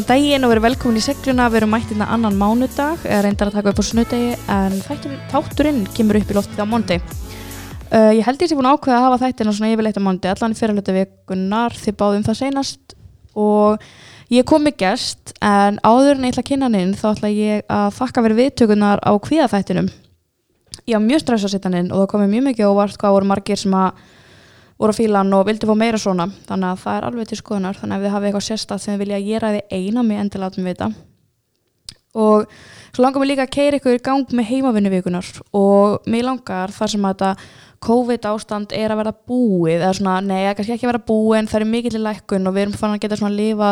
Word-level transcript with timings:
Góðan 0.00 0.14
daginn 0.16 0.46
og 0.46 0.48
verið 0.54 0.64
velkomin 0.64 0.96
í 0.96 1.00
segluna, 1.04 1.46
við 1.52 1.58
erum 1.58 1.74
mætt 1.74 1.90
hérna 1.90 2.06
annan 2.14 2.36
mánudag, 2.40 3.02
reyndar 3.04 3.50
að 3.50 3.56
taka 3.58 3.72
upp 3.74 3.80
á 3.80 3.84
snudegi 3.84 4.30
en 4.48 4.78
þættur, 4.80 5.16
þátturinn 5.28 5.80
kemur 5.92 6.16
upp 6.16 6.30
í 6.32 6.36
loftið 6.38 6.62
á 6.64 6.70
móndi. 6.70 6.96
Uh, 7.92 8.08
ég 8.16 8.24
held 8.24 8.40
ég 8.40 8.48
sé 8.48 8.56
búin 8.56 8.70
að 8.70 8.78
ákveða 8.78 8.96
að 8.96 9.04
hafa 9.04 9.18
þættina 9.26 9.52
svona 9.58 9.74
yfirleitt 9.74 10.00
á 10.00 10.06
móndi, 10.06 10.30
allan 10.32 10.54
í 10.54 10.56
fyrirlutu 10.56 10.94
vikunar, 10.96 11.76
þið 11.76 11.98
báðum 12.00 12.24
það 12.30 12.38
seinast 12.38 12.94
og 13.36 13.84
ég 14.32 14.48
kom 14.48 14.64
með 14.64 14.78
gest 14.86 15.34
en 15.44 15.76
áður 15.84 16.14
en 16.14 16.24
ég 16.24 16.32
ætla 16.32 16.46
að 16.46 16.48
kynna 16.48 16.70
hann 16.70 16.80
inn 16.80 16.96
þá 16.96 17.06
ætla 17.10 17.32
ég 17.34 17.68
að 17.68 17.90
þakka 17.98 18.24
verið 18.24 18.40
viðtökunar 18.40 19.04
á 19.04 19.12
kvíðaþættinum. 19.28 19.92
Ég 20.88 20.96
var 20.96 21.04
mjög 21.10 21.26
stressað 21.26 21.58
sitt 21.58 21.68
hann 21.68 21.76
inn 21.76 21.92
og 21.92 22.06
það 22.06 22.12
komið 22.14 22.32
mjög 22.38 22.48
mikið 22.48 22.72
óvart 22.72 22.96
hvað 22.96 23.18
voru 23.18 23.32
margir 23.34 23.60
sem 23.60 23.76
að 23.76 24.00
voru 24.80 24.96
á 24.96 24.98
fílan 24.98 25.36
og 25.36 25.46
vildi 25.48 25.68
fá 25.68 25.76
meira 25.76 26.00
svona. 26.00 26.26
Þannig 26.48 26.72
að 26.72 26.82
það 26.86 26.98
er 26.98 27.08
alveg 27.10 27.30
til 27.30 27.40
skoðunar. 27.42 27.78
Þannig 27.78 27.96
að 27.96 28.00
ef 28.00 28.06
þið 28.08 28.16
hafið 28.16 28.30
eitthvað 28.30 28.48
sérstætt 28.48 28.84
sem 28.84 28.96
þið 28.96 29.04
vilja 29.04 29.20
að 29.20 29.30
ég 29.30 29.44
ræði 29.44 29.62
eina 29.70 30.04
mig 30.06 30.24
endilega 30.24 30.48
látum 30.48 30.66
við 30.66 30.76
þetta 30.76 30.92
og 32.14 32.46
svo 32.90 33.04
langar 33.04 33.22
mér 33.22 33.30
líka 33.30 33.44
að 33.46 33.54
keira 33.54 33.78
ykkur 33.78 33.98
í 33.98 34.02
gang 34.02 34.32
með 34.34 34.48
heimavinnu 34.50 34.90
vikunar 34.90 35.26
og 35.54 36.08
mér 36.10 36.26
langar 36.26 36.72
þar 36.74 36.90
sem 36.90 37.04
að 37.06 37.12
þetta 37.14 37.58
COVID 37.86 38.26
ástand 38.28 38.72
er 38.76 38.92
að 38.92 39.00
vera 39.00 39.12
búið 39.14 39.78
eða 39.78 39.92
svona, 39.96 40.18
nei, 40.20 40.50
kannski 40.52 40.74
ekki 40.74 40.88
að 40.88 40.92
vera 40.92 41.04
búið 41.06 41.38
en 41.38 41.50
það 41.50 41.60
er 41.60 41.70
mikið 41.70 41.94
til 41.94 42.02
lækkun 42.04 42.50
og 42.50 42.56
við 42.56 42.64
erum 42.66 42.78
fann 42.80 42.96
að 42.96 43.04
geta 43.04 43.20
svona 43.20 43.30
að 43.30 43.38
lifa 43.38 43.70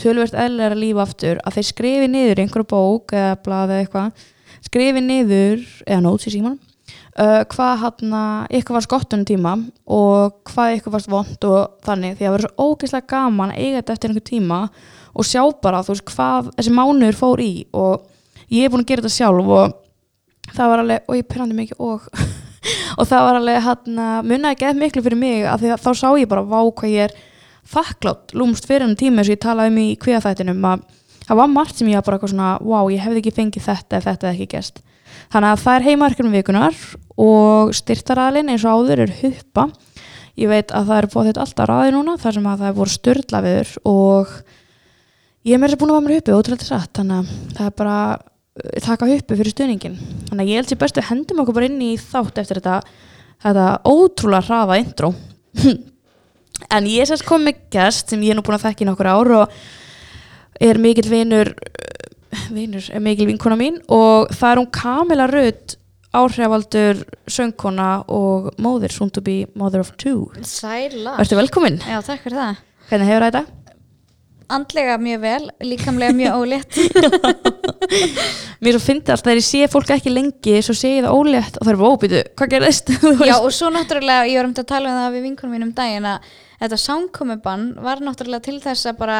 tölvert 0.00 0.38
eðlega 0.44 0.78
lífa 0.80 1.04
aftur 1.04 1.42
að 1.44 1.58
þeir 1.58 1.68
skrifi 1.68 2.08
niður 2.10 2.40
í 2.40 2.46
einhverju 2.46 2.70
bók 2.72 3.14
eða 3.14 3.36
blaði 3.44 3.76
eða 3.76 3.84
eitthvað 3.84 4.24
skrifi 4.64 5.04
niður, 5.04 5.66
eða 5.84 6.00
nóts 6.08 6.26
í 6.26 6.34
símanum 6.34 6.73
Uh, 7.14 7.44
hvað 7.46 7.76
hann 7.78 8.14
ykkur 8.58 8.74
var 8.74 8.82
skottunum 8.82 9.26
tíma 9.28 9.52
og 9.86 10.40
hvað 10.50 10.80
ykkur 10.80 10.94
varst 10.96 11.10
vond 11.12 11.44
og 11.46 11.76
þannig 11.86 12.16
því 12.16 12.24
að 12.24 12.26
það 12.26 12.32
verður 12.34 12.50
svo 12.50 12.64
ógeðslega 12.66 13.10
gaman 13.12 13.52
að 13.52 13.58
eiga 13.60 13.76
þetta 13.76 13.94
eftir 13.94 14.10
einhver 14.10 14.24
tíma 14.26 14.56
og 15.14 15.28
sjá 15.28 15.42
bara 15.62 15.82
þú 15.86 15.94
veist 15.94 16.08
hvað 16.10 16.48
þessi 16.56 16.72
mánuður 16.74 17.18
fór 17.20 17.42
í 17.44 17.52
og 17.70 18.08
ég 18.50 18.66
er 18.66 18.72
búin 18.72 18.82
að 18.82 18.90
gera 18.90 19.04
þetta 19.04 19.14
sjálf 19.14 19.52
og 19.54 19.76
það 20.56 20.72
var 20.72 20.82
alveg, 20.82 21.04
og 21.06 21.20
ég 21.20 21.28
pyrrandi 21.30 21.58
mikið 21.60 21.84
og 21.86 22.08
og 22.98 23.08
það 23.12 23.26
var 23.28 23.38
alveg 23.38 23.62
hann 23.68 24.00
munnaði 24.26 24.60
gett 24.64 24.80
miklu 24.80 25.04
fyrir 25.06 25.20
mig 25.20 25.46
að 25.46 25.68
þá 25.84 25.90
sá 25.94 26.08
ég 26.18 26.30
bara 26.32 26.42
vá 26.42 26.58
hvað 26.66 26.96
ég 26.96 27.06
er 27.06 27.14
þakklátt 27.74 28.34
lúmst 28.34 28.66
fyrir 28.66 28.88
enn 28.88 28.98
tíma 28.98 29.22
sem 29.22 29.36
ég 29.36 29.44
talaði 29.44 29.70
um 29.72 29.78
í 29.84 29.86
kviðafættinum 30.02 30.66
að 30.66 30.82
það 31.28 31.40
var 31.40 31.54
margt 31.54 31.78
sem 31.78 31.94
ég 31.94 32.04
bara 32.04 32.20
svona 32.26 32.56
wow 32.58 32.90
ég 32.92 33.06
hefði 33.06 33.22
ekki 33.22 33.36
fengið 33.38 33.66
þetta 33.70 34.00
ef 34.00 34.08
þetta 34.10 34.32
hefði 34.32 34.48
ekki 34.48 34.56
gæst 34.58 34.82
þannig 35.32 35.50
að 35.50 35.62
það 35.64 35.76
er 35.76 35.86
heimaverkjum 35.88 36.34
vikunar 36.34 36.82
og 37.20 37.72
styrtaræðin 37.78 38.52
eins 38.52 38.66
og 38.66 38.82
áður 38.84 39.04
er 39.06 39.14
huppa. 39.20 39.68
Ég 40.34 40.50
veit 40.50 40.74
að 40.74 40.90
það 40.90 41.00
er 41.00 41.08
búið 41.12 41.28
þetta 41.30 41.42
alltaf 41.44 41.68
ræði 41.70 41.94
núna 41.94 42.16
þar 42.18 42.36
sem 42.36 42.46
að 42.50 42.62
það 42.62 42.70
er 42.70 42.76
voru 42.78 42.94
störla 42.94 43.40
viður 43.44 43.72
og 43.86 44.32
ég 45.46 45.54
er 45.54 45.62
mér 45.62 45.74
sem 45.74 45.80
búin 45.80 45.92
að 45.92 45.98
vara 45.98 46.06
mér 46.08 46.18
huppi 46.18 46.34
ótrúlega 46.34 46.66
satt. 46.66 46.92
Þannig 46.98 47.20
að 47.20 47.54
það 47.54 47.68
er 47.68 47.76
bara 47.78 47.98
uh, 48.18 48.78
taka 48.88 49.10
huppi 49.12 49.38
fyrir 49.38 49.54
stuðningin 49.54 49.98
þannig 50.30 50.42
að 50.42 50.50
ég 50.50 50.60
held 50.60 50.72
sér 50.72 50.82
bestu 50.82 51.06
hendum 51.06 51.42
okkur 51.44 51.58
bara 51.60 51.70
inn 51.70 51.82
í 51.86 51.92
þátt 52.02 52.42
eftir 52.42 52.60
þetta, 52.60 52.80
þetta 53.46 53.68
ótrúlega 53.86 54.48
hraða 54.48 54.80
intro. 54.82 55.14
En 56.70 56.86
ég 56.86 57.02
er 57.02 57.08
sérst 57.10 57.26
komið 57.26 57.64
gæst 57.74 58.12
sem 58.12 58.20
ég 58.22 58.30
er 58.30 58.38
nú 58.38 58.44
búin 58.46 58.54
að 58.54 58.68
þekka 58.68 58.84
í 58.84 58.86
nokkur 58.86 59.08
ár 59.10 59.30
og 59.40 59.56
er 60.62 60.78
mikill 60.78 61.10
vinur 61.10 61.50
vinur, 62.54 62.90
mikil 63.04 63.28
vinkona 63.30 63.58
mín 63.60 63.80
og 63.92 64.30
það 64.34 64.50
er 64.50 64.60
hún 64.62 64.70
Kamila 64.74 65.26
Rudd 65.30 65.76
áhrifaldur 66.14 67.02
söngkona 67.30 67.90
og 68.12 68.52
móðir, 68.62 68.92
soon 68.94 69.10
to 69.10 69.22
be 69.24 69.44
mother 69.58 69.82
of 69.82 69.92
two. 69.98 70.30
Sæla 70.46 71.18
Verður 71.18 71.42
velkomin, 71.42 71.80
Já, 71.82 71.98
takk 72.06 72.22
fyrir 72.22 72.38
það. 72.38 72.64
Hvernig 72.90 73.10
hefur 73.10 73.24
það 73.24 73.30
þetta? 73.34 73.60
Andlega 74.54 74.98
mjög 75.00 75.20
vel, 75.22 75.44
líkamlega 75.64 76.14
mjög 76.14 76.42
ólétt. 76.42 76.78
Mér 78.62 78.76
svo 78.76 78.82
fyndi 78.84 79.12
alltaf 79.12 79.24
þegar 79.24 79.40
ég 79.40 79.46
sé 79.46 79.68
fólk 79.72 79.92
ekki 79.96 80.12
lengi 80.12 80.58
svo 80.64 80.76
sé 80.76 80.98
ég 80.98 81.06
það 81.06 81.16
ólétt 81.16 81.56
og 81.58 81.64
það 81.64 81.72
er 81.72 81.80
bara 81.80 81.94
óbyrðu 81.94 82.20
hvað 82.36 82.52
gerðist? 82.52 82.92
Já, 83.30 83.36
og 83.38 83.50
svo 83.56 83.70
náttúrulega, 83.72 84.28
ég 84.28 84.38
var 84.38 84.48
um 84.50 84.54
til 84.56 84.64
að 84.66 84.70
tala 84.74 84.92
um 84.92 85.00
það 85.00 85.16
við 85.16 85.26
vinkunum 85.30 85.56
mínum 85.56 85.72
daginn 85.76 86.10
að 86.12 86.28
þetta 86.60 86.80
samkomiðbann 86.84 87.64
var 87.84 88.04
náttúrulega 88.04 88.46
til 88.46 88.60
þess 88.62 88.92
að 88.92 89.00
bara 89.00 89.18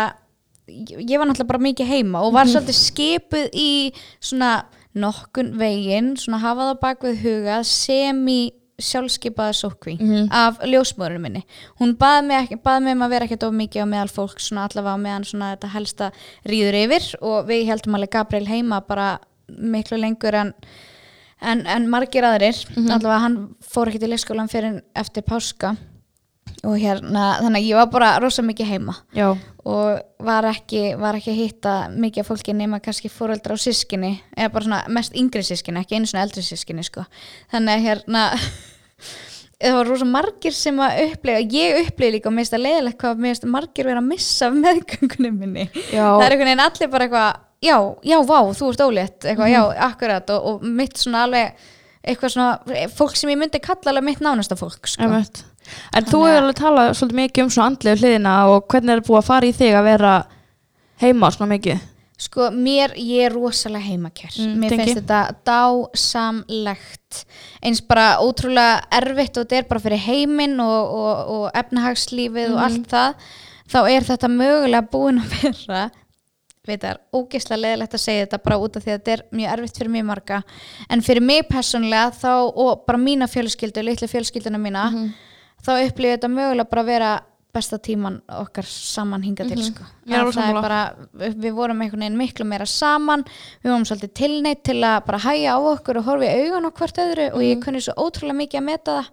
ég 0.68 1.18
var 1.18 1.28
náttúrulega 1.28 1.50
bara 1.50 1.64
mikið 1.66 1.90
heima 1.90 2.24
og 2.24 2.34
var 2.34 2.48
svolítið 2.48 2.78
skipuð 2.78 3.48
í 3.52 3.70
svona 4.22 4.64
nokkun 4.94 5.54
veginn, 5.58 6.14
svona 6.16 6.40
hafa 6.42 6.70
það 6.70 6.80
bak 6.84 7.04
við 7.04 7.24
huga 7.24 7.58
sem 7.66 8.20
í 8.30 8.40
sjálfskeipaða 8.82 9.54
sókví 9.54 9.92
af 10.34 10.56
ljósmóðurinn 10.66 11.22
minni. 11.22 11.44
Hún 11.78 11.94
baði 11.98 12.24
mig, 12.26 12.40
ekki, 12.42 12.58
baði 12.64 12.88
mig 12.88 12.96
um 12.96 13.04
að 13.06 13.12
vera 13.14 13.28
ekkert 13.28 13.46
of 13.46 13.54
mikið 13.54 13.86
á 13.86 13.92
meðal 13.92 14.10
fólk 14.10 14.42
svona 14.42 14.64
allavega 14.66 15.02
meðan 15.04 15.28
svona 15.28 15.52
þetta 15.52 15.70
helsta 15.76 16.10
rýður 16.50 16.80
yfir 16.80 17.06
og 17.20 17.46
við 17.50 17.68
heldum 17.70 17.94
alveg 17.94 18.14
Gabriel 18.16 18.50
heima 18.50 18.80
bara 18.88 19.08
miklu 19.46 20.00
lengur 20.00 20.34
en 20.34 20.52
en, 21.44 21.66
en 21.66 21.88
margir 21.90 22.24
aðrir. 22.26 22.56
Allavega 22.78 23.22
hann 23.26 23.40
fór 23.62 23.90
ekki 23.90 24.02
til 24.02 24.10
leikskólan 24.14 24.50
fyrir 24.50 24.80
eftir 24.96 25.26
páska 25.26 25.76
og 26.64 26.78
hérna 26.80 27.24
þannig 27.42 27.60
að 27.60 27.68
ég 27.68 27.78
var 27.80 27.90
bara 27.92 28.12
rosa 28.22 28.44
mikið 28.46 28.70
heima. 28.72 28.96
Já, 29.16 29.28
og 29.64 30.24
var 30.24 30.48
ekki, 30.50 30.82
var 31.00 31.18
ekki 31.18 31.32
að 31.32 31.40
hitta 31.40 31.74
mikið 31.92 32.28
fólki 32.28 32.56
nema 32.56 32.80
kannski 32.84 33.10
fóreldra 33.12 33.56
og 33.56 33.62
sískinni 33.62 34.16
eða 34.36 34.52
bara 34.54 34.68
svona 34.68 34.80
mest 34.96 35.16
yngri 35.18 35.44
sískinni 35.46 35.84
ekki 35.84 35.98
einu 35.98 36.10
svona 36.10 36.24
eldri 36.26 36.44
sískinni 36.44 36.84
sko. 36.86 37.06
Þannig 37.52 37.78
að 37.78 37.86
hérna 37.88 38.24
það 39.64 39.78
var 39.78 39.90
rosa 39.92 40.08
margir 40.08 40.56
sem 40.56 40.82
að 40.84 41.00
upplega 41.06 41.46
ég 41.56 41.80
upplega 41.86 42.16
líka 42.16 42.30
og 42.30 42.36
mér 42.36 42.44
finnst 42.44 42.56
það 42.56 42.66
leiðilegt 42.66 43.00
hvað 43.00 43.24
mér 43.24 43.34
finnst 43.34 43.48
margir 43.56 43.90
vera 43.90 44.02
að 44.04 44.10
missa 44.10 44.50
meðgöngunum 44.52 45.40
minni. 45.40 45.68
Já. 45.88 46.04
það 46.04 46.26
er 46.26 46.36
einhvern 46.36 46.50
veginn 46.50 46.66
allir 46.68 46.92
bara 46.92 47.08
eitthvað 47.08 47.42
já, 47.64 47.78
já, 48.04 48.18
vá, 48.28 48.38
þú 48.52 48.72
ert 48.72 48.84
ólétt. 48.84 49.24
Eitthvað, 49.24 49.54
já, 49.54 49.62
akkurat. 49.86 50.34
Og, 50.34 50.50
og 50.50 50.68
mitt 50.68 51.00
svona 51.00 51.24
alveg 51.28 51.64
eitthvað 52.04 52.34
svona, 52.34 52.78
fólk 52.92 53.16
sem 53.16 53.32
ég 53.32 53.40
myndi 53.40 53.60
kalla 53.64 53.94
alveg 53.94 54.04
mitt 54.10 54.22
nánasta 54.24 54.58
fólk 54.60 54.90
sko. 54.90 55.08
En 55.96 56.04
þú 56.04 56.20
hefur 56.26 56.42
alveg 56.42 56.56
talað 56.60 56.92
svolítið 56.98 57.20
mikið 57.22 57.44
um 57.44 57.50
svona 57.50 57.66
andlegu 57.72 58.00
hliðina 58.02 58.34
og 58.52 58.66
hvernig 58.68 58.92
er 58.96 59.00
búið 59.06 59.18
að 59.22 59.28
fara 59.30 59.46
í 59.46 59.52
þig 59.52 59.74
að 59.78 59.84
vera 59.84 60.14
heima 61.00 61.30
svona 61.34 61.52
mikið? 61.56 61.78
Sko, 62.24 62.46
mér, 62.54 62.92
ég 62.96 63.24
er 63.26 63.32
rosalega 63.34 63.84
heimakjör 63.88 64.36
Mm, 64.38 64.58
Mér 64.60 64.70
tengi. 64.70 64.84
finnst 64.84 65.00
þetta 65.00 65.34
dásamlegt 66.14 67.24
eins 67.62 67.80
bara 67.82 68.18
ótrúlega 68.22 68.84
erfitt 68.94 69.36
og 69.40 69.44
þetta 69.46 69.58
er 69.58 69.66
bara 69.68 69.80
fyrir 69.82 70.02
heiminn 70.04 70.60
og, 70.62 70.94
og, 70.94 71.32
og 71.34 71.50
efnahagslífið 71.58 72.52
og 72.52 72.60
Mhm. 72.60 72.64
allt 72.64 72.88
það 72.88 73.14
þá 73.74 73.78
er 73.90 74.02
þetta 74.10 74.28
mögulega 74.30 74.90
búin 74.90 75.20
að 75.22 75.34
vera 75.42 75.90
veit 76.66 76.80
það 76.80 76.90
er 76.94 77.00
ógeðslega 77.12 77.60
leðilegt 77.60 77.94
að 77.94 78.00
segja 78.06 78.24
þetta 78.26 78.42
bara 78.44 78.58
út 78.58 78.76
af 78.76 78.84
því 78.84 78.90
að 78.94 78.98
þetta 78.98 79.12
er 79.12 79.22
mjög 79.32 79.52
erfitt 79.52 79.78
fyrir 79.78 79.90
mjög 79.96 80.06
marga 80.08 80.42
en 80.90 81.00
fyrir 81.02 81.20
mig 81.22 81.48
persónlega 81.48 82.12
þá 82.22 82.30
og 82.56 82.86
bara 82.86 82.98
mína 82.98 83.26
fjölskyldu, 83.28 83.82
litlu 83.84 84.08
fjölskylduna 84.08 84.58
mína 84.58 84.90
Mhm. 84.92 85.12
Þá 85.64 85.72
upplifið 85.76 86.16
þetta 86.16 86.32
mögulega 86.32 86.70
bara 86.70 86.84
að 86.84 86.92
vera 86.92 87.12
besta 87.54 87.78
tíman 87.78 88.18
okkar 88.40 88.66
saman 88.66 89.22
hinga 89.22 89.46
til 89.46 89.60
sko. 89.62 89.84
Að 90.08 90.16
alveg 90.18 90.36
það 90.36 90.48
er 90.48 90.56
bara, 90.58 90.80
við 91.44 91.52
vorum 91.54 91.84
einhvern 91.84 92.02
veginn 92.02 92.18
miklu 92.18 92.46
meira 92.50 92.66
saman 92.66 93.22
við 93.62 93.70
vorum 93.70 93.86
svolítið 93.88 94.14
tilneitt 94.18 94.64
til 94.66 94.80
að 94.82 94.96
bara 95.06 95.22
hæja 95.22 95.54
á 95.54 95.58
okkur 95.58 96.00
og 96.00 96.08
horfa 96.08 96.30
í 96.30 96.48
augun 96.48 96.66
á 96.66 96.76
hvert 96.80 97.00
öðru 97.04 97.28
og 97.30 97.44
ég 97.46 97.62
kunni 97.62 97.84
svo 97.84 97.94
ótrúlega 97.94 98.40
mikið 98.40 98.60
að 98.60 98.66
meta 98.70 98.96
það. 98.98 99.12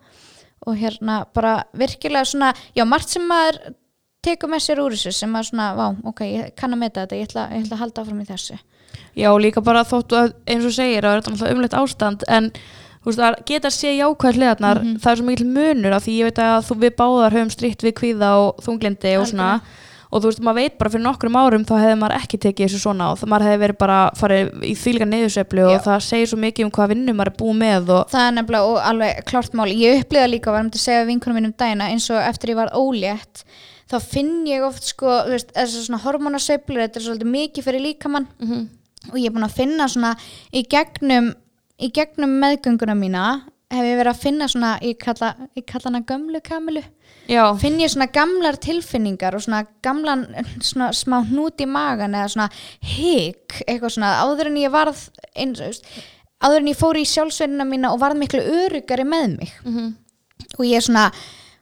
Og 0.61 0.75
hérna 0.77 1.13
bara 1.33 1.53
virkilega 1.73 2.27
svona, 2.29 2.51
já 2.77 2.83
margt 2.85 3.09
sem 3.09 3.23
maður 3.25 3.73
tekur 4.21 4.51
með 4.51 4.65
sér 4.65 4.81
úr 4.83 4.93
þessu 4.93 5.13
sem 5.17 5.37
að 5.37 5.47
svona, 5.49 5.71
vá, 5.77 5.87
ok, 6.11 6.21
ég 6.27 6.51
kann 6.57 6.75
að 6.75 6.83
meta 6.83 7.05
þetta 7.05 7.17
ég 7.17 7.29
ætla, 7.29 7.47
ég 7.55 7.63
ætla 7.65 7.77
að 7.77 7.81
halda 7.81 8.03
áfram 8.03 8.21
í 8.21 8.27
þessu. 8.29 8.59
Já, 9.17 9.31
líka 9.41 9.63
bara 9.65 9.81
þóttu 9.87 10.19
að 10.19 10.35
eins 10.49 10.67
og 10.67 10.75
segir 10.75 11.07
að 11.07 11.17
þetta 11.19 11.47
er 11.47 11.55
umleitt 11.55 11.77
ástand 11.77 12.25
en 12.29 12.51
veist, 13.09 13.21
að 13.21 13.37
geta 13.49 13.69
að 13.69 13.77
sé 13.77 13.93
jákvæð 13.97 14.39
hliðarnar 14.39 14.81
það 15.01 15.11
er 15.11 15.21
svo 15.21 15.29
mikil 15.29 15.47
munur 15.49 15.95
af 15.97 16.03
því 16.05 16.17
ég 16.19 16.27
veit 16.29 16.41
að 16.45 16.67
þú 16.67 16.77
við 16.83 16.97
báðar 16.99 17.37
höfum 17.37 17.53
stríkt 17.55 17.85
við 17.85 17.95
kvíða 17.97 18.33
og 18.41 18.61
þunglindi 18.65 19.15
og 19.21 19.31
svona. 19.31 19.53
Og 20.11 20.19
þú 20.19 20.27
veist, 20.27 20.41
maður 20.43 20.59
veit 20.59 20.73
bara 20.75 20.91
fyrir 20.91 21.05
nokkrum 21.05 21.37
árum 21.39 21.63
þá 21.63 21.71
hefði 21.79 21.97
maður 22.01 22.17
ekki 22.17 22.39
tekið 22.43 22.65
þessu 22.67 22.79
svona 22.83 23.05
og 23.13 23.19
það 23.21 23.29
maður 23.31 23.47
hefði 23.47 23.61
verið 23.61 23.77
bara 23.79 23.99
farið 24.19 24.49
í 24.67 24.71
þýlika 24.75 25.07
neðurseflu 25.07 25.67
og 25.69 25.77
það 25.85 26.01
segir 26.03 26.27
svo 26.27 26.39
mikið 26.41 26.65
um 26.67 26.71
hvað 26.75 26.91
vinnu 26.91 27.13
maður 27.15 27.31
er 27.31 27.37
búið 27.39 27.59
með 27.61 27.93
og 27.95 28.11
það 28.11 28.25
er 28.25 28.35
nefnilega 28.35 28.73
og 28.73 28.89
alveg 28.89 29.21
klárt 29.31 29.55
máli 29.55 29.77
ég 29.79 30.01
upplifa 30.01 30.27
líka, 30.27 30.51
varum 30.51 30.67
til 30.73 30.81
að 30.81 30.83
segja 30.83 31.07
vinkunum 31.07 31.39
mínum 31.39 31.55
dæna 31.55 31.87
eins 31.93 32.09
og 32.11 32.19
eftir 32.27 32.51
ég 32.51 32.59
var 32.59 32.75
ólétt 32.75 33.45
þá 33.91 33.97
finn 34.03 34.35
ég 34.47 34.63
oft 34.65 34.85
sko, 34.87 35.15
fyrir 37.65 37.83
líkamann. 37.83 38.27
Og 39.11 39.17
ég 39.17 39.31
er 39.31 39.33
búin 39.33 39.47
að 39.47 39.57
finna 39.57 39.87
svona 39.89 40.11
í 40.53 40.61
gegnum, 40.69 41.31
í 41.81 41.89
gegnum 41.93 42.37
meðgönguna 42.41 42.95
mína 42.97 43.25
hef 43.71 43.87
ég 43.87 43.99
verið 43.99 44.11
að 44.11 44.23
finna 44.25 44.47
svona, 44.51 44.71
ég 44.83 44.97
kalla, 44.99 45.33
ég 45.55 45.65
kalla 45.69 45.89
hana 45.89 46.03
gömlu 46.07 46.41
kamilu 46.43 46.83
já, 47.29 47.43
finn 47.61 47.79
ég 47.79 47.91
svona 47.93 48.09
gamlar 48.11 48.57
tilfinningar 48.61 49.37
og 49.37 49.45
svona 49.45 49.63
gamlan 49.85 50.25
svona 50.59 50.91
smá 50.95 51.21
hnút 51.29 51.61
í 51.63 51.67
magan 51.69 52.17
eða 52.17 52.33
svona 52.33 52.49
hygg, 52.93 53.61
eitthvað 53.67 53.95
svona 53.95 54.15
áður 54.25 54.51
en 54.51 54.59
ég 54.61 54.73
varð 54.73 55.05
eins, 55.35 55.61
veist, 55.63 55.87
áður 56.43 56.63
en 56.63 56.71
ég 56.73 56.79
fór 56.79 56.99
í 56.99 57.07
sjálfsveinina 57.07 57.67
mína 57.69 57.93
og 57.95 58.01
varð 58.01 58.19
miklu 58.21 58.41
örugari 58.41 59.07
með 59.07 59.37
mig. 59.37 59.53
Mhm. 59.63 59.93
og 60.57 60.65
ég 60.65 60.75
er 60.75 60.83
svona 60.83 61.11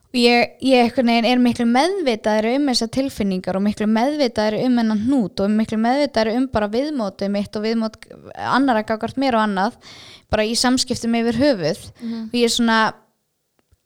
og 0.09 0.17
ég, 0.17 0.55
ég 0.65 0.97
er 0.97 1.41
miklu 1.41 1.65
meðvitaðri 1.69 2.55
um 2.57 2.69
þessar 2.71 2.89
tilfinningar 2.95 3.59
og 3.59 3.61
miklu 3.67 3.85
meðvitaðri 3.85 4.63
um 4.65 4.79
hennan 4.81 5.03
hnút 5.03 5.43
og 5.43 5.51
miklu 5.53 5.77
meðvitaðri 5.83 6.33
um 6.39 6.47
bara 6.49 6.69
viðmótið 6.73 7.29
mitt 7.35 7.55
og 7.59 7.65
viðmót 7.67 7.99
annara 8.33 8.81
gagart 8.89 9.19
mér 9.21 9.37
og 9.37 9.45
annað 9.45 9.77
bara 10.33 10.45
í 10.49 10.55
samskiptum 10.57 11.13
yfir 11.19 11.37
höfuð. 11.37 11.83
Og 12.31 12.33
ég 12.37 12.49
er 12.49 12.55
svona 12.55 12.79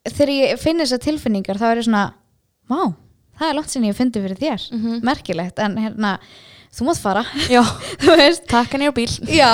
þegar 0.08 0.34
ég 0.36 0.60
finn 0.60 0.80
þessar 0.80 1.04
tilfinningar 1.04 1.60
þá 1.60 1.68
er 1.74 1.78
ég 1.82 1.88
svona 1.90 2.06
vá, 2.72 2.82
það 3.40 3.50
er 3.50 3.56
langt 3.60 3.72
sinni 3.72 3.92
ég 3.92 4.00
fyndi 4.00 4.24
fyrir 4.24 4.40
þér. 4.40 4.66
Merkilegt, 5.04 5.60
en 5.60 5.78
hérna 5.80 6.18
þú 6.74 6.88
mátt 6.88 7.02
fara, 7.02 7.24
takk 8.50 8.74
henni 8.74 8.90
á 8.90 8.94
bíl. 8.96 9.10
Já, 9.30 9.50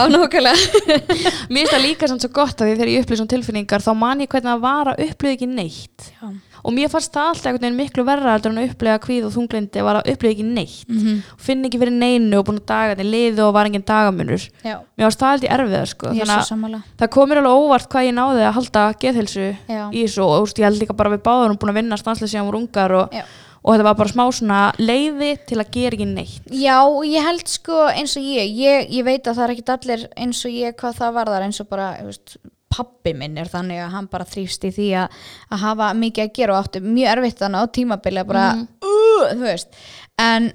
Mér 1.51 1.66
finnst 1.66 1.74
það 1.74 1.83
líka 1.83 2.07
samt 2.07 2.24
svo 2.24 2.30
gott 2.36 2.62
að 2.62 2.69
því 2.69 2.75
þegar 2.77 2.92
ég 2.94 3.04
upplýði 3.04 3.19
svona 3.19 3.33
tilfinningar 3.33 3.83
þá 3.83 3.89
man 4.00 4.21
ég 4.24 4.30
hvernig 4.31 4.54
að 4.54 4.63
upplýði 5.07 5.36
ekki 5.36 5.50
neitt. 5.51 6.13
Já. 6.19 6.30
og 6.60 6.74
mér 6.75 6.89
fannst 6.92 7.13
það 7.16 7.27
alltaf 7.31 7.45
einhvern 7.48 7.63
veginn 7.63 7.77
miklu 7.80 8.04
verra 8.07 8.33
að 8.36 8.48
upplýða 8.66 9.00
kvíð 9.04 9.27
og 9.30 9.33
þunglindi 9.36 9.83
var 9.88 10.00
að 10.00 10.10
upplýði 10.13 10.33
ekki 10.36 10.48
neitt. 10.48 10.89
Mm 10.89 11.00
og 11.33 11.44
finn 11.45 11.66
ekki 11.66 11.80
fyrir 11.80 11.95
neinu 11.95 12.39
og 12.39 12.45
búin 12.50 12.60
að 12.60 12.66
daga 12.68 12.95
þetta 12.95 13.07
liðu 13.10 13.44
og 13.45 13.54
var 13.56 13.69
engin 13.69 13.86
dagamunur. 13.88 14.44
Já, 14.63 14.75
mér 14.98 15.07
varst 15.07 15.19
það 15.19 15.31
alltaf 15.33 15.54
erfiðar 15.56 15.92
sko. 15.94 16.13
Það 17.00 17.12
komir 17.15 17.39
alveg 17.39 17.60
óvart 17.63 17.89
hvað 17.89 18.07
ég 18.10 18.15
náði 18.18 18.44
að 18.44 18.56
halda 18.60 18.83
geðhilsu 19.00 19.48
já, 19.56 19.83
í 19.92 20.04
þessu 20.04 20.25
og 20.25 20.44
úst, 20.44 20.60
ég 20.60 20.68
held 20.68 20.81
líka 20.83 20.94
bara 20.94 21.13
við 21.15 21.24
báðum 21.24 21.56
og, 23.64 23.74
þetta 23.74 23.88
var 23.88 23.98
bara 24.00 24.14
smá 24.14 24.24
svona 24.36 24.60
leiði 24.80 25.34
til 25.50 25.60
að 25.60 25.74
gera 25.74 25.98
ekki 25.98 26.08
neitt. 26.10 26.54
Já, 26.54 26.78
ég 27.08 27.26
held 27.26 27.52
sko 27.52 27.82
eins 27.92 28.16
og 28.20 28.26
ég, 28.26 28.54
ég, 28.60 28.88
ég 29.00 29.08
veit 29.08 29.28
að 29.28 29.40
það 29.40 29.46
er 29.46 29.56
ekkit 29.56 29.74
allir 29.76 30.06
eins 30.20 30.46
og 30.48 30.56
ég 30.56 30.78
hvað 30.80 31.02
það 31.02 31.18
varðar 31.20 31.48
eins 31.48 31.62
og 31.64 31.70
bara, 31.72 31.90
veist, 32.06 32.38
pappi 32.70 33.16
minn 33.18 33.40
er 33.42 33.50
þannig 33.50 33.82
að 33.84 33.92
hann 33.96 34.08
bara 34.12 34.28
þrýfst 34.30 34.70
í 34.70 34.74
því 34.76 34.90
að, 35.02 35.20
að 35.50 35.64
hafa 35.66 35.90
mikið 35.98 36.26
að 36.26 36.34
gera 36.38 36.56
og 36.56 36.64
átti 36.64 36.84
mjög 36.86 37.12
erfitt 37.16 37.44
þannig 37.44 37.66
á 37.66 37.74
tímabili 37.80 38.22
að 38.22 38.32
bara, 38.32 38.46
uh, 38.86 39.28
þú 39.34 39.44
veist. 39.44 39.84
En 40.22 40.52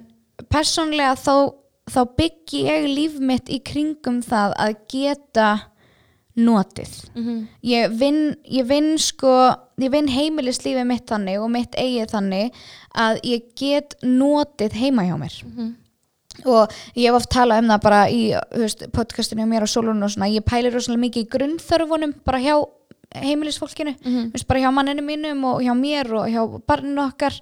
persónlega 0.52 1.18
þá, 1.18 1.36
þá 1.90 2.00
byggi 2.22 2.64
ég 2.68 2.90
líf 2.90 3.20
mitt 3.20 3.52
í 3.52 3.60
kringum 3.66 4.22
það 4.24 4.58
að 4.62 4.76
geta 4.94 5.50
notið. 6.34 6.94
Ég 7.62 7.92
vinn, 7.94 8.24
ég 8.50 8.66
vinn 8.66 8.96
sko 8.98 9.34
ég 9.82 9.90
vinn 9.90 10.10
heimilislífið 10.10 10.86
mitt 10.86 11.06
þannig 11.10 11.42
og 11.42 11.50
mitt 11.52 11.76
eigið 11.78 12.10
þannig 12.14 12.64
að 12.94 13.20
ég 13.26 13.48
get 13.58 13.96
notið 14.02 14.76
heima 14.78 15.04
hjá 15.08 15.16
mér. 15.18 15.38
Og 16.50 16.72
ég 16.98 17.06
hef 17.06 17.14
oft 17.20 17.30
talað 17.30 17.62
um 17.62 17.68
það 17.70 17.82
bara 17.84 18.00
í 18.10 18.22
veist, 18.58 18.86
podcastinu 18.92 19.44
hjá 19.44 19.50
mér 19.50 19.66
og 19.66 19.70
Solon 19.70 20.02
og 20.02 20.10
svona, 20.10 20.30
ég 20.32 20.42
pælir 20.42 20.74
rosalega 20.74 21.04
mikið 21.04 21.22
í 21.26 21.30
grunnþörfunum 21.30 22.14
bara 22.26 22.40
hjá 22.42 22.56
heimilisfólkinu 23.14 23.92
mm 23.94 24.32
veist, 24.34 24.46
bara 24.48 24.64
hjá 24.64 24.72
manninu 24.74 25.04
mínum 25.06 25.44
og 25.44 25.62
hjá 25.62 25.74
mér 25.78 26.10
og 26.12 26.26
hjá 26.28 26.42
barninu 26.66 27.04
okkar. 27.06 27.38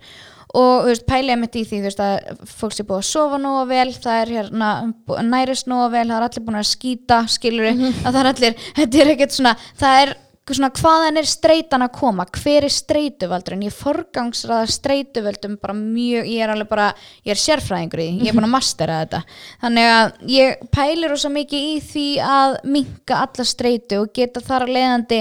Og 0.52 0.84
veist, 0.84 1.06
pælið 1.08 1.38
mitt 1.40 1.56
í 1.56 1.64
því 1.64 1.78
veist, 1.86 2.00
að 2.04 2.42
fólk 2.44 2.74
sé 2.76 2.84
búið 2.84 3.00
að 3.00 3.08
sofa 3.08 3.38
nóga 3.40 3.64
vel 3.70 3.92
það 3.94 4.18
er 4.20 4.32
hérna 4.36 4.92
nærist 5.24 5.66
nóga 5.66 5.88
vel 5.94 6.08
það 6.10 6.18
er 6.18 6.26
allir 6.26 6.44
búin 6.44 6.60
að 6.60 6.68
skýta, 6.68 7.22
skilur 7.32 7.70
að 7.72 8.10
það 8.10 8.20
er 8.20 8.30
allir, 8.34 8.58
þetta 8.76 9.00
er 9.00 9.12
ekkert 9.14 9.32
svona 9.32 9.54
það 9.80 10.02
er 10.02 10.14
svona 10.50 10.72
hvaðan 10.74 11.20
er 11.20 11.28
streitan 11.30 11.84
að 11.86 11.92
koma? 11.94 12.26
Hver 12.34 12.66
er 12.66 12.72
streituvaldurinn 12.74 13.64
ég 13.68 13.74
forgangsraða 13.76 14.70
streituvöldum 14.74 15.56
bara 15.62 15.74
mjög, 15.78 16.26
ég 16.26 16.42
er 16.42 16.50
alveg 16.50 16.70
bara, 16.70 16.88
ég 17.22 17.34
er 17.36 17.38
sérfræðingur 17.38 18.02
í 18.02 18.08
ég 18.24 18.32
er 18.32 18.36
búin 18.36 18.48
að 18.48 18.54
mastera 18.56 19.00
þetta. 19.04 19.20
Þannig 19.62 19.90
að 19.94 20.14
ég 20.34 20.64
pælir 20.74 21.12
rosa 21.14 21.30
mikið 21.30 21.66
í 21.68 21.74
því 21.86 22.06
að 22.26 22.56
minka 22.74 23.20
alla 23.22 23.46
streitu 23.46 24.00
og 24.02 24.14
geta 24.16 24.42
þar 24.42 24.66
að 24.66 24.74
leiðandi 24.78 25.20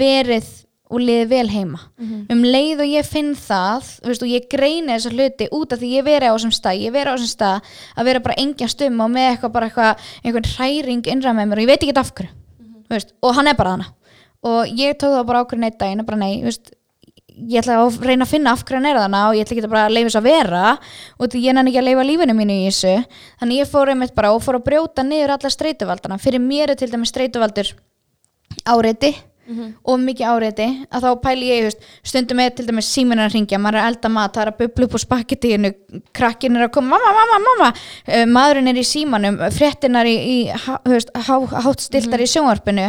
verið 0.00 0.50
og 0.90 1.04
liði 1.06 1.26
vel 1.30 1.46
heima. 1.48 1.80
Um 2.34 2.42
leið 2.44 2.82
og 2.82 2.90
ég 2.90 3.06
finn 3.06 3.30
það 3.38 3.86
veist, 4.04 4.24
og 4.26 4.28
ég 4.28 4.48
greini 4.50 4.92
þessa 4.92 5.12
hluti 5.14 5.48
út 5.54 5.72
af 5.72 5.80
því 5.80 5.92
ég 5.94 6.04
veri 6.04 6.28
á 6.28 6.34
þessum 6.34 6.52
stað 6.52 6.82
ég 6.82 6.92
veri 6.92 7.08
á 7.08 7.14
þessum 7.14 7.30
stað 7.30 7.70
að 7.94 8.10
vera 8.10 8.24
bara 8.26 8.38
engja 8.42 8.68
stum 8.68 9.00
og 9.00 9.12
með 9.14 9.28
eitthvað 9.30 9.54
bara 9.54 9.70
eitthvað 9.70 10.10
einhvern 10.24 10.50
hræring 10.56 11.06
innra 11.14 11.32
með 11.32 11.48
mér 11.48 11.62
og 11.62 11.64
ég 11.64 11.70
veit 11.70 11.86
ekki 11.86 11.96
af 11.96 12.12
hverju. 12.12 12.34
Þú 12.90 12.96
veist, 12.96 13.14
og 13.22 13.36
hann 13.38 13.46
er 13.46 13.54
bara 13.54 13.76
hana 13.76 13.86
og 14.46 14.76
ég 14.76 14.98
tóð 15.00 15.16
það 15.18 15.26
bara 15.30 15.42
ákveðin 15.44 15.66
eitt 15.68 15.80
daginn 15.80 16.02
og 16.02 16.08
bara 16.08 16.20
nei, 16.20 16.42
veist, 16.44 16.72
ég 17.48 17.60
ætla 17.60 17.78
að 17.80 17.98
reyna 18.04 18.26
að 18.26 18.32
finna 18.34 18.54
af 18.54 18.64
hverju 18.64 18.80
hann 18.80 18.90
er 18.90 19.00
þarna 19.00 19.22
og 19.28 19.36
ég 19.36 19.46
ætla 19.46 19.56
ekki 19.56 19.72
bara 19.72 19.86
að 19.86 19.96
leifa 19.96 20.10
þess 20.10 20.20
að 20.20 20.28
vera 20.28 20.64
og 21.18 21.36
ég 21.40 21.56
nenni 21.56 21.72
ekki 21.72 21.82
að 21.82 21.88
leifa 21.88 22.06
lífinu 22.08 22.36
mínu 22.36 22.56
í 22.56 22.68
þessu. 22.68 22.94
Þannig 23.40 23.62
ég 23.62 23.70
fór 23.70 23.92
einmitt 23.92 24.14
bara 24.16 24.32
og 24.34 24.44
fór 24.44 24.60
að 24.60 24.66
brjóta 24.68 25.04
niður 25.06 25.34
alla 25.36 25.52
streituvaldana. 25.52 26.20
Fyrir 26.20 26.42
mér 26.44 26.74
er 26.74 26.80
til 26.80 26.90
dæmis 26.92 27.14
streituvaldur 29.50 29.70
áreiti 29.70 29.76
og 29.84 30.00
mikið 30.00 30.26
áreiti 30.30 30.66
að 30.90 31.04
þá 31.04 31.10
pæli 31.22 31.48
ég 31.50 31.64
just, 31.66 31.86
stundum 32.06 32.38
með 32.40 32.54
til 32.56 32.66
dæmis 32.68 32.90
síminn 32.90 33.22
að 33.22 33.34
ringja 33.34 33.58
maður 33.58 33.80
er 33.80 33.88
elda 33.90 34.10
mat, 34.12 34.34
það 34.34 34.42
er 34.42 34.50
að 34.52 34.58
bubla 34.60 34.86
upp 34.86 34.94
úr 34.94 35.02
spakketíinu 35.04 35.72
krakkin 36.16 36.56
er 36.56 36.66
að 36.66 36.72
koma, 36.76 36.98
mamma, 36.98 37.12
mamma, 37.18 37.40
mamma. 37.46 37.70
Uh, 38.06 38.26
maðurinn 38.30 38.70
er 38.70 38.80
í 38.80 38.86
símanum 38.86 39.40
fréttinar 39.54 40.08
í, 40.08 40.14
í 40.14 40.38
há, 40.50 40.78
þú 40.84 40.94
veist, 40.94 41.12
há, 41.14 41.34
í 42.20 42.30
sjónvarpinu. 42.30 42.86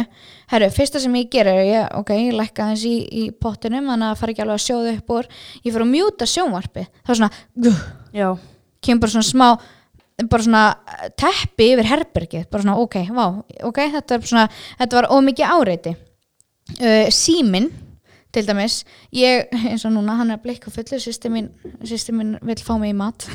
Herru, 0.52 0.68
fyrsta 0.74 1.00
sem 1.00 1.14
ég 1.16 1.30
ger 1.32 1.48
er 1.48 1.62
ég, 1.64 1.84
ok, 1.96 2.10
ég 2.18 2.36
lækka 2.36 2.72
þess 2.72 2.88
í, 2.88 2.96
í 3.08 3.28
pottinum 3.32 3.88
þannig 3.88 4.10
að 4.10 4.10
það 4.12 4.18
fara 4.20 4.34
ekki 4.34 4.42
alveg 4.44 4.58
að 4.58 4.66
sjóða 4.66 4.96
upp 4.98 5.14
úr. 5.16 5.30
Ég 5.62 5.70
fyrir 5.70 5.86
að 5.86 5.92
mjúta 5.94 6.28
sjónvarpi 6.28 6.88
það 6.90 7.14
er 7.14 7.20
svona, 7.22 7.78
Já, 8.12 8.28
kemur 8.84 9.06
bara 9.06 9.14
svona 9.14 9.30
smá 9.30 9.48
bara 10.28 10.44
svona 10.44 10.62
eh, 10.86 11.10
teppi 11.18 11.72
yfir 11.72 11.88
herbergið 11.88 12.48
bara 12.52 12.64
svona 12.64 12.78
ok, 12.82 12.98
vá, 13.16 13.24
ok, 13.68 13.78
þetta, 13.96 14.18
er 14.18 14.26
svona, 14.28 14.46
þetta 14.80 14.98
var 15.00 15.08
ómikið 15.16 15.54
áreiti 15.56 15.94
uh, 16.80 17.08
símin 17.12 17.70
til 18.32 18.46
dæmis, 18.48 18.78
ég, 19.12 19.50
eins 19.68 19.82
og 19.84 19.92
núna 19.92 20.14
hann 20.16 20.32
er 20.32 20.38
að 20.38 20.44
blikka 20.46 20.70
fullu, 20.72 20.96
sýsti 21.02 21.28
mín, 21.28 21.50
mín 22.16 22.30
vil 22.40 22.62
fá 22.64 22.72
mig 22.80 22.94
í 22.94 22.96
mat. 22.96 23.26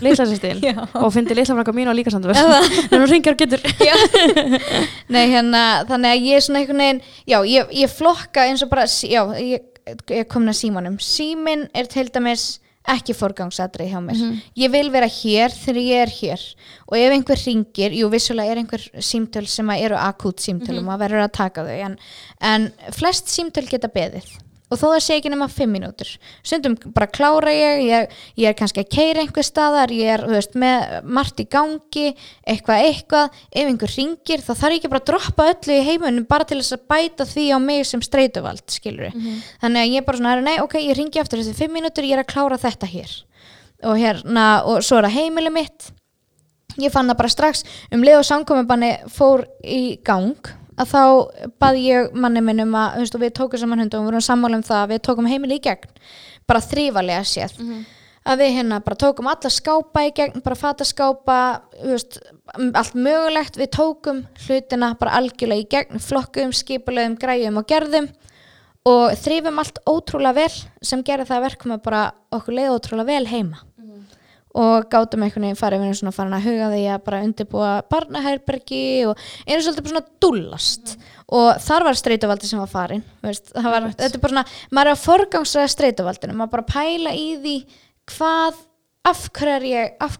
Já. 0.65 0.87
og 0.97 1.11
fyndi 1.13 1.37
litla 1.37 1.57
fraka 1.59 1.73
mín 1.77 1.91
og 1.91 1.97
líka 1.99 2.13
samt 2.13 2.25
en 2.25 2.33
hún 3.03 3.05
ringjar 3.11 3.37
og 3.37 3.43
getur. 3.43 3.61
Nei, 5.13 5.27
hérna, 5.29 5.83
þannig 5.89 6.15
að 6.15 6.25
ég 6.25 6.39
er 6.39 6.45
svona 6.47 6.63
einhvern 6.63 6.81
veginn, 6.81 7.01
já, 7.29 7.37
ég, 7.45 7.73
ég 7.77 7.93
flokka 7.93 8.47
eins 8.49 8.65
og 8.65 8.71
bara, 8.73 8.87
já, 8.87 9.21
ég, 9.37 9.67
ég 10.09 10.29
komin 10.31 10.53
að 10.55 10.61
símanum. 10.63 10.97
Símin 11.03 11.67
er 11.77 11.89
til 11.91 12.09
dæmis 12.09 12.55
ekki 12.87 13.15
forgangsatrið 13.17 13.91
hjá 13.91 13.99
mér. 14.03 14.23
Ég 14.55 14.71
vil 14.71 14.89
vera 14.93 15.09
hér 15.11 15.51
þegar 15.51 15.81
ég 15.83 16.01
er 16.05 16.13
hér. 16.21 16.47
Og 16.87 16.97
ef 16.97 17.15
einhver 17.17 17.43
ringir, 17.43 17.95
jú 17.99 18.09
vissulega 18.13 18.55
er 18.55 18.63
einhver 18.63 18.83
símtöl 19.03 19.47
sem 19.47 19.69
eru 19.75 19.99
akút 19.99 20.39
símtöl 20.43 20.79
og 20.79 20.87
maður 20.87 21.05
verður 21.07 21.25
að 21.27 21.37
taka 21.37 21.67
þau 21.67 21.77
en, 21.89 21.97
en 22.39 22.69
flest 22.95 23.27
símtöl 23.33 23.67
geta 23.67 23.91
beðið 23.91 24.29
og 24.67 24.79
þó 24.79 24.85
það 24.85 24.99
sé 25.05 25.17
ekki 25.17 25.31
nema 25.31 25.47
fimm 25.51 25.71
mínútur. 25.77 26.09
Stundum 26.43 26.75
bara 26.95 27.07
klára 27.07 27.53
ég, 27.55 27.83
ég 27.87 28.15
ég 28.37 28.49
er 28.49 28.57
kannski 28.57 28.83
að 28.83 28.91
keira 28.95 29.23
einhver 29.23 29.45
staðar 29.47 29.93
ég 29.95 30.13
er 30.17 30.25
þú 30.25 30.33
veist, 30.35 30.57
með 30.59 31.07
margt 31.17 31.39
í 31.43 31.47
gangi 31.51 32.07
eitthvað 32.47 32.87
eitthvað, 32.89 33.39
ef 33.51 33.71
einhver 33.71 33.95
ringir 33.95 34.43
þá 34.43 34.51
þarf 34.53 34.75
ég 34.75 34.81
ekki 34.81 34.91
bara 34.91 35.03
að 35.03 35.09
droppa 35.11 35.47
öllu 35.53 35.77
í 35.77 35.85
heimunum 35.87 36.27
bara 36.29 36.47
til 36.47 36.59
þess 36.59 36.75
að 36.75 36.85
bæta 36.91 37.27
því 37.27 37.45
á 37.55 37.57
mig 37.63 37.85
sem 37.87 38.03
streituvald 38.03 38.65
skilur 38.71 39.15
þannig 39.61 39.81
að 39.81 39.93
ég 39.95 40.05
bara 40.07 40.17
svona, 40.17 40.41
nei 40.41 40.57
ok, 40.63 40.79
ég 40.83 40.97
ringi 40.97 41.21
aftur 41.21 41.39
þessi 41.41 41.55
fimm 41.57 41.77
mínútur, 41.77 42.07
ég 42.07 42.17
er 42.17 42.23
að 42.23 42.31
klára 42.33 42.57
þetta 42.59 42.89
hér. 42.91 43.11
Og 43.85 43.97
hérna, 43.99 44.63
og 44.65 44.81
svo 44.85 44.97
er 44.97 45.07
það 45.07 45.17
heimili 45.19 45.51
mitt. 45.53 45.91
Ég 46.81 46.93
fann 46.93 47.09
það 47.09 47.19
bara 47.19 47.33
strax. 47.33 47.63
Um 47.93 48.03
leið 48.05 48.21
og 48.21 48.25
samkominbanni 48.25 48.91
fór 49.13 49.45
í 49.65 49.97
gang 50.05 50.49
að 50.77 50.93
þá 50.93 51.01
bað 51.61 51.79
ég 51.81 52.17
manni 52.17 52.43
minn 52.45 52.63
um 52.65 52.75
að 52.77 53.01
veist, 53.01 53.19
við 53.19 53.35
tókum 53.39 53.61
saman 53.61 53.83
hundum 53.83 54.01
og 54.01 54.05
við 54.05 54.11
vorum 54.11 54.25
sammála 54.27 54.59
um 54.59 54.65
það 54.67 54.81
að 54.83 54.91
við 54.93 55.05
tókum 55.07 55.29
heimili 55.29 55.57
í 55.57 55.63
gegn. 55.67 56.01
Bara 56.47 56.63
þrýfalega 56.63 57.23
séð. 57.27 57.57
Að 58.27 58.41
við 58.43 58.53
hérna 58.57 58.81
bara 58.83 58.99
tókum 58.99 59.29
alla 59.31 59.49
skápa 59.51 60.03
í 60.03 60.11
gegn 60.15 60.43
bara 60.43 60.59
fataskápa 60.59 61.39
veist, 61.79 62.19
allt 62.53 62.95
mögulegt. 62.95 63.57
Við 63.57 63.71
tókum 63.77 64.25
hlutina 64.45 64.93
bara 64.99 65.17
algjörlega 65.21 65.63
í 65.63 65.69
gegn 65.71 66.03
flokkum, 66.03 66.51
skipulegum, 66.53 67.15
græjum 67.19 67.61
og 67.61 67.67
gerðum 67.67 68.09
og 68.87 69.15
þrýfum 69.19 69.61
allt 69.61 69.81
ótrúlega 69.87 70.43
vel 70.43 70.53
sem 70.85 71.03
gerði 71.03 71.27
það 71.27 71.39
að 71.39 71.47
verkum 71.47 71.73
að 71.75 71.81
bara 71.87 72.03
okkur 72.35 72.55
leið 72.55 72.75
ótrúlega 72.75 73.09
vel 73.09 73.31
heima 73.31 73.63
og 74.57 74.87
gátum 74.91 75.23
einhvern 75.25 75.47
veginn 75.47 75.59
farið 75.59 75.83
við 75.83 75.89
erum 75.91 75.99
svona 75.99 76.15
farin 76.15 76.37
að 76.37 76.47
huga 76.47 76.69
því 76.71 76.83
að 76.93 77.03
bara 77.05 77.23
undirbúa 77.25 77.71
barnaherbergi 77.91 78.85
og 79.09 79.25
einu 79.45 79.59
svolítið 79.61 79.91
svona 79.91 80.05
dúllast. 80.23 80.95
Og 81.27 81.49
þar 81.61 81.89
var 81.89 81.99
streituvaldi 81.99 82.49
sem 82.49 82.61
var 82.61 82.71
farin 82.71 83.03
veist, 83.25 83.51
var, 83.53 83.89
þetta 83.91 84.13
er 84.13 84.23
bara 84.23 84.33
svona, 84.33 84.45
maður 84.71 84.89
er 84.89 84.95
að 84.95 85.03
forgangsræða 85.03 85.73
streituvaldinu, 85.75 86.37
maður 86.39 86.55
bara 86.55 86.71
pæla 86.71 87.13
í 87.17 87.27
því 87.43 87.57
hvað, 88.13 88.61
af 89.11 89.25
hverju 89.35 89.57
er 89.57 89.67
ég 89.67 89.99
af 90.07 90.17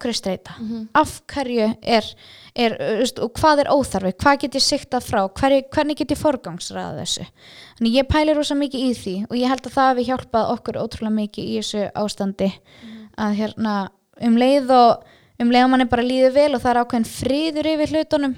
hverju 1.32 1.70
er 1.82 2.12
er, 2.58 2.75
er 2.75 2.75
veist, 3.00 3.22
og 3.24 3.34
hvað 3.39 3.63
er 3.63 3.72
óþarfi? 3.72 4.13
Hvað 4.20 4.39
get 4.44 4.60
ég 4.60 4.65
siktað 4.67 5.08
frá, 5.08 5.22
hverju, 5.39 5.63
hvernig 5.74 5.98
get 6.01 6.13
ég 6.13 6.20
forgangsræða 6.20 7.00
þessu? 7.00 7.25
Þannig 7.79 7.98
ég 8.01 8.12
pæli 8.12 8.36
rosa 8.38 8.60
mikið 8.60 8.86
í 8.86 8.94
því 9.01 9.15
og 9.29 9.36
ég 9.39 9.51
held 9.53 9.65
að 9.65 9.77
það 9.79 9.91
hefur 9.94 10.10
hjálpað 10.12 10.53
okkur 10.58 10.82
ótrúlega 10.84 11.17
mikið 11.22 11.48
í 11.48 11.60
þessu 11.62 11.88
ástandi 12.03 12.51
að 13.17 13.39
hérna 13.41 13.77
um 14.21 14.38
leið 14.38 14.71
og 14.74 15.03
um 15.43 15.51
leið 15.53 15.63
og 15.67 15.69
mann 15.74 15.81
er 15.86 15.91
bara 15.91 16.05
líður 16.07 16.33
vel 16.33 16.51
og 16.57 16.62
það 16.63 16.71
er 16.74 16.81
ákveðin 16.83 17.09
friður 17.12 17.71
yfir 17.74 17.93
hlutunum 17.95 18.36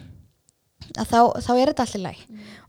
að 0.98 1.10
þá, 1.12 1.20
þá 1.46 1.52
er 1.60 1.70
þetta 1.72 1.86
allir 1.86 2.04
læg 2.08 2.22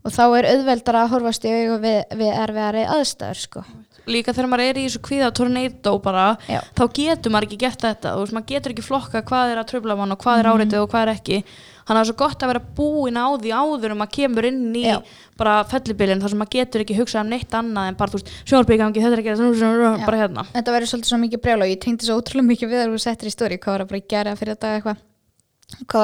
og 0.05 0.11
þá 0.15 0.23
er 0.37 0.47
auðveldar 0.51 0.97
að 1.01 1.11
horfast 1.15 1.45
í 1.47 1.53
augu 1.55 1.77
við, 1.83 1.97
við 2.19 2.31
erfiðari 2.43 2.83
aðstæður 2.95 3.39
sko. 3.41 3.63
líka 4.11 4.33
þegar 4.33 4.49
maður 4.51 4.65
er 4.71 4.79
í 4.81 4.85
þessu 4.87 5.01
kvíða 5.05 5.31
tornado 5.37 5.93
bara, 6.01 6.25
Já. 6.49 6.59
þá 6.77 6.83
getur 6.97 7.31
maður 7.33 7.47
ekki 7.49 7.59
gert 7.61 7.83
þetta, 7.85 8.15
veist, 8.17 8.33
maður 8.33 8.49
getur 8.53 8.73
ekki 8.73 8.85
flokka 8.85 9.21
hvað 9.29 9.51
er 9.53 9.61
að 9.61 9.69
tröfla 9.71 9.97
mann 9.99 10.11
og 10.15 10.19
hvað 10.23 10.39
er 10.41 10.47
Mhm. 10.49 10.55
áreitið 10.57 10.81
og 10.81 10.89
hvað 10.91 11.01
er 11.07 11.13
ekki 11.15 11.43
þannig 11.91 11.99
að 11.99 11.99
það 11.99 12.07
er 12.07 12.09
svo 12.11 12.17
gott 12.23 12.45
að 12.47 12.51
vera 12.53 12.63
búin 12.79 13.19
á 13.19 13.27
því 13.35 13.51
áður 13.51 13.95
um 13.97 14.05
að 14.07 14.11
kemur 14.15 14.47
inn 14.47 14.63
í 14.79 14.85
Já. 14.87 14.97
bara 15.37 15.57
fellibilin 15.67 16.21
þar 16.23 16.31
sem 16.33 16.41
maður 16.41 16.55
getur 16.55 16.85
ekki 16.85 16.97
hugsað 17.01 17.21
um 17.25 17.31
neitt 17.35 17.51
annað 17.59 17.91
en 17.91 17.99
bara, 17.99 18.11
þú 18.15 18.21
veist, 18.21 18.33
sjónarbyggangi, 18.47 19.03
þetta 19.03 19.19
er 19.19 19.23
ekki 19.25 19.35
Já. 19.35 20.05
bara 20.07 20.23
hérna 20.23 20.47
þetta 20.55 20.75
verður 20.77 20.91
svolítið 20.95 21.11
svo 21.11 21.21
mikið 21.27 21.43
brjála 21.45 21.67
og 21.67 21.75
ég 21.75 21.83
tengdi 21.83 22.07
svo 22.07 22.17
ótrúlega 22.23 22.49
mikið 22.55 22.71
við 22.71 22.83
að 22.87 22.91
þú 22.95 23.05
settir 23.09 23.27
í 23.27 23.35
stóri 23.35 23.59
hvað 23.61 23.73
var 23.77 23.85
að 23.85 23.89
bara 23.91 24.05
gera 24.15 24.35
fyrir 24.39 24.55
þetta 24.55 24.75
eitthvað 24.79 25.07
hvað 25.87 26.01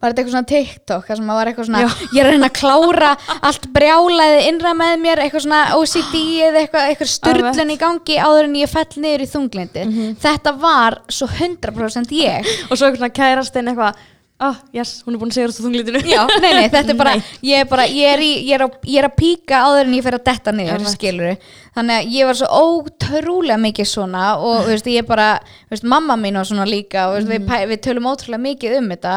var 0.00 0.14
þetta 0.14 0.22
eitthvað 0.22 0.32
svona 0.32 0.48
TikTok 0.48 1.02
það 1.10 1.18
sem 1.18 1.26
að 1.30 1.36
var 1.38 1.48
eitthvað 1.50 1.66
svona, 1.68 1.80
Já. 1.84 1.88
ég 2.16 2.20
er 2.22 2.28
að 2.28 2.32
reyna 2.32 2.48
að 2.48 2.54
klára 2.56 3.10
allt 3.50 3.66
brjálaði 3.74 4.38
innra 4.48 4.70
með 4.78 4.94
mér 5.02 5.20
eitthvað 5.26 5.44
svona 5.44 5.58
OCD 5.76 6.14
eða 6.46 6.62
eitthvað, 6.62 6.86
eitthvað 6.94 7.10
styrlun 7.12 7.74
í 7.74 7.76
gangi 7.82 8.16
áður 8.16 8.48
en 8.48 8.56
ég 8.62 8.72
fell 8.72 8.96
niður 9.04 9.26
í 9.26 9.28
þunglindi 9.34 9.84
Mhm. 9.90 10.14
þetta 10.24 10.54
var 10.62 10.96
svo 11.12 11.28
100% 11.28 12.16
ég 12.16 12.48
og 12.70 12.78
svo 12.80 12.88
eitthvað 12.88 13.02
svona 13.02 13.18
kærastinn 13.20 13.68
eitthvað 13.74 14.00
ah, 14.40 14.56
yes, 14.74 14.92
hún 15.04 15.14
er 15.14 15.20
búin 15.20 15.30
að 15.30 15.36
segja 15.36 15.50
þessu 15.50 15.64
þunglítinu 15.66 16.00
Já, 16.08 16.20
nei, 16.40 16.52
nei, 16.56 16.68
þetta 16.72 16.94
er 16.94 16.98
bara, 16.98 17.12
ég 17.44 17.64
er 17.64 17.68
bara, 17.68 17.84
ég 17.86 18.14
er, 18.14 18.22
í, 18.24 18.30
ég 18.48 18.56
er, 18.56 18.64
á, 18.64 18.68
ég 18.88 19.02
er 19.02 19.08
að 19.10 19.16
píka 19.18 19.60
áður 19.66 19.84
en 19.84 19.96
ég 19.98 20.06
fer 20.06 20.16
að 20.16 20.24
detta 20.30 20.54
niður, 20.56 20.86
skilur 20.94 21.52
Þannig 21.76 22.00
að 22.00 22.14
ég 22.16 22.30
var 22.30 22.38
svo 22.40 22.48
ótrúlega 22.64 23.58
mikið 23.62 23.90
svona 23.90 24.24
og, 24.40 24.64
þú 24.64 24.72
veist, 24.72 24.90
ég 24.90 25.06
bara, 25.08 25.28
þú 25.68 25.76
veist, 25.76 25.86
mamma 25.92 26.16
mín 26.20 26.40
var 26.40 26.48
svona 26.48 26.66
líka 26.68 27.06
og, 27.10 27.20
þú 27.20 27.30
veist, 27.30 27.46
við, 27.52 27.68
við 27.70 27.82
tölum 27.86 28.08
ótrúlega 28.10 28.44
mikið 28.46 28.78
um 28.80 28.90
þetta 28.94 29.14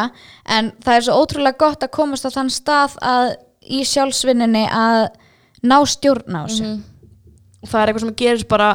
en 0.58 0.72
það 0.84 1.00
er 1.00 1.08
svo 1.08 1.18
ótrúlega 1.24 1.62
gott 1.66 1.88
að 1.88 1.94
komast 1.98 2.28
á 2.28 2.36
þann 2.36 2.52
stað 2.54 3.00
að 3.02 3.34
í 3.64 3.82
sjálfsvinninni 3.88 4.66
að 4.68 5.08
ná 5.64 5.80
stjórn 5.88 6.36
á 6.36 6.44
þessu. 6.44 6.74
og 7.64 7.72
það 7.72 7.80
er 7.80 7.90
eitthvað 7.90 8.06
sem 8.06 8.16
gerist 8.20 8.50
bara 8.52 8.70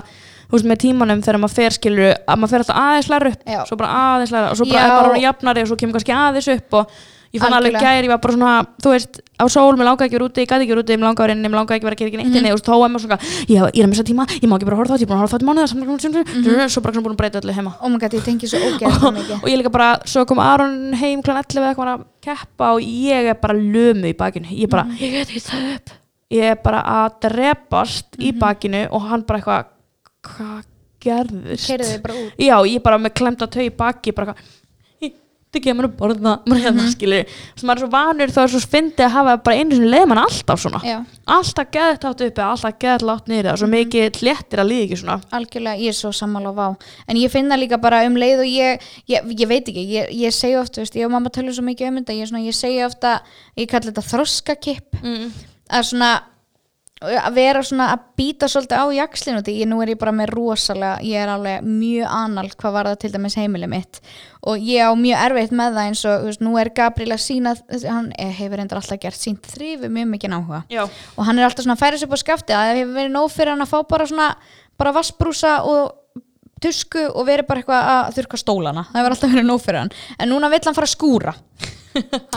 þú 0.48 0.56
veist, 0.56 0.66
með 0.70 0.78
tímanum 0.86 1.20
þegar 1.22 1.38
maður 1.44 1.56
fer 1.58 1.70
skilur 1.76 2.14
að 2.16 2.38
maður 2.40 2.50
fer 2.54 2.64
alltaf 2.64 2.80
aðeins 2.86 3.08
læra 3.12 3.28
upp 3.34 3.42
Já. 3.52 3.60
svo 3.68 3.76
bara 3.76 3.92
aðeins 4.16 4.32
læra 4.32 4.50
og 4.50 4.56
svo 4.56 4.64
bara 4.70 4.80
Já. 4.80 4.84
er 4.86 4.90
bara 4.96 5.08
orðinn 5.12 5.26
jafnari 5.28 5.62
og 5.62 5.68
svo 5.68 5.76
kemur 5.76 5.92
kannski 5.98 6.14
aðeins 6.16 6.48
upp 6.56 6.74
og 6.80 6.90
ég 7.28 7.42
fann 7.42 7.52
alveg 7.52 7.74
Algjörlega. 7.76 7.92
gæri, 7.92 8.06
ég 8.08 8.08
var 8.08 8.20
bara 8.24 8.32
svona 8.32 8.52
þú 8.80 8.88
veist, 8.94 9.18
á 9.36 9.44
sól, 9.52 9.76
mér 9.76 9.84
langaði 9.84 10.06
ekki 10.08 10.16
vera 10.16 10.24
úti, 10.24 10.40
ég 10.40 10.48
gæti 10.48 10.64
ekki 10.64 10.72
vera 10.72 10.80
úti 10.80 10.94
mér 10.96 11.04
langaði 11.04 11.20
að 11.20 11.26
vera 11.28 11.34
inni, 11.36 11.48
mér 11.52 11.58
langaði 11.60 11.76
ekki 11.76 11.84
vera 11.84 11.92
að 11.92 12.00
gera 12.00 12.08
ekki 12.08 12.20
neitt 12.22 12.32
Mhm. 12.32 12.38
inni 12.40 12.52
og 12.56 12.60
þá 12.64 12.72
er 12.72 12.88
maður 12.88 13.02
svona, 13.04 13.18
ég, 13.44 13.58
ég 13.60 13.80
er 13.82 13.84
að 13.84 13.90
missa 13.92 14.06
tíma 14.08 14.24
ég 14.32 14.48
má 14.48 14.54
ekki 14.56 14.64
bara 14.70 14.78
horfa 14.80 14.88
á 14.88 14.96
það, 14.96 14.98
ég 14.98 15.04
er 15.04 15.10
búin 15.12 15.18
að 15.18 15.24
horfa 15.28 15.28
á 15.28 15.36
það 15.36 15.44
í 15.44 15.48
mánuða 15.48 15.66
Mhm. 15.68 16.68
svo 16.72 16.80
bara 16.80 16.92
svona 16.96 17.04
búin 17.04 17.12
að 17.12 17.20
breyta 17.20 17.40
öllu 17.44 17.52
heima 17.52 17.72
Oh 17.84 17.88
my 17.92 17.98
god, 17.98 18.12
ég 18.16 18.24
tengi 18.24 18.48
svo 18.48 18.56
og, 18.56 18.80
mikið. 18.80 19.42
og 19.44 19.48
ég 19.52 19.56
líka 19.60 19.70
bara, 19.70 20.00
svo 20.08 20.24
kom 20.26 20.38
Aron 20.38 20.94
heim 20.94 21.20
kl. 21.22 21.30
11 21.36 21.60
eða 21.60 21.74
eitthvað 21.74 21.92
að 21.92 22.04
keppa 22.24 22.72
og 22.72 22.80
ég 22.80 23.28
er 23.28 23.34
bara 23.34 23.52
lömu 23.54 24.08
í 24.08 24.16
bakinu 24.16 24.48
ég 24.48 24.68
bara, 24.70 24.84
ég 24.96 25.12
get 25.12 25.28
ekki 25.28 25.44
það 25.44 25.74
upp 25.76 25.90
ég 26.32 26.42
er 26.42 26.56
bara 26.64 26.80
að 26.82 27.20
drepast 27.28 28.16
í 28.18 28.32
bakinu 28.32 28.88
og 28.90 29.02
hann 29.02 29.22
bara 29.28 29.38
eitthvað 29.40 29.64
hvað 30.26 30.62
gerðist? 31.04 31.68
Keyrðu 31.68 31.90
þig 31.92 32.06
bara 32.06 32.22
út. 32.22 32.40
já, 32.42 32.56
ég 32.66 32.82
bara 32.82 33.02
með 33.02 33.14
klemta 33.20 33.50
tau 33.50 33.62
í 33.62 33.70
baki 33.74 34.14
bara 34.16 34.32
eitthvað 34.32 34.56
þetta 35.48 35.64
kemur 35.64 35.88
að 35.88 35.94
borða. 35.98 36.32
Maður 36.48 36.62
hérna 36.66 36.86
skilur 36.92 37.36
sem 37.56 37.68
maður 37.68 37.78
er 37.78 37.82
svo 37.82 37.90
vanur 37.92 38.32
þá 38.34 38.38
er 38.42 38.52
svo 38.52 38.60
fyndið 38.74 39.04
að 39.06 39.14
hafa 39.14 39.34
bara 39.46 39.62
einu 39.62 39.76
sinni 39.78 39.90
leið 39.92 40.06
mann 40.10 40.20
alltaf 40.22 40.62
svona. 40.62 40.80
Já. 40.84 40.96
alltaf 41.38 41.70
geðt 41.74 42.06
átt 42.08 42.24
uppi, 42.26 42.44
alltaf 42.44 42.78
geðt 42.84 43.04
látt 43.08 43.30
niður 43.32 43.50
og 43.54 43.60
svo 43.62 43.70
mikið 43.72 44.20
léttir 44.28 44.62
að 44.62 44.70
líða 44.72 44.86
ekki 44.86 45.00
svona. 45.02 45.18
Algjörlega, 45.38 45.82
ég 45.84 45.94
er 45.94 45.98
svo 45.98 46.12
sammála 46.16 46.52
á 46.52 46.58
vá. 46.58 46.66
En 47.08 47.20
ég 47.20 47.32
finna 47.32 47.58
líka 47.60 47.80
bara 47.80 48.02
um 48.08 48.18
leið 48.20 48.44
og 48.44 48.50
ég 48.52 48.88
ég, 49.08 49.30
ég 49.32 49.50
veit 49.50 49.68
ekki, 49.72 49.86
ég, 49.88 50.10
ég 50.26 50.36
segi 50.36 50.58
ofta 50.60 50.84
veist, 50.84 50.98
ég 50.98 51.08
og 51.08 51.14
mamma 51.14 51.32
tölur 51.32 51.56
svo 51.56 51.64
mikið 51.66 51.92
um 51.92 52.02
þetta 52.02 52.18
ég, 52.18 52.26
er 52.26 52.32
svona, 52.32 52.44
ég 52.44 52.58
segi 52.58 52.82
ofta, 52.84 53.18
ég 53.56 53.70
kalli 53.70 53.92
þetta 53.92 54.08
þroskakipp. 54.12 55.00
Mm. 55.00 55.30
að 55.68 55.88
svona 55.92 56.12
að 56.98 57.36
vera 57.36 57.60
svona 57.62 57.92
að 57.94 58.06
býta 58.18 58.48
svolítið 58.50 58.80
á 58.82 58.86
jakslinu 58.96 59.42
því 59.46 59.66
nú 59.70 59.78
er 59.82 59.92
ég 59.92 60.00
bara 60.00 60.14
með 60.14 60.32
rosalega 60.34 61.04
ég 61.06 61.22
er 61.22 61.30
alveg 61.30 61.66
mjög 61.66 62.08
anal 62.10 62.48
hvað 62.50 62.74
var 62.74 62.88
það 62.90 62.98
til 63.04 63.10
dæmis 63.14 63.36
heimili 63.38 63.68
mitt. 63.70 64.00
Og 64.42 64.58
ég 64.66 64.82
á 64.82 64.92
mjög 64.98 65.22
erfitt 65.28 65.54
með 65.54 65.78
það 65.78 65.90
eins 65.90 66.02
og 66.10 66.26
veist, 66.26 66.42
nú 66.42 66.56
er 66.58 66.72
Gabriel 66.74 67.14
að 67.14 67.22
sína 67.22 67.54
hann 67.84 68.10
eh, 68.18 68.32
hefur 68.40 68.62
endur 68.62 68.80
alltaf 68.80 69.02
gert 69.02 69.20
sínt 69.20 69.46
þrýfi 69.54 69.92
mjög 69.94 70.10
mikið 70.16 70.36
áhuga. 70.38 70.62
Já, 70.74 70.84
og 70.88 71.28
hann 71.28 71.38
er 71.38 71.46
alltaf 71.46 71.66
svona 71.66 71.78
að 71.78 71.84
færa 71.84 72.00
sér 72.00 72.10
upp 72.10 72.18
á 72.18 72.24
skafti 72.24 72.56
að 72.56 72.66
það 72.66 72.82
hefur 72.82 72.98
verið 72.98 73.14
nóg 73.14 73.32
fyrir 73.36 73.54
hann 73.54 73.66
að 73.66 73.72
fá 73.72 73.78
bara 73.94 74.10
svona 74.10 74.28
bara 74.78 74.94
vassbrúsa 74.98 75.56
og 75.70 76.22
tusku 76.58 77.04
og 77.12 77.26
verið 77.28 77.46
bara 77.46 77.62
eitthvað 77.62 77.90
að 77.94 78.14
þurka 78.18 78.42
stólana. 78.42 78.88
Það 78.90 79.02
hefur 79.02 79.14
alltaf 79.14 79.36
verið 79.36 79.50
nóg 79.52 79.62
fyrir 79.62 79.84
hann. 79.84 79.98
En 80.18 80.32
núna 80.34 80.50
vill 80.50 80.64
hann 80.66 80.74
fara 80.74 80.90
að 80.90 80.96
skúra 80.98 81.38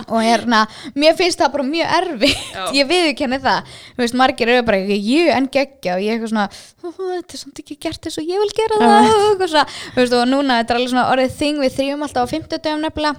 og 0.08 0.20
hérna, 0.24 0.62
mér 0.96 1.16
finnst 1.20 1.40
það 1.42 1.52
bara 1.56 1.66
mjög 1.68 1.94
erfi 1.98 2.30
Já. 2.32 2.64
ég 2.80 2.88
viðurkenni 2.92 3.40
það. 3.44 3.72
Þú 3.96 4.04
veist, 4.04 4.18
margir 4.22 4.52
eru 4.54 4.66
bara 4.68 4.78
ekki, 4.82 4.98
ég 5.08 5.32
en 5.36 5.48
geggja. 5.54 5.96
Og 5.98 6.02
ég 6.06 6.16
eitthvað 6.16 6.34
svona, 6.34 6.48
"Ó, 6.84 6.90
þetta 6.92 7.34
er 7.34 7.42
samt 7.44 7.60
ekki 7.64 7.80
gert 7.80 8.06
eins 8.06 8.18
og 8.18 8.24
ég 8.30 8.40
vil 8.44 8.54
gera 8.62 8.80
það. 8.82 9.10
Og, 9.10 9.26
eitthvað 9.32 9.52
svona, 9.56 9.66
Þú 9.96 10.00
veist, 10.02 10.14
og 10.14 10.28
núna 10.32 10.60
þetta 10.62 10.72
er 10.72 10.80
alveg 10.82 10.94
svona 10.94 11.10
orðið 11.16 11.36
þing 11.42 11.60
við 11.66 11.76
þrjum 11.80 12.04
alltaf 12.08 12.24
á 12.26 12.32
50 12.34 12.58
dögum 12.66 12.82
nefnilega. 12.86 13.16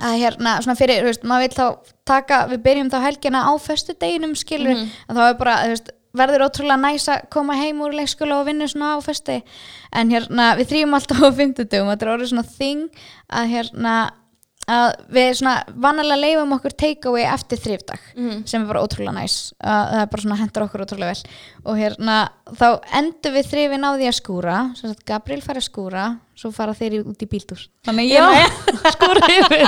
Að 0.00 0.18
hérna, 0.22 0.50
svona 0.62 0.78
fyrir, 0.78 1.00
þú 1.02 1.08
veist, 1.10 1.24
maður 1.26 1.40
vil 1.48 1.56
þá 1.58 1.66
taka, 2.06 2.46
við 2.46 2.60
byrjum 2.62 2.90
þá 2.92 3.00
helgina 3.02 3.40
á 3.42 3.52
föstu 3.58 3.94
deginum 3.98 4.36
skilur, 4.38 4.76
Mhm. 4.76 4.88
að 5.10 5.16
þá 5.16 5.30
er 5.30 5.34
bara, 5.34 5.56
þú 5.66 5.68
veist 5.74 5.90
verður 6.14 6.42
ótrúlega 6.46 6.80
næs 6.82 7.06
að 7.08 7.28
koma 7.30 7.54
heim 7.54 7.78
úr 7.82 7.92
leikskóla 7.94 8.40
og 8.40 8.46
vinna 8.46 8.66
svona 8.66 8.98
á 8.98 9.02
föstu 9.02 9.42
en 9.92 10.10
hérna, 10.10 10.56
við 10.58 10.66
þrjum 10.66 10.94
alltaf 10.94 11.18
á 11.22 11.30
50 11.30 11.64
dögum 11.70 11.86
þetta 11.90 12.02
er 12.02 12.12
orðið 12.18 12.30
svona 12.32 12.46
þing 12.58 12.88
að 13.30 13.46
hérna 13.54 14.10
að 14.68 14.90
við 15.10 15.30
svona 15.40 15.54
vanalega 15.82 16.20
leifum 16.20 16.52
okkur 16.54 16.74
takeaway 16.78 17.24
eftir 17.32 17.58
þrifdag 17.58 17.98
Mhm. 18.16 18.46
sem 18.46 18.62
er 18.62 18.66
bara 18.68 18.82
ótrúlega 18.84 19.14
næs 19.16 19.52
að 19.62 19.90
það 19.90 20.02
er 20.02 20.10
bara 20.12 20.36
hendur 20.36 20.62
okkur 20.66 20.84
ótrúlega 20.84 21.14
vel. 21.14 21.22
Og 21.64 21.76
hérna 21.80 22.28
þá 22.52 22.80
endur 22.92 23.32
við 23.32 23.48
þrifin 23.50 23.84
á 23.88 23.90
því 23.96 24.06
að 24.10 24.20
skúra 24.20 24.76
sem 24.76 24.90
sagt 24.92 25.04
Gabriel 25.06 25.40
fara 25.42 25.58
að 25.58 25.68
skúra 25.70 26.18
svo 26.36 26.52
fara 26.52 26.72
þeir 26.72 27.02
út 27.04 27.18
í 27.20 27.26
bíldús 27.26 27.68
þannig 27.84 28.12
ég 28.12 28.20
já, 28.20 28.46
skóra 28.94 29.26
yfir. 29.28 29.66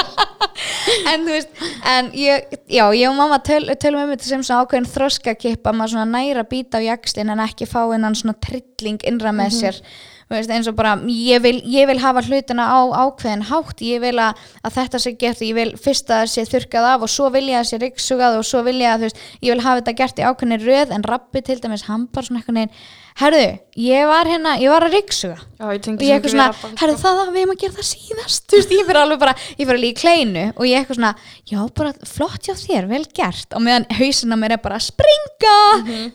En 1.09 1.25
þú 1.27 1.35
veist 1.35 1.49
en 1.85 2.13
ég, 2.13 2.47
já, 2.69 2.85
ég 2.95 3.09
og 3.11 3.17
mamma 3.17 3.39
töl, 3.43 3.65
tölum 3.77 4.05
um 4.05 4.11
þetta 4.15 4.25
sem 4.29 4.43
svona 4.43 4.65
ákveðin 4.65 4.89
þroskakipp 4.93 5.63
að 5.67 5.77
maður 5.77 5.95
svona 5.97 6.13
næra 6.21 6.45
býta 6.49 6.79
á 6.79 6.87
jakslinn 6.95 7.31
en 7.33 7.41
ekki 7.41 7.67
fá 7.67 7.83
innan 7.95 8.15
svona 8.15 8.37
trilling 8.41 9.03
innra 9.05 9.33
með 9.33 9.51
sér. 9.59 9.81
þú 9.83 10.22
veist, 10.35 10.53
eins 10.55 10.71
og 10.71 10.79
bara 10.79 10.95
ég 11.09 11.43
vil, 11.45 11.59
ég 11.73 11.89
vil 11.91 11.99
hafa 12.03 12.25
hlutina 12.27 12.69
á 12.69 12.81
ákveðin 13.05 13.47
hátt. 13.51 13.85
Ég 13.85 14.03
vil 14.05 14.15
að, 14.23 14.41
að 14.63 14.79
þetta 14.79 15.03
sé 15.05 15.15
gert 15.21 15.45
ég 15.45 15.59
vil 15.59 15.69
fyrst 15.77 16.11
að 16.11 16.25
það 16.25 16.33
sé 16.35 16.47
þurkað 16.55 16.89
af 16.95 17.07
og 17.07 17.13
svo 17.13 17.29
vil 17.35 17.47
ég 17.51 17.61
að 17.61 17.63
það 17.63 17.71
sé 17.71 17.83
ryggsugað 17.85 18.41
og 18.41 18.49
svo 18.49 18.65
vil 18.69 18.79
ég 18.81 18.91
að 18.95 19.05
þú 19.05 19.11
veist, 19.11 19.23
ég 19.41 19.55
vil 19.55 19.67
hafa 19.67 19.83
þetta 19.83 19.97
gert 20.03 20.19
í 20.19 20.27
ákveðin 20.31 20.67
röð 20.67 20.97
en 20.97 21.07
rappi 21.13 21.45
til 21.47 21.61
dæmis 21.63 21.87
hann 21.89 22.09
bara 22.13 22.29
svona 22.29 22.43
eitthvað 22.43 22.61
neginn 22.61 22.77
herðu, 23.19 23.43
ég 23.77 24.07
var 24.09 24.29
hérna, 24.29 24.55
ég 24.61 24.73
var 24.73 24.87
að 24.87 24.95
ryggsuga 24.97 25.37
og 25.63 25.73
ég 25.75 26.15
eitthvað 26.15 26.33
svona, 26.33 26.47
herðu 26.81 26.97
það 27.03 27.21
að 27.23 27.33
við 27.35 27.43
erum 27.43 27.53
að 27.53 27.61
gera 27.61 27.77
það 27.77 27.89
síðast. 27.89 28.47
Þú 28.49 28.59
veist, 28.59 28.73
ég 28.73 28.89
fyrir 28.89 29.01
alveg 29.03 29.21
bara, 29.21 29.35
ég 29.51 29.61
fyrir 29.61 29.79
alveg 29.79 29.91
í 29.93 29.99
kleinu 30.01 30.45
og 30.55 30.65
ég 30.69 30.81
eitthvað 30.81 30.99
svona, 30.99 31.13
já 31.53 31.59
bara 31.81 31.93
flott 32.09 32.49
hjá 32.49 32.55
þér, 32.63 32.89
vel 32.91 33.03
gert. 33.13 33.49
Og 33.53 33.65
meðan 33.67 33.89
hausinn 33.99 34.33
á 34.33 34.39
mér 34.41 34.57
er 34.57 34.65
bara 34.65 34.81
að 34.81 34.89
springa 34.89 35.59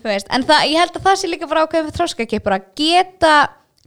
þú 0.01 0.09
veist, 0.09 0.33
en 0.33 0.47
það, 0.49 0.65
ég 0.71 0.83
held 0.83 0.97
að 0.97 1.07
það 1.07 1.21
sé 1.21 1.31
líka 1.31 1.51
bara 1.51 1.65
ákveðið 1.67 1.87
fyrir 1.87 1.99
þróskakip, 2.01 2.47
bara 2.47 2.61
geta 2.81 3.35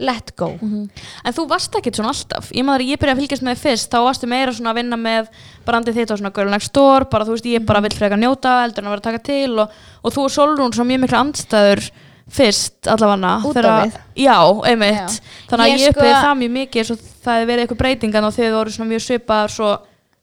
let 0.00 0.32
go. 0.40 0.48
En 0.60 1.34
þú 1.36 1.44
varst 1.50 1.74
ekkert 1.76 1.98
svona 2.00 2.10
alltaf. 2.14 2.50
Ég 2.56 2.64
maður, 2.64 2.86
ég 2.88 3.00
byrjaði 3.02 3.16
að 3.18 3.22
fylgjast 3.22 3.44
með 3.44 3.56
þér 3.58 3.62
fyrst 3.66 3.90
Þá 3.92 3.98
varstu 4.06 4.28
meira 4.32 4.54
svona 4.56 4.72
að 4.72 4.78
vinna 4.80 4.96
með 4.96 5.26
brandið 5.68 5.98
þitt 6.00 6.12
og 6.14 6.20
svona 6.22 6.32
girl 6.38 6.50
next 6.54 6.72
door 6.76 7.04
Bara 7.12 7.26
þú 7.28 7.34
veist, 7.36 7.48
ég 7.52 7.66
bara 7.68 7.82
vill 7.84 7.92
frekar 7.98 8.20
njóta 8.22 8.54
Eldur 8.64 8.84
en 8.84 8.88
að 8.88 8.94
vera 8.96 9.02
að 9.04 9.08
taka 9.10 9.22
til 9.28 9.58
Og, 9.60 9.74
og 10.02 10.14
þú 10.16 10.24
og 10.24 10.32
Solrún 10.32 10.72
svona 10.72 10.88
mjög 10.94 11.02
mikla 11.04 11.20
andstæður 11.26 11.84
Fyrst 12.30 12.86
allavega 12.86 13.32
Út 13.44 13.56
á 13.58 13.82
við. 13.82 13.94
Já, 14.22 14.36
einmitt. 14.70 15.18
Já. 15.18 15.46
Þannig 15.50 15.64
að 15.64 15.70
Ég 15.70 15.76
ég 15.76 15.80
sko- 15.82 15.92
upplifði 15.98 16.18
það 16.24 16.36
mjög 16.40 16.52
mikið 16.56 16.84
Svo 16.90 16.96
það 17.00 17.34
hefði 17.36 17.48
verið 17.50 17.64
eitthvað 17.66 17.80
breytingan 17.84 18.28
Og 18.28 18.36
þið 18.36 18.52
voru 18.56 18.74
svona 18.76 18.90
mjög 18.94 19.02
svipaðar 19.08 19.54
Svo 19.56 19.70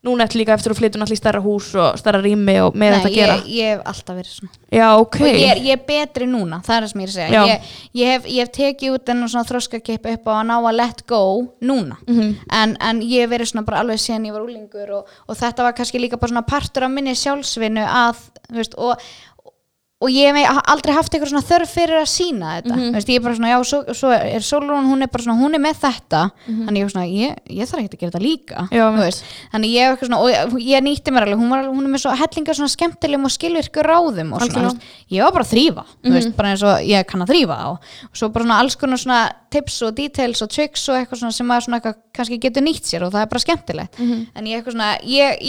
núna 0.05 0.23
eftir 0.27 0.39
líka 0.39 0.53
eftir 0.53 0.71
að 0.71 0.77
flytja 0.79 0.99
náttúrulega 1.01 1.17
í 1.17 1.19
stærra 1.19 1.39
hús 1.43 1.67
Og 1.75 1.97
stærra 1.99 2.19
rými 2.21 2.53
og 2.63 2.75
meira 2.77 2.99
þetta 3.01 3.09
að 3.09 3.15
gera. 3.17 3.37
ég, 3.41 3.47
ég 3.57 3.71
hef 3.73 3.81
alltaf 3.91 4.15
verið 4.19 4.33
svona. 4.35 4.51
Já, 4.71 4.87
ok. 5.01 5.17
Og 5.19 5.27
ég 5.27 5.49
er, 5.51 5.61
ég 5.65 5.73
er 5.73 5.83
betri 5.87 6.27
núna, 6.29 6.59
það 6.63 6.75
er 6.77 6.85
það 6.85 6.91
sem 6.91 7.01
ég 7.01 7.07
er 7.07 7.11
að 7.11 7.17
segja. 7.17 7.31
Já. 7.33 7.45
ég, 7.47 7.71
ég, 8.01 8.11
hef, 8.13 8.27
ég 8.31 8.39
hef 8.45 8.51
tekið 8.57 8.95
út 8.97 9.11
enn 9.13 9.27
svona 9.27 9.47
þróskakip 9.49 10.09
upp 10.13 10.29
á 10.29 10.31
að 10.37 10.45
ná 10.51 10.55
að 10.59 10.77
let 10.77 11.05
go 11.07 11.21
núna. 11.61 11.97
Mhm. 12.07 12.35
en, 12.61 12.77
en 12.79 13.01
ég 13.01 13.25
hef 13.25 13.33
verið 13.33 13.51
svona 13.51 13.65
bara 13.65 13.81
alveg 13.83 13.99
síðan 13.99 14.29
ég 14.29 14.37
var 14.37 14.45
úlingur 14.45 14.93
og, 15.01 15.15
og 15.27 15.35
þetta 15.41 15.63
var 15.67 15.73
kannski 15.73 15.99
líka 15.99 16.19
bara 16.21 16.31
svona 16.31 16.45
partur 16.47 16.87
af 16.87 16.91
minni 16.93 17.15
sjálfsvinnu 17.17 17.83
að, 17.83 18.21
þú 18.51 18.61
veist, 18.61 18.77
og 18.77 19.01
og 19.97 20.11
ég 20.13 20.29
hef 20.29 20.57
aldrei 20.69 20.93
haft 20.93 21.09
eitthvað 21.09 21.31
svona 21.31 21.41
þörf 21.47 21.71
fyrir 21.73 21.97
að 21.97 22.09
sína 22.11 22.49
þetta, 22.61 22.75
Mhm. 22.75 22.89
þú 22.91 22.93
veist, 22.93 23.07
ég 23.09 23.15
er 23.17 23.23
bara 23.25 23.33
svona 23.35 23.49
já, 23.49 23.57
svo, 23.65 23.79
svo 23.97 24.09
er 24.13 24.41
Solrún, 24.45 24.85
hún 24.85 25.01
er 25.01 25.07
bara 25.07 25.23
svona, 25.23 25.39
hún 25.41 25.55
er 25.55 25.59
með 25.59 25.79
þetta. 25.81 26.19
Mhm. 26.47 26.65
þannig 26.67 26.77
ég 26.77 26.85
er 26.85 26.91
svona, 26.93 27.07
ég, 27.09 27.35
ég 27.49 27.65
þarf 27.65 27.81
ekki 27.81 27.97
að 27.97 27.99
gera 27.99 28.11
þetta 28.11 28.21
líka 28.21 28.69
Já, 28.69 28.83
þannig 29.53 29.71
ég 29.73 29.81
hef 29.81 29.97
eitthvað 29.97 30.07
svona, 30.07 30.21
og 30.21 30.59
ég 30.61 30.81
nýtti 30.85 31.09
mér 31.11 31.23
alveg 31.25 31.39
hún, 31.41 31.49
var, 31.49 31.63
hún 31.65 31.81
er 31.87 31.91
með 31.95 32.01
svo 32.05 32.11
hellinga 32.15 32.53
svona 32.53 32.69
skemmtilegum 32.75 33.25
og 33.25 33.31
skilvirku 33.33 33.81
ráðum 33.81 34.33
og 34.33 34.41
svona, 34.41 34.69
veist, 34.69 34.81
ég 35.09 35.23
var 35.23 35.31
bara 35.31 35.43
að 35.43 35.53
þrýfa 35.55 35.85
þú 36.05 36.13
veist, 36.13 36.35
bara 36.37 36.47
eins 36.53 36.63
og 36.63 36.77
ég 36.85 37.07
kann 37.07 37.21
að 37.25 37.29
þrýfa 37.33 37.57
og, 37.65 37.77
og 38.05 38.13
svo 38.13 38.29
bara 38.31 38.45
svona 38.45 38.59
alls 38.61 38.75
konar 38.77 38.97
svona 39.01 39.31
tips 39.49 39.81
og 39.81 39.95
details 39.95 40.41
og 40.43 40.49
tricks 40.49 40.87
og 40.89 40.95
eitthvað 41.01 41.19
svona 41.23 41.33
sem 41.33 41.47
maður 41.47 41.65
svona 41.65 41.81
eitthvað 41.81 41.95
kannski 42.13 42.37
getur 42.39 42.61
nýtt 42.61 42.85
sér 42.85 43.01
og 43.07 43.11
það 43.13 43.21
er 43.25 43.25
bara 43.33 43.39
skemmtilegt. 43.41 43.99
En 44.35 44.45
ég 44.45 44.61
eitthvað 44.61 44.73
svona, 44.77 44.99
ég, 45.01 45.41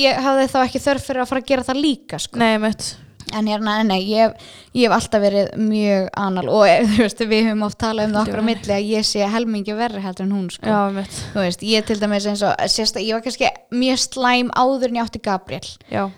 en 3.37 3.49
hérna, 3.51 3.77
nei, 3.87 4.01
ég, 4.09 4.35
ég 4.77 4.87
hef 4.89 4.97
alltaf 4.97 5.23
verið 5.23 5.51
mjög 5.61 6.09
anal 6.19 6.47
og 6.53 6.65
eh, 6.69 6.85
veist, 7.03 7.23
við 7.31 7.49
höfum 7.51 7.67
oft 7.69 7.79
talað 7.81 8.09
um 8.09 8.17
það 8.17 8.23
okkur 8.25 8.43
á 8.43 8.49
milli 8.49 8.75
að 8.77 8.91
ég 8.93 9.09
sé 9.09 9.31
helmingi 9.35 9.77
verri 9.79 10.03
heldur 10.05 10.29
en 10.29 10.37
hún 10.37 10.49
sko. 10.55 10.69
Já, 10.69 11.09
veist, 11.37 11.65
ég 11.67 11.89
til 11.89 11.99
dæmis 12.01 12.29
eins 12.31 12.45
og 12.47 12.55
sérst, 12.73 13.01
ég 13.03 13.17
var 13.17 13.25
kannski 13.27 13.51
mjög 13.75 14.03
slæm 14.05 14.53
áður 14.57 14.91
en 14.91 15.01
ég 15.01 15.09
átti 15.09 15.23
Gabriel. 15.25 15.73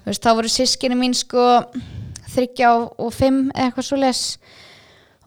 Veist, 0.06 0.24
þá 0.24 0.34
voru 0.38 0.52
sískinni 0.52 0.98
mín 0.98 1.16
sko 1.16 1.46
þryggja 2.30 2.72
og, 2.78 3.12
fimm 3.14 3.48
eitthvað 3.54 3.88
svo 3.88 4.00
les 4.00 4.24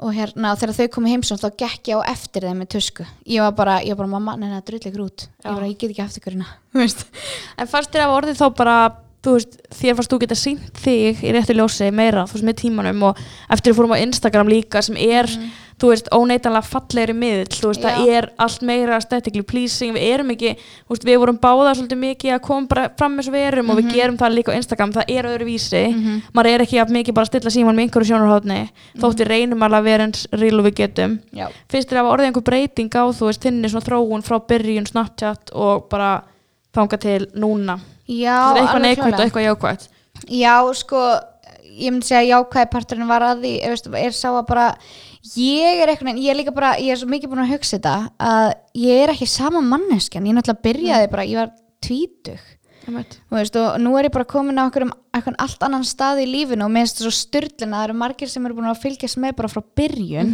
og 0.04 0.12
hérna 0.16 0.54
þegar 0.60 0.76
þau 0.78 0.88
komu 0.96 1.12
heimsum 1.12 1.40
þá 1.40 1.48
gekk 1.60 1.92
ég 1.94 2.02
á 2.02 2.12
eftir 2.12 2.48
þeim 2.48 2.60
með 2.64 2.72
tusku. 2.76 3.06
Ég 3.30 3.46
var 3.46 3.54
bara, 3.56 3.78
ég 3.86 3.96
var 3.96 4.04
bara 4.04 4.14
mamma, 4.16 4.36
neina, 4.40 4.64
drull 4.66 4.82
ykkur 4.82 5.06
út. 5.06 5.28
Ég, 5.30 5.48
bara, 5.48 5.70
ég 5.70 5.78
get 5.78 5.94
ekki 5.94 6.04
eftir 6.04 6.26
hverjuna 6.26 6.50
En 7.62 7.70
fannst 7.70 7.94
þér 7.94 8.08
af 8.08 8.16
orðið 8.18 8.42
þá 8.42 8.48
bara 8.58 8.78
þú 9.24 9.34
veist, 9.38 9.54
þér 9.72 9.96
fannst 9.96 10.12
þú 10.12 10.18
geta 10.20 10.36
sínt 10.36 10.80
þig 10.84 11.22
í 11.24 11.32
réttu 11.32 11.56
ljósi 11.56 11.88
meira, 11.96 12.26
þú 12.28 12.34
veist, 12.38 12.46
með 12.50 12.58
tímanum 12.60 13.04
og 13.10 13.18
eftir 13.50 13.72
að 13.74 13.78
fórum 13.80 13.94
á 13.96 14.04
Instagram 14.04 14.48
líka 14.52 14.82
sem 14.84 14.98
er, 15.00 15.26
þú 15.80 15.88
veist, 15.90 16.10
óneitanlega 16.12 16.68
fallegri 16.68 17.14
miðl, 17.16 17.48
þú 17.50 17.68
veist, 17.72 17.82
það 17.82 17.96
Mhm. 17.98 18.06
Já. 18.06 18.18
er 18.18 18.30
allt 18.40 18.62
meira 18.62 18.94
aesthetically 18.96 19.42
pleasing, 19.44 19.94
við 19.96 20.04
erum 20.14 20.30
ekki 20.32 20.56
þú 20.58 20.90
veist, 20.92 21.04
við 21.08 21.18
vorum 21.20 21.38
báða 21.40 21.74
svolítið 21.76 22.00
mikið 22.04 22.34
að 22.36 22.42
koma 22.42 22.90
fram 22.98 23.18
eins 23.18 23.28
og 23.28 23.34
við 23.34 23.48
erum 23.48 23.70
og 23.70 23.76
Mhm. 23.78 23.88
við 23.88 23.94
gerum 23.96 24.18
það 24.18 24.34
líka 24.36 24.52
á 24.52 24.56
Instagram, 24.60 24.92
það 24.94 25.04
er 25.08 25.24
öðru 25.24 25.46
vísi 25.46 25.84
maður 26.34 26.54
er 26.54 26.60
ekki 26.62 26.82
að 26.84 26.90
mikið 26.92 27.14
bara 27.14 27.26
stilla 27.26 27.50
síman 27.50 27.76
með 27.76 27.90
einhverju 27.90 28.12
sjónarhóðni, 28.12 28.70
þótt 29.00 29.16
við 29.24 29.28
reynum 29.28 29.60
alveg 29.64 29.80
að 29.80 29.84
vera 29.84 30.04
eins 30.04 30.28
real 30.34 30.60
og 30.60 30.66
við 30.66 30.76
getum 30.76 31.20
já, 31.34 31.48
finnst 31.70 31.90
þér 31.90 32.04
að 32.04 32.10
þanga 36.74 37.00
til 37.04 37.20
núna. 37.40 37.80
Já 38.10 38.38
eitthvað 38.58 38.82
neikvægt 38.84 39.16
og 39.20 39.24
eitthvað 39.24 39.46
jákvægt 39.48 39.90
Já, 40.30 40.56
sko, 40.78 41.00
ég 41.74 41.92
myndi 41.92 42.08
segja 42.08 42.38
jákvæði 42.38 42.70
parturinn 42.72 43.10
var 43.10 43.26
að 43.26 43.44
því, 43.44 43.54
er, 43.64 43.74
veist, 43.74 43.88
er 43.98 44.16
sá 44.16 44.30
að 44.30 44.46
bara, 44.52 44.66
ég 45.40 45.82
er 45.84 45.92
eitthvað, 45.92 46.20
ég 46.22 46.32
er 46.32 46.38
líka 46.38 46.54
bara, 46.56 46.76
ég 46.80 46.94
er 46.94 47.00
svo 47.02 47.10
mikið 47.12 47.32
búin 47.32 47.44
að 47.44 47.54
hugsa 47.56 47.78
þetta, 47.78 47.96
að 48.22 48.50
ég 48.84 49.04
er 49.04 49.14
ekki 49.16 49.28
sama 49.32 49.64
manneskjan, 49.66 50.28
ég 50.30 50.38
náttúrulega 50.38 50.66
byrjaði 50.68 51.10
bara, 51.16 51.26
ég 51.28 51.42
var 51.42 51.52
tvítug, 51.84 52.44
veist, 53.34 53.56
og 53.60 53.80
nú 53.82 53.94
er 53.98 54.10
ég 54.10 54.14
bara 54.14 54.28
komin 54.28 54.60
á 54.60 54.68
okkur 54.68 54.88
um 54.88 54.94
eitthvað 55.14 55.38
allt 55.44 55.64
annan 55.68 55.86
stað 55.86 56.24
í 56.24 56.26
lífinu 56.26 56.66
og 56.66 56.72
mér 56.74 56.88
finnst 56.88 56.98
þetta 56.98 57.06
svo 57.06 57.14
styrlin 57.16 57.74
að 57.74 57.78
það 57.78 57.88
eru 57.88 57.96
margir 58.02 58.32
sem 58.32 58.46
eru 58.48 58.58
búin 58.58 58.70
að 58.72 58.82
fylgjast 58.82 59.20
með 59.22 59.36
bara 59.38 59.52
frá 59.52 59.62
byrjun 59.78 60.32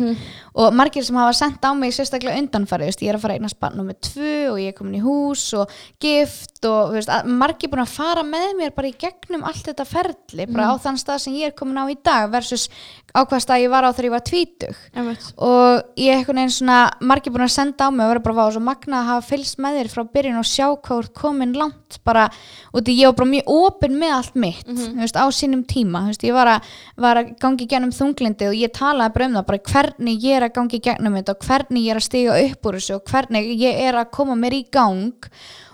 og 0.56 0.78
margir 0.80 1.06
sem 1.06 1.20
hafa 1.20 1.36
sendt 1.36 1.68
á 1.68 1.72
mig 1.76 1.96
sérstaklega 1.96 2.40
veist, 2.80 3.04
ég 3.04 3.12
er 3.12 3.18
að 3.18 3.26
fara 3.26 3.36
eignast 3.36 3.60
barn 3.60 3.76
nummer 3.80 3.98
tvö 4.00 4.54
og 4.54 4.62
ég 4.62 4.72
er 4.72 4.78
komin 4.78 5.00
í 5.00 5.04
hús 5.04 5.44
og 5.60 5.74
gift 6.00 6.59
og 6.68 6.92
þú 6.92 6.98
veist, 6.98 7.12
margir 7.40 7.72
búin 7.72 7.84
að 7.86 7.94
fara 7.94 8.24
með 8.28 8.50
mér 8.60 8.74
bara 8.76 8.90
í 8.90 8.96
gegnum 9.00 9.46
allt 9.48 9.70
þetta 9.70 9.86
ferli, 9.88 10.48
bara 10.50 10.72
á 10.72 10.76
þann 10.82 11.00
stað 11.00 11.22
sem 11.24 11.38
ég 11.40 11.52
er 11.52 11.56
komin 11.58 11.80
á 11.80 11.86
í 11.88 11.96
dag 12.04 12.28
versus 12.34 12.68
á 13.16 13.24
hvað 13.24 13.44
stað 13.46 13.64
ég 13.64 13.72
var 13.74 13.88
á 13.88 13.90
þegar 13.90 14.08
ég 14.08 14.14
var 14.14 14.26
tvítug. 14.28 14.82
Einmitt. 14.94 15.30
og 15.38 15.84
ég 15.98 16.12
er 16.12 16.20
einhvern 16.20 16.42
veginn 16.42 16.54
svona 16.54 16.80
margir 17.02 17.34
búin 17.34 17.46
að 17.46 17.54
senda 17.56 17.88
á 17.88 17.90
mig 17.90 18.06
og 18.06 18.12
vera 18.14 18.24
bara 18.26 18.38
vá 18.40 18.52
svo 18.54 18.64
magna 18.64 19.00
að 19.00 19.10
hafa 19.10 19.28
fylgst 19.30 19.62
með 19.64 19.80
þér 19.80 19.92
frá 19.94 20.04
byrjun 20.14 20.42
og 20.42 20.50
sjá 20.50 20.66
hvað 20.76 21.04
ert 21.04 21.14
komin 21.18 21.56
langt. 21.58 22.00
Bara, 22.06 22.28
og 22.74 22.84
því 22.86 22.98
ég 23.00 23.10
var 23.10 23.18
bara 23.18 23.32
mjög 23.32 23.54
opin 23.56 23.96
með 23.98 24.16
allt 24.18 24.36
mitt 24.38 24.68
þú 24.68 24.90
veist, 25.00 25.18
á 25.18 25.26
sínum 25.34 25.64
tíma. 25.66 26.04
Veist, 26.10 26.26
ég 26.28 26.36
var 26.38 26.52
að, 26.58 26.68
var 27.02 27.22
að 27.22 27.32
gangi 27.42 27.70
gegnum 27.70 27.96
þunglindi 27.96 28.50
og 28.50 28.60
ég 28.60 28.74
talaði 28.76 29.16
bara 29.16 29.30
um 29.30 29.40
það 29.40 29.48
bara 29.50 29.64
hvernig 29.72 30.28
ég 30.28 30.38
er 30.38 30.46
að 30.46 30.54
gangi 30.60 30.82
gegnum 30.86 31.18
þetta 31.18 31.36
og 31.36 31.48
hvernig 31.48 31.88
ég 31.88 31.96
er 31.96 32.02
að 32.02 32.08
stiga 32.10 32.38
upp 32.44 32.70
úr 32.70 32.78
þessu 32.78 33.00
og 33.00 33.10
hvernig 33.10 33.50
ég 33.58 33.82
er 33.88 33.98
að 33.98 34.14
koma 34.14 34.38
mér 34.38 34.60
í 34.60 34.64
gang 34.70 35.30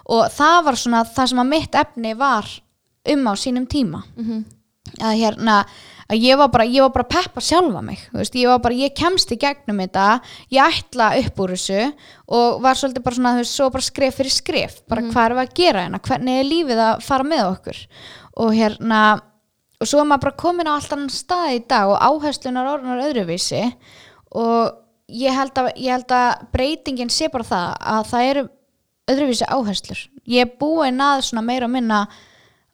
og 0.05 0.29
það 0.33 0.61
var 0.67 0.79
svona 0.79 1.03
það 1.05 1.31
sem 1.31 1.41
að 1.43 1.51
mitt 1.51 1.75
efni 1.75 2.13
var 2.19 2.49
um 3.11 3.27
á 3.29 3.33
sínum 3.37 3.67
tíma. 3.69 4.03
Að 5.01 5.17
hérna 5.19 5.65
að 6.05 6.21
ég 6.21 6.37
var 6.37 6.51
bara, 6.53 6.65
ég 6.69 6.83
var 6.85 6.91
bara 6.93 7.07
peppa 7.09 7.41
sjálfa 7.41 7.81
mig 7.81 8.01
veist, 8.13 8.35
ég 8.37 8.47
var 8.47 8.59
bara, 8.61 8.77
ég 8.77 8.93
kemst 8.93 9.31
í 9.33 9.37
gegnum 9.41 9.79
þetta 9.81 10.21
ég 10.53 10.61
ætla 10.61 11.07
upp 11.17 11.39
úr 11.41 11.55
þessu 11.55 11.79
og 12.27 12.59
var 12.61 12.77
svolítið 12.77 13.05
bara 13.07 13.15
svona, 13.17 13.31
þú 13.33 13.41
veist, 13.41 13.55
svo 13.57 13.69
bara 13.73 13.87
skref 13.87 14.19
fyrir 14.19 14.35
skref, 14.35 14.75
bara 14.87 15.01
hvað 15.01 15.25
erum 15.25 15.39
við 15.39 15.47
að 15.47 15.55
gera 15.57 15.85
hérna? 15.85 16.01
Hvernig 16.05 16.39
er 16.39 16.49
lífið 16.49 16.83
að 16.85 17.05
fara 17.07 17.25
með 17.25 17.45
okkur? 17.47 17.79
Og 18.45 18.53
hérna 18.53 19.01
og 19.81 19.89
svo 19.89 20.01
er 20.01 20.09
maður 20.09 20.25
bara 20.27 20.41
komin 20.45 20.69
á 20.69 20.73
allt 20.75 20.93
annan 20.95 21.13
stað 21.13 21.55
í 21.55 21.61
dag 21.67 21.91
og 21.91 22.03
áherslunar 22.05 22.69
orðunar 22.75 23.05
öðruvísi. 23.09 23.63
Og 24.35 24.75
ég 25.11 25.35
held 25.35 25.57
að, 25.61 25.71
ég 25.81 25.95
held 25.95 26.13
að 26.15 26.45
breytingin 26.53 27.11
sé 27.13 27.29
bara 27.33 27.47
það 27.49 27.73
að 27.95 28.11
það 28.11 28.29
eru 28.29 28.45
öðruvísi 29.11 29.45
áherslur. 29.49 30.05
Ég 30.27 30.45
er 30.47 30.55
búin 30.59 30.97
að 31.03 31.25
svona 31.29 31.43
meira 31.45 31.65
og 31.67 31.71
minna 31.75 32.07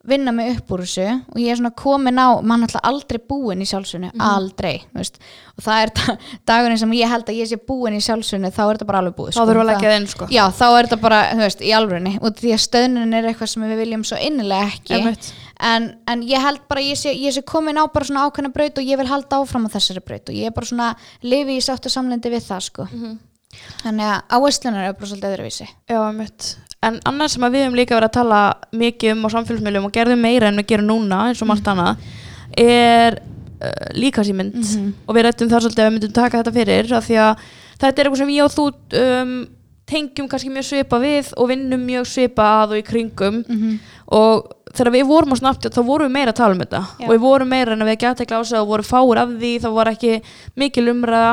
vinna 0.02 0.32
mig 0.34 0.56
upp 0.56 0.72
úr 0.74 0.80
þessu 0.82 1.04
og 1.30 1.36
ég 1.38 1.52
er 1.52 1.58
svona 1.60 1.70
komin 1.78 2.16
á, 2.18 2.34
mann 2.42 2.64
alltaf 2.66 2.82
aldrei 2.88 3.20
búin 3.22 3.60
í 3.62 3.66
sjálfsögnu, 3.70 4.08
aldrei 4.18 4.80
þú 4.90 4.98
veist. 4.98 5.20
og 5.56 5.62
það 5.62 5.82
er 5.84 5.92
da- 5.94 6.16
dagurinn 6.50 6.78
sem 6.80 6.90
ég 6.98 7.08
held 7.12 7.24
að 7.30 7.38
ég 7.38 7.46
sé 7.52 7.58
búin 7.68 7.94
í 7.94 8.00
sjálfsögnu, 8.02 8.50
þá 8.50 8.62
er 8.64 8.72
þetta 8.80 8.88
bara 8.88 8.98
alveg 9.04 9.14
búið 9.14 9.36
þá 9.36 9.38
þurfum 9.38 9.54
við 9.54 9.62
að 9.62 9.70
leggja 9.70 9.92
það 9.92 10.00
inn 10.00 10.08
sko. 10.10 10.26
Já, 10.34 10.42
þá 10.58 10.64
er 10.72 10.88
þetta 10.88 11.00
bara, 11.06 11.20
þú 11.30 11.44
veist, 11.44 11.62
í 11.62 11.70
alvörunni. 11.78 12.14
Og 12.18 12.34
því 12.42 12.50
að 12.56 12.64
stöðnun 12.66 13.14
er 13.20 13.30
eitthvað 13.30 13.52
sem 13.54 13.62
við 13.62 13.78
viljum 13.84 14.04
svo 14.10 14.18
innilega 14.26 14.66
ekki. 14.72 14.94
En, 15.62 15.88
en 16.10 16.22
ég 16.26 16.42
held 16.42 16.60
bara, 16.68 16.80
ég 16.82 16.98
sé, 16.98 17.14
ég 17.14 17.30
sé 17.36 17.42
komin 17.46 17.78
á 17.78 17.86
bara 17.86 18.04
svona 18.08 18.26
ákveðna 18.26 18.50
braut 18.52 18.78
og 18.82 18.84
ég 18.90 18.98
vil 18.98 19.06
halda 19.06 19.38
áfram 19.38 19.68
á 19.70 19.74
þessari 19.78 20.02
braut. 20.02 20.26
Og 20.26 20.34
ég 20.34 20.50
er 20.50 20.56
bara 20.56 20.66
svona 20.66 20.96
lifi 21.22 21.60
í 21.60 21.62
sáttu 21.62 21.86
samlendi 21.92 22.26
við 22.34 22.42
það 22.50 22.66
sko 22.66 22.88
þannig 23.82 24.08
að 24.08 24.36
áherslunar 24.36 24.88
er 24.88 24.98
bara 24.98 25.10
svolítið 25.10 25.34
öðruvísi. 25.36 25.68
Já, 25.90 26.00
mitt. 26.16 26.52
En 26.82 26.98
annars 27.06 27.36
sem 27.36 27.44
við 27.46 27.64
höfum 27.66 27.78
líka 27.78 27.94
verið 27.94 28.10
að 28.10 28.16
tala 28.18 28.40
mikið 28.74 29.14
um 29.14 29.26
á 29.26 29.28
samfélagsmiðlum 29.36 29.88
og 29.88 29.94
gerðum 29.94 30.24
meira 30.24 30.50
en 30.50 30.58
við 30.58 30.70
gerum 30.72 30.88
núna 30.88 31.20
eins 31.28 31.42
og 31.44 31.50
margt 31.50 31.68
annað 31.70 32.06
er 32.58 33.18
uh, 33.20 33.88
líkasýmynd 33.94 34.58
og 35.06 35.16
við 35.16 35.26
rættum 35.28 35.50
það 35.52 35.66
svolítið 35.66 35.84
að 35.84 35.88
við 35.90 35.96
myndum 35.96 36.16
taka 36.16 36.40
þetta 36.40 36.54
fyrir 36.56 36.94
af 36.98 37.06
því 37.06 37.20
að 37.22 37.44
þetta 37.82 37.92
er 37.92 38.08
eitthvað 38.08 38.22
sem 38.22 38.34
ég 38.34 38.48
og 38.48 38.56
þú 38.56 38.66
um, 39.02 39.36
tengjum 39.92 40.28
kannski 40.30 40.50
mjög 40.50 40.66
svipa 40.68 40.98
við 41.02 41.30
og 41.36 41.52
vinnum 41.52 41.86
mjög 41.86 42.08
svipa 42.08 42.48
að 42.62 42.74
og 42.74 42.82
í 42.82 42.84
kringum. 42.86 43.40
Og 44.12 44.50
þegar 44.72 44.92
við 44.94 45.08
vorum 45.08 45.34
á 45.34 45.40
Snapchat 45.40 45.74
þá 45.76 45.82
vorum 45.86 46.08
við 46.08 46.16
meira 46.16 46.32
að 46.32 46.38
tala 46.40 46.56
um 46.56 46.62
þetta. 46.62 46.82
Já. 46.98 47.06
og 47.06 47.12
við 47.12 47.24
vorum 47.24 47.50
meira 47.52 47.74
en 47.76 47.84
við 47.84 47.94
ekki 47.94 48.08
aðtekla 48.10 48.40
á 48.40 48.42
sig 48.48 48.58
og 48.58 48.70
voru 48.72 48.86
fáir 48.86 49.22
af 49.22 49.34
því 49.38 49.52
þá 49.62 49.68
var 49.76 49.92
ekki 49.92 50.14
mikil 50.58 50.88
umræða 50.92 51.32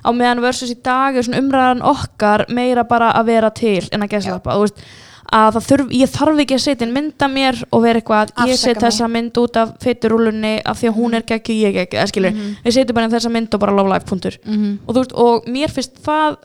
á 0.00 0.10
meðan 0.12 0.42
versus 0.44 0.72
í 0.72 0.78
dag 0.82 1.16
er 1.16 1.26
svona 1.26 1.42
umræðan 1.42 1.84
okkar 1.86 2.46
meira 2.48 2.84
bara 2.88 3.12
að 3.18 3.32
vera 3.34 3.50
til 3.50 3.84
en 3.92 4.02
að 4.06 4.12
geslappa 4.16 4.56
þú 4.56 4.66
veist 4.66 4.84
að 5.30 5.60
þurf, 5.62 5.90
ég 5.94 6.10
þarf 6.10 6.40
ekki 6.42 6.56
að 6.56 6.62
setja 6.64 6.86
inn 6.86 6.94
mynd 6.94 7.22
af 7.22 7.30
mér 7.30 7.58
og 7.70 7.82
vera 7.84 8.00
eitthvað 8.00 8.32
að 8.34 8.48
ég 8.50 8.56
Afsaka 8.56 8.60
set 8.66 8.74
mig. 8.74 8.84
þessa 8.84 9.08
mynd 9.14 9.36
út 9.38 9.58
af 9.60 9.74
feiturúlunni 9.84 10.54
af 10.66 10.80
því 10.80 10.88
að 10.90 10.96
hún 10.96 11.14
er 11.14 11.26
geggju, 11.28 11.54
ég 11.54 11.76
er 11.78 11.86
eða 11.86 12.06
skilur 12.10 12.38
við 12.64 12.74
setjum 12.74 12.96
bara 12.98 13.06
inn 13.06 13.14
þessa 13.14 13.30
mynd 13.30 13.54
og 13.54 13.62
bara 13.62 13.76
love 13.76 13.92
life 13.92 14.08
punktur 14.10 14.38
og 14.42 14.90
þú 14.90 14.98
veist, 14.98 15.12
og 15.14 15.46
mér 15.46 15.70
finnst 15.70 16.02
það 16.02 16.40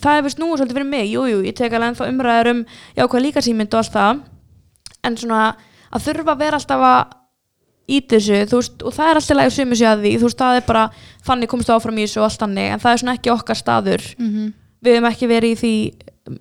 það 0.00 0.18
er 0.18 0.22
vist 0.26 0.38
nú 0.40 0.50
svolítið 0.56 0.76
fyrir 0.78 0.88
mig, 0.88 1.08
jújú, 1.08 1.28
jú, 1.28 1.40
ég 1.44 1.56
tek 1.56 1.72
alveg 1.72 1.92
ennþá 1.92 2.08
umræður 2.08 2.50
um 2.52 2.60
já, 2.96 3.04
hvað 3.06 3.24
líka 3.26 3.42
símynd 3.44 3.74
og 3.74 3.82
allt 3.82 3.92
það. 3.92 4.22
En 5.04 5.16
svona 5.20 5.42
að 5.92 6.06
þurfa 6.06 6.32
að 6.32 6.38
vera 6.44 6.60
alltaf 6.60 6.84
að 6.88 7.00
ít 7.88 8.08
þessu, 8.12 8.38
þú 8.48 8.60
veist, 8.60 8.82
og 8.82 8.94
það 8.94 9.10
er 9.10 9.20
alltaf 9.20 9.36
lægur 9.36 9.54
sumu 9.56 9.76
sig 9.78 9.88
að 9.88 10.04
því, 10.04 10.14
þú 10.18 10.28
veist, 10.28 10.38
það 10.38 10.56
er 10.60 10.66
bara 10.68 10.84
þannig 11.26 11.48
komst 11.50 11.70
áfram 11.74 11.98
í 11.98 12.06
þessu 12.06 12.20
og 12.22 12.28
allt 12.28 12.42
þannig, 12.44 12.70
en 12.70 12.82
það 12.82 12.92
er 12.92 13.02
svona 13.02 13.14
ekki 13.18 13.32
okkar 13.34 13.58
staður. 13.58 14.08
Við 14.82 14.96
hefum 14.96 15.10
ekki 15.12 15.28
verið 15.30 15.52
í 15.52 15.60
því 15.60 15.74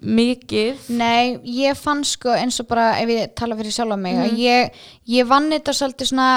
mikið. 0.02 0.88
Nei, 0.94 1.38
ég 1.58 1.78
fann 1.78 2.04
sko 2.06 2.34
eins 2.38 2.60
og 2.62 2.68
bara 2.70 3.00
ef 3.02 3.10
ég 3.10 3.36
tala 3.38 3.58
fyrir 3.58 3.74
sjálfa 3.74 3.98
mig 3.98 4.18
að 4.22 4.38
ég, 4.38 4.82
ég 5.10 5.26
vann 5.30 5.50
þetta 5.50 5.74
svolítið 5.74 6.12
svona 6.12 6.32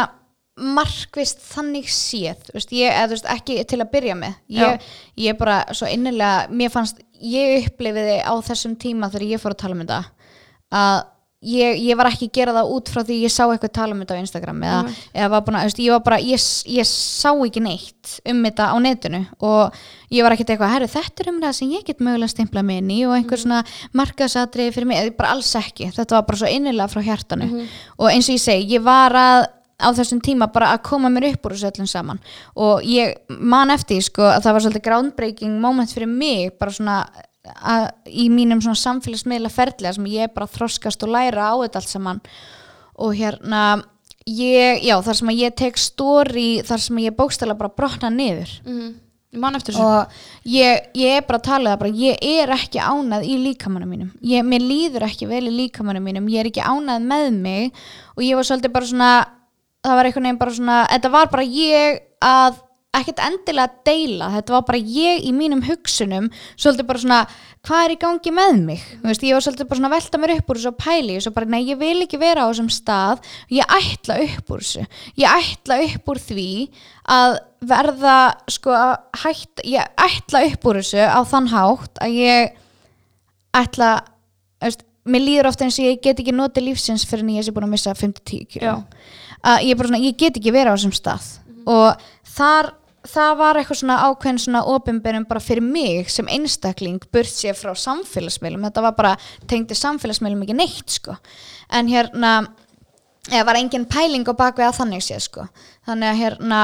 markvist 0.55 1.41
þannig 1.43 1.89
séð 1.91 2.51
veist, 2.55 2.71
ég, 2.73 2.93
eða, 2.93 3.11
veist, 3.11 3.27
ekki 3.27 3.59
til 3.67 3.81
að 3.83 3.91
byrja 3.91 4.15
með. 4.15 4.37
Ég, 4.55 4.85
ég 5.27 5.39
bara 5.39 5.65
svo 5.75 5.89
innilega 5.91 6.47
mér 6.55 6.71
fannst, 6.71 7.01
ég 7.21 7.67
upplifiði 7.69 8.21
á 8.23 8.33
þessum 8.47 8.77
tíma 8.81 9.11
þegar 9.11 9.27
ég 9.35 9.43
fór 9.43 9.57
að 9.57 9.63
tala 9.65 9.75
um 9.75 9.83
þetta 9.83 10.03
að 10.75 11.03
ég, 11.45 11.81
ég 11.85 11.99
var 11.99 12.11
ekki 12.11 12.29
að 12.31 12.37
gera 12.39 12.55
það 12.57 12.73
út 12.77 12.93
frá 12.93 13.03
því 13.05 13.19
ég 13.23 13.33
sá 13.35 13.43
eitthvað 13.47 13.75
tala 13.79 13.97
um 13.97 14.03
þetta 14.03 14.17
á 14.17 14.23
Instagram 14.23 14.63
eða, 14.65 14.81
eða 15.13 15.31
var 15.35 15.45
þú 15.49 15.57
veist, 15.59 15.83
ég 15.85 15.95
var 15.95 16.05
bara 16.07 16.21
ég, 16.25 16.47
ég 16.75 16.89
sá 16.91 17.31
ekki 17.33 17.65
neitt 17.65 18.17
um 18.31 18.45
þetta 18.47 18.71
á 18.73 18.77
netinu 18.83 19.23
og 19.45 19.79
ég 20.15 20.25
var 20.25 20.35
ekkert 20.35 20.55
eitthvað 20.55 20.73
herru, 20.75 20.91
þetta 20.91 21.25
er 21.25 21.33
um 21.33 21.43
það 21.43 21.57
sem 21.59 21.75
ég 21.75 21.85
get 21.89 22.03
mögulega 22.05 22.33
stimplað 22.33 22.69
mig 22.69 22.81
inn 22.83 22.95
í 22.95 23.01
og 23.09 23.17
einhver 23.17 23.41
svona 23.41 23.61
markaðsatriði 23.97 24.75
fyrir 24.77 24.91
mig, 24.91 25.11
bara 25.19 25.35
alls 25.35 25.51
ekki. 25.59 25.91
Þetta 25.95 26.19
var 26.19 26.27
bara 26.29 26.41
svo 26.41 26.51
innilega 26.51 26.91
frá 26.93 27.03
hjartanu. 27.05 27.51
Og 27.99 28.09
eins 28.11 28.29
og 28.29 28.37
ég 28.37 28.45
segi, 28.45 28.75
ég 28.77 28.85
var 28.85 29.17
að 29.19 29.47
á 29.75 29.91
þessum 29.97 30.21
tíma 30.23 30.49
bara 30.55 30.71
að 30.75 30.85
koma 30.87 31.11
mér 31.13 31.33
upp 31.33 31.49
úr 31.49 31.57
þessu 31.57 31.71
öllum 31.73 31.91
saman. 31.91 32.21
Og 32.55 32.85
ég 32.87 33.17
man 33.29 33.73
eftir 33.75 34.03
sko, 34.07 34.27
að 34.31 34.45
það 34.47 34.57
var 34.57 34.67
svolítið 34.67 34.87
groundbreaking 34.89 35.57
moment 35.61 35.93
fyrir 35.93 36.11
mig 36.11 36.55
bara 36.61 36.75
svona 36.75 36.99
að, 37.45 37.89
í 38.09 38.29
mínum 38.33 38.63
svona 38.65 38.81
samfélagsmiðla 38.81 39.53
ferðlega 39.53 39.97
sem 39.99 40.11
ég 40.13 40.35
bara 40.35 40.51
þroskast 40.51 41.05
og 41.07 41.15
læra 41.15 41.51
á 41.53 41.55
þetta 41.65 41.81
allt 41.81 41.93
saman. 41.93 42.23
Og 43.05 43.15
hérna 43.19 43.63
ég, 44.31 44.85
já, 44.85 44.97
þar 45.05 45.21
sem 45.21 45.33
að 45.33 45.41
ég 45.43 45.57
tek 45.59 45.81
story 45.81 46.49
þar 46.67 46.85
sem 46.87 47.01
ég 47.05 47.17
bókstæla 47.17 47.59
bara 47.59 47.75
brotna 47.75 48.13
niður. 48.13 48.53
Mm. 48.65 48.93
þessu. 49.35 49.83
Og 49.83 50.19
ég, 50.47 50.91
ég 50.95 51.19
er 51.19 51.25
bara 51.27 51.41
að 51.41 51.47
tala 51.49 51.73
það 51.73 51.81
bara, 51.81 51.95
ég 51.99 52.27
er 52.41 52.53
ekki 52.55 52.79
ánað 52.79 53.27
í 53.27 53.39
líkamannum 53.43 53.91
mínum. 53.91 54.13
Ég, 54.23 54.47
mér 54.47 54.63
líður 54.63 55.09
ekki 55.09 55.27
vel 55.27 55.45
í 55.49 55.57
líkamannum 55.57 56.05
mínum. 56.07 56.29
Ég 56.31 56.45
er 56.45 56.53
ekki 56.53 56.63
ánað 56.63 57.09
með 57.11 57.33
mig. 57.35 57.87
Og 58.15 58.23
ég 58.23 58.39
var 58.39 58.47
svolítið 58.47 58.77
bara 58.77 58.91
svona 58.93 59.15
það 59.85 59.99
var 59.99 60.09
einhvern 60.09 60.29
veginn 60.29 60.41
bara 60.41 60.57
svona 60.57 60.79
þetta 60.93 61.11
var 61.13 61.31
bara 61.33 61.45
ég 61.45 62.01
að 62.25 62.61
ekkert 63.01 63.23
endilega 63.25 63.71
að 63.71 63.81
deila, 63.89 64.31
þetta 64.37 64.55
var 64.57 64.65
bara 64.69 64.81
ég 64.81 65.27
í 65.27 65.33
mínum 65.35 65.65
hugsunum, 65.67 66.31
svolítið 66.55 66.89
bara 66.89 67.03
svona 67.03 67.21
hvað 67.65 67.85
er 67.85 67.95
í 67.95 67.99
gangi 68.01 68.33
með 68.35 68.59
mig? 68.61 68.85
Þú 69.01 69.09
veist, 69.09 69.25
ég 69.25 69.37
var 69.37 69.45
svolítið 69.45 69.69
bara 69.71 69.81
svona 69.81 69.91
að 69.91 69.97
velta 69.97 70.21
mér 70.21 70.33
upp 70.35 70.51
úr 70.53 70.61
þessu 70.61 70.71
og 70.71 70.81
pæli 70.83 71.17
svo 71.25 71.33
bara, 71.35 71.51
nei, 71.55 71.61
ég 71.71 71.81
vil 71.81 71.97
ekki 72.05 72.21
vera 72.21 72.45
á 72.45 72.49
þessum 72.51 72.71
stað. 72.73 73.29
Ég 73.53 73.77
ætla 73.79 74.19
upp 74.27 74.53
úr 74.53 74.65
þessu. 74.65 74.85
Ég 75.21 75.45
ætla 75.45 75.79
upp 75.87 76.13
úr 76.13 76.21
því 76.25 76.49
að 77.15 77.37
verða 77.65 78.17
sko 78.53 78.81
hætt, 79.23 79.65
ég 79.65 80.05
ætla 80.05 80.45
upp 80.51 80.69
úr 80.69 80.81
þessu 80.83 81.07
á 81.09 81.21
þann 81.31 81.51
hátt 81.55 82.03
að 82.05 82.19
ég 82.21 82.59
ætla 83.57 83.91
þú 84.05 84.69
veist, 84.69 84.87
mér 85.05 85.25
líður 85.25 85.51
ofta 85.51 85.67
eins 85.67 85.81
og 85.81 85.89
ég 85.89 86.01
get 86.05 86.21
ekki 86.21 86.37
notið 86.37 86.69
lífsins 86.69 87.05
fyrir 87.09 87.25
en 87.25 87.35
ég 87.39 87.47
sé 87.47 87.53
búin 87.55 87.67
að 87.67 87.75
missa 87.77 87.97
5-10 87.97 88.47
kíló. 88.53 88.65
Já. 88.65 88.77
að 89.45 89.67
ég, 89.69 89.83
ég 90.05 90.17
get 90.21 90.39
ekki 90.41 90.53
verið 90.53 90.73
á 90.73 90.77
þessum 90.77 90.97
stað. 90.97 91.27
Og 91.65 92.09
þar 92.37 92.75
það 93.09 93.37
var 93.39 93.59
eitthvað 93.59 93.81
svona 93.81 93.99
ákveðin 94.09 94.41
svona 94.41 94.63
opinberum 94.73 95.27
bara 95.29 95.43
fyrir 95.43 95.65
mig 95.65 96.11
sem 96.13 96.29
einstakling 96.33 97.03
burt 97.13 97.31
sér 97.31 97.57
frá 97.59 97.75
samfélagsmiðlum. 97.77 98.65
Þetta 98.69 98.85
var 98.87 98.97
bara 98.97 99.15
tengdi 99.51 99.77
samfélagsmiðlum 99.79 100.45
ekki 100.47 100.57
neitt 100.57 100.97
sko. 100.97 101.17
En 101.73 101.91
hérna 101.91 102.35
eða 103.31 103.47
var 103.49 103.61
engin 103.61 103.87
pæling 103.89 104.27
á 104.29 104.33
bakvið 104.37 104.69
að 104.69 104.79
þannig 104.81 105.05
séð 105.05 105.25
sko. 105.29 105.47
Þannig 105.89 106.11
að 106.11 106.21
hérna 106.23 106.61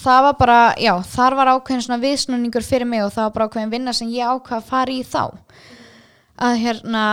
það 0.00 0.24
var 0.26 0.36
bara, 0.38 0.58
já, 0.80 0.92
þar 1.12 1.38
var 1.38 1.52
ákveðin 1.54 1.86
svona 1.86 2.02
viðsnúningur 2.04 2.66
fyrir 2.66 2.88
mig 2.88 3.04
og 3.04 3.14
það 3.14 3.26
var 3.28 3.36
bara 3.36 3.48
ákveðin 3.48 3.72
vinna 3.74 3.94
sem 3.96 4.12
ég 4.12 4.28
ákvað 4.28 4.60
að 4.60 4.68
fara 4.68 4.94
í 4.94 5.00
þá. 5.04 5.24
Að 6.40 6.60
hérna 6.60 7.06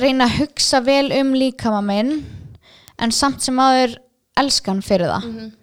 reyna 0.00 0.28
að 0.28 0.38
hugsa 0.40 0.80
vel 0.84 1.12
um 1.20 1.36
líkama 1.36 1.84
minn 1.84 2.16
en 3.00 3.12
samt 3.12 3.44
sem 3.44 3.60
aður 3.60 3.98
elskan 4.40 4.82
fyrir 4.84 5.12
það 5.12 5.54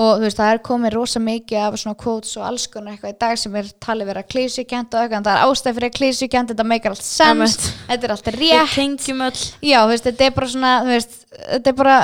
og 0.00 0.10
þú 0.16 0.24
veist 0.24 0.38
það 0.40 0.52
er 0.54 0.60
komið 0.64 0.94
rosa 0.96 1.20
mikið 1.22 1.62
af 1.66 1.78
svona 1.82 1.98
quotes 2.00 2.36
og 2.40 2.46
alls 2.48 2.66
konar 2.72 2.94
eitthvað 2.94 3.14
í 3.14 3.18
dag 3.24 3.40
sem 3.42 3.56
er 3.60 3.70
talið 3.86 4.10
vera 4.10 4.22
klísukent 4.24 4.94
og 4.94 5.02
eitthvað 5.02 5.18
en 5.20 5.26
það 5.28 5.34
er 5.38 5.48
ástæð 5.48 5.80
fyrir 5.80 5.94
klísukent, 5.98 6.52
þetta 6.54 6.68
meikar 6.72 6.94
allt 6.94 7.06
sens 7.06 7.56
þetta 7.90 8.08
er 8.08 8.14
allt 8.16 8.30
rétt. 8.36 8.76
tengjum 8.76 9.26
öll. 9.26 9.42
Já, 9.60 9.78
þú 9.82 9.90
veist, 9.92 10.06
þetta 10.08 10.28
er 10.30 10.38
bara 10.38 10.52
svona 10.54 10.72
veist, 10.88 11.18
þetta 11.40 11.72
er 11.74 11.76
bara 11.82 11.98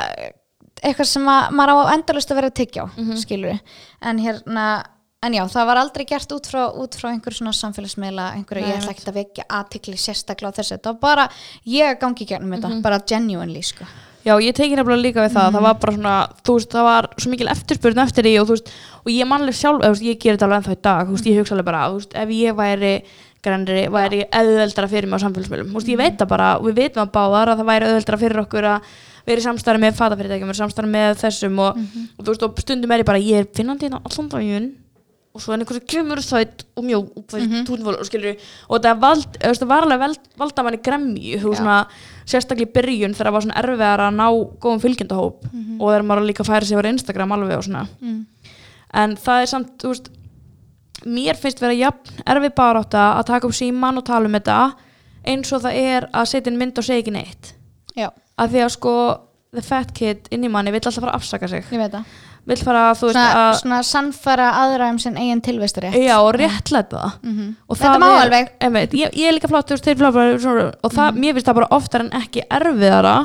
eitthvað 0.83 1.09
sem 1.09 1.31
að, 1.33 1.55
maður 1.57 1.73
á 1.73 1.95
endalust 1.97 2.31
að 2.35 2.39
vera 2.43 2.53
að 2.53 2.59
tyggja 2.61 2.85
á 2.85 2.87
skilur 3.23 3.55
við, 3.55 3.79
en 4.11 4.21
hérna 4.21 4.67
en 5.27 5.35
já, 5.35 5.43
það 5.51 5.67
var 5.71 5.81
aldrei 5.81 6.05
gert 6.07 6.33
út 6.37 6.47
frá, 6.47 6.61
út 6.77 6.97
frá 6.99 7.09
einhver 7.11 7.35
svona 7.35 7.55
samfélagsmiðla, 7.57 8.27
einhverju, 8.37 8.67
Nei, 8.67 8.71
ég 8.75 8.83
ætla 8.83 8.93
ekki 8.93 9.09
að 9.09 9.17
vekja 9.23 9.47
aðtikli 9.59 9.97
sérstaklega 9.99 10.53
á 10.53 10.57
þessu, 10.61 10.77
þetta 10.77 10.93
var 10.93 11.01
bara 11.03 11.25
ég 11.65 11.95
að 11.95 11.99
gangi 12.05 12.27
í 12.27 12.29
gegnum 12.31 12.53
þetta, 12.55 12.71
bara 12.85 13.01
genuinely 13.09 13.65
sko. 13.67 13.89
Já, 14.27 14.35
ég 14.43 14.57
teki 14.59 14.75
nefnilega 14.75 15.05
líka 15.05 15.23
við 15.23 15.37
það, 15.37 15.53
það 15.55 15.65
var 15.69 15.77
bara 15.79 15.93
svona, 15.95 16.15
þú 16.43 16.55
veist, 16.57 16.73
það 16.73 16.87
var 16.89 17.07
svo 17.15 17.31
mikil 17.31 17.51
eftirspurn 17.53 18.01
eftir 18.03 18.27
því 18.27 18.33
og 18.41 18.49
þú 18.49 18.55
veist, 18.57 18.71
og 19.05 19.11
ég 19.15 19.29
mannlega 19.31 19.59
sjálf, 19.61 19.85
þú 19.85 19.91
veist, 19.93 20.07
ég 20.07 20.17
gerir 20.19 20.35
þetta 20.35 20.49
alveg 20.49 20.59
ennþá 20.59 20.75
í 20.75 20.81
dag, 20.83 21.03
þú 21.07 21.15
veist, 21.15 21.29
ég 21.31 21.39
hugsa 21.39 21.55
alveg 21.55 21.69
bara, 21.69 21.83
þú 21.87 22.01
veist, 22.01 22.17
ef 22.19 22.33
ég 22.35 22.57
væri 22.59 22.91
grænri, 23.47 23.85
væri 23.95 24.25
auðveldara 24.35 24.91
fyrir 24.91 25.07
mig 25.07 25.23
á 25.23 25.25
samfélagsmiðlum, 25.25 25.69
þú 25.71 25.79
veist, 25.79 25.93
ég 25.93 26.01
veit 26.01 26.19
það 26.19 26.33
bara, 26.33 26.49
við 26.65 26.81
veitum 26.81 27.03
það 27.05 27.13
báðar 27.15 27.53
að 27.53 27.63
það 27.63 27.71
væri 27.71 27.87
auðveldara 27.91 28.21
fyrir 28.25 28.43
okkur 28.43 28.69
að 28.73 28.91
vera 29.27 29.43
í 29.43 29.47
samstarfi 29.47 29.85
með 29.85 30.01
fatafyrirtækjum, 30.01 30.51
vera 30.51 30.59
í 30.59 30.63
samstarfi 30.65 30.91
með 30.97 31.23
þessum 31.23 31.63
og, 31.63 31.79
og 32.19 32.27
þú 32.27 32.33
veist, 32.33 32.49
og 32.49 32.61
stundum 32.67 32.97
er 32.97 33.05
ég 33.05 33.09
bara, 33.13 33.23
ég 33.23 33.45
er 33.45 33.49
finnandi 33.55 33.93
daginn 33.95 34.73
og 35.37 35.43
svo 35.45 35.53
er 35.55 35.61
einhver 35.61 35.77
sem 35.79 35.87
kemur 35.93 36.23
þætt 36.25 36.65
og 36.77 36.87
og 36.97 37.25
það 37.31 37.43
er 37.43 37.65
túnvól 37.69 37.97
og 38.01 38.09
skilur 38.09 38.37
og 38.69 38.83
það 38.85 39.01
vald, 39.03 39.27
veist, 39.43 39.65
var 39.69 39.87
alveg 39.87 40.03
veld, 40.03 40.29
valda 40.41 40.65
manni 40.67 40.81
svona 41.43 41.77
sérstaklega 42.27 42.71
í 42.71 42.75
byrjun 42.75 43.15
þegar 43.17 43.29
það 43.29 43.37
var 43.37 43.45
svona 43.47 43.59
erfiðar 43.63 44.05
að 44.07 44.17
ná 44.17 44.27
góðum 44.65 44.83
fylgjendahóp 44.83 45.45
og 45.47 45.87
þegar 45.91 46.07
maður 46.09 46.29
líka 46.31 46.47
færi 46.49 46.67
sig 46.69 46.81
á 46.81 46.89
Instagram 46.91 47.37
alveg 47.37 47.59
og 47.61 47.67
svona. 47.69 47.85
En 48.97 49.17
það 49.21 49.43
er 49.43 49.51
samt, 49.53 49.73
þú 49.83 49.93
veist 49.93 50.11
mér 51.07 51.37
finnst 51.39 51.61
vera 51.63 51.77
jafn 51.77 52.23
erfið 52.27 52.55
barátta 52.57 53.07
að 53.21 53.29
taka 53.31 53.47
upp 53.47 53.55
síman 53.55 54.01
og 54.01 54.07
tala 54.09 54.27
um 54.27 54.37
þetta 54.39 54.59
eins 55.27 55.53
og 55.53 55.63
það 55.67 55.81
er 55.83 56.09
að 56.13 56.31
setja 56.33 56.53
inn 56.53 56.59
mynd 56.59 56.79
og 56.79 56.87
segja 56.87 57.03
ekki 57.05 57.15
neitt. 57.15 57.53
Já, 57.97 58.11
að 58.39 58.55
því 58.55 58.65
að 58.65 58.73
sko 58.77 58.95
the 59.57 59.63
fat 59.63 59.93
kid 59.97 60.29
inn 60.35 60.45
í 60.45 60.51
manni 60.53 60.73
vill 60.75 60.83
alltaf 60.83 61.03
fara 61.03 61.15
að 61.15 61.21
afsaka 61.21 61.49
sig. 61.51 61.65
Ég 61.73 61.81
veit 61.81 61.95
það 61.95 62.05
vill 62.47 62.57
fara 62.63 62.83
að 62.93 62.99
þú 63.01 63.09
veist 63.11 63.17
að 63.37 63.55
svona 63.61 63.79
sannfæra 63.83 64.49
aðra 64.63 64.89
um 64.93 64.99
sinn 65.03 65.17
eigin 65.19 65.41
tilvistur 65.43 65.83
rétt 65.83 65.97
Já, 65.99 66.17
og 66.23 66.35
réttlæta 66.39 67.01
það 67.01 67.13
Mhm. 67.23 67.49
og 67.69 67.77
Þetta 67.81 67.99
má 67.99 68.07
alveg. 68.23 68.49
einmitt, 68.61 68.93
ég, 68.95 69.11
ég 69.15 69.29
er 69.29 69.33
líka 69.35 69.49
svona, 70.39 70.73
og 70.85 70.93
það, 70.93 71.17
mér 71.19 71.33
finnst 71.35 71.47
það 71.49 71.55
bara 71.61 71.69
oftar 71.71 72.01
en 72.01 72.11
ekki 72.11 72.43
erfiðara 72.51 73.17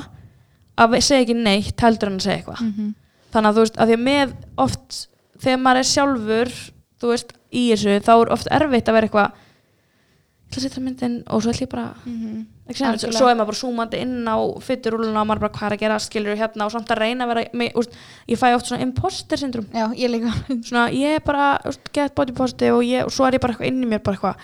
að 0.78 0.98
segja 1.02 1.22
ekki 1.26 1.36
neitt 1.44 1.78
heldur 1.86 2.08
en 2.08 2.18
að 2.18 2.26
segja 2.26 2.38
eitthvað 2.42 2.62
Mhm. 2.62 2.94
þannig 3.34 3.50
að 3.50 3.56
þú 3.56 3.62
veist, 3.66 3.78
að 3.78 3.88
því 3.88 3.94
að 3.94 4.04
með 4.10 4.34
oft 4.58 5.08
þegar 5.42 5.60
maður 5.62 5.78
er 5.78 5.90
sjálfur 5.94 6.52
þú 7.02 7.08
veist, 7.12 7.34
í 7.54 7.62
þessu, 7.72 8.00
þá 8.02 8.12
er 8.22 8.32
oft 8.32 8.48
erfitt 8.52 8.88
að 8.90 8.94
vera 8.94 9.08
eitthvað 9.08 9.32
ég 9.32 9.32
ætla 10.52 10.60
að 10.62 10.66
setja 10.68 10.84
myndin 10.84 11.16
og 11.32 11.42
svo 11.42 11.52
ætla 11.54 11.66
ég 11.66 11.72
bara 11.72 11.86
ekki 12.68 12.78
sem, 12.78 12.88
Algjörlega. 12.92 13.18
svo 13.18 13.30
er 13.32 13.36
maður 13.40 13.50
bara 13.52 13.60
súmandi 13.62 14.02
inn 14.04 14.28
á 14.28 14.38
fyturúluna 14.68 15.22
og 15.24 15.28
maður 15.32 15.44
bara 15.46 15.54
hvað 15.58 15.68
er 15.70 15.76
að 15.78 15.82
gera? 15.86 16.00
Skilur 16.04 16.38
hérna 16.40 16.68
og 16.68 16.72
samt 16.76 16.92
að 16.92 17.02
reyna 17.02 17.26
að 17.26 17.32
vera 17.34 17.44
með, 17.54 17.74
úst, 17.82 17.98
ég 18.28 18.40
fæ 18.40 18.48
oft 18.56 18.68
svona 18.70 18.84
imposter 18.86 19.38
syndrom 19.40 19.66
já, 19.72 19.86
ég 19.96 20.12
líka. 20.12 20.32
Svona 20.68 20.86
ég 20.92 21.18
er 21.18 21.24
bara 21.26 21.54
úst, 21.72 21.82
get 21.96 22.16
body 22.16 22.36
positive 22.36 22.76
og, 22.78 22.84
ég, 22.86 23.04
og 23.08 23.12
svo 23.16 23.26
er 23.28 23.40
ég 23.40 23.44
bara 23.44 23.56
eitthvað 23.56 23.72
inn 23.72 23.84
í 23.84 23.90
mér 23.92 24.04
bara 24.04 24.20
eitthvað 24.20 24.36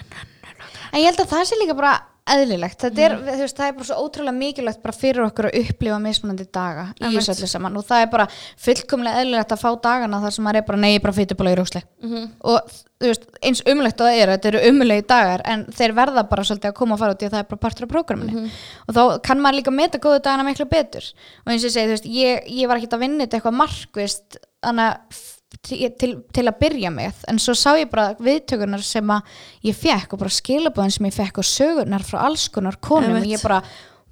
En 0.92 1.02
ég 1.04 1.10
held 1.12 1.20
að 1.20 1.32
það 1.36 1.44
sé 1.50 1.60
líka 1.60 1.76
bara 1.78 1.98
eðlilegt. 2.34 2.80
Þetta 2.82 3.06
er, 3.06 3.16
þú 3.28 3.38
veist, 3.44 3.58
það 3.58 3.70
er 3.70 3.78
bara 3.78 3.88
svo 3.90 4.00
ótrúlega 4.04 4.38
mikilvægt 4.38 4.82
bara 4.84 4.96
fyrir 4.98 5.24
okkur 5.28 5.48
að 5.50 5.60
upplifa 5.62 6.00
mismunandi 6.04 6.48
daga 6.54 6.90
í 7.00 7.14
þessu 7.14 7.34
öllu 7.36 7.50
saman 7.52 7.80
og 7.80 7.88
það 7.88 8.04
er 8.04 8.12
bara 8.14 8.28
fullkomlega 8.66 9.24
eðlilegt 9.24 9.56
að 9.56 9.64
fá 9.64 9.70
dagana 9.88 10.22
þar 10.26 10.36
sem 10.36 10.48
maður 10.48 10.62
er 10.62 10.68
bara 10.68 10.92
er 10.92 11.06
bara 11.06 11.18
fytubóla 11.18 11.54
í 11.54 11.58
rúsli. 11.60 11.84
Mhm. 12.04 12.28
Og 12.52 12.76
þú 12.98 13.12
veist, 13.12 13.28
eins 13.46 13.64
umlegt 13.70 14.02
og 14.02 14.10
það 14.10 14.20
er, 14.22 14.34
þetta 14.34 14.52
eru 14.52 14.64
umlegi 14.72 15.08
dagar 15.08 15.46
en 15.46 15.66
þeir 15.78 15.96
verða 15.98 16.28
bara 16.30 16.44
svolítið 16.44 16.72
að 16.72 16.78
koma 16.82 16.96
að 16.96 17.04
fara 17.04 17.16
út 17.16 17.24
í 17.24 17.28
að 17.28 17.36
það 17.36 17.44
er 17.44 17.50
bara 17.52 17.64
partur 17.66 17.88
af 17.88 17.94
prógraminu. 17.94 18.50
Og 18.88 18.98
þá 18.98 19.02
kann 19.28 19.42
maður 19.44 19.60
líka 19.62 19.74
meta 19.76 20.02
góðu 20.02 20.22
dagana 20.26 20.48
miklu 20.48 20.66
betur. 20.66 21.06
Og 21.46 21.54
eins 21.54 21.64
og 21.64 21.70
ég 21.70 21.76
segi, 21.76 21.88
þú 21.88 21.96
veist, 21.96 22.12
ég, 22.18 22.48
ég 22.58 22.68
var 22.68 22.82
ekkert 22.82 22.98
að 22.98 23.04
vinna 23.06 23.26
þetta 23.26 23.38
eitthvað 23.38 23.60
markvist 23.62 24.40
þannig 24.66 24.88
að 24.90 25.22
til, 25.64 25.84
til, 26.00 26.16
til 26.36 26.46
að 26.48 26.60
byrja 26.62 26.92
með 26.94 27.22
en 27.32 27.40
svo 27.42 27.56
sá 27.58 27.72
ég 27.80 27.92
bara 27.92 28.12
viðtökunar 28.24 28.84
sem 28.86 29.14
að 29.14 29.38
ég 29.68 29.78
fekk 29.78 30.16
og 30.16 30.24
bara 30.24 30.34
skilabóðin 30.38 30.96
sem 30.98 31.08
ég 31.10 31.16
fekk 31.16 31.42
og 31.42 31.48
sögurnar 31.48 32.06
frá 32.08 32.20
alls 32.26 32.48
konar 32.54 32.80
konum 32.84 33.20
og 33.22 33.30
ég 33.30 33.44
bara, 33.44 33.62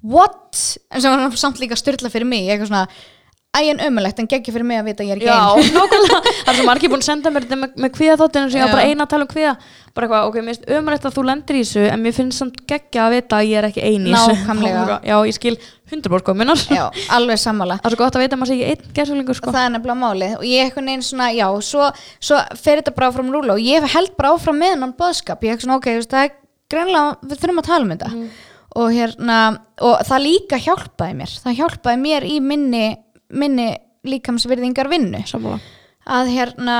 what? 0.02 0.62
en 0.90 1.04
sem 1.04 1.20
var 1.26 1.36
samt 1.40 1.60
líka 1.62 1.78
styrla 1.78 2.12
fyrir 2.12 2.28
mig 2.28 2.48
eitthvað 2.48 2.72
svona, 2.72 2.86
ægin 3.60 3.80
ömulegt 3.86 4.20
en 4.22 4.28
geggi 4.30 4.52
fyrir 4.54 4.66
mig 4.68 4.80
að 4.80 4.90
vita 4.90 5.04
að 5.04 5.10
ég 5.10 5.16
er 5.16 5.22
ekki 5.22 5.30
Já, 5.30 5.40
ein. 5.56 5.72
nákvæmlega. 5.76 6.20
Það 6.36 6.52
er 6.52 6.58
svo 6.60 6.68
margir 6.68 6.92
búin 6.92 7.02
að 7.02 7.08
senda 7.08 7.32
mér 7.32 7.46
þetta 7.46 7.58
með, 7.62 7.74
með 7.84 7.92
kviða 7.96 8.16
þáttinu 8.22 8.52
sem 8.52 8.60
ég 8.60 8.64
var 8.66 8.72
Já. 8.72 8.76
bara 8.76 8.86
eina 8.90 9.06
að 9.06 9.12
tala 9.14 9.26
um 9.26 9.32
kviða 9.32 9.56
bara 9.96 10.06
eitthvað, 10.06 10.26
ok, 10.28 10.36
mér 10.44 10.52
finnst 10.52 10.72
umrætt 10.76 11.06
að 11.08 11.14
þú 11.16 11.22
lendir 11.24 11.56
í 11.56 11.60
þessu 11.64 11.84
en 11.88 12.02
mér 12.04 12.14
finnst 12.16 12.40
samt 12.42 12.58
geggja 12.68 13.06
að 13.06 13.14
vita 13.16 13.38
að 13.38 13.46
ég 13.48 13.60
er 13.62 13.66
ekki 13.70 13.84
ein 13.86 14.04
í 14.04 14.12
þessu. 14.12 14.34
Nákvæmlega. 14.36 14.98
Já, 15.08 15.16
ég 15.24 15.36
skil 15.38 15.54
100% 15.88 16.36
minnar 16.36 16.64
Já, 16.68 16.82
alveg 17.16 17.40
sammála. 17.40 17.78
Það 17.80 17.88
er 17.88 17.94
svo 17.94 18.00
gott 18.02 18.18
að 18.18 18.24
vita 18.26 18.36
að 18.36 18.42
maður 18.42 18.50
sé 18.50 18.56
ekki 18.58 18.74
einn 18.74 18.96
gerðsvölingur 18.98 19.38
sko. 19.38 19.54
Það 19.56 19.68
er 19.68 19.72
nefnilega 19.76 20.00
málið. 20.02 20.34
Og 20.36 20.44
ég 20.50 20.66
eitthvað 20.66 20.86
neins 20.90 21.08
svona, 21.12 21.30
já, 21.32 21.46
svo, 21.64 21.88
svo 22.28 22.42
fer 22.60 22.82
þetta 22.82 22.94
bara 22.98 23.08
áfram 23.08 23.32
rúla 23.32 23.56
og 23.56 23.62
ég 23.64 23.88
held 23.94 24.12
bara 24.18 24.34
áfram 24.36 24.60
með 24.60 24.76
hann 24.84 24.92
boðskap, 25.00 25.46
ég 25.46 25.56
eitthvað 25.56 25.78
ok, 25.78 25.88
það 26.04 26.26
er 26.26 26.36
greinlega, 26.72 27.16
við 27.22 27.40
þurfum 27.40 27.62
að 27.62 27.68
tala 27.70 27.86
um 27.86 27.94
þetta. 27.94 28.12
Og 28.76 28.92
hérna, 28.92 29.40
og 29.88 29.94
það 30.04 30.24
líka 30.26 30.60
hjálpaði 30.60 31.16
mér, 31.22 31.34
það 31.46 31.58
hjálpaði 31.62 32.00
mér 32.02 32.26
í 32.28 32.36
minni, 32.44 32.84
minni 33.34 33.72
líkamsvirðingar 34.06 34.90
vinnu 34.90 35.24
Sammála. 35.26 35.58
Að 36.06 36.30
hérna, 36.36 36.76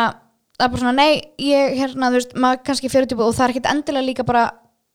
er 0.60 0.70
bara 0.70 0.82
svona, 0.82 0.94
nei, 1.00 1.18
ég, 1.42 1.74
hérna, 1.80 2.12
þú 2.12 2.20
veist, 2.20 2.36
maður 2.38 2.62
kannski 2.68 2.92
fyrir 2.92 3.10
til 3.10 3.18
og 3.18 3.34
það 3.34 3.48
er 3.48 3.54
ekkit 3.54 3.68
endilega 3.72 4.06
líka 4.06 4.26
bara 4.26 4.46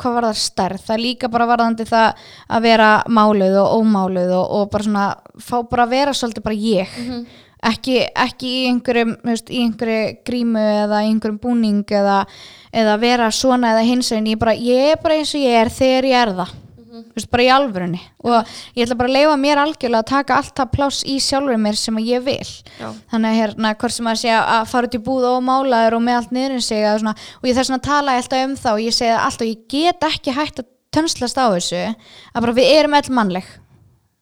hvað 0.02 0.16
var 0.16 0.28
það 0.30 0.40
stærð, 0.42 0.82
það 0.88 0.96
er 0.96 1.04
líka 1.04 1.30
bara 1.30 1.48
varðandi 1.52 1.86
það 1.86 2.26
að 2.50 2.66
vera 2.66 2.90
máluð 3.12 3.60
og 3.62 3.76
ómáluð 3.82 4.34
og, 4.40 4.56
og 4.58 4.72
bara 4.74 4.88
svona, 4.88 5.06
fá 5.38 5.56
bara 5.70 5.86
að 5.86 5.96
vera 5.98 6.16
svolítið 6.18 6.46
bara 6.48 6.62
ég. 6.64 7.00
Ekki, 7.62 8.00
ekki 8.18 8.48
í 8.50 8.62
einhverjum 8.72 9.12
veist, 9.28 9.52
í 9.54 9.60
einhverju 9.62 10.16
grímu 10.26 10.64
eða 10.88 11.04
í 11.06 11.12
einhverjum 11.12 11.38
búning 11.44 11.94
eða, 11.94 12.24
eða 12.74 12.96
vera 13.04 13.28
svona 13.30 13.76
eða 13.76 13.84
hins 13.86 14.10
veginn, 14.10 14.32
ég, 14.34 14.48
ég 14.66 14.96
er 14.96 15.04
bara 15.04 15.20
eins 15.20 15.36
og 15.38 15.44
ég 15.44 15.60
er 15.60 15.70
þegar 15.70 16.08
ég 16.10 16.24
er 16.24 16.34
það 16.40 16.56
Þú 17.12 17.18
veist, 17.18 17.30
bara 17.34 17.46
í 17.46 17.50
alvörunni. 17.54 18.02
Og 18.24 18.52
ég 18.78 18.86
ætla 18.86 18.98
bara 19.00 19.12
að 19.12 19.18
leifa 19.18 19.38
mér 19.42 19.62
algjörlega 19.62 20.02
að 20.02 20.12
taka 20.12 20.38
allt 20.40 20.54
það 20.58 20.72
pláss 20.76 21.02
í 21.06 21.18
sjálfur 21.24 21.62
mér 21.62 21.80
sem 21.80 22.02
ég 22.06 22.26
vil. 22.26 22.52
Já. 22.80 22.90
þannig 23.12 23.32
að 23.32 23.40
hérna, 23.42 23.74
hvort 23.82 23.96
sem 23.96 24.12
að 24.12 24.20
sé 24.22 24.36
að 24.38 24.70
fara 24.72 24.90
út 24.90 24.98
í 24.98 25.02
búð 25.06 25.28
og 25.32 25.40
málaður 25.46 25.98
og 25.98 26.06
með 26.06 26.20
allt 26.20 26.36
niður 26.36 26.64
sig 26.66 26.84
eða 26.84 27.00
svona, 27.02 27.16
og 27.42 27.50
ég 27.50 27.58
þess 27.58 27.76
að 27.76 27.84
tala 27.88 28.18
alltaf 28.20 28.46
um 28.46 28.56
það 28.62 28.78
og 28.78 28.86
ég 28.86 28.98
segi 28.98 29.12
það 29.12 29.26
alltaf, 29.28 29.50
ég 29.52 29.66
get 29.72 30.08
ekki 30.12 30.36
hægt 30.38 30.62
að 30.64 30.70
tönslast 30.92 31.40
á 31.40 31.46
þessu 31.52 31.82
að 31.82 32.42
bara 32.42 32.58
við 32.58 32.72
erum 32.78 32.98
öll 33.00 33.12
mannleg. 33.18 33.52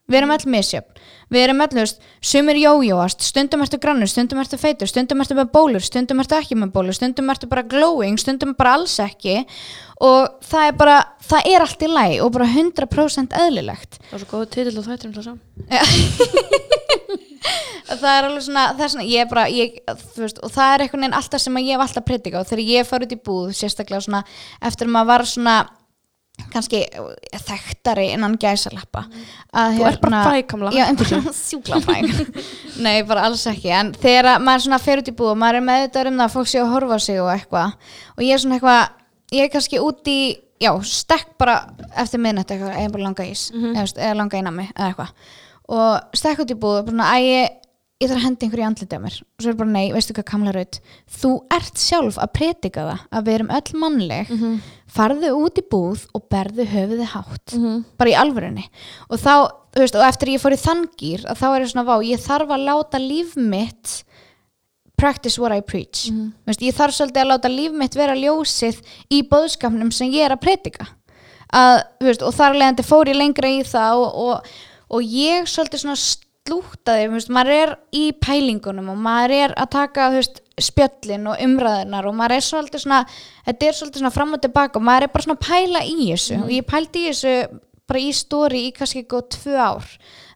Við 0.09 0.21
erum 0.21 0.33
öll 0.33 0.49
misjöfn 0.49 0.99
við 1.29 1.45
erum 1.45 1.61
veist, 1.73 2.01
sumir 2.21 2.57
jójóast. 2.59 3.21
Stundum 3.25 3.61
ertu 3.65 3.79
grannur, 3.81 4.09
stundum 4.09 4.41
ertu 4.41 4.57
feitur 4.59 4.89
stundum 4.89 5.21
ertu 5.23 5.37
með 5.37 5.51
bólur, 5.53 5.83
stundum 5.85 6.19
ertu 6.23 6.37
ekki 6.39 6.57
með 6.59 6.73
bólur 6.75 6.97
stundum 6.97 7.29
ertu 7.33 7.49
bara 7.51 7.63
glowing, 7.63 8.17
stundum 8.21 8.55
bara 8.57 8.77
alls 8.79 8.97
ekki. 9.03 9.43
Og 9.99 10.39
það 10.47 10.67
er 10.67 10.77
bara 10.79 10.97
það 11.29 11.49
er 11.53 11.65
allt 11.65 11.83
í 11.83 11.89
læg 11.91 12.15
og 12.23 12.33
bara 12.35 12.47
100% 12.49 13.35
eðlilegt. 13.45 13.99
Það 14.09 14.17
er 14.17 14.23
svo 14.23 14.31
góð 14.33 14.45
titill 14.55 14.77
og 14.79 14.87
þættir 14.87 15.09
um 15.09 15.15
það 15.17 15.25
saman. 15.29 15.43
Það 17.89 18.11
er 18.11 18.25
alveg 18.27 18.43
svona, 18.45 18.63
það 18.75 18.83
er 18.85 18.91
svona 18.93 19.05
ég 19.09 19.23
er 19.23 19.29
bara, 19.31 19.43
ég, 19.49 19.77
veist, 20.19 20.39
og 20.45 20.51
það 20.53 20.73
er 20.73 20.83
einhvern 20.83 21.01
veginn 21.01 21.15
alltaf 21.17 21.41
sem 21.41 21.55
ég 21.57 21.71
hef 21.73 21.83
alltaf 21.85 22.05
predika 22.05 22.41
og 22.41 22.49
þegar 22.49 22.67
ég 22.67 22.85
fór 22.85 23.05
út 23.05 23.15
í 23.15 23.17
búð, 23.25 23.47
sérstaklega 23.57 24.05
svona 24.05 24.19
eftir 24.69 24.85
að 24.85 24.93
maður 24.93 25.09
var 25.09 25.25
svona 25.31 25.55
kannski 26.53 26.81
þekktari 27.45 28.09
innan 28.13 28.35
gæsalappa. 28.41 29.05
Að 29.53 29.77
Þú 29.79 29.85
ert 29.89 30.01
bara 30.03 30.21
fræg, 30.27 30.47
Kamla. 30.51 30.71
já, 30.75 30.83
en 30.89 30.99
bara 30.99 31.21
sjúkla 31.39 31.79
fræg 31.85 32.07
nei, 32.85 32.97
bara 33.07 33.25
alls 33.29 33.45
ekki, 33.49 33.71
en 33.75 33.91
þegar 33.97 34.31
að 34.35 34.45
maður 34.47 34.65
svona 34.67 34.81
fer 34.83 35.01
út 35.03 35.11
í 35.11 35.15
búð 35.19 35.33
og 35.33 35.41
maður 35.43 35.59
er 35.61 35.67
meðvitaður 35.69 36.11
um 36.11 36.21
það 36.21 36.27
að 36.29 36.35
fólk 36.37 36.51
sé 36.51 36.61
að 36.63 36.71
horfa 36.75 36.99
sig 37.05 37.21
og 37.23 37.31
eitthvað. 37.33 37.75
Og 38.17 38.23
ég 38.25 38.33
er 38.35 38.43
svona 38.43 38.59
eitthvað 38.59 39.37
ég 39.39 39.45
er 39.45 39.53
kannski 39.53 39.81
út 39.85 40.09
í, 40.09 40.19
já, 40.63 40.71
stekk 40.89 41.35
bara 41.41 41.59
eftir 42.01 42.21
minnett 42.23 42.49
eitthvað, 42.49 42.75
eða 42.81 42.93
bara 42.95 43.07
langa 43.09 43.29
ís 43.29 43.47
eða, 43.53 43.73
þú 43.75 43.83
veist, 43.83 44.01
eða 44.01 44.19
langa 44.23 44.51
mig, 44.51 44.71
eða 44.75 44.91
eitthvað. 44.91 45.33
Og 45.69 46.17
stekk 46.17 46.43
út 46.45 46.53
í 46.55 46.57
búð 46.57 46.79
og 46.81 46.87
bara, 46.89 46.95
svona, 46.95 47.11
æ, 47.13 47.17
ég, 47.29 47.57
ég 47.99 48.07
þarf 48.07 48.19
að 48.19 48.25
henda 48.25 48.45
einhverju 48.45 48.63
í 48.63 48.67
andliti 48.69 48.95
á 48.95 49.03
mér. 49.03 49.15
Og 49.19 49.43
svo 49.43 49.51
er 49.51 49.57
bara, 49.59 49.71
nei, 49.75 49.91
veistu 49.91 50.13
hvað 50.15 50.27
kamla 50.29 50.53
raut 50.55 50.77
þú 51.19 51.31
ert 51.51 51.81
sjálf 51.81 52.19
að 52.23 52.33
predika 52.37 52.85
það 52.87 53.01
að 53.11 53.25
við 53.27 53.37
erum 53.37 53.49
öll 53.57 53.79
mannleg. 53.81 54.29
Farðu 54.89 55.31
út 55.35 55.59
í 55.59 55.63
búð 55.69 56.05
og 56.15 56.23
berðu 56.31 56.65
höfuði 56.71 57.07
hátt. 57.11 57.55
Bara 57.99 58.13
í 58.13 58.15
alvörunni. 58.17 58.69
Og 59.09 59.19
þá, 59.19 59.33
þú 59.75 59.83
veist, 59.83 59.97
og 59.99 60.05
eftir 60.07 60.31
ég 60.33 60.41
fór 60.41 60.55
í 60.55 60.61
þangýr 60.63 61.25
að 61.27 61.41
þá 61.41 61.47
er 61.49 61.59
ég 61.65 61.73
svona, 61.73 61.87
vá, 61.89 61.95
ég 62.07 62.23
þarf 62.23 62.55
að 62.55 62.63
láta 62.69 63.01
líf 63.03 63.35
mitt 63.35 63.97
practice 64.99 65.39
what 65.39 65.51
I 65.55 65.61
preach. 65.61 66.09
Mm 66.11 66.31
veist, 66.47 66.63
ég 66.63 66.75
þarf 66.75 66.95
svolítið 66.95 67.21
að 67.21 67.29
láta 67.33 67.51
líf 67.51 67.75
mitt 67.75 67.95
vera 67.95 68.15
ljósið 68.15 68.79
í 69.11 69.21
bóðskapnum 69.27 69.91
sem 69.91 70.11
ég 70.11 70.25
er 70.25 70.33
að 70.35 70.41
predika. 70.43 70.87
Að, 71.51 71.83
veist, 72.03 72.23
og 72.23 72.33
þar 72.35 72.55
leðandi 72.55 72.83
fór 72.85 73.09
ég 73.09 73.17
lengra 73.17 73.49
í 73.49 73.61
það 73.63 74.01
og, 74.03 74.17
og, 74.23 74.49
og 74.89 75.03
ég 75.03 75.47
svolítið 75.49 75.83
svona 75.83 75.99
slútaði 76.49 77.07
þú 77.07 77.15
veist, 77.15 77.31
maður 77.33 77.55
er 77.55 77.73
í 77.95 78.03
pælingunum 78.25 78.91
og 78.91 78.99
maður 79.05 79.35
er 79.37 79.55
að 79.55 79.71
taka 79.77 80.09
veist, 80.13 80.41
spjöllin 80.59 81.29
og 81.31 81.39
umræðinar 81.45 82.09
og 82.09 82.17
maður 82.17 82.35
er 82.35 82.45
svolítið 82.49 82.83
svona 82.83 82.99
þetta 83.45 83.69
er 83.69 83.77
svolítið 83.77 84.03
svona 84.03 84.13
fram 84.17 84.35
og 84.35 84.43
tilbaka 84.43 84.79
og 84.81 84.85
maður 84.89 85.07
er 85.07 85.13
bara 85.13 85.27
svona 85.27 85.39
að 85.39 85.47
pæla 85.47 85.85
í 85.87 85.97
þessu. 86.11 86.41
Og 86.43 86.53
ég 86.57 86.67
pældi 86.67 87.05
í 87.05 87.09
þessu 87.13 87.61
bara 87.89 88.03
í 88.03 88.11
stóri 88.13 88.65
í 88.67 88.75
kannski 88.75 89.05
góð 89.09 89.29
tvö 89.37 89.55
ár 89.57 89.87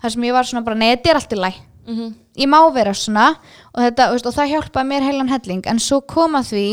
þar 0.01 0.15
sem 0.15 0.25
ég 0.29 0.33
var 0.33 0.47
svona 0.47 0.65
bara, 0.65 0.79
nei, 0.79 0.93
þetta 0.95 1.11
er 1.11 1.19
allt 1.19 1.35
í 1.35 1.41
læg 1.41 1.61
ég 2.39 2.47
má 2.47 2.59
vera 2.73 2.93
svona 2.95 3.33
og, 3.73 3.79
þetta, 3.83 4.11
veist, 4.13 4.27
og 4.29 4.35
það 4.37 4.51
hjálpaði 4.53 4.87
mér 4.89 5.03
heilan 5.03 5.31
helling. 5.31 5.65
En 5.67 5.79
svo 5.79 6.01
kom 6.01 6.37
að 6.39 6.53
því 6.53 6.67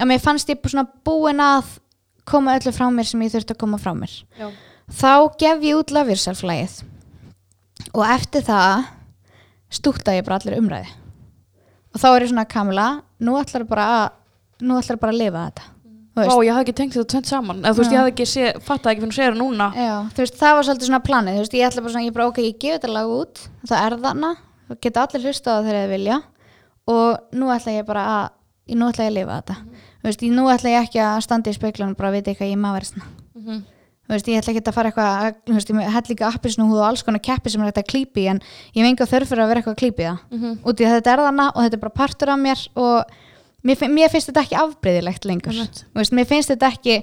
að 0.00 0.10
mér 0.10 0.20
fannst 0.20 0.52
ég 0.52 0.60
svona 0.68 0.86
búin 1.04 1.40
að 1.40 1.78
koma 2.28 2.58
öllu 2.58 2.72
frá 2.72 2.86
mér 2.92 3.08
sem 3.08 3.22
ég 3.24 3.32
þurfti 3.32 3.56
að 3.56 3.62
koma 3.62 3.80
frá 3.80 3.94
mér. 3.96 4.12
Já. 4.38 4.50
þá 4.90 5.12
gef 5.38 5.62
ég 5.62 5.78
út 5.78 5.90
lafjörsalflægið 5.94 6.89
og 7.94 8.04
eftir 8.06 8.42
það 8.46 8.84
stúktaði 9.70 10.20
ég 10.20 10.26
bara 10.26 10.38
allir 10.40 10.58
umræði 10.60 10.88
og 11.90 11.98
þá 12.02 12.06
er 12.14 12.22
ég 12.24 12.30
svona 12.30 12.44
Kamila, 12.50 12.88
nú 13.22 13.36
ætlar 13.40 13.64
bara 13.66 13.84
að 13.98 14.66
nú 14.66 14.76
ætlar 14.78 14.98
bara 15.00 15.10
að 15.14 15.18
lifa 15.18 15.40
þetta. 15.48 15.62
Þú 16.20 16.26
Vá, 16.26 16.44
ég 16.44 16.52
hafði 16.54 16.64
ekki 16.66 16.74
tengt 16.76 16.92
þetta 16.94 17.08
tvent 17.14 17.28
saman. 17.30 17.60
Eða 17.64 17.70
þú 17.72 17.80
veist, 17.80 17.92
ég 17.94 17.98
hafði 18.00 18.10
ekki 18.12 18.26
sé, 18.28 18.42
fattaði 18.66 18.92
ekki 18.92 19.00
fyrir 19.00 19.10
að 19.12 19.16
segja 19.16 19.30
það 19.30 19.38
núna. 19.40 19.66
Já, 19.78 19.94
þú 20.14 20.20
veist, 20.22 20.36
það 20.40 20.54
var 20.58 20.66
svolítið 20.68 20.88
svona 20.90 21.00
planið, 21.06 21.32
þú 21.38 21.42
veist, 21.44 21.56
ég 21.56 21.66
ætla 21.70 21.82
bara 21.86 21.92
svona, 21.94 22.04
ég 22.06 22.14
bara, 22.18 22.26
ok, 22.30 22.38
ég 22.44 22.58
gef 22.60 22.74
þetta 22.76 22.90
lag 22.92 23.12
út, 23.14 23.42
það 23.70 23.84
er 23.86 23.96
þarna, 24.04 24.30
það 24.68 24.80
geta 24.86 25.04
allir 25.06 25.24
hlusta 25.26 25.50
á 25.50 25.54
það 25.56 25.68
þegar 25.70 25.80
þið 25.86 25.94
vilja. 25.96 26.18
Og 26.90 27.34
nú 27.40 27.50
ætla 27.54 27.74
ég 27.78 27.86
bara 27.90 28.04
að, 28.14 28.30
nú 28.76 28.90
ætla 28.90 29.06
ég 29.06 29.10
að 29.10 29.16
lifa 29.18 29.38
þetta, 29.40 29.56
þú 30.02 30.10
veist, 30.10 30.20
ég- 30.28 30.34
nú 30.36 30.44
ætla 30.54 30.74
ég 30.76 30.82
ekki 30.86 31.00
að 31.08 31.20
standa 31.26 31.50
í 31.50 31.56
speiklanum 31.58 31.96
bara 31.96 32.08
að 32.10 32.16
vita 32.20 32.30
eitthvað 32.34 32.52
ég 32.52 32.60
má 32.60 32.70
vera 32.76 32.90
svona, 32.90 33.06
Mhm. 33.34 33.62
þú 33.64 33.79
veist, 34.10 34.26
ég 34.28 34.40
ætla 34.40 34.52
ekki 34.54 34.62
að 34.66 34.74
fara 34.76 34.90
eitthvað, 34.90 35.34
ég 35.80 35.90
held 35.94 36.08
líka 36.10 36.28
appisnúhúð 36.34 36.80
og 36.82 36.86
alls 36.88 37.02
konar 37.06 37.22
keppi 37.22 37.50
sem 37.52 37.62
er 37.62 37.70
þetta 37.70 37.84
að 37.84 37.90
klípi 37.92 38.24
en 38.32 38.40
ég 38.74 38.82
hef 38.82 38.88
enga 38.90 39.06
þörf 39.10 39.30
fyrir 39.30 39.44
að 39.44 39.50
vera 39.52 39.60
eitthvað 39.62 39.76
að 39.76 39.82
klípi 39.82 40.06
það, 40.08 40.18
Mhm. 40.30 40.58
út 40.64 40.80
í 40.80 40.84
að 40.88 40.94
þetta 40.98 41.12
er 41.14 41.22
þarna 41.24 41.46
og 41.54 41.60
þetta 41.64 41.74
er 41.78 41.84
bara 41.84 41.98
partur 42.00 42.28
af 42.34 42.38
mér 42.38 42.68
og 42.76 43.04
mér, 43.64 43.76
mér 43.88 44.10
finnst 44.10 44.28
þetta 44.32 44.42
ekki 44.44 44.58
afbreyðilegt 44.64 45.24
lengur, 45.24 45.52
veist, 45.94 46.12
mér 46.12 46.26
finnst 46.26 46.50
þetta 46.50 46.72
ekki, 46.72 46.96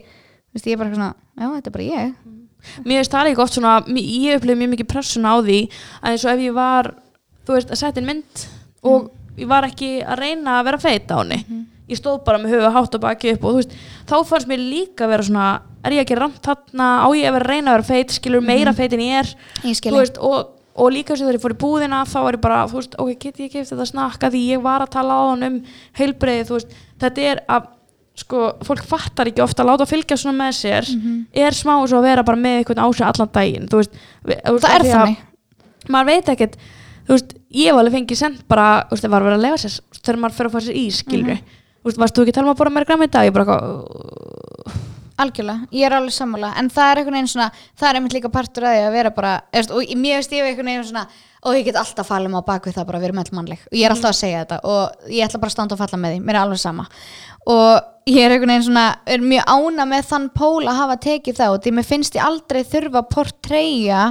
veist, 0.53 0.65
ég 0.67 0.73
er 0.73 0.77
bara 0.77 0.95
svona, 0.95 1.13
já, 1.39 1.47
þetta 1.55 1.67
er 1.67 1.71
bara 1.71 1.83
ég, 1.83 2.15
Mér 2.83 2.97
finnst 2.99 3.11
það 3.13 3.27
líka 3.29 3.41
oft 3.43 3.53
svona, 3.53 3.73
ég 3.87 4.35
upplifði 4.41 4.57
mjög 4.59 4.71
mikið 4.75 4.87
pressuna 4.91 5.29
á 5.31 5.37
því 5.45 5.59
að 6.03 6.09
eins 6.11 6.25
og 6.25 6.31
ef 6.33 6.39
ég 6.43 6.53
var, 6.57 6.89
þú 7.45 7.53
veist, 7.53 7.69
að 7.71 7.77
setja 7.79 8.01
inn 8.01 8.07
mynd 8.09 8.47
og 8.83 9.11
ég 9.37 9.47
var 9.47 9.63
ekki 9.63 10.03
að 10.03 10.19
reyna 10.19 10.59
að 10.59 10.65
vera 10.65 10.77
feit 10.81 11.07
á 11.07 11.17
henni 11.21 11.37
ég 11.87 11.97
stóð 12.01 12.19
bara 12.25 12.37
með 12.41 12.55
höfu 12.57 12.71
hátt 12.75 12.95
og 12.97 13.01
baki 13.05 13.31
upp 13.35 13.43
og 13.47 13.53
þú 13.55 13.61
veist, 13.61 13.75
þá 14.09 14.15
fannst 14.27 14.47
mér 14.49 14.59
líka 14.59 15.07
vera 15.07 15.23
svona 15.23 15.47
er 15.87 15.91
ég 15.95 16.03
ekki 16.03 16.17
ramt 16.19 16.41
þarna, 16.43 16.87
á 17.03 17.07
ég 17.15 17.29
að 17.29 17.37
vera 17.37 17.45
að 17.45 17.51
reyna 17.53 17.71
að 17.71 17.77
vera 17.77 17.87
feit 17.93 18.11
skilur 18.17 18.41
meira 18.43 18.73
feit 18.75 18.93
en 18.97 19.03
ég 19.05 19.19
er? 19.21 19.29
Ég 19.63 19.77
skil 19.79 19.93
þú 19.93 20.01
veist, 20.01 20.17
og, 20.19 20.49
og 20.75 20.91
líka 20.91 21.15
sem 21.15 21.23
þegar 21.27 21.37
ég 21.39 21.45
fór 21.45 21.55
í 21.55 21.59
búðina 21.63 22.01
þá 22.05 22.17
var 22.25 22.35
ég 22.37 22.43
bara, 22.43 22.59
þú 22.67 22.79
veist, 22.81 22.97
ok, 22.99 23.13
get 23.23 23.39
ég 23.39 23.47
ekki 23.47 23.61
eftir 23.63 23.77
þetta 23.77 23.89
snakka 23.93 24.29
því 24.33 24.41
ég 24.51 24.61
var 24.65 24.83
að 24.83 24.91
tala 24.97 25.15
á 25.15 25.23
hann 25.31 25.47
um 25.47 25.57
heilbreið, 26.01 26.43
þú 26.49 26.57
veist, 26.59 26.75
þetta 27.05 27.27
er 27.31 27.41
að 27.47 27.69
sko, 28.17 28.39
fólk 28.65 28.83
fattar 28.89 29.29
ekki 29.29 29.43
ofta 29.45 29.61
að 29.63 29.69
láta 29.71 29.85
fylgja 29.87 30.17
svona 30.17 30.39
með 30.43 30.55
sér, 30.57 30.87
er 31.37 31.53
smá 31.53 31.75
og 31.77 31.91
að 31.93 32.01
vera 32.09 32.23
bara 32.25 32.39
með 32.41 32.63
eitthvað 32.63 32.81
á 32.81 32.87
sig 32.97 33.05
allan 33.05 33.29
daginn 33.37 33.67
veist, 33.71 33.93
það 34.25 34.71
er 34.73 34.81
að 34.81 34.89
þannig. 34.91 35.19
maður 35.93 36.09
veit 36.11 36.31
ekkert, 36.33 36.57
þú 37.07 37.13
veist, 37.13 37.35
ég 37.53 37.69
hef 37.69 37.77
alveg 37.79 37.93
fengið 37.93 38.17
sent 38.17 38.41
bara, 38.49 38.65
þú 38.89 38.97
veist, 38.97 39.05
það 39.05 39.13
var 39.13 39.21
að 39.21 39.29
vera 39.29 39.37
að 39.37 39.45
lega 39.45 39.61
sér 39.61 39.77
þegar 40.01 40.19
maður 40.23 40.37
fer 40.39 40.49
að 40.49 40.55
fara 40.57 40.65
sér 40.67 40.79
ís, 40.81 40.97
skilur 41.03 41.29
Mhm. 41.37 41.37
þú 41.37 41.66
veist, 41.87 42.01
varst 42.01 42.17
þú 42.17 42.25
ekki 42.25 42.35
að 42.35 42.39
tala 42.39 42.49
um 42.49 42.53
að 42.53 42.61
bora 42.61 42.73
meira 42.75 42.89
græmi 42.89 43.07
í 43.07 43.13
dag? 43.13 43.27
Ég 43.27 43.35
bara 43.35 43.45
eitthvað, 43.47 44.83
algjörlega, 45.17 45.67
ég 45.73 45.87
er 45.87 45.95
alveg 45.97 46.13
sammála. 46.13 46.51
En 46.61 46.69
það 46.73 46.91
er 46.91 47.01
einhvern 47.01 47.17
veginn 47.17 47.31
svona, 47.31 47.47
það 47.79 47.89
er 47.89 47.99
einmitt 47.99 48.15
líka 48.17 48.31
partur 48.33 48.67
að 48.67 48.77
því 48.77 48.83
að 48.85 48.97
vera 48.97 49.13
bara, 49.15 49.33
eðst, 49.51 49.73
og 49.73 49.95
mér 49.97 50.21
veist 50.21 50.35
ég 50.37 50.49
einhvern 50.51 50.71
veginn 50.71 50.87
svona, 50.91 51.05
og 51.47 51.57
ég 51.57 51.67
get 51.67 51.79
alltaf 51.79 52.09
falið 52.09 52.33
mig 52.33 52.43
á 52.43 52.49
bakvið 52.49 52.77
það 52.77 52.87
bara 52.89 52.99
að 52.99 53.05
vera 53.07 53.17
með 53.17 53.31
mannleg, 53.37 53.63
og 53.69 53.77
ég 53.77 53.87
er 53.87 53.93
alltaf 53.93 54.13
að 54.13 54.19
segja 54.19 54.43
þetta 54.43 54.57
og 54.67 55.11
ég 55.13 55.27
ætla 55.27 55.41
bara 55.41 55.51
að 55.51 55.55
standa 55.55 55.77
og 55.77 55.81
falla 55.81 55.99
með 56.01 56.13
því, 56.13 56.23
mér 56.25 56.35
er 56.35 56.41
alveg 56.41 56.61
sama. 56.61 56.87
Og 57.47 58.11
ég 58.11 58.25
er 58.25 58.35
einhvern 58.35 58.53
veginn 58.53 58.67
svona 58.67 58.85
er 59.07 59.23
mjög 59.23 59.53
ána 59.53 59.87
með 59.87 60.09
þann 60.11 60.27
pól 60.35 60.67
að 60.67 60.79
hafa 60.81 60.99
tekið 61.07 61.39
það 61.39 61.55
og 61.55 61.63
því 61.63 61.73
mér 61.77 61.87
finnst 61.87 62.17
ég 62.17 62.27
aldrei 62.27 62.61
þurfa 62.67 63.01
að 63.03 63.09
portreyja 63.13 64.01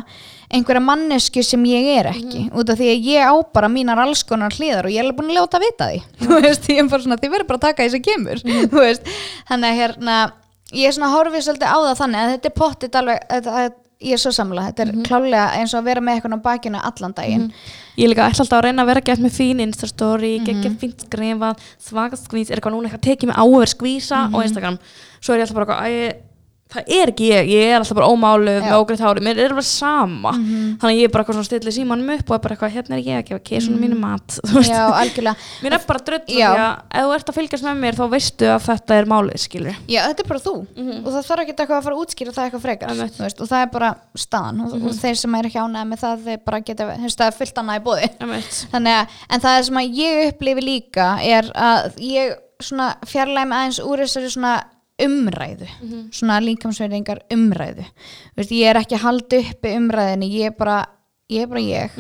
einhverja 0.53 0.83
mannesku 0.85 1.43
sem 1.45 1.63
ég 1.71 1.89
er 1.99 2.11
ekki 2.13 2.47
út 2.55 2.71
af 2.71 2.79
því 2.79 2.91
að 2.93 3.09
ég 3.11 3.31
á 3.31 3.35
bara 3.57 3.71
mínar 3.73 4.01
alls 4.03 4.23
konar 4.27 4.55
hliðar 4.55 4.89
og 4.89 4.95
ég 4.95 5.03
er 5.03 5.17
búin 5.17 5.33
að 5.35 5.57
að 5.59 5.65
vita 5.67 5.89
því. 5.91 6.03
Þú 6.23 6.41
veist, 6.43 6.69
ég 6.71 6.83
er 6.83 6.91
bara 6.91 7.07
svona, 7.07 7.21
þið 7.23 7.33
verður 7.35 7.49
bara 7.51 7.61
að 7.61 7.67
taka 7.67 7.87
því 7.87 7.95
sem 7.95 8.05
kemur 8.07 8.45
þú 8.73 8.85
veist, 8.85 9.11
þannig 9.49 9.73
að 9.73 9.81
hérna 9.81 10.19
ég 10.75 10.87
er 10.87 10.95
svona 10.97 11.11
horfið 11.15 11.49
svolítið 11.49 11.75
á 11.75 11.79
það 11.79 11.99
þannig 12.03 12.23
að 12.23 12.31
þetta 12.35 12.49
er 12.49 12.57
pottit 12.61 13.01
alveg, 13.01 13.27
þetta, 13.31 13.57
þetta, 13.57 13.83
ég 14.07 14.17
er 14.17 14.21
svo 14.21 14.33
samla 14.37 14.69
þetta 14.69 14.85
er 14.85 14.93
klálega 15.07 15.47
eins 15.57 15.75
og 15.75 15.81
að 15.81 15.91
vera 15.91 16.05
með 16.05 16.19
eitthvað 16.19 16.37
á 16.37 16.47
bakinu 16.47 16.83
allan 16.91 17.17
daginn. 17.17 17.47
Ég 17.97 18.05
er 18.05 18.13
líka 18.13 18.27
ætla 18.29 18.45
alltaf 18.45 18.59
að 18.59 18.67
reyna 18.67 18.85
að 18.85 18.91
vera 18.93 19.05
gett 19.07 19.23
með 19.25 19.37
fín 19.39 19.63
instastory, 19.65 20.35
mm 20.37 20.45
-hmm. 20.45 20.63
geggja 20.63 20.81
fínt 20.83 21.05
skrifað 21.07 21.63
svaka 21.81 22.17
skvís, 22.21 22.51
er 22.51 22.59
eitthvað 22.59 22.77
núna 22.77 22.91
eitthvað 22.91 23.03
að 23.03 23.09
tekið 23.09 23.29
mig 23.31 23.39
á 23.41 23.45
að 23.45 23.57
vera 23.57 23.73
skvísa 23.73 24.19
á 24.29 24.37
Instagram. 24.43 24.79
Svo 25.21 25.33
er 25.33 25.41
ég 25.41 25.47
alltaf 25.47 25.57
bara 25.57 25.67
eitthvað, 25.87 26.21
það 26.73 26.89
er 26.97 27.11
ekki 27.13 27.29
ég 27.31 27.51
ég 27.53 27.71
er 27.71 27.77
alltaf 27.79 27.97
bara 27.97 28.09
ómáluð 28.11 28.57
með 28.65 28.75
ógreitt 28.81 29.03
hári 29.05 29.23
mér 29.23 29.39
er 29.45 29.55
bara 29.55 29.67
sama, 29.67 30.33
þannig 30.35 30.87
að 30.89 30.97
ég 30.99 31.07
er 31.07 31.13
bara 31.15 31.23
eitthvað 31.23 31.39
svona 31.39 31.49
stillið 31.49 31.77
símanum 31.77 32.13
upp 32.17 32.31
og 32.31 32.37
er 32.37 32.43
bara 32.47 32.57
eitthvað, 32.57 32.73
hérna 32.75 32.97
er 32.97 33.03
ég 33.07 33.21
að 33.21 33.29
gefa 33.31 33.43
kísunum 33.51 33.85
mínu 33.85 33.99
mat 34.01 34.39
já, 34.67 34.83
algjörlega. 34.91 35.37
Mér 35.63 35.77
er 35.77 35.85
bara 35.87 36.03
drödd 36.09 36.27
því 36.27 36.41
að 36.47 36.63
ef 36.67 37.07
þú 37.07 37.15
ert 37.17 37.31
að 37.31 37.39
fylgjast 37.39 37.67
með 37.67 37.81
mér 37.85 37.99
þá 37.99 38.05
veistu 38.17 38.51
að 38.51 38.65
þetta 38.67 38.99
er 38.99 39.11
málið, 39.13 39.39
skilur 39.45 39.79
Já, 39.87 40.01
þetta 40.11 40.25
er 40.25 40.31
bara 40.33 40.43
þú. 40.43 40.55
Og 40.97 41.09
það 41.11 41.29
þarf 41.31 41.45
ekki 41.45 41.55
eitthvað 41.57 41.77
að 41.77 41.87
fara 41.87 41.97
að 41.97 42.03
útskýra 42.03 42.35
það 42.37 42.49
eitthvað 42.49 42.65
frekar 42.67 42.95
veist, 42.99 43.41
og 43.41 43.51
það 43.51 43.63
er 43.63 43.71
bara 43.77 43.93
staðan. 44.19 44.63
Og, 44.67 44.77
og 44.83 44.97
þeir 45.01 45.21
sem 45.23 45.37
er 45.39 45.49
ekki 45.51 45.63
ánægð 45.63 45.91
með 45.93 46.03
það 46.03 46.25
þeir 46.27 46.41
bara 46.47 46.63
geta, 46.67 46.89
það 47.07 47.27
er 47.29 47.37
fullt 47.41 47.61
annað 47.63 47.81
í 47.81 47.85
bóði 47.87 48.11
þannig 48.73 48.97
að, 48.97 49.21
en 49.31 49.45
það 49.47 49.61
sem 49.69 49.83
ég 49.87 50.23
upplifi 50.31 50.67
líka 50.67 51.09
er 51.25 51.51
að 51.55 52.01
ég 52.03 52.37
svona 52.63 52.95
fjarlæg 53.07 53.51
með 53.51 53.61
aðeins 53.61 53.83
úr 53.85 54.03
þessari 54.05 54.33
svona 54.33 54.55
umræðu 55.03 55.67
svona 56.13 56.39
líkamsveiringar 56.41 57.21
umræðu. 57.33 57.85
Veist, 58.37 58.51
ég 58.51 58.71
er 58.71 58.77
ekki 58.81 58.97
halda 59.03 59.37
uppi 59.43 59.75
umræðinni 59.77 60.31
ég 60.33 60.47
er 60.51 60.57
bara, 60.57 60.87
ég 61.29 61.43
er 61.43 61.47
bara 61.47 61.61
ég 61.61 61.91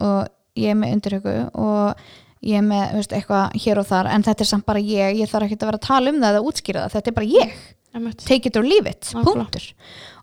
og 0.00 0.28
ég 0.56 0.70
er 0.70 0.74
með 0.80 0.92
undirhauku 0.96 1.34
og 1.54 2.00
ég 2.42 2.56
er 2.56 2.62
með, 2.64 2.94
veist, 2.96 3.12
eitthvað 3.12 3.52
hér 3.60 3.78
og 3.82 3.86
þar 3.86 4.06
en 4.14 4.22
þetta 4.24 4.40
er 4.46 4.48
samt 4.48 4.64
bara 4.66 4.80
ég, 4.80 5.18
ég 5.20 5.28
þarf 5.28 5.44
ekki 5.50 5.58
að 5.60 5.66
vera 5.68 5.80
að 5.82 5.86
tala 5.88 6.10
um 6.10 6.20
það 6.22 6.30
eða 6.38 6.46
útskýra 6.48 6.84
það, 6.86 6.92
þetta 6.96 7.10
er 7.10 7.14
bara 7.20 7.26
ég. 7.26 7.52
Take 8.24 8.46
it 8.48 8.56
or 8.56 8.62
leave 8.64 8.86
it, 8.88 9.02
Nákvæmlega. 9.12 9.34
punktur. 9.34 9.64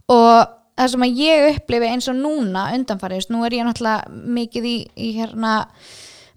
Og 0.10 0.48
það 0.78 0.92
sem 0.94 1.06
að 1.06 1.18
ég 1.22 1.48
upplifi 1.58 1.88
eins 1.92 2.08
og 2.10 2.16
núna 2.18 2.64
undanfarið, 2.74 3.30
nú 3.30 3.44
er 3.46 3.52
ég 3.60 3.66
náttúrulega 3.68 4.10
mikið 4.38 4.66
í, 4.66 4.76
í 4.98 5.12
hérna 5.20 5.54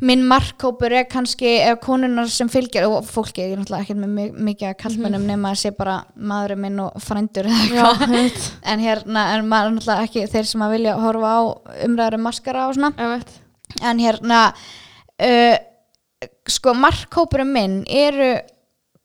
minn 0.01 0.23
markkópur 0.25 0.93
er 0.97 1.05
kannski 1.11 1.51
konunar 1.85 2.29
sem 2.33 2.49
fylgja 2.49 2.87
og 2.89 3.05
fólki, 3.05 3.43
ég 3.45 3.53
er 3.53 3.61
náttúrulega 3.61 3.85
ekki 3.85 3.97
með 4.01 4.13
mi- 4.17 4.45
mikið 4.51 4.71
að 4.71 4.79
kallmennum 4.81 5.27
nema 5.29 5.51
að 5.53 5.59
sé 5.61 5.73
bara 5.77 5.99
maðurinn 6.17 6.63
minn 6.65 6.79
og 6.87 6.97
frændur 7.05 7.49
eða 7.51 7.65
eitthvað. 7.67 8.47
en 8.73 8.85
hérna 8.85 9.25
er 9.35 9.43
maður 9.45 9.75
náttúrulega 9.77 10.07
ekki 10.09 10.27
þeir 10.33 10.49
sem 10.53 10.65
að 10.65 10.73
vilja 10.77 10.95
horfa 11.03 11.35
á 11.37 11.41
umræður 11.89 12.17
um 12.21 12.25
maskara 12.31 12.69
og 12.69 12.79
svona. 12.79 12.93
Einmitt. 12.97 13.35
en 13.83 13.99
hérna 14.03 14.39
uh, 15.21 15.59
sko 16.49 16.75
markkópurum 16.75 17.53
minn 17.55 17.77
eru 17.87 18.33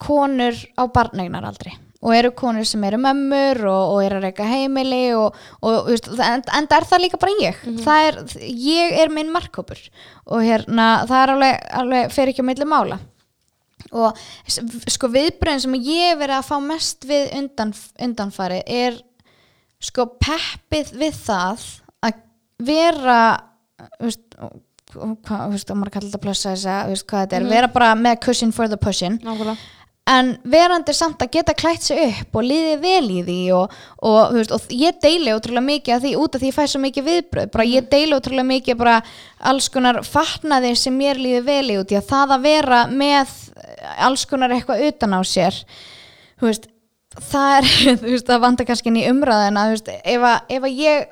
konur 0.02 0.56
á 0.80 0.84
barnegnaraldri 0.92 1.72
og 2.06 2.14
eru 2.14 2.32
konur 2.38 2.68
sem 2.70 2.84
eru 2.86 3.00
mömmur 3.02 3.64
og, 3.66 3.96
og 3.96 4.04
eru 4.06 4.20
að 4.20 4.28
reyka 4.28 4.46
heimili 4.46 5.08
og, 5.18 5.38
og 5.66 5.90
veist, 5.90 6.12
en, 6.14 6.44
en 6.46 6.70
það 6.70 6.78
er 6.78 6.88
það 6.92 7.04
líka 7.06 7.20
bara 7.22 7.40
ég? 7.42 7.64
Það 7.82 8.10
er, 8.10 8.20
ég 8.68 8.98
er 9.02 9.14
minn 9.14 9.34
markkópur 9.34 9.82
og 10.26 10.46
hérna, 10.46 10.90
það 11.10 11.22
er 11.22 11.34
alveg, 11.36 11.66
alveg 11.82 12.14
fer 12.14 12.32
ekki 12.32 12.46
á 12.46 12.50
milli 12.50 12.70
mála. 12.70 13.00
Og 13.96 14.18
sko 14.92 15.10
viðbröðin 15.14 15.64
sem 15.66 15.76
ég 15.86 16.20
verið 16.20 16.38
að 16.40 16.48
fá 16.48 16.56
mest 16.64 17.06
við 17.08 17.34
undan, 17.40 17.74
undanfari 18.02 18.62
er 18.66 19.00
sko 19.84 20.08
peppið 20.22 20.94
við 21.00 21.20
það 21.26 21.66
að 22.06 22.22
vera 22.66 23.20
veist, 24.02 24.24
hvað, 24.96 25.48
veist, 25.54 25.72
og 25.72 25.80
maður 25.80 25.96
kallar 25.98 26.10
þetta 26.10 26.24
plussa 26.24 26.54
þess 26.54 26.70
að, 26.72 26.94
veist 26.94 27.08
hvað 27.10 27.26
þetta 27.26 27.40
er, 27.40 27.48
vera 27.56 27.72
bara 27.72 27.96
með 28.00 28.22
cushion 28.26 28.54
for 28.56 28.72
the 28.72 28.80
pushing. 28.82 29.18
Nákvæmlega 29.26 29.58
en 30.06 30.36
verandi 30.46 30.94
samt 30.94 31.24
að 31.26 31.32
geta 31.34 31.54
klætt 31.58 31.88
sig 31.88 32.02
upp 32.06 32.38
og 32.38 32.46
liði 32.46 32.76
vel 32.82 33.06
í 33.10 33.22
því 33.26 33.38
og, 33.58 33.72
og, 34.06 34.36
veist, 34.36 34.54
og 34.54 34.68
ég 34.70 35.00
deili 35.02 35.34
ótrúlega 35.34 35.66
mikið 35.66 35.96
af 35.96 36.04
því 36.04 36.12
út 36.22 36.38
af 36.38 36.44
því 36.44 36.52
ég 36.52 36.58
fæ 36.58 36.68
svo 36.70 36.82
mikið 36.84 37.08
viðbröð 37.10 37.50
bara 37.56 37.66
ég 37.66 37.88
deili 37.90 38.14
ótrúlega 38.14 38.50
mikið 38.52 38.78
bara 38.84 39.00
alls 39.50 39.70
konar 39.74 40.04
fatnaði 40.06 40.76
sem 40.78 40.94
mér 40.94 41.18
líði 41.22 41.42
vel 41.48 41.74
í 41.74 41.80
út 41.82 41.96
í 41.96 41.98
að 41.98 42.08
það 42.12 42.36
að 42.38 42.46
vera 42.46 42.84
með 42.92 43.34
alls 44.06 44.28
konar 44.30 44.54
eitthvað 44.54 44.86
utan 44.92 45.18
á 45.18 45.22
sér 45.26 45.60
veist, 46.44 46.70
það 47.32 47.58
er 47.58 47.70
veist, 48.06 48.30
það 48.30 48.46
vantar 48.46 48.70
kannski 48.70 48.94
inn 48.94 49.02
í 49.02 49.10
umræðina 49.10 49.68
ef 49.74 50.30
að, 50.30 50.40
ef 50.54 50.70
að 50.70 50.82
ég 50.86 51.12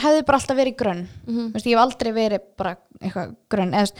hefði 0.00 0.26
bara 0.26 0.40
alltaf 0.40 0.58
verið 0.58 0.80
grönn 0.80 1.06
þú 1.28 1.48
veist, 1.52 1.68
ég 1.68 1.76
hef 1.76 1.84
aldrei 1.84 2.14
verið 2.16 2.52
bara 2.56 2.78
eitthvað 3.02 3.36
grönn 3.52 3.76
eða 3.76 3.92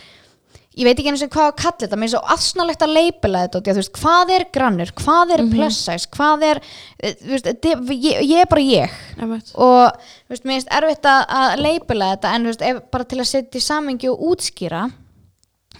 ég 0.74 0.86
veit 0.88 0.98
ekki 0.98 1.10
einu 1.12 1.20
sem 1.20 1.30
hvað 1.30 1.50
að 1.50 1.56
kalla 1.60 1.80
þetta 1.84 1.98
mér 2.00 2.08
er 2.08 2.12
svo 2.14 2.22
aðsnalegt 2.34 2.82
að 2.86 2.94
leipila 2.96 3.42
þetta 3.44 3.60
út 3.60 3.68
þú 3.70 3.76
veist, 3.78 3.92
hvað 4.00 4.32
er 4.34 4.44
grannur, 4.56 4.92
hvað 4.98 5.34
er 5.36 5.44
plus 5.52 5.78
size 5.84 6.10
hvað 6.16 6.44
er, 6.50 6.60
eh, 6.98 7.14
veist, 7.30 7.46
þetta- 7.46 7.94
ég, 7.94 8.20
ég 8.26 8.42
er 8.42 8.50
bara 8.50 8.64
ég 8.66 8.98
Einmitt. 9.18 9.52
og 9.54 9.92
veist, 10.28 10.44
mér 10.44 10.58
finnst 10.58 10.74
erfitt 10.74 11.08
að, 11.10 11.24
að 11.40 11.56
leipila 11.62 12.10
þetta 12.16 12.34
en 12.34 12.46
ef, 12.50 12.82
bara 12.90 13.04
til 13.04 13.20
að 13.22 13.30
setja 13.30 13.60
í 13.60 13.66
samingi 13.68 14.10
og 14.10 14.24
útskýra 14.32 14.90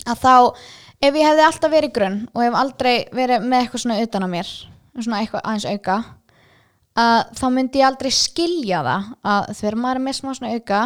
að 0.05 0.21
þá 0.23 0.35
ef 1.05 1.15
ég 1.15 1.27
hefði 1.27 1.47
alltaf 1.49 1.73
verið 1.75 1.95
grunn 1.97 2.21
og 2.35 2.43
hef 2.43 2.55
aldrei 2.55 3.09
verið 3.13 3.43
með 3.45 3.65
eitthvað 3.65 3.85
svona 3.85 4.03
utan 4.03 4.27
á 4.27 4.29
mér 4.31 4.53
svona 4.95 5.21
eitthvað 5.23 5.43
aðeins 5.45 5.67
auka 5.75 6.05
að 6.95 7.33
þá 7.35 7.47
myndi 7.51 7.81
ég 7.81 7.89
aldrei 7.89 8.11
skilja 8.15 8.83
það 8.87 9.07
að 9.27 9.49
þegar 9.59 9.77
maður 9.83 9.99
er 9.99 10.05
með 10.05 10.19
smá 10.21 10.31
svona 10.39 10.53
auka 10.55 10.81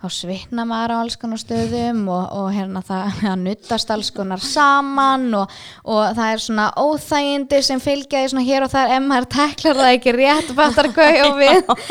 þá 0.00 0.06
svitna 0.14 0.64
maður 0.64 0.94
á 0.96 1.00
alls 1.02 1.16
konar 1.20 1.40
stöðum 1.40 2.06
og, 2.08 2.22
og 2.32 2.46
hérna 2.54 2.80
það, 2.86 3.18
nuttast 3.44 3.90
alls 3.92 4.08
konar 4.16 4.40
saman 4.40 5.26
og, 5.36 5.52
og 5.84 6.14
það 6.16 6.32
er 6.32 6.44
svona 6.44 6.68
óþægindi 6.80 7.60
sem 7.66 7.82
fylgja 7.84 8.22
því 8.22 8.30
svona 8.32 8.44
hér 8.46 8.64
og 8.64 8.72
þar 8.72 8.94
ef 8.96 9.04
maður 9.04 9.28
teklar 9.34 9.80
það 9.80 9.96
ekki 9.98 10.14
rétt 10.16 10.52
fattar 10.60 10.88
hvað 10.96 11.20
á 11.20 11.28
við. 11.36 11.58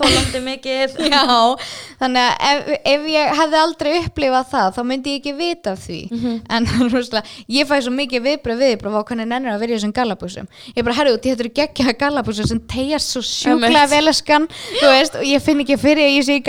óþólandi 0.00 0.42
mikið. 0.46 0.96
Já, 1.06 1.20
þannig 2.00 2.22
að 2.24 2.48
ef, 2.48 2.72
ef 2.94 3.04
ég 3.12 3.34
hefði 3.40 3.60
aldrei 3.60 3.92
upplifað 4.00 4.48
það 4.54 4.72
þá 4.78 4.80
myndi 4.88 5.12
ég 5.12 5.20
ekki 5.20 5.36
vita 5.36 5.76
af 5.76 5.84
því. 5.84 6.00
En 6.56 6.70
rúslega, 6.92 7.36
ég 7.52 7.68
fæ 7.68 7.76
svo 7.84 7.92
mikið 7.94 8.24
viðbröð 8.30 8.64
viðbröð 8.64 8.96
á 8.96 9.02
hvernig 9.06 9.30
nennir 9.30 9.52
að 9.52 9.62
vera 9.62 9.74
í 9.74 9.76
þessum 9.76 9.94
gallabuxum. 9.96 10.48
Ég 10.72 10.86
bara, 10.86 10.96
herru, 10.98 11.14
þetta 11.20 11.44
eru 11.44 11.52
geggja 11.60 11.96
gallabuxum 12.00 12.48
sem 12.48 12.64
tegjast 12.70 13.14
svo 13.14 13.54
Einmitt. 13.54 13.78
velaskan 13.92 14.48
og 14.48 15.26
ég 15.26 15.44
finn 15.44 15.62
ekki 15.62 15.78
fyrir 15.80 16.08
að 16.08 16.16
ég 16.16 16.26
sé 16.26 16.40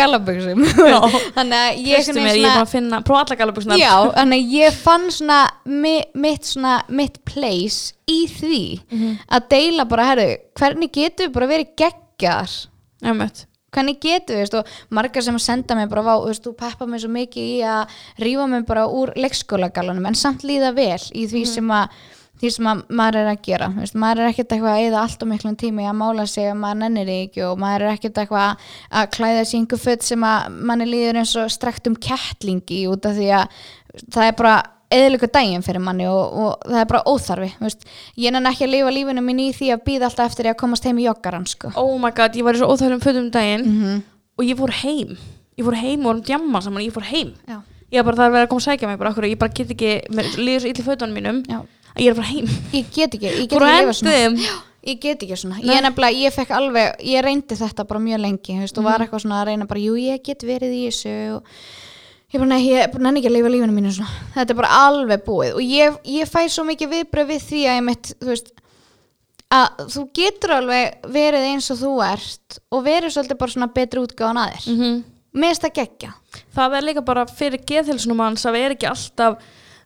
Já. 0.87 0.99
þannig 1.37 1.57
að 1.57 1.81
ég 1.83 1.99
Kristu 1.99 2.15
mér, 2.17 2.37
ég 2.37 2.45
er 2.45 2.55
búin 2.55 2.63
að 2.63 2.71
finna, 2.71 3.01
prófa 3.07 3.23
alla 3.25 3.37
galabúsnar 3.41 3.81
Já, 3.81 3.93
þannig 4.15 4.43
að 4.45 4.55
ég 4.57 4.79
fann 4.85 5.05
svona 5.13 5.41
mi, 5.67 5.93
mitt 6.17 6.49
svona, 6.49 6.77
mitt 6.87 7.19
place 7.27 7.93
í 8.09 8.21
því 8.31 8.61
að 9.27 9.51
deila 9.53 9.87
bara, 9.89 10.09
herru, 10.13 10.31
hvernig 10.59 10.93
getur 10.95 11.29
við 11.29 11.37
bara 11.37 11.51
verið 11.51 11.71
Einmitt. 13.05 13.45
hvernig 13.75 13.99
getur 14.01 14.39
við, 14.41 14.75
margar 14.89 15.25
sem 15.25 15.37
senda 15.41 15.75
mig 15.77 15.89
bara, 15.91 16.05
vá, 16.07 16.15
þú 16.33 16.55
peppa 16.57 16.87
mig 16.89 17.03
svo 17.03 17.11
mikið 17.13 17.49
í 17.57 17.57
að 17.67 17.97
rífa 18.23 18.47
mig 18.49 18.65
bara 18.69 18.87
úr 18.89 19.11
leikskólagalunum 19.19 20.07
en 20.09 20.17
samt 20.17 20.45
líða 20.47 20.73
vel 20.77 21.01
í 21.13 21.27
því 21.29 21.43
sem 21.51 21.73
að 21.77 21.91
því 22.41 22.51
sem 22.53 22.69
að 22.71 22.83
maður 22.99 23.19
er 23.21 23.31
að 23.31 23.43
gera 23.47 23.67
veist, 23.75 23.97
maður 23.97 24.23
er 24.23 24.31
ekkert 24.31 24.55
eitthvað 24.55 24.77
að 24.77 24.85
eða 24.87 25.03
allt 25.03 25.25
og 25.25 25.31
miklum 25.31 25.57
tíma 25.59 25.83
í 25.83 25.89
að 25.89 25.99
mála 25.99 26.25
sig 26.29 26.49
og 26.51 26.57
maður 26.61 26.81
nennir 26.83 27.11
ekki 27.17 27.43
og 27.47 27.61
maður 27.61 27.85
er 27.87 27.97
ekkert 27.97 28.23
eitthvað 28.23 28.71
að 29.01 29.11
klæða 29.17 29.43
sig 29.43 29.59
einhver 29.59 29.83
föt 29.83 30.07
sem 30.07 30.25
að 30.29 30.57
manni 30.71 30.89
líður 30.89 31.21
eins 31.21 31.35
og 31.41 31.53
strekt 31.53 31.91
um 31.91 31.99
kettlingi 32.07 32.81
út 32.91 33.07
af 33.09 33.15
því 33.17 33.29
að 33.37 33.61
það 34.07 34.27
er 34.27 34.35
bara 34.41 34.57
eðlöku 34.97 35.27
daginn 35.27 35.65
fyrir 35.65 35.83
manni 35.83 36.05
og, 36.07 36.35
og 36.39 36.67
það 36.67 36.81
er 36.81 36.91
bara 36.93 37.07
óþarfi 37.11 37.49
veist. 37.59 37.81
ég 38.15 38.31
nenni 38.31 38.53
ekki 38.53 38.67
að 38.67 38.75
lifa 38.75 38.93
lífinu 38.95 39.23
mín 39.25 39.41
í 39.43 39.49
því 39.55 39.73
að 39.73 39.81
býða 39.89 40.07
alltaf 40.07 40.29
eftir 40.31 40.47
að 40.47 40.61
komast 40.61 40.87
heim 40.87 41.01
í 41.01 41.07
joggaran 41.09 41.49
sko. 41.49 41.73
oh 41.75 41.97
my 41.99 42.13
god, 42.15 42.37
ég 42.39 42.47
var 42.47 42.55
í 42.55 42.61
svo 42.61 42.69
óþægilegum 42.71 43.03
fötum 43.03 43.25
um 43.25 43.33
daginn 43.33 43.65
mm 43.67 44.05
og 44.37 44.45
ég 44.45 44.57
fór 44.57 44.73
heim 44.83 45.17
ég 45.57 45.65
fór 45.65 45.77
heim 45.79 46.05
og 46.05 46.11
vorum 46.11 46.21
djamma 46.25 46.61
ég 46.83 46.93
fór 46.93 47.07
heim 47.09 47.33
Já. 47.47 47.61
ég 47.91 48.03
var 48.03 48.11
bara 48.11 48.17
það 48.17 48.27
að 48.27 48.35
vera 48.35 48.45
að 48.45 48.51
koma 48.51 48.61
að 48.61 48.67
sækja 48.67 48.89
mig 48.91 48.99
bara, 49.01 49.27
ég 49.27 49.39
bara 49.41 49.53
get 49.57 49.73
ekki, 49.73 49.93
mér 50.13 50.29
líður 50.37 50.63
svo 50.63 50.69
í 50.69 50.85
fötunum 50.85 51.17
mínum 51.17 51.41
Já. 51.47 51.63
Að 51.97 52.03
ég 52.05 52.11
er 52.11 52.15
að 52.15 52.21
fara 52.21 52.31
heim. 52.31 52.47
Ég 52.77 52.91
get 52.95 53.17
ekki, 53.17 53.27
ég 53.27 53.47
get 53.49 53.57
ekki 53.57 53.65
að 53.65 53.81
lifa 53.81 53.95
svona. 53.97 54.53
ég 54.87 54.99
get 55.03 55.23
ekki 55.25 55.37
svona, 55.41 55.57
ég 55.59 55.81
nefnilega, 55.83 56.21
ég 56.23 56.35
fekk 56.37 56.53
alveg 56.55 57.01
ég 57.03 57.25
reyndi 57.25 57.57
þetta 57.59 57.83
bara 57.89 57.99
mjög 57.99 58.21
lengi 58.23 58.53
þú 58.55 58.61
veist, 58.63 58.77
og 58.77 58.83
Mhm. 58.83 58.87
var 58.91 59.03
eitthvað 59.03 59.23
svona 59.25 59.41
að 59.41 59.47
reyna 59.51 59.67
bara, 59.67 59.79
jú 59.83 59.97
ég 59.99 60.23
get 60.23 60.45
verið 60.47 60.71
í 60.77 60.83
þessu 60.87 61.15
og 61.35 61.43
ég 62.31 62.39
bara, 62.39 62.49
nei, 62.53 62.61
ég 62.69 62.91
bara 62.93 63.03
nenni 63.03 63.19
ekki 63.21 63.31
að 63.31 63.35
lifa 63.35 63.51
lífinu 63.51 63.75
mínu 63.75 63.91
svona, 63.97 64.13
þetta 64.37 64.49
er 64.55 64.59
bara 64.61 64.71
alveg 64.87 65.25
búið 65.25 65.57
og 65.57 65.61
ég, 65.65 65.97
ég 66.05 66.31
fæ 66.31 66.39
svo 66.47 66.63
mikið 66.69 66.93
viðbröð 66.93 67.27
við 67.33 67.43
því 67.49 67.61
að 67.67 67.75
ég 67.81 67.83
mitt, 67.89 68.13
þú 68.21 68.31
veist 68.31 68.53
að 69.57 69.83
þú 69.93 70.01
getur 70.13 70.51
alveg 70.57 71.05
verið 71.13 71.45
eins 71.51 71.69
og 71.71 71.77
þú 71.83 71.91
ert 72.07 72.57
og 72.71 72.81
verið 72.87 73.13
svolítið 73.15 73.37
bara 73.43 73.53
svona 73.53 73.69
betri 73.73 74.01
útgáðan 74.03 74.41
að 74.45 74.55
þér. 74.55 74.73
Mm 74.77 74.97
mér 75.37 75.51
finnst 75.53 75.61
það 75.67 75.73
geggja 75.77 76.13
það 76.55 76.75
er 76.77 76.85
líka 76.87 77.01
bara 77.05 77.25
fyrir 77.29 77.61
geðhilsunum 77.67 78.21
hans 78.23 78.45
að 78.47 78.55
er 78.57 78.73
ekki 78.73 78.87
alltaf 78.89 79.35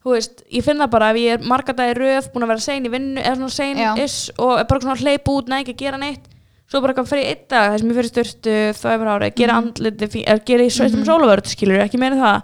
þú 0.03 0.15
veist, 0.15 0.43
ég 0.51 0.63
finna 0.65 0.87
bara 0.89 1.11
ef 1.13 1.17
ég 1.21 1.37
er 1.37 1.47
marga 1.47 1.73
dagi 1.77 1.93
röð 1.99 2.31
búin 2.33 2.43
að 2.47 2.53
vera 2.55 2.63
sein 2.65 2.85
í 2.85 2.89
vinnu 2.89 3.21
eða 3.21 3.35
svona 3.37 3.55
sein 3.55 3.81
is 4.01 4.31
og 4.39 4.59
er 4.59 4.65
bara 4.69 4.79
svona 4.81 4.99
hleyp 5.01 5.29
út, 5.29 5.47
næ 5.51 5.59
ekki 5.61 5.75
að 5.75 5.83
gera 5.85 5.97
neitt. 6.01 6.27
Svo 6.71 6.79
bara 6.81 6.93
kann 6.95 7.05
fyrir 7.05 7.27
einn 7.27 7.47
dag 7.51 7.73
þess 7.73 7.83
að 7.83 7.87
mér 7.89 7.97
fyrir 7.99 8.11
styrtu 8.13 8.57
það 8.79 8.93
er 8.95 9.09
ára, 9.11 9.29
gera 9.35 9.53
Mhm. 9.53 9.67
andliti 9.67 10.23
er, 10.25 10.39
gera 10.39 10.63
í 10.63 10.71
sveitum 10.71 11.03
sólavörð 11.05 11.49
skilur, 11.51 11.81
ekki 11.83 11.99
meira 11.99 12.15
en 12.15 12.21
það. 12.21 12.41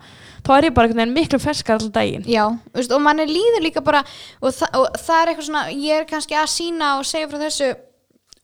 Þá 0.48 0.52
er 0.58 0.63
ég 0.67 0.74
bara 0.74 0.88
einhvern 0.88 1.00
veginn 1.02 1.15
miklu 1.15 1.39
ferskar 1.39 1.76
alltaf 1.80 1.91
daginn. 1.91 2.24
Já, 2.28 2.43
veist, 2.76 2.91
og 2.91 3.02
manni 3.02 3.26
líður 3.26 3.63
líka 3.63 3.82
bara 3.84 4.04
og, 4.41 4.52
þa 4.54 4.67
og 4.76 4.88
það 5.00 5.22
er 5.22 5.32
eitthvað 5.34 5.48
svona 5.48 5.63
ég 5.72 6.00
er 6.02 6.06
kannski 6.06 6.36
að 6.36 6.52
sína 6.52 6.91
og 7.00 7.06
segja 7.06 7.28
frá 7.28 7.39
þessu 7.41 7.76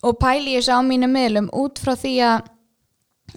og 0.04 0.18
pæli 0.20 0.56
þessu 0.58 0.74
á 0.74 0.80
mínu 0.84 1.08
miðlum 1.12 1.50
út 1.54 1.80
frá 1.80 1.94
því 1.96 2.16
að 2.32 2.42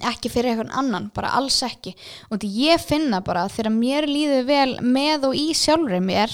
ekki 0.02 0.30
fyrir 0.32 0.52
einhvern 0.52 0.74
annan, 0.76 1.10
bara 1.14 1.32
alls 1.38 1.62
ekki. 1.66 1.94
Og 2.30 2.40
því 2.42 2.52
ég 2.66 2.84
finna 2.84 3.22
bara 3.24 3.46
þegar 3.48 3.72
mér 3.72 4.06
líður 4.10 4.44
vel 4.48 4.76
með 4.82 5.30
og 5.30 5.34
í 5.38 5.48
sjálfri 5.56 6.00
mér 6.04 6.32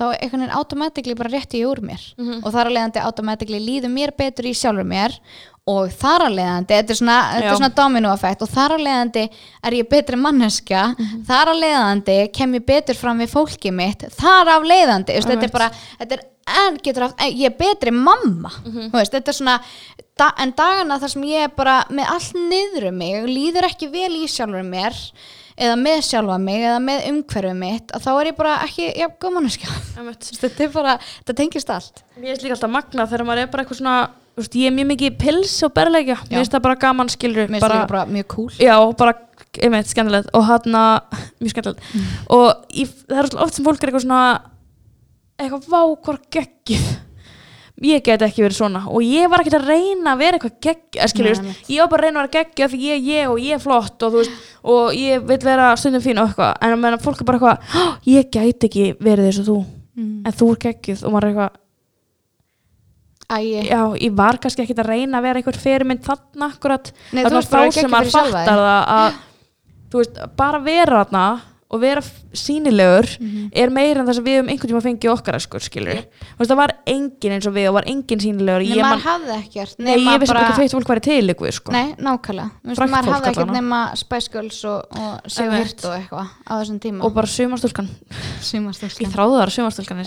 þá 0.00 0.04
einhvern 0.14 0.40
veginn 0.46 0.56
automatically 0.56 1.14
bara 1.18 1.32
rétti 1.34 1.60
ég 1.60 1.68
úr 1.68 1.82
mér. 1.84 2.00
Og 2.40 2.50
þar 2.54 2.70
að 2.70 2.76
leiðandi 2.78 3.02
automatically 3.04 3.60
líður 3.60 3.92
mér 3.92 4.14
betur 4.16 4.46
í 4.48 4.54
sjálfri 4.56 4.86
mér 4.88 5.16
og 5.70 5.90
þar 5.92 6.24
að 6.24 6.36
leiðandi, 6.38 6.74
þetta 6.74 6.92
er 6.94 6.98
svona, 6.98 7.16
er 7.36 7.44
svona 7.54 7.68
domino 7.76 8.10
effekt 8.14 8.42
og 8.42 8.48
þar 8.50 8.74
að 8.78 8.84
leiðandi 8.86 9.24
er 9.68 9.76
ég 9.76 9.88
betri 9.90 10.16
manneska 10.16 10.86
þar 11.28 11.52
að 11.52 11.60
leiðandi 11.64 12.16
kem 12.34 12.54
ég 12.56 12.64
betur 12.66 12.96
fram 12.98 13.20
við 13.20 13.30
fólki 13.34 13.70
mitt 13.74 14.06
þar 14.16 14.48
af 14.56 14.64
leiðandi, 14.66 15.14
veist, 15.18 15.28
þetta 15.28 15.46
er 15.46 15.52
bara 15.54 15.68
þetta 16.00 16.16
er 16.16 16.24
en 16.64 16.78
getur 16.82 17.06
eh, 17.12 17.28
ég 17.28 17.52
er 17.52 17.58
betri 17.60 17.92
mamma 17.94 18.50
þú 18.64 18.96
veist, 18.96 19.12
þetta 19.12 19.30
er 19.30 19.36
svona 19.36 19.58
da, 20.20 20.30
en 20.42 20.54
dagana 20.56 21.00
þar 21.00 21.14
sem 21.14 21.28
ég 21.30 21.48
er 21.48 21.52
bara 21.56 21.80
með 21.90 22.14
allt 22.14 22.38
niður 22.38 22.88
um 22.90 22.98
mig, 23.00 23.28
líður 23.30 23.68
ekki 23.70 23.90
vel 23.92 24.12
í 24.20 24.26
sjálfur 24.30 24.66
mér 24.66 24.96
eða 25.60 25.76
með 25.80 26.00
sjálfa 26.06 26.36
mig 26.40 26.62
eða 26.64 26.78
með 26.84 27.06
umhverfið 27.10 27.58
mitt 27.58 27.92
að 27.96 28.04
þá 28.06 28.10
er 28.12 28.30
ég 28.30 28.36
bara 28.38 28.54
ekki, 28.64 28.86
já, 28.96 29.06
góð 29.20 29.38
Einmitt. 29.40 30.28
þetta 30.42 30.64
er 30.64 30.72
bara, 30.72 30.94
þetta 31.20 31.36
tengist 31.42 31.72
allt. 31.74 32.04
Mér 32.16 32.32
finnst 32.32 32.46
líka 32.46 32.56
alltaf 32.56 32.72
magna 32.72 33.06
þegar 33.10 33.26
maður 33.28 33.42
er 33.42 33.50
bara 33.52 33.64
eitthvað 33.64 33.80
svona 33.82 33.96
veist, 34.38 34.56
ég 34.56 34.70
er 34.70 34.76
mjög 34.76 34.88
mikið 34.94 35.18
pils 35.20 35.56
og 35.66 35.74
berleikja 35.76 36.16
mér 36.22 36.38
finnst 36.38 36.54
það 36.56 36.64
bara 36.68 36.80
gaman 36.86 37.12
skilur 37.12 37.50
mér 37.50 37.58
finnst 37.58 37.66
það 37.66 37.76
líka 37.76 37.90
bara 37.92 38.06
mjög 38.14 38.30
cool. 38.36 38.48
Já, 38.56 38.76
bara, 39.02 39.16
einmitt, 39.60 39.92
skemmtilegt. 39.92 40.32
Og 40.36 40.48
hann 40.48 40.80
mjög 41.42 41.54
skemmtilegt. 41.54 41.92
Og 42.32 42.48
ég, 42.80 42.96
það 43.10 43.22
er 43.24 43.38
oft 43.44 43.58
sem 43.58 43.68
fólk 43.68 43.84
er 43.84 43.92
eitthvað 43.92 44.06
svona 44.06 44.24
eitthvað 45.40 45.70
vá 45.72 45.80
hvort 46.06 46.26
geggið 46.32 46.88
ég 47.80 48.02
get 48.04 48.22
ekki 48.26 48.44
verið 48.44 48.58
svona 48.58 48.82
og 48.90 49.00
ég 49.04 49.30
var 49.32 49.40
ekki 49.40 49.54
að 49.56 49.68
reyna 49.70 50.12
að 50.12 50.20
vera 50.20 50.38
eitthvað 50.38 51.24
veist, 51.24 51.70
ég 51.70 51.80
var 51.80 51.88
bara 51.88 52.02
að 52.02 52.06
reyna 52.06 52.20
að 52.20 52.26
vera 52.26 52.34
geggið 52.36 52.74
því 52.74 52.80
ég 52.84 52.94
er 52.98 53.06
ég 53.08 53.30
og 53.32 53.40
ég 53.40 53.56
er 53.56 53.62
flott 53.62 54.04
og, 54.06 54.16
veist, 54.18 54.34
og 54.62 54.94
ég 54.98 55.24
vil 55.30 55.38
vera 55.44 55.70
stundum 55.80 56.04
fín 56.04 56.20
og 56.20 56.28
eitthvað. 56.28 56.52
En 56.60 56.74
að 56.74 56.82
meðan 56.82 57.04
fólk 57.04 57.22
er 57.22 57.28
bara 57.30 57.38
eitthvað 57.40 57.58
"Há, 57.72 57.84
ég 58.06 58.30
gæti 58.30 58.68
ekki 58.68 58.86
verið 59.00 59.30
eins 59.30 59.40
og 59.40 59.48
þú. 59.48 59.58
Mm. 59.96 60.22
en 60.26 60.32
þú 60.32 60.50
er 60.52 60.60
geggið 60.64 61.04
og 61.04 61.12
maður 61.12 61.24
er 61.24 61.32
eitthvað 61.32 61.58
Æ, 63.30 63.38
já, 63.70 63.82
ég 64.02 64.14
var 64.18 64.38
kannski 64.42 64.64
ekki 64.64 64.74
að 64.74 64.88
reyna 64.90 65.20
að 65.20 65.26
vera 65.28 65.38
einhver 65.38 65.58
fyrirmynd 65.62 66.02
þarna 66.02 66.48
akkurat. 66.50 66.88
Nei, 67.12 67.22
Það 67.22 67.30
þú 67.30 67.38
ert 67.38 67.50
bara 67.50 67.66
geggjuð 67.68 67.80
sem 67.80 67.92
maður 67.92 68.08
fyrir 68.08 68.14
sjálfa 68.16 68.78
að 68.90 69.18
þú 69.92 70.00
veist, 70.00 70.18
bara 70.40 70.60
vera 70.64 71.04
þarna 71.04 71.24
og 71.70 71.78
vera 71.84 72.00
f- 72.02 72.24
sýnilegur 72.34 73.06
er 73.54 73.70
meira 73.70 74.00
en 74.02 74.06
það 74.08 74.16
sem 74.18 74.24
við 74.26 74.38
um 74.42 74.48
einhvern 74.50 74.70
tíma 74.72 74.80
fengið 74.82 75.12
okkar 75.12 75.36
eskur, 75.38 75.62
skilur 75.62 76.00
þú 76.02 76.40
veist, 76.40 76.50
það 76.50 76.58
var 76.60 76.72
engin 76.90 77.34
eins 77.36 77.46
og 77.46 77.54
við 77.54 77.68
og 77.70 77.76
var 77.78 77.86
engin 77.92 78.22
sýnilegur 78.24 78.64
Nei, 78.64 78.72
ég, 78.74 78.82
maður 78.82 79.04
hafði 79.06 79.36
ekkert 79.36 79.78
nei, 79.78 79.92
ég 79.94 80.18
vissi 80.24 80.32
bara 80.34 80.42
ekki 80.42 80.54
að 80.56 80.60
feitt 80.64 80.74
fólk 80.74 80.90
væri 80.90 81.04
til 81.06 81.34
ykkur, 81.34 81.54
sko. 81.60 81.74
Nei, 81.76 81.84
nákvæmlega. 82.02 82.50
Maður 82.66 83.10
hafði 83.14 83.30
ekkert 83.30 83.54
nema 83.54 83.80
Girls 84.34 84.60
og, 84.66 84.98
og 84.98 85.30
Sigur 85.30 85.46
Einmitt. 85.54 85.70
Hirt 85.70 85.86
og 85.86 85.94
eitthvað 86.00 86.26
á 86.42 86.52
þessum 86.58 86.80
tíma. 86.82 87.04
Og 87.06 87.14
bara 87.20 87.30
sumarstúlkan, 87.36 87.90
ég 88.18 88.44
Sumarstúlkan 88.50 89.14
þráði 89.14 89.40
þar 89.40 89.54
sumarstúlkan 89.60 90.02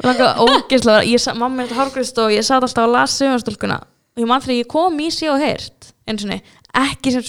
og 0.00 0.06
það 0.06 1.20
sa- 1.20 1.34
mamma 1.36 1.62
er 1.64 1.70
þetta 1.70 1.80
hárgrist 1.82 2.18
og 2.22 2.32
ég 2.32 2.44
satt 2.46 2.62
alltaf 2.64 2.84
að 2.86 2.92
lasa 2.94 3.16
sumarstúlkuna. 3.24 3.80
Og 4.16 4.22
ég 4.24 4.28
man 4.30 4.42
þegar 4.42 4.58
ég 4.60 4.68
kom 4.70 4.98
í 5.02 5.08
sí 5.14 5.28
og 5.30 5.40
heyrt 5.42 5.90
eins 6.10 6.24
og 6.26 6.30
ekki 6.76 7.12
sem 7.14 7.24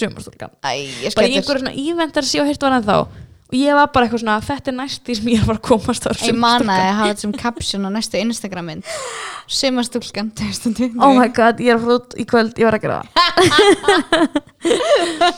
ég 1.02 1.14
bara 1.16 1.28
í 1.28 1.36
einhverju 1.38 1.62
svona 1.64 1.74
íventar 1.74 2.26
sí 2.26 2.40
og 2.42 2.48
heyrt 2.48 2.62
var 2.62 2.78
ennþá 2.78 2.96
og 3.02 3.56
ég 3.58 3.76
var 3.76 3.90
bara 3.92 4.06
eitthvað 4.06 4.22
svona, 4.22 4.38
þetta 4.46 4.72
er 4.72 4.76
næst 4.78 5.02
því 5.04 5.14
sem 5.18 5.30
ég 5.34 5.44
var 5.48 5.58
að 5.58 5.66
komast 5.68 6.06
á 6.08 6.10
Ég 6.24 6.38
manaði 6.40 6.86
að 6.86 6.96
hafa 6.98 7.10
þetta 7.10 7.24
sem 7.24 7.34
caption 7.42 7.84
á 7.84 7.90
næstu 7.92 8.16
Instagramin 8.22 8.82
Sumarstúlkan 9.52 10.32
2020 10.38 10.96
oh 11.02 11.12
my 11.18 11.28
god, 11.34 11.60
ég 11.60 11.74
er 11.74 11.88
út 11.96 12.16
í 12.16 12.24
kvöld 12.28 12.56
ég 12.60 12.68
var 12.68 12.78
að 12.78 12.84
gera 12.86 13.00
það. 13.02 13.08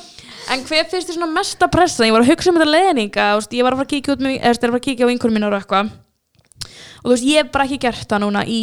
En 0.52 0.60
hver 0.60 0.84
finnst 0.90 1.08
þér 1.08 1.16
svona 1.16 1.32
mesta 1.32 1.68
pressa? 1.72 2.04
Ég 2.04 2.12
var 2.12 2.20
að 2.24 2.34
hugsa 2.34 2.50
um 2.50 2.58
þetta 2.58 2.68
leðninga 2.68 3.28
ég 3.56 3.64
var 3.64 3.72
að 3.72 3.78
fara 3.80 3.86
að 3.86 3.92
kíkja 3.94 4.16
er 4.52 4.58
á 5.08 5.08
einhverjum 5.08 5.38
eitthvað. 5.62 5.92
Og 7.00 7.06
þú 7.06 7.14
veist, 7.14 7.28
ég 7.28 7.38
hef 7.40 7.52
bara 7.54 7.64
ekki 7.64 7.78
gert 7.80 8.08
það 8.10 8.24
núna 8.26 8.42
í 8.44 8.58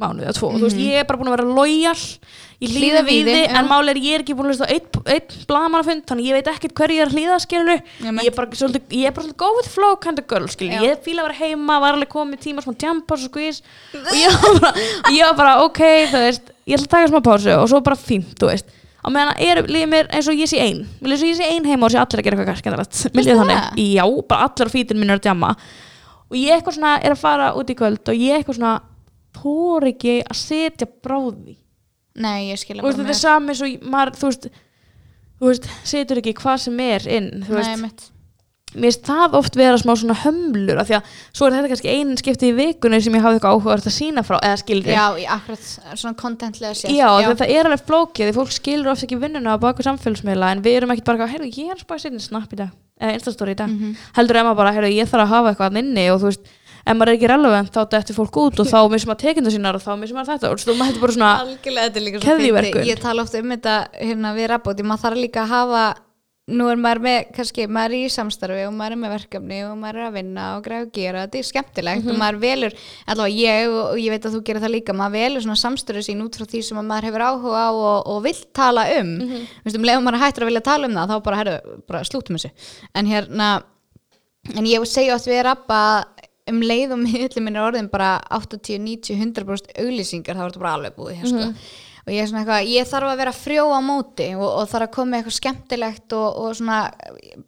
mánuði 0.00 0.26
eða 0.26 0.36
tvo, 0.38 0.50
þú 0.56 0.64
veist, 0.66 0.80
ég 0.80 1.00
er 1.02 1.06
bara 1.08 1.20
búin 1.20 1.30
að 1.30 1.36
vera 1.36 1.54
lojal 1.58 2.04
ég 2.60 2.72
hlýða 2.76 3.02
við 3.06 3.28
þið, 3.30 3.54
en 3.56 3.68
máli 3.70 3.92
er 3.94 4.00
ég 4.04 4.16
er 4.18 4.24
ekki 4.24 4.34
búin 4.36 4.50
að 4.50 4.52
hlusta 4.52 4.68
einn 4.68 5.04
ein 5.14 5.46
blagamannafund, 5.48 6.02
þannig 6.08 6.26
ég 6.28 6.36
veit 6.36 6.50
ekkert 6.52 6.74
hverju 6.76 6.96
ég 6.98 7.04
er 7.04 7.10
að 7.10 7.16
hlýða 7.16 7.38
men- 8.12 8.24
ég 8.24 8.30
er 8.32 8.36
bara 8.36 8.58
svolítið, 8.60 8.82
ég 9.00 9.06
er 9.06 9.14
bara 9.16 9.26
svolítið 9.26 9.38
go 9.40 9.48
with 9.56 9.68
flow 9.70 9.96
kind 9.96 10.18
of 10.18 10.26
girl, 10.28 10.48
skilur, 10.48 10.76
Já. 10.76 10.82
ég 10.90 11.00
fíla 11.04 11.24
að 11.24 11.30
vera 11.30 11.38
heima, 11.40 11.78
var 11.80 11.94
alveg 11.96 12.08
komið 12.12 12.42
tíma 12.44 12.64
smá 12.64 12.74
jump 12.76 13.10
og 13.10 13.18
squeeze. 13.18 13.62
Og 13.94 14.12
ég 14.12 14.28
var 14.42 14.60
bara, 14.60 14.72
ég 15.08 15.24
var 15.24 15.36
bara 15.40 15.54
ok, 15.64 15.80
þú 16.12 16.20
veist, 16.26 16.52
ég 16.66 16.76
ætla 16.76 16.86
að 16.86 16.92
taka 16.96 17.10
smá 17.14 17.20
pásu 17.30 17.56
og 17.56 17.68
svo 17.72 17.80
bara 17.80 17.96
fínt, 17.96 18.36
þú 18.36 18.50
veist. 18.52 18.76
Á 19.00 19.08
meðan 19.08 19.38
er 19.40 19.62
lífið 19.64 19.88
mér 19.88 20.10
eins 20.12 20.28
og 20.28 20.36
ég 20.36 20.48
sé 20.50 20.60
ein. 20.60 20.82
Vil 21.00 21.14
eins 21.14 21.22
og 21.24 21.30
ég 21.30 21.38
sé 21.38 21.46
ein 21.48 21.64
heima 21.64 21.88
og 21.88 21.92
sé 21.94 21.96
allir 21.96 22.20
að 22.20 22.26
gera 22.26 22.36
eitthvað 22.36 23.14
Mér 23.16 23.24
já, 23.96 24.04
bara 24.28 24.44
allir 24.44 24.68
á 24.68 24.74
fítinn 24.74 25.00
mín 25.00 25.08
er 25.08 25.16
að 25.16 25.24
djamma. 25.24 25.54
Og 26.28 26.36
ég 26.36 26.52
eitthvað 26.52 26.76
svona 26.76 26.98
er 27.00 27.14
að 27.14 27.22
fara 27.22 27.46
út 27.56 27.72
í 27.72 27.76
kvöld 27.78 28.12
og 28.12 28.14
ég 28.20 28.36
eitthvað 28.36 28.58
svona 28.60 28.74
pór 29.40 29.88
ekki 29.90 30.20
að 30.22 30.40
setja 30.44 30.88
bráði 31.04 31.56
Nei, 32.20 32.50
ég 32.50 32.60
skilja 32.60 32.82
og 32.82 32.88
veist, 32.90 33.00
þetta 33.00 33.14
er 33.14 33.20
sami 33.20 33.56
svo 33.56 33.68
maður, 33.90 34.16
þú 34.20 34.30
veist 34.30 34.48
þú 35.40 35.50
veist, 35.50 35.68
setur 35.88 36.20
ekki 36.20 36.36
hvað 36.40 36.64
sem 36.66 36.80
er 36.84 37.06
inn 37.18 37.30
þú 37.46 37.54
Nei, 37.54 37.60
veist, 37.60 37.84
mitt 37.84 38.08
mér 38.70 38.92
finnst 38.92 39.06
það 39.08 39.32
oft 39.38 39.56
vera 39.58 39.78
smá 39.80 39.92
svona 39.98 40.14
hömlur 40.22 40.78
af 40.78 40.86
því 40.86 40.96
að 41.00 41.14
svo 41.34 41.46
er 41.46 41.54
þetta 41.56 41.70
kannski 41.72 41.90
einin 41.90 42.18
skipti 42.20 42.50
í 42.50 42.54
vikunni 42.54 43.00
sem 43.02 43.16
ég 43.16 43.24
hafði 43.24 43.40
eitthvað 43.40 43.56
áhugavert 43.56 43.88
að 43.90 43.96
sína 43.96 44.22
frá 44.26 44.36
eða 44.38 44.60
skilri 44.60 44.94
Já, 44.94 45.06
í 45.18 45.24
akkurat 45.26 45.64
svona 45.98 46.14
contentlega 46.20 46.76
sér 46.78 46.94
Já, 46.94 47.08
þetta 47.26 47.48
er 47.50 47.66
alveg 47.70 47.82
flókið 47.88 48.30
því 48.30 48.36
fólk 48.36 48.54
skilur 48.54 48.92
ofta 48.92 49.08
ekki 49.08 49.18
vinnuna 49.24 49.56
á 49.58 49.62
baku 49.62 49.86
samfélagsmiðla 49.86 50.52
en 50.54 50.62
við 50.62 50.78
erum 50.78 50.94
ekkert 50.94 51.10
bara, 51.10 51.28
heyrðu, 51.32 51.50
ég 51.50 51.72
er 51.72 51.80
að 51.80 51.82
spáði 51.82 52.04
sérni 52.06 52.22
snapp 52.22 52.54
í 52.54 52.60
dag 52.62 52.70
eða 53.00 53.16
instastóri 53.16 53.56
í 53.56 53.58
dag. 53.58 53.70
Mhm. 53.72 53.96
heldur 54.18 54.42
maður 54.44 54.60
bara, 54.60 54.74
heyrðu, 54.76 54.92
ég 54.92 55.10
þarf 55.10 55.24
að 55.24 55.34
hafa 55.34 55.50
eitthvað 55.54 55.78
inni 55.80 56.06
og 56.12 56.20
þú 56.20 56.30
veist, 56.30 56.50
ef 56.90 56.98
maður 56.98 57.12
er 57.12 57.18
ekki 57.18 57.30
relevant 57.30 57.72
þá 57.74 57.80
dettur 57.94 58.18
fólk 58.18 58.38
út 58.42 58.60
og 58.62 58.70
þá 58.70 58.78
missum 58.92 59.12
maður 59.12 59.22
tekindu 59.24 59.54
sínar 59.54 59.78
og 59.78 59.84
þá 59.86 59.90
missum 60.00 60.20
maður 60.20 60.34
þetta. 60.34 60.52
Og 60.52 60.62
þú 60.66 60.76
hættir 60.82 61.02
bara 61.06 61.16
svona 61.16 61.32
er 62.60 62.70
fyndið. 62.70 62.90
Ég 62.90 63.02
tala 63.02 63.26
ofta 63.26 63.42
um 63.42 63.56
þetta 63.56 63.80
hérna 63.96 64.36
við 64.36 64.52
rappóti, 64.54 64.86
maður 64.86 65.06
þarf 65.06 65.22
líka 65.24 65.44
að 65.46 65.52
hafa 65.54 65.88
nú 66.50 66.66
er 66.70 66.78
maður 66.80 67.02
með, 67.04 67.18
kannski, 67.36 67.66
maður 67.70 67.94
er 67.94 68.04
í 68.06 68.10
samstarfi 68.12 68.64
og 68.66 68.74
maður 68.74 68.94
er 68.96 69.00
með 69.02 69.12
verkefni 69.14 69.58
og 69.66 69.74
maður 69.78 70.00
er 70.00 70.06
að 70.08 70.16
vinna 70.18 70.46
og 70.56 70.64
græða 70.64 70.86
og 70.86 70.92
gera, 70.96 71.24
þetta 71.24 71.40
er 71.40 71.48
skemmtilegt 71.48 72.08
og 72.10 72.20
maður 72.20 72.40
velur, 72.44 72.76
allavega 73.06 73.36
ég 73.38 73.74
og 73.74 74.00
ég 74.00 74.14
veit 74.14 74.26
að 74.26 74.36
þú 74.36 74.42
gerir 74.48 74.64
það 74.64 74.74
líka, 74.74 74.96
maður 74.96 75.16
velur 75.18 75.44
svona 75.46 75.60
samstöru 75.60 76.04
sín 76.06 76.24
út 76.24 76.38
frá 76.38 76.46
því 76.50 76.62
sem 76.66 76.80
að 76.80 76.88
maður 76.90 77.08
hefur 77.10 77.26
áhuga 77.26 77.62
á 77.62 77.70
og, 77.70 77.98
og 78.14 78.22
vill 78.26 78.40
tala 78.56 78.86
um, 78.96 79.12
mm 79.12 79.28
-hmm. 79.28 79.76
um 79.76 79.88
leiðum 79.90 80.08
maður 80.08 80.22
hættur 80.24 80.46
að 80.46 80.50
vilja 80.50 80.68
tala 80.70 80.88
um 80.88 80.96
það, 80.98 81.10
þá 81.10 81.22
bara, 81.28 81.36
herru, 81.36 81.56
bara 81.86 82.04
slúttum 82.04 82.36
þessu, 82.36 82.50
en 82.94 83.06
hérna 83.06 83.50
en 84.56 84.66
ég 84.66 84.86
segja 84.88 85.14
oft 85.14 85.28
við 85.28 85.44
rappa 85.44 86.06
um 86.52 86.64
leið 86.64 86.96
og 86.96 87.02
miðlum 87.04 87.46
minn 87.46 87.58
er 87.58 87.68
orðin 87.68 87.92
bara 87.92 88.16
80, 88.40 88.82
90, 88.86 89.16
100% 89.20 89.78
auglýsingar 89.84 90.36
þá 90.36 90.42
er 90.44 90.50
þetta 90.50 90.64
bara 90.64 90.74
alveg 90.78 90.98
búið 90.98 91.16
hér, 91.20 91.32
sko. 91.32 91.48
og 92.00 92.12
ég 92.14 92.22
er 92.22 92.30
svona 92.30 92.44
eitthvað, 92.44 92.70
ég 92.74 92.92
þarf 92.92 93.12
að 93.12 93.22
vera 93.22 93.34
frjó 93.36 93.64
á 93.70 93.80
móti 93.84 94.28
og, 94.36 94.46
og 94.50 94.70
þarf 94.70 94.88
að 94.88 94.94
koma 94.98 95.10
með 95.10 95.22
eitthvað 95.22 95.38
skemmtilegt 95.38 96.16
og, 96.18 96.28
og 96.44 96.56
svona 96.60 96.80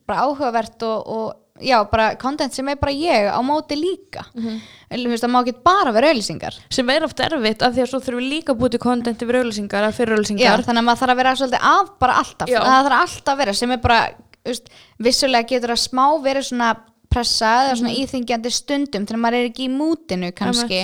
bara 0.07 0.27
áhugavert 0.27 0.89
og, 0.89 1.15
og 1.17 1.27
já, 1.63 1.85
bara 1.91 2.15
content 2.17 2.55
sem 2.55 2.69
er 2.69 2.79
bara 2.81 2.93
ég 2.93 3.29
á 3.29 3.41
móti 3.45 3.77
líka 3.77 4.25
mm 4.35 4.43
-hmm. 4.43 5.11
veist, 5.11 5.25
það 5.25 5.31
má 5.31 5.41
ekki 5.43 5.63
bara 5.65 5.93
vera 5.93 6.09
auglýsingar 6.13 6.55
sem 6.71 6.91
er 6.91 7.05
oft 7.05 7.21
erfitt 7.21 7.63
af 7.63 7.75
því 7.75 7.83
að 7.83 7.91
svo 7.91 8.01
þurfum 8.01 8.21
við 8.21 8.33
líka 8.33 8.53
að 8.53 8.59
búið 8.59 8.71
til 8.71 8.81
kontent 8.81 9.23
yfir 9.23 9.37
auðlýsingar 9.37 9.83
eða 9.83 9.93
fyrir 9.93 10.09
já, 10.09 10.17
auðlýsingar 10.17 10.65
þannig 10.65 10.79
að 10.79 10.85
maður 10.85 10.99
þarf 10.99 11.13
að 11.13 11.17
vera 11.17 11.37
svolítið 11.37 11.61
að 11.63 11.87
bara 11.99 12.15
alltaf, 12.15 12.49
Já. 12.49 12.61
það 12.61 12.85
þarf 12.85 13.01
alltaf 13.01 13.33
að 13.33 13.39
vera 13.39 13.53
sem 13.53 13.71
er 13.71 13.77
bara, 13.77 14.09
veist, 14.45 14.67
vissulega 14.99 15.49
getur 15.49 15.71
að 15.71 15.77
smá 15.77 16.07
verið 16.23 16.43
svona 16.43 16.77
pressa 17.13 17.53
eða 17.67 17.77
svona 17.81 17.95
íþingjandi 18.01 18.53
stundum 18.53 19.07
þegar 19.09 19.23
maður 19.23 19.39
er 19.39 19.51
ekki 19.51 19.69
í 19.69 19.73
mútinu 19.73 20.33
kannski. 20.37 20.83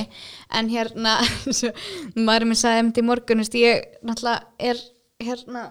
En 0.55 0.71
hérna, 0.73 1.17
maður 2.29 2.49
minn 2.49 2.61
sagði 2.61 2.85
um 2.87 2.95
til 2.97 3.05
morgun, 3.09 3.43
veist, 3.43 3.59
ég 3.59 3.99
náttúrulega 4.07 4.71
er 4.71 4.81
hérna 5.25 5.67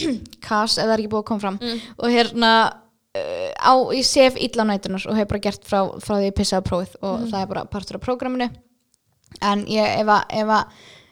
kas, 0.46 0.76
ef 0.76 0.84
það 0.84 0.94
er 0.94 1.02
ekki 1.02 1.12
búið 1.12 1.24
að 1.24 1.28
koma 1.30 1.44
fram. 1.46 1.58
Og 1.98 2.14
hérna 2.14 2.52
uh, 2.68 3.50
á, 3.56 3.72
ég 3.96 4.06
sef 4.06 4.38
illa 4.40 4.66
á 4.66 4.70
nætunar 4.70 5.06
og 5.10 5.18
hef 5.18 5.30
bara 5.30 5.44
gert 5.48 5.66
frá, 5.68 5.82
frá 6.02 6.16
því 6.18 6.30
ég 6.30 6.38
pissaði 6.38 6.68
prófið 6.68 6.96
og 7.00 7.26
það 7.30 7.40
er 7.42 7.52
bara 7.54 7.66
partur 7.72 8.00
af 8.00 8.06
prógraminu. 8.06 8.50
En 9.46 9.64
ég, 9.70 10.00
ef 10.02 10.10
að, 10.54 10.64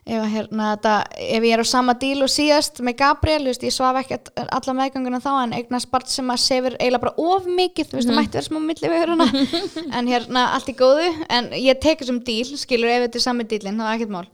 ef 0.09 0.25
hérna, 0.33 0.71
þetta, 0.75 0.95
ef 1.37 1.47
ég 1.47 1.55
er 1.57 1.63
á 1.63 1.67
sama 1.69 1.95
díl 2.01 2.23
og 2.25 2.33
síðast 2.33 2.81
með 2.85 2.99
Gabriel, 3.03 3.43
veist, 3.51 3.67
ég 3.67 3.75
svaf 3.75 4.01
ekki 4.01 4.19
alla 4.47 4.77
meðganguna 4.81 5.21
þá 5.25 5.31
en 5.43 5.55
eignast 5.59 5.91
barn 5.93 6.09
sem 6.09 6.33
að 6.33 6.43
sefur 6.45 6.79
eiginlega 6.79 7.05
bara 7.05 7.29
of 7.35 7.51
mikið, 7.61 7.91
þú 7.91 8.01
veist, 8.01 8.11
það 8.11 8.21
mætti 8.23 8.39
vera 8.39 8.49
smá 8.49 8.63
milli 8.65 8.93
við 8.95 9.05
hana, 9.13 9.29
en 10.01 10.11
hérna 10.15 10.49
allt 10.57 10.73
í 10.73 10.79
góðu, 10.79 11.13
en 11.29 11.53
ég 11.59 11.81
tek 11.83 12.03
þessum 12.03 12.23
díl 12.25 12.49
skilur 12.57 12.95
ef 12.95 13.07
þetta 13.07 13.23
er 13.23 13.27
sami 13.29 13.49
dílinn, 13.49 13.81
þá 13.81 13.89
er 13.91 13.97
ekkert 13.99 14.17
mál 14.17 14.27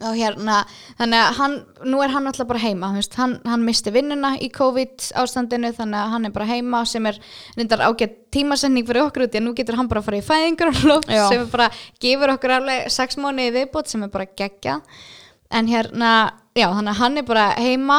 og 0.00 0.16
hérna, 0.16 0.62
þannig 0.98 1.20
að 1.20 1.38
hann, 1.38 1.56
nú 1.92 2.00
er 2.04 2.12
hann 2.14 2.28
alltaf 2.30 2.48
bara 2.48 2.62
heima, 2.62 2.92
veist, 2.96 3.16
hann, 3.20 3.36
hann 3.48 3.64
misti 3.66 3.92
vinnuna 3.92 4.32
í 4.40 4.48
COVID 4.54 5.08
ástandinu 5.20 5.72
þannig 5.76 6.00
að 6.00 6.12
hann 6.14 6.28
er 6.28 6.34
bara 6.34 6.48
heima 6.48 6.82
sem 6.88 7.08
er 7.10 7.18
reyndar 7.58 7.84
ágætt 7.84 8.16
tímasending 8.32 8.88
fyrir 8.88 9.04
okkur 9.06 9.26
út 9.26 9.36
í 9.36 9.40
að 9.42 9.46
nú 9.46 9.54
getur 9.58 9.76
hann 9.76 9.90
bara 9.90 10.00
að 10.00 10.08
fara 10.08 10.22
í 10.22 10.26
fæðingur 10.26 10.72
Já. 11.12 11.26
sem 11.28 11.42
er 11.42 11.50
bara, 11.52 11.68
gefur 12.00 12.34
okkur 12.36 12.56
alveg 12.56 12.88
sex 12.94 13.20
mánuði 13.20 13.50
í 13.50 13.56
viðbót 13.58 13.92
sem 13.92 14.06
er 14.06 14.12
bara 14.14 14.30
geggjað 14.30 15.02
en 15.52 15.68
hérna, 15.68 16.12
já, 16.56 16.70
þannig 16.72 16.94
að 16.94 17.00
hann 17.02 17.20
er 17.20 17.28
bara 17.28 17.48
heima 17.60 17.98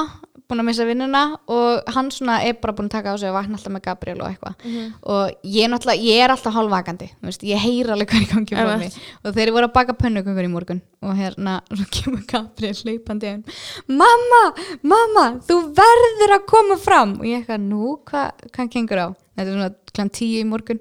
búin 0.53 0.63
að 0.63 0.67
missa 0.69 0.85
vinnuna 0.87 1.21
og 1.51 1.93
hann 1.95 2.11
svona 2.13 2.39
er 2.45 2.55
bara 2.61 2.75
búin 2.77 2.89
að 2.89 2.95
taka 2.97 3.13
á 3.13 3.15
sig 3.17 3.31
og 3.31 3.37
vakna 3.37 3.57
alltaf 3.57 3.73
með 3.73 3.83
Gabriel 3.87 4.21
og 4.21 4.27
eitthvað. 4.29 4.55
Og 5.03 5.49
ég 5.55 5.65
er 5.67 5.97
ég 5.99 6.23
er 6.23 6.33
alltaf 6.33 6.53
hálfvakandi 6.55 7.09
veist, 7.25 7.45
ég 7.47 7.61
heyr 7.63 7.89
alveg 7.93 8.13
er 8.13 8.25
í 8.25 8.29
gangi 8.29 8.55
frá 8.57 8.73
Einmitt. 8.75 8.97
mig. 8.97 9.15
Og 9.23 9.35
þeir 9.37 9.53
voru 9.55 9.69
að 9.69 9.73
baka 9.73 9.97
pönnukökur 9.97 10.47
í 10.47 10.51
morgun 10.53 10.81
og 11.03 11.17
hérna, 11.17 11.57
kemur 11.95 12.21
Gabriel 12.29 12.77
hleypandi 12.77 13.31
inn, 13.33 13.43
mamma, 13.89 14.43
mamma 14.81 15.25
þú 15.47 15.59
verður 15.75 16.37
að 16.37 16.45
koma 16.53 16.77
fram. 16.79 17.17
Og 17.19 17.27
ég 17.27 17.41
eitthvað, 17.41 17.65
nú, 17.65 17.97
hvað 18.07 18.47
hva 18.53 18.69
kengur 18.69 19.03
á? 19.03 19.07
Þetta 19.33 19.49
er 19.49 19.57
svona 19.57 19.73
klant 19.93 20.15
tíu 20.19 20.43
í 20.43 20.47
morgun. 20.47 20.79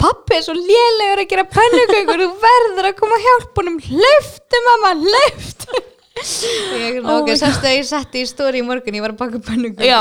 Pappi 0.00 0.34
er 0.34 0.42
svo 0.42 0.56
lélegur 0.56 1.22
að 1.22 1.30
gera 1.30 1.46
pönnukökur, 1.46 2.24
þú 2.24 2.30
verður 2.42 2.88
að 2.90 2.98
koma 2.98 3.20
honum, 3.60 3.78
hleyftu 3.86 4.62
mamma, 4.66 4.96
hleyftu 5.06 5.84
ég, 6.20 6.96
Oh 7.04 7.20
ok, 7.20 7.28
my 7.30 7.36
sástu 7.38 7.68
að 7.68 7.76
ég 7.78 7.84
setti 7.86 8.20
í 8.24 8.26
stóri 8.28 8.60
í 8.60 8.64
morgun 8.66 8.96
ég 8.98 9.04
var 9.04 9.12
að 9.14 9.20
baka. 9.20 9.84
Já, 9.90 10.00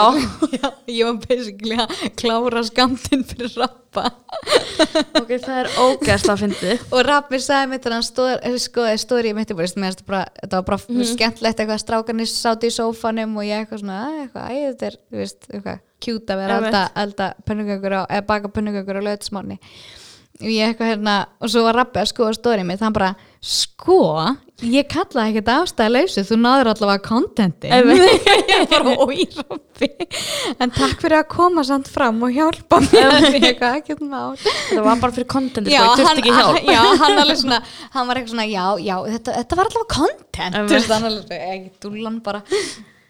ég 0.89 1.05
var 1.05 1.19
basically 1.21 1.77
að 1.77 1.93
klára 2.19 2.63
skamtinn 2.65 3.23
fyrir 3.29 3.53
rappa 3.61 4.07
ok, 5.19 5.31
það 5.37 5.59
er 5.61 5.69
ógæst 5.83 6.29
að 6.33 6.41
fyndi 6.43 6.73
og 6.89 7.03
Rappi 7.07 7.39
sagði 7.43 7.69
mitt 7.75 7.85
að 7.89 7.97
stóð, 8.09 8.33
skoði 8.65 8.97
stóri 9.01 9.33
mitt 9.37 9.53
finnst 9.53 10.03
bara, 10.07 10.25
þetta 10.41 10.59
var 10.59 10.67
bara 10.71 10.81
Mhm. 10.89 11.05
skemmtlegt 11.13 11.59
eitthvað 11.61 11.83
strákarnir 11.85 12.29
sátt 12.31 12.63
í 12.65 12.71
sófanum 12.73 13.37
og 13.37 13.43
ég 13.45 13.63
eitthvað 13.65 13.83
svona, 13.83 13.99
"Æ, 14.09 14.25
eitthvað, 14.25 14.49
æ, 14.49 14.57
þetta 14.73 14.85
er 14.89 14.95
þú 15.11 15.17
veist, 15.23 15.41
eitthvað, 15.53 15.79
kjút 16.01 16.25
að 16.33 16.37
vera 16.41 16.59
eða 18.09 18.25
baka 18.27 18.47
pönnukökur 18.49 18.97
á 18.97 19.01
löðsmáni 19.07 19.57
og 19.59 20.08
ég 20.39 20.69
eitthvað 20.69 20.93
hérna 20.93 21.15
og 21.39 21.51
svo 21.51 21.65
var 21.65 21.75
Rappi 21.81 21.99
að 21.99 22.11
skoða 22.13 22.35
stóri 22.37 22.63
mitt 22.67 22.79
hann 22.83 22.95
bara, 22.95 23.13
sko 23.43 23.97
ég 24.63 24.87
kallaði 24.91 25.33
ekkert 25.33 25.49
ástæði 25.53 25.91
lausu 25.95 26.23
þú 26.27 26.37
náður 26.39 26.69
allavega 26.73 27.03
kontenti 27.03 27.71
ég 28.53 28.69
bara, 28.71 28.93
oi 29.03 29.25
Rappi 29.35 29.89
en 30.59 30.73
takk 30.75 30.99
fyrir 31.01 31.17
að 31.21 31.27
koma 31.31 31.63
samt 31.67 31.89
fram 31.91 32.21
og 32.25 32.33
hjálpa 32.35 32.79
mér. 32.83 33.17
Eitthvað, 33.29 33.75
ekkert 33.79 34.03
mál. 34.03 34.35
Það 34.39 34.83
var 34.85 35.01
bara 35.03 35.15
fyrir 35.15 35.29
content 35.31 35.71
já, 35.71 35.81
sko, 35.83 35.97
þurfti 36.01 36.23
ekki 36.23 36.35
hjálp. 36.35 36.61
já, 36.67 36.81
hann 37.03 37.23
alveg 37.23 37.41
svona 37.41 37.59
hann 37.95 38.09
var 38.09 38.19
eitthvað 38.19 38.33
svona, 38.35 38.47
já, 38.49 38.65
já, 38.83 38.95
þetta, 39.15 39.35
þetta 39.39 39.59
var 39.59 39.71
allavega 39.71 39.95
content. 39.95 40.55
Einmitt. 40.55 40.71
þú 40.71 40.77
veist, 40.77 40.93
hann 40.95 41.09
alveg, 41.09 41.43
ekki 41.55 41.71
dúllan 41.85 42.19
bara. 42.25 42.43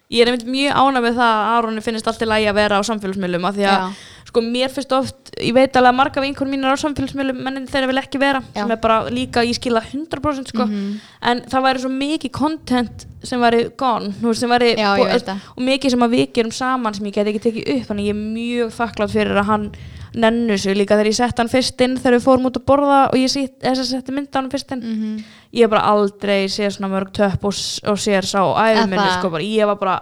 Ég 0.09 0.23
er 0.23 0.31
einmitt 0.31 0.47
mjög 0.49 0.77
ánæg 0.81 1.03
með 1.05 1.19
það 1.19 1.33
að 1.33 1.51
Aroni 1.55 1.81
finnist 1.85 2.07
allt 2.09 2.23
í 2.25 2.27
lagi 2.29 2.47
að 2.49 2.57
vera 2.57 2.79
á 2.81 2.87
samfélagsmiðlum 2.87 3.43
af 3.45 3.57
því 3.57 3.67
að. 3.69 3.99
Sko 4.29 4.41
mér 4.45 4.69
finnst 4.73 4.91
oft, 4.95 5.31
ég 5.41 5.53
veit 5.57 5.75
alveg 5.79 5.91
að 5.91 5.97
marga 5.99 6.21
vinkur 6.23 6.47
mínar 6.49 6.75
á 6.75 6.81
samfélagsmiðlum 6.83 7.39
menn 7.43 7.67
þeirra 7.69 7.89
vil 7.89 8.01
ekki 8.01 8.19
vera 8.21 8.41
Já. 8.53 8.61
sem 8.61 8.71
er 8.75 8.81
bara 8.83 8.97
líka, 9.09 9.43
ég 9.45 9.57
skila 9.57 9.81
100% 9.81 10.51
sko 10.53 10.65
Mhm. 10.65 10.99
en 11.21 11.41
það 11.49 11.63
væri 11.65 11.79
svo 11.83 11.89
mikið 11.91 12.31
content 12.31 13.05
sem 13.23 13.39
væri 13.41 13.63
gone, 13.77 14.13
sem 14.35 14.49
væri 14.49 14.75
Já, 14.77 14.95
ég 14.97 15.29
og 15.57 15.63
mikið 15.63 15.89
sem 15.91 15.99
að 16.05 16.13
við 16.15 16.33
gerum 16.33 16.51
saman 16.53 16.93
sem 16.93 17.05
ég 17.05 17.13
get 17.13 17.27
ekki 17.27 17.41
tekið 17.47 17.71
upp 17.75 17.87
þannig 17.89 18.05
ég 18.05 18.15
er 18.15 18.21
mjög 18.35 18.75
þakklátt 18.77 19.11
fyrir 19.11 19.37
að 19.41 19.45
hann 19.45 19.71
nennu 20.15 20.57
sig 20.57 20.75
líka 20.75 20.95
þegar 20.97 21.05
ég 21.11 21.15
sett 21.15 21.37
hann 21.37 21.49
fyrst 21.51 21.81
inn 21.85 21.95
þegar 21.97 22.15
við 22.17 22.23
fórum 22.25 22.45
út 22.49 22.57
að 22.57 22.65
borða 22.65 23.01
og 23.11 23.17
ég 23.19 23.29
setti 23.29 24.11
mynda 24.11 24.39
hann 24.39 24.49
fyrst 24.49 24.71
inn 24.71 24.81
Mhm. 24.81 25.23
ég 25.53 25.61
hef 25.65 25.69
bara 25.69 25.85
aldrei 25.85 26.45
séð 26.49 26.77
svona 26.77 26.89
mörg 26.93 27.11
töpp 27.13 27.43
og, 27.45 27.53
og 27.91 27.97
sér 27.97 28.25
sá 28.25 28.41
á 28.41 28.73
æfum 28.73 28.89
minni 28.89 29.03
það? 29.05 29.19
sko 29.19 29.29
bara, 29.29 29.43
ég 29.43 29.65
var 29.65 29.75
bara 29.75 29.99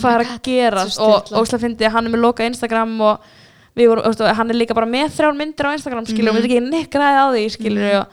hvað 0.00 0.14
er 0.14 0.24
að 0.24 0.42
gera 0.42 0.84
svo 0.88 1.04
og 1.04 1.26
sturlað. 1.26 1.40
óslega 1.42 1.60
fyndi 1.60 1.84
að 1.84 1.92
hann 1.92 2.06
er 2.06 2.10
með 2.14 2.20
loka 2.24 2.46
Instagram 2.46 3.00
og 3.02 3.18
vorum, 3.90 4.04
veist, 4.06 4.20
hann 4.38 4.50
er 4.50 4.54
líka 4.60 4.74
bara 4.78 4.86
með 4.86 5.10
þrjár 5.16 5.34
myndir 5.38 5.66
á 5.66 5.74
Instagram 5.74 6.06
skilur 6.06 6.30
Mhm. 6.30 6.36
og 6.36 6.36
við 6.38 6.44
erum 6.44 6.68
ekki 6.70 6.70
nekraði 6.70 7.18
á 7.18 7.26
því 7.34 7.42
skilur 7.56 7.90
og, 8.00 8.06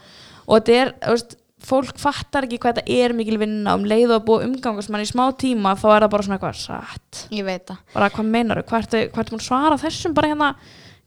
og 0.48 0.58
þetta 0.58 0.74
er, 0.82 0.92
veist, 1.12 1.36
fólk 1.62 1.94
fattar 2.02 2.42
ekki 2.48 2.58
hvað 2.58 2.80
þetta 2.80 2.96
er 3.04 3.12
mikil 3.14 3.38
vinna 3.38 3.74
um 3.78 3.84
leið 3.86 4.16
og 4.16 4.24
búið 4.26 4.48
umgangast 4.48 4.90
mann 4.90 5.04
í 5.04 5.06
smá 5.06 5.28
tíma 5.38 5.76
þá 5.78 5.86
er 5.94 6.02
það 6.02 6.10
bara 6.10 6.22
svona 6.26 6.38
eitthvað 6.40 6.58
satt. 6.58 7.20
Ég 7.30 7.44
veit 7.46 7.66
það. 7.70 7.76
Bara 7.94 8.08
hvað 8.10 8.26
meinar 8.34 8.62
hvað 8.66 8.82
ertu 8.82 9.02
múin 9.14 9.38
að 9.38 9.46
svara 9.46 9.78
þessum 9.78 10.14
bara 10.14 10.28
hérna, 10.32 10.48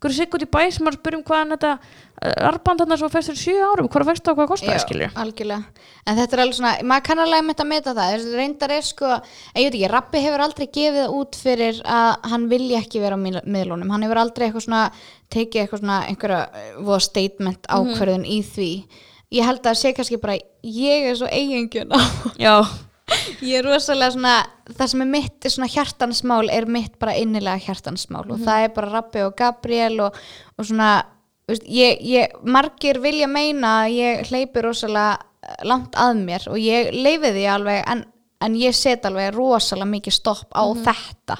hverju 0.04 0.18
sigg 0.20 0.36
út 0.36 0.44
í 0.44 0.48
bæ 0.52 0.60
sem 0.76 0.90
að 0.90 0.98
spyrjum 1.00 1.24
hvaðan 1.26 1.54
þetta 1.56 1.70
uh, 1.80 2.48
arband 2.50 2.82
þarna 2.84 2.98
sem 3.00 3.12
fyrir 3.14 3.38
sjö 3.40 3.56
árum, 3.64 3.88
hvað 3.90 4.10
fæst 4.12 4.26
það 4.26 4.34
og 4.34 4.40
hvað 4.42 4.50
kostaði 4.52 4.82
skilur 4.84 5.16
algjörlega. 5.24 5.86
En 6.06 6.20
þetta 6.20 6.36
er 6.38 6.42
alveg 6.44 6.58
svona, 6.60 6.74
maður 6.92 7.06
kann 7.08 7.24
alveg 7.24 7.46
með 7.48 7.64
að 7.64 7.70
meta 7.72 7.94
það. 7.98 8.12
Þessi 8.16 8.36
reyndar 8.42 8.74
er 8.76 8.86
sko, 8.86 9.12
ég 9.56 9.66
veit 9.66 9.78
ekki 9.80 9.92
Rappi 9.96 10.22
hefur 10.26 10.44
aldrei 10.46 10.68
gefið 10.78 11.00
það 11.02 11.16
út 11.22 11.40
fyrir 11.42 11.82
að 11.98 12.30
hann 12.34 12.48
vilja 12.52 12.82
ekki 12.84 13.02
vera 13.06 13.18
á 13.18 13.24
miðl- 13.26 13.46
miðlunum. 13.56 13.94
Hann 13.96 14.06
hefur 14.06 14.22
aldrei 14.22 14.48
eitthvað 14.50 14.68
svona 14.68 14.84
tekið 15.34 15.62
eitthvað 15.64 15.82
svona 15.86 16.00
einhverja 16.12 16.42
voða 16.86 17.02
statement 17.08 17.72
ákverðun 17.72 18.28
í 18.30 18.42
því. 18.46 18.70
Ég 19.34 19.48
held 19.48 19.64
að 19.64 19.72
það 19.72 19.80
sé 19.82 19.94
kannski 19.98 20.22
bara 20.22 20.36
ég 20.62 21.08
er 21.10 21.16
svo 21.18 21.28
eigingjön 21.34 21.90
á 21.96 22.00
já, 22.38 22.54
ég 23.46 23.60
er 23.60 23.66
rosalega 23.68 24.16
svona 24.16 24.36
það 24.74 24.92
sem 24.92 25.04
er 25.04 25.10
mitt 25.12 25.50
svona 25.50 25.70
hjartansmál 25.70 26.50
er 26.54 26.66
mitt 26.70 26.96
bara 27.02 27.18
innilega 27.20 27.62
hjartansmál 27.68 28.26
og 28.34 28.42
það 28.42 28.66
er 28.66 28.74
bara 28.78 28.94
Rappi 28.96 29.22
og 29.26 29.36
Gabriel 29.38 30.00
og, 30.08 30.18
og 30.58 30.66
svona 30.66 30.90
veist, 31.50 31.68
ég, 31.70 32.02
ég, 32.02 32.34
margir 32.42 33.00
vilja 33.04 33.30
meina 33.30 33.82
að 33.84 33.96
ég 34.00 34.32
hleypi 34.32 34.66
rosalega 34.66 35.20
langt 35.68 35.96
að 36.00 36.20
mér 36.26 36.50
og 36.50 36.60
ég 36.62 36.92
leifi 36.96 37.34
því 37.36 37.46
alveg 37.54 37.82
en, 37.92 38.04
en 38.42 38.58
ég 38.60 38.76
set 38.76 39.06
alveg 39.06 39.34
rosalega 39.36 39.92
mikið 39.92 40.18
stopp 40.18 40.58
á 40.58 40.66
þetta. 40.88 41.40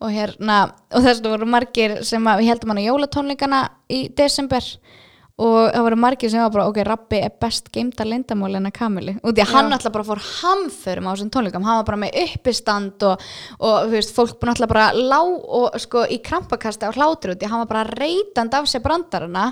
Og 0.00 0.14
hérna 0.14 0.62
og 0.94 1.04
þess 1.04 1.20
að 1.20 1.32
voru 1.34 1.48
margir 1.50 1.98
sem 2.06 2.26
að 2.30 2.40
við 2.40 2.52
heldum 2.52 2.72
hann 2.72 2.80
á 2.80 2.88
jólatónleikana 2.88 3.60
í 3.92 4.06
desember 4.16 4.64
og 5.40 5.58
það 5.72 5.84
voru 5.86 5.98
margir 6.04 6.32
sem 6.32 6.42
var 6.44 6.52
bara 6.54 6.68
ok, 6.70 6.80
Rappi 6.86 7.20
er 7.24 7.34
best 7.42 7.70
geimta 7.74 8.06
leyndamál 8.06 8.58
en 8.58 8.70
að 8.70 8.76
Kamili 8.76 9.16
og 9.20 9.34
því 9.34 9.44
að 9.44 9.54
hann 9.54 9.76
alltaf 9.76 9.94
bara 9.94 10.08
fór 10.10 10.22
hamförum 10.26 11.08
á 11.08 11.12
þessum 11.12 11.32
tónleikum, 11.34 11.66
hann 11.66 11.80
var 11.80 11.86
bara 11.88 12.00
með 12.04 12.18
uppistand 12.24 13.06
og, 13.08 13.28
og 13.58 13.76
þú 13.86 13.94
veist, 13.94 14.16
fólk 14.16 14.40
búin 14.40 14.52
alltaf 14.54 14.72
bara 14.72 14.90
lá 14.96 15.20
og 15.20 15.78
sko 15.80 16.04
í 16.10 16.20
krampakasti 16.24 16.90
á 16.90 16.96
hlátri 16.96 17.34
út 17.34 17.40
því 17.40 17.52
hann 17.52 17.64
var 17.64 17.72
bara 17.72 17.96
reytand 17.96 18.58
af 18.58 18.68
sér 18.68 18.84
brandarana 18.84 19.50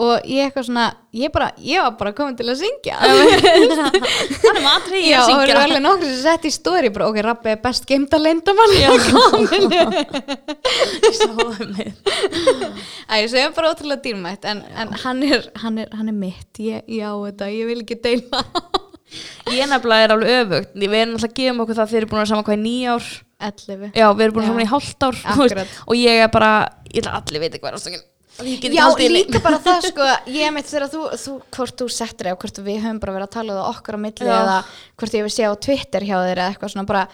og 0.00 0.24
ég 0.28 0.46
eitthvað 0.48 0.64
svona, 0.66 0.84
ég 1.12 1.32
bara, 1.34 1.50
ég 1.60 1.82
var 1.84 1.96
bara 1.98 2.12
komin 2.16 2.36
til 2.38 2.46
að 2.48 2.60
syngja. 2.62 2.96
Er 4.50 4.60
matrið 4.64 5.04
Já, 5.04 5.18
að 5.18 5.22
og 5.22 5.26
það 5.26 5.30
syngja 5.30 5.44
eru 5.44 5.60
alveg 5.60 5.82
nokkur 5.84 6.08
sem 6.08 6.20
sett 6.22 6.46
í 6.48 6.52
stóri 6.54 6.90
bara, 6.94 7.08
ok, 7.10 7.18
Rappi 7.26 7.52
er 7.52 7.58
best 7.64 7.88
geimta 7.88 8.20
leyndamál 8.20 8.68
Já, 8.78 8.88
Ég 11.04 11.18
sá 11.18 11.26
það 11.28 11.64
með. 11.74 11.90
Æ, 13.10 13.14
sem 13.28 13.40
er 13.42 13.56
bara 13.56 13.72
ótrúlega 13.74 14.04
dýrmætt 14.06 14.46
en, 14.48 14.62
en 14.72 14.94
hann, 15.04 15.24
er, 15.26 15.48
hann, 15.64 15.80
er, 15.82 15.90
hann 15.96 16.12
er 16.12 16.16
mitt. 16.16 16.62
Ég, 16.62 16.86
já, 16.88 17.10
þetta, 17.26 17.50
ég 17.52 17.68
vil 17.68 17.82
ekki 17.84 17.98
deila. 18.04 18.44
Ég 19.50 19.66
nefnilega 19.66 20.06
er 20.06 20.14
alveg 20.14 20.38
öfugt. 20.44 20.72
Við 20.78 20.94
erum 20.94 21.16
alltaf 21.18 21.28
að 21.28 21.36
gefa 21.40 21.64
okkur 21.64 21.78
það 21.80 21.92
þeir 21.92 22.00
eru 22.00 22.10
búin 22.12 22.22
að 22.22 22.30
saman 22.30 22.46
hvað 22.46 22.56
í 22.56 22.62
nýja 22.64 22.94
ár. 22.94 23.10
11 23.40 23.96
Já, 23.96 24.06
við 24.14 24.24
erum 24.26 24.36
búin 24.36 24.46
að 24.46 24.50
saman 24.52 24.64
í 24.64 24.70
hálft 24.70 25.06
ár. 25.08 25.20
Og 25.88 25.98
ég 25.98 26.24
er 26.24 26.32
bara, 26.32 26.54
ég 26.88 27.02
ætla 27.02 27.18
allir 27.20 27.44
veit 27.44 27.52
ekki 27.52 27.64
hvað 27.64 27.72
er 27.74 27.80
ástöngin 27.80 28.06
Já, 28.38 28.86
líka 29.10 29.42
bara 29.44 29.58
það 29.60 29.90
sko, 29.90 30.06
ég 30.40 30.54
meit 30.54 30.68
þegar 30.68 30.88
þú, 30.92 31.02
þú 31.20 31.34
hvort 31.56 31.82
þú 31.82 31.88
settir 31.92 32.30
eða 32.30 32.38
hvort 32.40 32.62
við 32.64 32.78
höfum 32.84 33.02
bara 33.02 33.16
verið 33.18 33.28
að 33.28 33.34
tala 33.36 33.58
það 33.58 33.68
okkar 33.74 33.98
á 33.98 34.00
milli 34.06 34.30
Já. 34.30 34.36
eða 34.38 34.56
hvort 35.00 35.18
ég 35.18 35.26
vil 35.26 35.34
sé 35.34 35.50
á 35.50 35.54
Twitter 35.66 36.06
hjá 36.08 36.16
þér 36.16 36.40
eða 36.40 36.48
eitthvað 36.54 36.72
svona 36.74 36.88
bara 36.88 37.04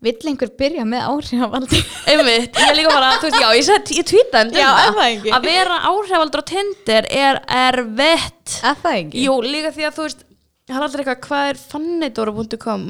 vill 0.00 0.30
einhver 0.30 0.52
byrja 0.56 0.86
með 0.88 1.06
áhrifavaldi 1.10 1.82
Einmitt, 2.10 2.56
ég 2.56 2.74
líka 2.78 2.94
bara, 2.94 3.12
þú 3.20 3.28
veist, 3.28 3.42
já, 3.42 3.48
ég, 3.58 3.66
set, 3.68 3.92
ég 3.98 4.08
tweeta 4.08 4.44
um 4.46 4.54
Já, 4.56 4.70
það 4.96 5.04
ekki? 5.10 5.34
Að 5.36 5.48
vera 5.50 5.78
áhrifaldur 5.90 6.44
á 6.44 6.50
Tinder 6.54 7.10
er 7.12 7.42
erfitt 7.60 8.58
að 8.64 8.84
það 8.86 9.00
ekki? 9.02 9.26
Jú, 9.26 9.36
líka 9.44 9.74
því 9.76 9.88
að 9.90 9.96
þú 9.98 10.08
veist 10.08 10.26
Það 10.70 10.76
er 10.78 10.84
aldrei 10.86 11.00
eitthvað, 11.02 11.24
hvað 11.26 11.48
er 11.50 11.58
fannidóra.com 11.66 12.84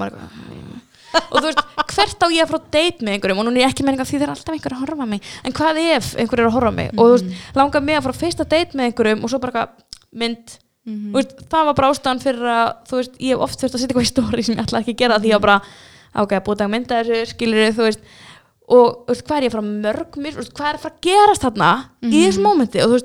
"Mm." 1.10 1.28
Og 1.30 1.36
þú 1.40 1.46
veist, 1.48 1.62
hvert 1.90 2.24
á 2.24 2.28
ég 2.30 2.44
að 2.44 2.50
frá 2.50 2.60
date 2.70 3.04
með 3.04 3.12
einhverjum? 3.14 3.38
Og 3.40 3.46
nú 3.46 3.52
er 3.52 3.62
ég 3.64 3.70
ekki 3.70 3.84
með 3.84 3.92
einhverjum 3.94 4.10
því 4.10 4.20
það 4.20 4.26
er 4.26 4.34
alltaf 4.34 4.54
einhver 4.54 4.74
að 4.74 4.82
horfa 4.84 5.06
mig. 5.10 5.20
En 5.44 5.52
hvað 5.52 5.80
ef 5.84 6.10
einhver 6.16 6.40
er 6.40 6.46
að 6.46 6.56
horfa 6.56 6.72
mig? 6.74 6.90
Og 6.96 7.04
þú 7.04 7.12
veist, 7.16 7.28
langar 7.54 7.82
mig 7.82 7.96
að 7.96 8.04
fara 8.06 8.20
fyrsta 8.20 8.44
date 8.44 8.76
með 8.76 8.84
einhverjum 8.90 9.24
og 9.24 9.30
svo 9.30 9.40
bara 9.42 9.68
mynd. 10.12 10.58
Þú 10.90 11.14
veist, 11.18 11.36
það 11.50 11.66
var 11.68 11.74
bara 11.74 11.90
ástæðan 11.92 12.22
fyrir 12.24 12.50
að 12.50 12.68
þú 12.88 13.00
veist, 13.00 13.14
ég 13.20 13.34
hef 13.34 13.44
oft 13.46 13.60
þurft 13.60 13.74
að 13.74 13.80
setja 13.80 13.90
eitthvað 13.90 14.06
í 14.06 14.10
stóri 14.10 14.42
sem 14.42 14.54
ég 14.56 14.62
ætla 14.64 14.80
ekki 14.80 14.94
að 14.96 15.00
gera 15.02 15.20
því 15.20 15.32
að 15.36 15.42
bara, 15.44 15.56
ok, 16.14 16.32
búið 16.40 16.54
að 16.54 16.60
taka 16.62 16.72
mynda 16.74 17.00
þessu 17.04 17.32
skilur 17.34 17.74
þú 17.76 17.86
veist. 17.88 18.00
Og 18.70 18.86
veist, 19.10 19.24
hvað 19.26 19.36
er 19.36 19.44
ég 19.44 19.50
að 19.50 19.56
fara 19.58 19.74
mörg 19.86 20.16
mér, 20.16 20.38
hvað 20.54 20.68
er 20.70 20.78
að 20.78 20.84
fara 20.84 20.94
að 20.94 21.02
gerast 21.04 21.44
þarna 21.44 21.70
í 22.06 22.22
þessu 22.24 22.44
mómenti? 22.44 22.82
Og 22.86 22.96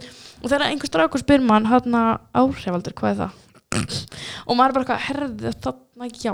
og 0.45 0.51
þegar 0.51 0.68
einhver 0.70 0.91
strákur 0.91 1.22
spyr 1.24 1.41
mann 1.41 1.66
áhrifaldur, 1.66 2.93
hvað 2.93 3.12
er 3.12 3.20
það? 3.24 3.41
Og 4.47 4.58
maður 4.58 4.70
er 4.70 4.76
bara 4.78 4.97
herðu 5.08 5.53
þarna, 5.64 6.10
já 6.14 6.34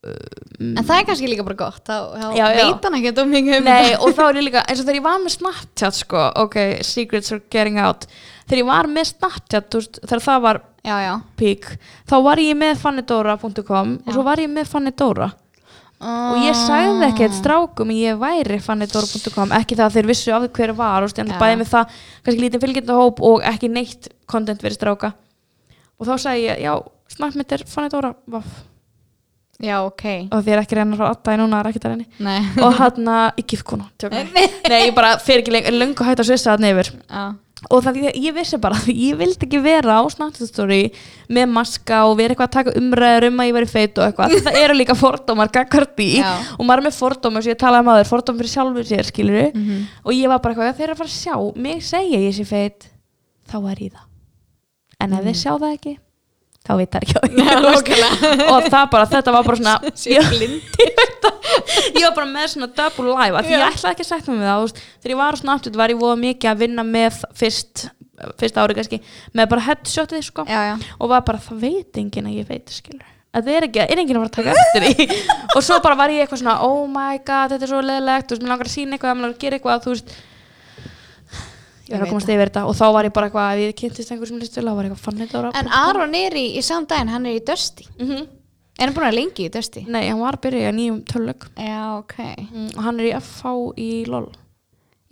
En 0.00 0.80
það 0.80 0.94
er 0.96 1.06
kannski 1.10 1.28
líka 1.28 1.44
bara 1.44 1.58
gott, 1.60 1.82
þá, 1.84 1.96
þá 2.16 2.28
Já, 2.32 2.44
já. 2.56 2.60
veit 2.70 2.86
hann 2.86 2.94
ekki 2.96 3.10
um 3.20 3.34
mikið 3.34 3.56
um 3.58 3.66
Nei, 3.68 3.90
og 4.00 4.14
þá 4.16 4.22
er 4.30 4.38
ég 4.40 4.46
líka, 4.46 4.62
eins 4.64 4.80
og 4.80 4.86
þegar 4.86 4.96
ég 4.96 5.04
var 5.04 5.18
með 5.20 5.34
Snapchat 5.34 5.98
sko, 5.98 6.22
ok, 6.40 6.56
secrets 6.88 7.34
are 7.34 7.42
getting 7.52 7.76
out. 7.76 8.06
Þegar 8.48 8.62
ég 8.62 8.70
var 8.70 8.88
með 8.88 9.10
Snapchat, 9.10 9.68
þú 9.68 9.82
veist, 9.82 10.00
þegar 10.06 10.24
það 10.24 10.40
var 10.46 10.60
Já, 10.88 10.94
já. 11.04 11.12
peak, 11.36 11.68
þá 12.08 12.16
var 12.24 12.40
ég 12.40 12.56
með 12.56 12.80
fannidora.com 12.80 13.92
og 14.00 14.16
svo 14.16 14.24
var 14.24 14.40
ég 14.40 14.48
með 14.48 14.70
fannidora 14.72 15.28
og 16.00 16.38
ég 16.40 16.56
sagði 16.56 17.04
ekkert 17.10 17.34
strákum 17.36 17.90
ég 17.92 18.16
væri 18.16 18.56
fannidora.com 18.64 19.52
ekki 19.58 19.76
það 19.76 19.84
að 19.84 19.98
þeir 19.98 20.08
vissu 20.08 20.32
af 20.32 20.46
því 20.46 20.48
hver 20.56 20.72
var 20.78 21.04
og 21.04 21.12
stjæðan 21.12 21.34
Já. 21.34 21.40
bæði 21.42 21.58
með 21.60 21.68
það, 21.74 21.98
kannski 22.24 22.44
lítið 22.46 22.64
fylgjendahóp 22.64 23.20
og 23.28 23.44
ekki 23.52 23.68
neitt 23.68 24.08
content 24.24 24.64
verið 24.64 24.78
stráka. 24.80 25.12
Og 26.00 26.08
þá 26.08 26.14
sagði 26.24 26.46
ég, 26.46 26.62
já, 26.64 26.72
snart 27.12 27.36
mitt 27.36 27.52
er 27.52 27.66
fannidora 27.68 28.14
vaff. 28.32 28.69
Já, 29.60 29.76
ok. 29.84 30.04
Og 30.32 30.40
því 30.44 30.52
er 30.54 30.62
ekki 30.64 30.76
reyna 30.78 30.96
frá 30.96 31.10
atta 31.10 31.34
í 31.36 31.38
núna, 31.40 31.60
er 31.60 31.68
ekki 31.72 31.82
það 31.84 31.92
reyni 31.94 32.06
Nei. 32.18 32.40
Og 32.64 32.74
hann 32.80 33.12
að, 33.12 33.28
ég 33.42 33.46
gif 33.52 33.62
kona 33.68 33.90
tjókum. 34.00 34.32
nei, 34.70 34.80
ég 34.88 34.94
bara 34.96 35.14
fer 35.20 35.42
ekki 35.42 35.52
lengur, 35.52 35.76
löngu 35.76 36.06
hægt 36.08 36.20
að 36.24 36.30
svissa 36.30 36.54
það 36.56 36.64
nefur 36.64 36.90
Já, 37.10 37.24
og 37.68 37.82
það 37.84 37.98
ég, 38.00 38.14
ég 38.24 38.32
vissi 38.38 38.56
bara, 38.56 38.78
ég 39.06 39.18
vildi 39.20 39.44
ekki 39.46 39.60
vera 39.60 39.98
á 40.00 40.02
story 40.08 40.78
með 41.28 41.50
maska 41.52 41.98
og 42.08 42.16
vera 42.16 42.32
eitthvað 42.32 42.48
að 42.48 42.54
taka 42.56 42.72
umræður 42.80 43.26
um 43.28 43.42
að 43.44 43.50
ég 43.50 43.56
veri 43.58 43.68
feit 43.68 43.98
og 44.00 44.06
eitthvað, 44.06 44.36
það 44.46 44.56
eru 44.64 44.74
líka 44.78 44.96
fordómar 44.96 45.52
gagart 45.52 46.00
í 46.00 46.08
Já. 46.22 46.30
og 46.56 46.64
maður 46.64 46.80
er 46.80 46.86
með 46.88 46.96
fordómar 47.02 47.44
sem 47.44 47.52
ég 47.52 47.60
talaði 47.60 47.84
um 47.84 47.92
aður, 47.92 48.08
fordómar 48.08 48.40
fyrir 48.40 48.54
sjálfur 48.54 48.88
sér 48.88 49.10
skilur 49.12 49.50
Mhm. 49.52 49.82
og 50.06 50.12
ég 50.16 50.28
var 50.32 50.38
bara 50.40 50.54
eitthvað, 50.54 50.70
"Já, 50.72 50.76
þeir 50.80 50.88
eru 50.88 50.94
að 50.94 51.02
fara 51.02 51.12
að 51.12 51.20
sjá 51.20 51.56
mig 51.60 51.82
segja 51.84 52.18
ég 52.24 52.32
sé 52.40 52.46
feit, 52.48 52.88
þá 53.50 53.56
er 53.70 53.76
ég 53.84 53.92
það. 53.92 54.06
En 55.00 55.12
ef 55.12 55.24
þeir 55.24 55.36
sjá 55.44 55.52
það 55.60 55.74
ekki 55.76 55.98
þá 56.66 56.72
veit 56.76 56.92
það 56.92 57.04
ekki 57.04 57.16
á 57.16 57.22
því 57.30 58.46
og 58.46 58.66
það 58.68 58.88
bara, 58.92 59.06
þetta 59.14 59.34
var 59.34 59.46
bara 59.46 59.60
svona 59.60 59.76
ég, 60.14 60.34
ég, 60.40 61.04
það. 61.22 61.46
ég 61.96 62.04
var 62.04 62.16
bara 62.18 62.28
með 62.30 62.50
svona 62.54 62.70
double 62.80 63.14
live 63.14 63.40
af 63.40 63.46
því 63.48 63.56
ég 63.56 63.64
ætlaði 63.70 63.94
ekki 63.94 64.08
að 64.18 64.34
með 64.34 64.48
það 64.48 64.58
þú 64.58 64.66
veist, 64.66 64.82
þegar 65.00 65.14
ég 65.14 65.22
var 65.22 65.38
á 65.38 65.40
Snapchat 65.40 65.80
var 65.80 65.94
ég 65.94 66.02
voða 66.02 66.18
mikið 66.24 66.52
að 66.52 66.64
vinna 66.66 66.86
með 66.86 67.22
fyrst, 67.40 67.86
fyrst 68.40 68.60
ári 68.60 68.76
kannski 68.76 69.00
með 69.32 69.54
bara 69.54 69.66
headshotið 69.70 70.26
sko. 70.26 70.44
Og 71.00 71.10
var 71.10 71.24
bara, 71.24 71.40
það 71.40 71.64
veit 71.64 72.02
enginn 72.02 72.28
að 72.28 72.42
ég 72.42 72.50
veit 72.50 72.74
skilur 72.74 73.08
að 73.30 73.46
það 73.46 73.56
er 73.56 73.64
ekki, 73.68 73.82
er 73.84 74.00
enginn 74.02 74.18
að 74.18 74.24
fara 74.24 74.30
að 74.30 74.38
taka 74.38 74.54
eftir 74.58 74.86
því? 74.86 75.18
Og 75.54 75.62
svo 75.62 75.76
bara 75.84 75.98
var 76.00 76.10
ég 76.10 76.24
eitthvað 76.24 76.40
svona 76.42 76.56
oh 76.66 76.80
my 76.90 77.20
god, 77.22 77.52
þetta 77.52 77.66
er 77.66 77.70
svo 77.70 77.82
leðilegt, 77.84 78.26
þú 78.26 78.34
veist, 78.34 78.42
mér 78.42 78.50
langar 78.50 78.70
að 78.70 78.72
sína 78.74 78.96
eitthvað 78.96 79.14
mér 79.14 79.24
langar 79.26 79.36
að 79.36 79.44
gera 79.44 79.58
eitthvað, 79.58 79.84
þú 79.84 79.92
veist 79.94 80.16
ég 81.90 81.96
var 81.98 82.06
að 82.06 82.12
komast 82.14 82.30
yfir 82.30 82.48
þetta. 82.48 82.66
Og 82.70 82.76
þá 82.78 82.84
var 82.94 83.08
ég 83.08 83.14
bara 83.16 83.30
eitthvað, 83.30 83.54
ef 83.54 83.64
ég 83.66 83.78
kynntist 83.82 84.12
einhver 84.14 84.30
sem 84.30 84.42
listu 84.42 84.62
þá 84.62 84.72
var 84.72 84.86
ég 84.86 84.92
eitthvað 84.92 85.06
fann 85.06 85.24
þetta 85.24 85.54
En 85.60 85.72
Aron 85.80 86.14
er 86.14 86.36
í, 86.38 86.44
í 86.56 86.62
saman 86.64 86.86
daginn, 86.90 87.10
hann 87.12 87.26
er 87.26 87.40
í 87.40 87.42
Dusty. 87.44 87.88
Mm 87.98 88.28
Er 88.80 88.88
hann 88.88 88.96
búin 88.96 89.10
að 89.10 89.16
lengi 89.18 89.44
í 89.44 89.52
Dusty? 89.52 89.82
nei, 89.92 90.06
hann 90.08 90.22
var 90.22 90.38
að 90.38 90.44
byrja 90.46 90.70
í 90.70 90.76
nýjum 90.78 91.00
tölug 91.04 91.44
Já, 91.52 91.98
ok. 91.98 92.14
Mm, 92.48 92.68
og 92.72 92.84
hann 92.86 93.00
er 93.02 93.08
í 93.10 93.14
FH 93.18 93.50
í 93.76 93.88
LOL. 94.08 94.30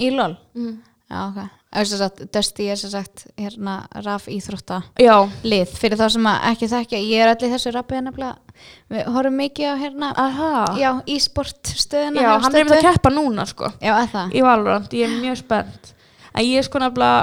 Í 0.01 0.09
LOL? 0.14 0.37
mm. 0.57 0.76
Já, 1.09 1.18
ok. 1.26 1.43
Það 1.68 1.91
sagt, 2.01 2.22
Dusty 2.33 2.66
er 2.72 2.79
sem 2.81 2.91
sagt 2.93 3.26
hérna 3.37 3.74
raf 4.05 4.24
íþrótta 4.33 4.79
já, 5.01 5.14
lið. 5.45 5.74
Fyrir 5.76 6.01
þá 6.01 6.07
sem 6.14 6.29
að 6.31 6.47
ekki 6.51 6.68
þekkja 6.72 7.01
ég 7.05 7.24
er 7.24 7.33
allir 7.33 7.53
þessu 7.53 7.72
rappið 7.74 8.03
nefnilega. 8.07 8.57
Við 8.93 9.11
horfum 9.14 9.37
mikið 9.37 9.68
á 9.68 9.74
hérna 9.83 10.11
Aha. 10.16 10.53
já, 10.81 10.89
e-sport 11.05 11.72
stöðuna 11.76 12.24
Já, 12.24 12.31
hann 12.41 12.49
er 12.49 12.64
Stöð 12.64 12.70
með 12.70 12.79
að 12.79 12.89
keppa 12.89 13.12
núna 13.12 13.47
sko. 13.49 13.72
Já, 13.85 13.93
að 13.99 14.09
það? 14.16 14.33
Í 14.33 14.45
Valorant, 14.49 14.97
ég 14.97 15.09
er 15.09 15.20
mjög 15.20 15.41
spennt 15.43 15.93
en 16.39 16.45
ég 16.47 16.61
er 16.62 16.66
sko 16.68 16.78
nefnilega 16.82 17.20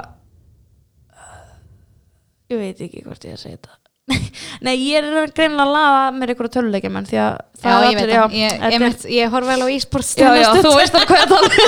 ég 2.54 2.60
veit 2.62 2.82
ekki 2.86 3.02
hvort 3.08 3.24
ég 3.26 3.34
er 3.34 3.40
að 3.40 3.44
segja 3.46 3.58
þetta. 3.58 3.74
Nei, 4.66 4.76
ég 4.86 5.02
er 5.02 5.32
greinilega 5.34 5.66
að 5.66 5.72
laða 5.74 6.02
mér 6.14 6.32
einhverja 6.36 6.54
töluleikja 6.60 6.92
menn 6.94 7.08
því 7.10 7.18
að 7.24 7.38
það 7.64 7.74
er 7.74 7.86
ég 7.86 7.88
allir- 8.02 8.14
það, 8.14 8.36
ég, 8.38 8.52
ég, 8.54 8.60
er- 8.62 8.84
ég, 8.86 9.06
ég 9.16 9.32
horf 9.34 9.48
vel 9.50 9.62
á 9.66 9.68
e-sport 9.74 10.12
Já, 10.22 10.30
já, 10.38 10.50
þú 10.62 10.74
veist 10.78 10.94
alveg 11.00 11.10
hvað 11.10 11.22
ég 11.24 11.30
tala 11.34 11.48
um. 11.50 11.54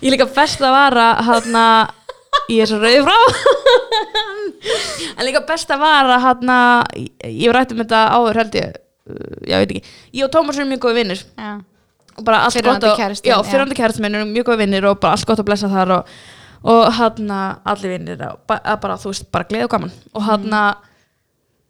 Ég 0.00 0.10
líka 0.12 0.26
best 0.32 0.60
að 0.64 0.72
vara 0.76 1.06
hann 1.26 1.56
ég 2.52 2.60
er 2.62 2.68
svo 2.70 2.78
rauð 2.82 3.06
frá. 3.06 3.18
En 5.16 5.24
líka 5.26 5.40
best 5.48 5.70
að 5.72 5.80
vara 5.82 6.16
hann 6.22 6.50
ég, 6.96 7.08
ég 7.24 7.48
var 7.50 7.56
rætt 7.62 7.72
um 7.74 7.80
þetta 7.80 8.00
áður 8.16 8.40
held 8.42 8.54
ég. 8.60 8.76
Uh, 9.06 9.36
já, 9.46 9.56
veit 9.62 9.70
ekki, 9.72 9.82
ég 10.18 10.26
og 10.26 10.32
Tómas 10.34 10.56
erum 10.58 10.68
mjög 10.72 10.82
góði 10.82 10.96
vinnir 10.98 11.20
já, 11.22 11.50
og 12.16 12.24
bara 12.26 12.42
allt 12.46 12.56
Fyrrverandi 12.56 12.86
gott 12.86 12.92
og, 12.92 13.00
kærastinn, 13.00 13.30
já, 13.32 13.36
fyrrandi 13.50 13.78
kærastin 13.78 14.06
minn 14.06 14.18
erum 14.18 14.32
mjög 14.34 14.50
góði 14.50 14.62
vinnir 14.64 14.88
og 14.90 15.00
bara 15.02 15.16
allt 15.16 15.28
gott 15.28 15.42
að 15.42 15.48
blessa 15.50 15.70
þar 15.72 15.94
og, 15.98 16.14
og 16.72 16.84
hann 16.98 17.32
allir 17.36 17.96
vinnir 17.96 18.22
að 18.26 18.38
bara, 18.48 18.98
þú 19.00 19.12
veist, 19.12 19.28
bara 19.34 19.48
gleð 19.48 19.66
og 19.68 19.74
gaman. 19.76 19.92
Og 20.14 20.24
hann 20.26 20.46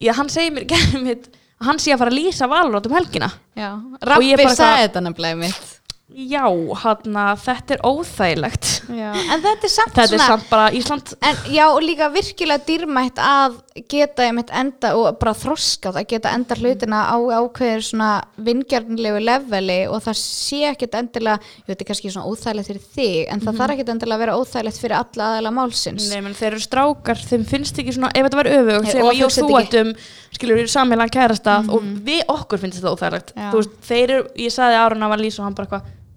já, 0.03 0.13
hann 0.19 0.31
segir 0.33 0.55
mér 0.57 0.69
gerðum 0.71 1.07
mitt 1.11 1.31
að 1.57 1.71
hann 1.71 1.81
sé 1.81 1.95
að 1.95 2.03
fara 2.05 2.13
að 2.13 2.21
lýsa 2.21 2.51
valrót 2.53 2.87
um 2.89 2.97
helgina. 2.97 3.31
Já. 3.57 3.71
Og 3.73 3.97
ég 3.97 4.09
Rappi 4.13 4.37
bara 4.43 4.57
sagði 4.59 4.87
þetta 4.87 5.05
nefnilega 5.09 5.41
mitt 5.47 5.76
Já, 6.07 6.47
hann 6.85 7.17
þetta 7.43 7.75
er 7.75 7.81
óþægilegt. 7.83 8.69
Já. 8.95 9.09
en 9.11 9.41
þetta 9.43 9.67
er 9.67 9.71
samt 9.73 9.91
Þetta 9.91 10.03
er 10.05 10.11
svona 10.13 10.27
samt 10.31 10.45
bara 10.53 10.67
Ísland. 10.71 11.15
En 11.19 11.41
já, 11.51 11.65
og 11.67 11.81
líka 11.83 12.07
virkilega 12.15 12.63
dýrmætt 12.63 13.19
að 13.19 13.57
geta 13.91 14.23
einmitt 14.23 14.53
enda 14.55 14.93
og 14.97 15.19
bara 15.19 15.35
þroskað 15.35 15.99
að 15.99 16.07
geta 16.13 16.31
enda 16.33 16.55
hlutina 16.61 17.01
á 17.11 17.19
ákveðir 17.19 17.83
svona 17.89 18.11
vingjarnlegu 18.39 19.19
leveli 19.27 19.81
og 19.91 19.99
það 20.07 20.17
sé 20.21 20.61
ekkert 20.71 20.95
endilega, 21.01 21.43
ég 21.67 21.75
veit 21.75 21.83
kannski 21.91 22.15
svona 22.15 22.31
óþægilegt 22.31 22.71
fyrir 22.71 22.87
þig, 22.95 23.19
en 23.27 23.43
það 23.43 23.61
þarf 23.61 23.75
ekkert 23.75 23.93
endilega 23.97 24.17
að 24.17 24.25
vera 24.25 24.39
óþægilegt 24.39 24.81
fyrir 24.85 24.97
alla 25.01 25.29
aðeila 25.33 25.55
málsins. 25.59 26.07
Nei, 26.15 26.23
menn 26.23 26.39
þeir 26.39 26.53
eru 26.53 26.63
strákar, 26.63 27.27
þeim 27.33 27.45
finnst 27.51 27.83
ekki 27.83 27.99
svona 27.99 28.15
ef 28.15 28.31
þetta 28.31 28.41
var 28.45 28.53
öfugt, 28.55 28.95
að 28.95 29.13
ég 29.19 29.27
og 29.27 29.35
þú 29.35 29.51
ættum 29.59 29.93
skilur 30.39 30.63
við 30.63 30.71
sammelan 30.71 31.13
kærasta 31.13 31.59
og 31.67 31.93
við 32.07 32.25
okkur 32.31 32.63
finnst 32.63 32.79
þetta 32.79 32.95
óþægilegt 32.95 33.31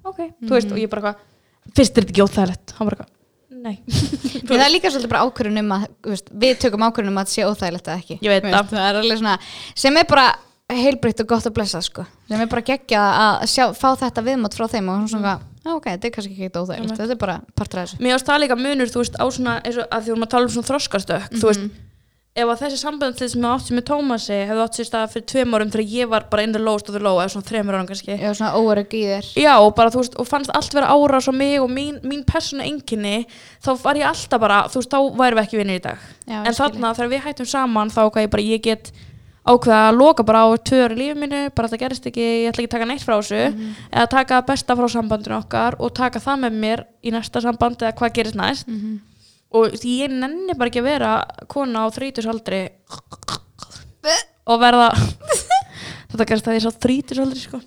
Já. 0.03 0.33
þú 0.39 0.49
veist, 0.49 0.49
þeir 0.49 0.49
eru, 0.49 0.49
ég 0.49 0.49
sagði 0.49 0.49
Aron 0.49 0.49
að 0.49 0.49
var 0.49 0.49
lýs 0.49 0.49
og 0.49 0.49
hann 0.49 0.49
bara 0.49 0.49
eitthvað, 0.49 0.49
ok, 0.49 0.49
þú 0.49 0.55
veist, 0.55 0.75
og 0.75 0.83
ég 0.83 0.91
bara 0.91 1.13
eitthvað 1.13 1.73
finnst 1.79 1.95
þér 1.95 2.03
þetta 2.03 2.13
ekki 2.13 2.25
óþægilegt, 2.25 2.75
hann 2.77 2.89
bara 2.89 2.99
eitthvað 2.99 3.17
nei, 3.59 3.79
það 4.47 4.63
er 4.63 4.73
líka 4.73 4.91
svolítið 4.91 5.11
bara 5.11 5.25
ákvörðun 5.27 5.61
um 5.63 5.73
að 5.75 5.87
veist, 6.07 6.29
við 6.43 6.61
tökum 6.63 6.85
ákvörðun 6.87 7.13
um 7.13 7.19
að 7.19 7.27
þetta 7.27 7.35
sé 7.35 7.47
óþægilegt 7.49 7.89
eða 7.89 8.03
ekki. 8.03 8.19
Ég 8.23 8.33
veit 8.33 8.45
Þú 8.45 8.53
það. 8.53 8.71
Það 8.71 8.87
er 8.87 8.99
alveg 9.01 9.19
svona, 9.21 9.35
sem 9.83 9.99
er 9.99 10.07
bara 10.09 10.27
heilbritt 10.69 11.23
og 11.23 11.29
gott 11.31 11.49
að 11.49 11.55
blessa 11.57 11.81
sko. 11.81 12.05
sem 12.29 12.43
er 12.43 12.49
bara 12.49 12.65
geggja 12.65 13.03
að 13.09 13.45
sjá, 13.49 13.63
fá 13.77 13.87
þetta 13.97 14.25
viðmátt 14.27 14.57
frá 14.57 14.67
þeim 14.69 14.91
og 14.93 15.07
svona, 15.09 15.35
mm. 15.41 15.71
ok, 15.75 15.87
þetta 15.89 16.09
er 16.09 16.15
kannski 16.15 16.35
ekki 16.35 16.47
eitthvað 16.47 16.67
óþægilegt, 16.67 16.99
þetta 17.01 17.15
er 17.15 17.21
bara 17.25 17.37
partur 17.57 17.81
af 17.81 17.87
þessu. 17.87 18.01
mér 18.05 18.17
ást 18.17 18.29
það 18.29 18.41
líka 18.43 18.59
munur, 18.59 18.91
þú 18.93 19.03
veist, 19.03 19.17
á 19.17 19.25
svona 19.33 19.55
að 19.65 20.05
því 20.05 20.15
að 20.15 20.27
tala 20.35 20.49
um 20.49 20.53
svona 20.53 20.69
þroskastökk 20.69 21.39
þú 21.39 21.49
veist, 21.49 21.65
ef 22.37 22.45
að 22.47 22.59
þessi 22.61 22.77
sambandslið 22.79 23.31
sem 23.33 23.41
ég 23.43 23.49
átti 23.55 23.73
með 23.75 23.85
Tómasi 23.89 24.35
hefði 24.47 24.61
átt 24.63 24.77
sér 24.77 24.87
stað 24.87 25.07
fyrir 25.15 25.25
tveim 25.31 25.55
árum 25.57 25.71
þegar 25.73 25.89
ég 25.95 26.09
var 26.11 26.27
bara 26.29 26.43
in 26.45 26.53
the 26.53 26.61
lowest 26.61 26.87
of 26.91 26.93
the 26.95 27.01
low 27.01 27.17
eða 27.19 27.31
svona 27.33 27.47
þreimur 27.49 27.75
árum 27.79 27.87
kannski 27.89 28.15
Já, 28.21 28.29
svona 28.37 28.51
óörug 28.55 28.93
í 28.95 29.01
þér. 29.09 29.29
Já, 29.41 29.53
og 29.65 29.73
bara 29.75 29.89
þú 29.91 30.03
veist, 30.03 30.15
og 30.21 30.29
fannst 30.29 30.53
allt 30.55 30.73
vera 30.77 30.91
árás 30.93 31.27
á 31.27 31.33
mig 31.35 31.57
og 31.59 31.69
mín, 31.73 31.97
mín 32.05 32.21
persónu 32.29 32.63
enginni 32.63 33.25
þá 33.65 33.71
var 33.81 33.99
ég 33.99 34.07
alltaf 34.07 34.39
bara, 34.45 34.61
þú 34.69 34.79
veist, 34.83 34.93
þá 34.93 34.99
værum 35.19 35.39
við 35.41 35.43
ekki 35.49 35.59
vinnir 35.63 35.81
í 35.81 35.83
dag 35.89 36.07
Já, 36.29 36.39
en 36.45 36.57
þarna 36.61 36.93
þegar 36.95 37.11
við 37.15 37.25
hættum 37.27 37.49
saman 37.49 37.89
þá 37.97 38.01
hvað 38.07 38.23
ég 38.27 38.31
bara, 38.37 38.47
ég 38.53 38.63
get 38.69 38.91
ákveða 39.49 39.81
að 39.89 39.97
loka 39.97 40.23
bara 40.29 40.45
á 40.45 40.47
tvör 40.69 40.93
í 40.93 40.99
lífið 41.01 41.19
mínu, 41.25 41.41
bara 41.57 41.67
það 41.73 41.81
gerist 41.81 42.07
ekki 42.11 42.21
ég 42.21 42.49
ætla 42.53 42.61
ekki 42.63 42.69
að 42.69 42.75
taka 42.77 42.89
neitt 42.93 43.03
frá 43.07 43.15
þessu 43.17 43.43
Mhm. 43.49 43.75
eða 43.91 44.09
taka 44.13 44.41
besta 44.45 44.75
frá 44.77 44.87
sambandinu 44.93 45.39
okkar 45.41 45.75
og 45.79 45.93
taka 45.97 46.19
það 46.21 46.43
með 46.45 46.53
mér 46.63 46.83
í 47.03 47.11
næsta 47.11 47.41
samband 47.41 47.81
eða 47.81 47.95
hvað 47.97 48.13
gerist 48.13 48.35
næst 48.37 48.67
Mhm. 48.67 48.99
Og 49.55 49.73
ég 49.87 50.11
nenni 50.13 50.55
bara 50.57 50.69
ekki 50.69 50.83
að 50.83 50.89
vera 50.89 51.13
kona 51.49 51.85
á 51.85 51.93
þrítusaldri 51.93 52.61
og 54.49 54.61
verða 54.61 54.89
þetta 56.11 56.27
gerist 56.29 56.47
það 56.47 56.57
ég 56.57 56.65
sá 56.65 56.81
þrítusaldri 56.85 57.41
sko. 57.43 57.59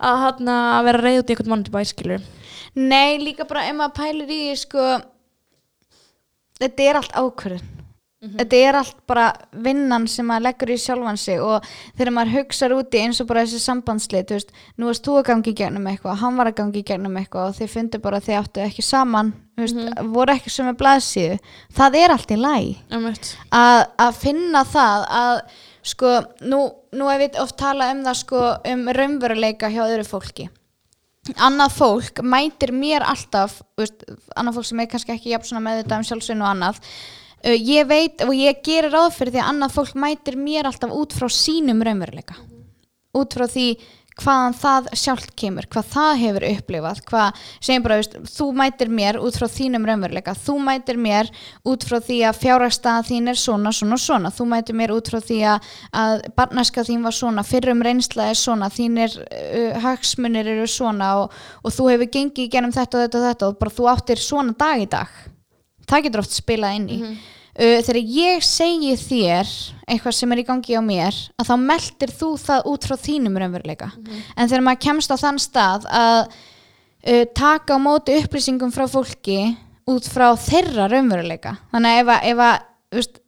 Að 0.00 0.20
hann 0.26 0.52
að 0.52 0.86
vera 0.88 1.02
reyð 1.04 1.20
út 1.22 1.32
í 1.32 1.34
einhvern 1.34 1.52
mann 1.54 1.66
til 1.66 1.74
bæskilur 1.74 2.30
Nei, 2.72 3.18
líka 3.20 3.44
bara 3.48 3.66
ef 3.68 3.76
maður 3.76 3.98
pælir 3.98 4.32
í 4.32 4.42
sko 4.56 4.86
þetta 6.60 6.88
er 6.88 7.00
allt 7.00 7.16
ákvörðun 7.16 7.81
þetta 8.22 8.58
er 8.68 8.78
allt 8.78 8.98
bara 9.10 9.24
vinnan 9.64 10.06
sem 10.10 10.26
maður 10.28 10.46
leggur 10.46 10.70
í 10.70 10.78
sjálfan 10.78 11.18
sig 11.18 11.40
og 11.42 11.64
þegar 11.98 12.12
maður 12.14 12.34
hugsar 12.36 12.74
úti 12.76 13.00
eins 13.02 13.20
og 13.22 13.28
bara 13.30 13.42
þessi 13.42 13.62
sambandslið 13.64 14.28
þú 14.28 14.36
veist, 14.38 14.52
nú 14.78 14.86
varst 14.86 15.06
þú 15.06 15.16
að 15.18 15.26
gangi 15.30 15.50
í 15.50 15.56
gegnum 15.58 15.88
eitthvað 15.90 16.20
hann 16.22 16.38
var 16.38 16.50
að 16.52 16.58
gangi 16.60 16.82
í 16.82 16.86
gegnum 16.86 17.18
eitthvað 17.18 17.48
og 17.48 17.56
þið 17.58 17.72
fundu 17.72 18.02
bara 18.04 18.20
að 18.20 18.28
þið 18.28 18.38
áttu 18.38 18.62
ekki 18.62 18.84
saman 18.86 19.32
þú 19.56 19.66
veist, 19.66 20.00
voru 20.14 20.36
ekki 20.36 20.52
sem 20.54 20.70
er 20.70 20.78
blaðsíðu. 20.78 21.36
Það 21.76 21.98
er 21.98 22.14
allt 22.14 22.32
í 22.32 22.38
læg 22.38 22.94
Einmitt. 22.94 23.30
að, 23.50 23.82
að 24.06 24.16
finna 24.22 24.64
það 24.70 25.06
að 25.18 25.42
sko, 25.92 26.16
nú, 26.46 26.60
nú 26.94 27.08
hef 27.10 27.24
ég 27.26 27.38
oft 27.42 27.58
talað 27.58 27.96
um 27.96 28.04
það 28.06 28.18
sko 28.22 28.42
um 28.72 28.84
raunveruleika 28.98 29.70
hjá 29.72 29.82
öðru 29.88 30.06
fólki. 30.06 30.46
Annað 31.38 31.74
fólk 31.76 32.22
mætir 32.26 32.72
mér 32.74 33.04
alltaf 33.06 33.60
veist, 33.78 34.06
annað 34.34 34.56
fólk 34.58 34.68
sem 34.70 34.80
er 34.82 34.88
kannski 34.90 35.14
ekki 35.14 35.34
jafn 35.34 35.50
svona 35.50 35.62
með 35.66 35.82
þetta 35.82 35.98
um 36.00 36.06
sjálfsveinu 36.08 36.42
og 36.42 36.50
annað 36.50 36.80
ég 37.42 37.88
veit 37.90 38.22
og 38.26 38.34
ég 38.36 38.62
gerir 38.64 38.92
ráð 38.94 39.16
fyrir 39.16 39.34
því 39.34 39.42
að 39.42 39.50
annað 39.52 39.74
fólk 39.78 39.96
mætir 39.98 40.38
mér 40.38 40.68
alltaf 40.70 40.94
út 40.94 41.16
frá 41.16 41.28
sínum 41.32 41.82
raunveruleika. 41.82 42.38
Út 43.18 43.34
frá 43.36 43.48
því 43.50 43.66
hvaðan 44.20 44.54
það 44.56 44.88
sjálft 44.98 45.32
kemur, 45.38 45.66
hvað 45.72 45.88
það 45.92 46.18
hefur 46.20 46.44
upplifað, 46.48 47.00
hvað, 47.08 47.40
segjum 47.64 47.84
bara, 47.86 47.96
veist, 48.00 48.16
þú 48.34 48.48
mætir 48.58 48.92
mér 48.92 49.18
út 49.22 49.38
frá 49.40 49.46
þínum 49.50 49.86
raunveruleika, 49.88 50.34
þú 50.36 50.56
mætir 50.66 51.00
mér 51.00 51.30
út 51.68 51.86
frá 51.88 51.98
því 52.04 52.18
að 52.28 52.40
fjárhagstaða 52.42 53.06
þín 53.08 53.32
er 53.32 53.40
svona, 53.40 53.72
svona, 53.72 53.98
svona, 54.04 54.32
þú 54.36 54.48
mætir 54.52 54.78
mér 54.78 54.94
út 54.94 55.10
frá 55.12 55.20
því 55.24 55.40
að, 55.54 55.72
að 56.02 56.14
barnaska 56.36 56.86
þín 56.88 57.08
var 57.08 57.16
svona, 57.16 57.46
fyrrum 57.48 57.84
reynsla 57.86 58.28
er 58.32 58.38
svona, 58.38 58.70
þínir 58.72 59.18
uh, 59.24 59.80
hagsmunir 59.86 60.54
eru 60.58 60.68
svona 60.70 61.12
og, 61.22 61.36
og 61.64 61.76
þú 61.76 61.92
hefur 61.94 62.12
gengið 62.18 62.46
í 62.46 62.52
genum 62.52 62.74
þetta 62.74 62.98
og 62.98 63.06
þetta 63.06 63.22
og 63.22 63.28
þetta 63.30 63.52
og 63.52 63.60
bara 63.64 63.78
þú 63.80 63.92
áttir 63.96 64.26
svona 64.28 64.58
dag 64.60 64.84
í 64.84 64.90
dag. 64.92 65.31
Það 65.88 66.04
getur 66.06 66.22
oft 66.24 66.36
spilað 66.36 66.76
inn 66.78 66.88
í. 66.88 66.98
Uh, 67.52 67.82
þegar 67.84 67.98
ég 68.16 68.44
segi 68.46 68.94
þér 68.96 69.48
eitthvað 69.84 70.14
sem 70.16 70.32
er 70.32 70.40
í 70.40 70.46
gangi 70.48 70.78
á 70.78 70.80
mér 70.80 71.16
að 71.36 71.50
þá 71.50 71.56
meldir 71.60 72.14
þú 72.16 72.30
það 72.40 72.68
út 72.70 72.86
frá 72.88 72.96
þínum 72.96 73.36
raunveruleika. 73.42 73.90
En 74.36 74.48
þegar 74.48 74.64
maður 74.64 74.84
kemst 74.86 75.12
á 75.12 75.16
þann 75.20 75.40
stað 75.42 75.84
að 75.92 76.20
uh, 76.32 77.24
taka 77.36 77.76
á 77.76 77.78
móti 77.82 78.16
upplýsingum 78.22 78.72
frá 78.72 78.86
fólki 78.88 79.40
út 79.90 80.08
frá 80.08 80.30
þeirra 80.38 80.88
raunveruleika. 80.88 81.58
Þannig 81.74 81.92
að 81.92 82.00
ef 82.00 82.14
að, 82.14 82.30
ef 82.32 82.42
að 82.46 82.56
veist, 82.96 83.21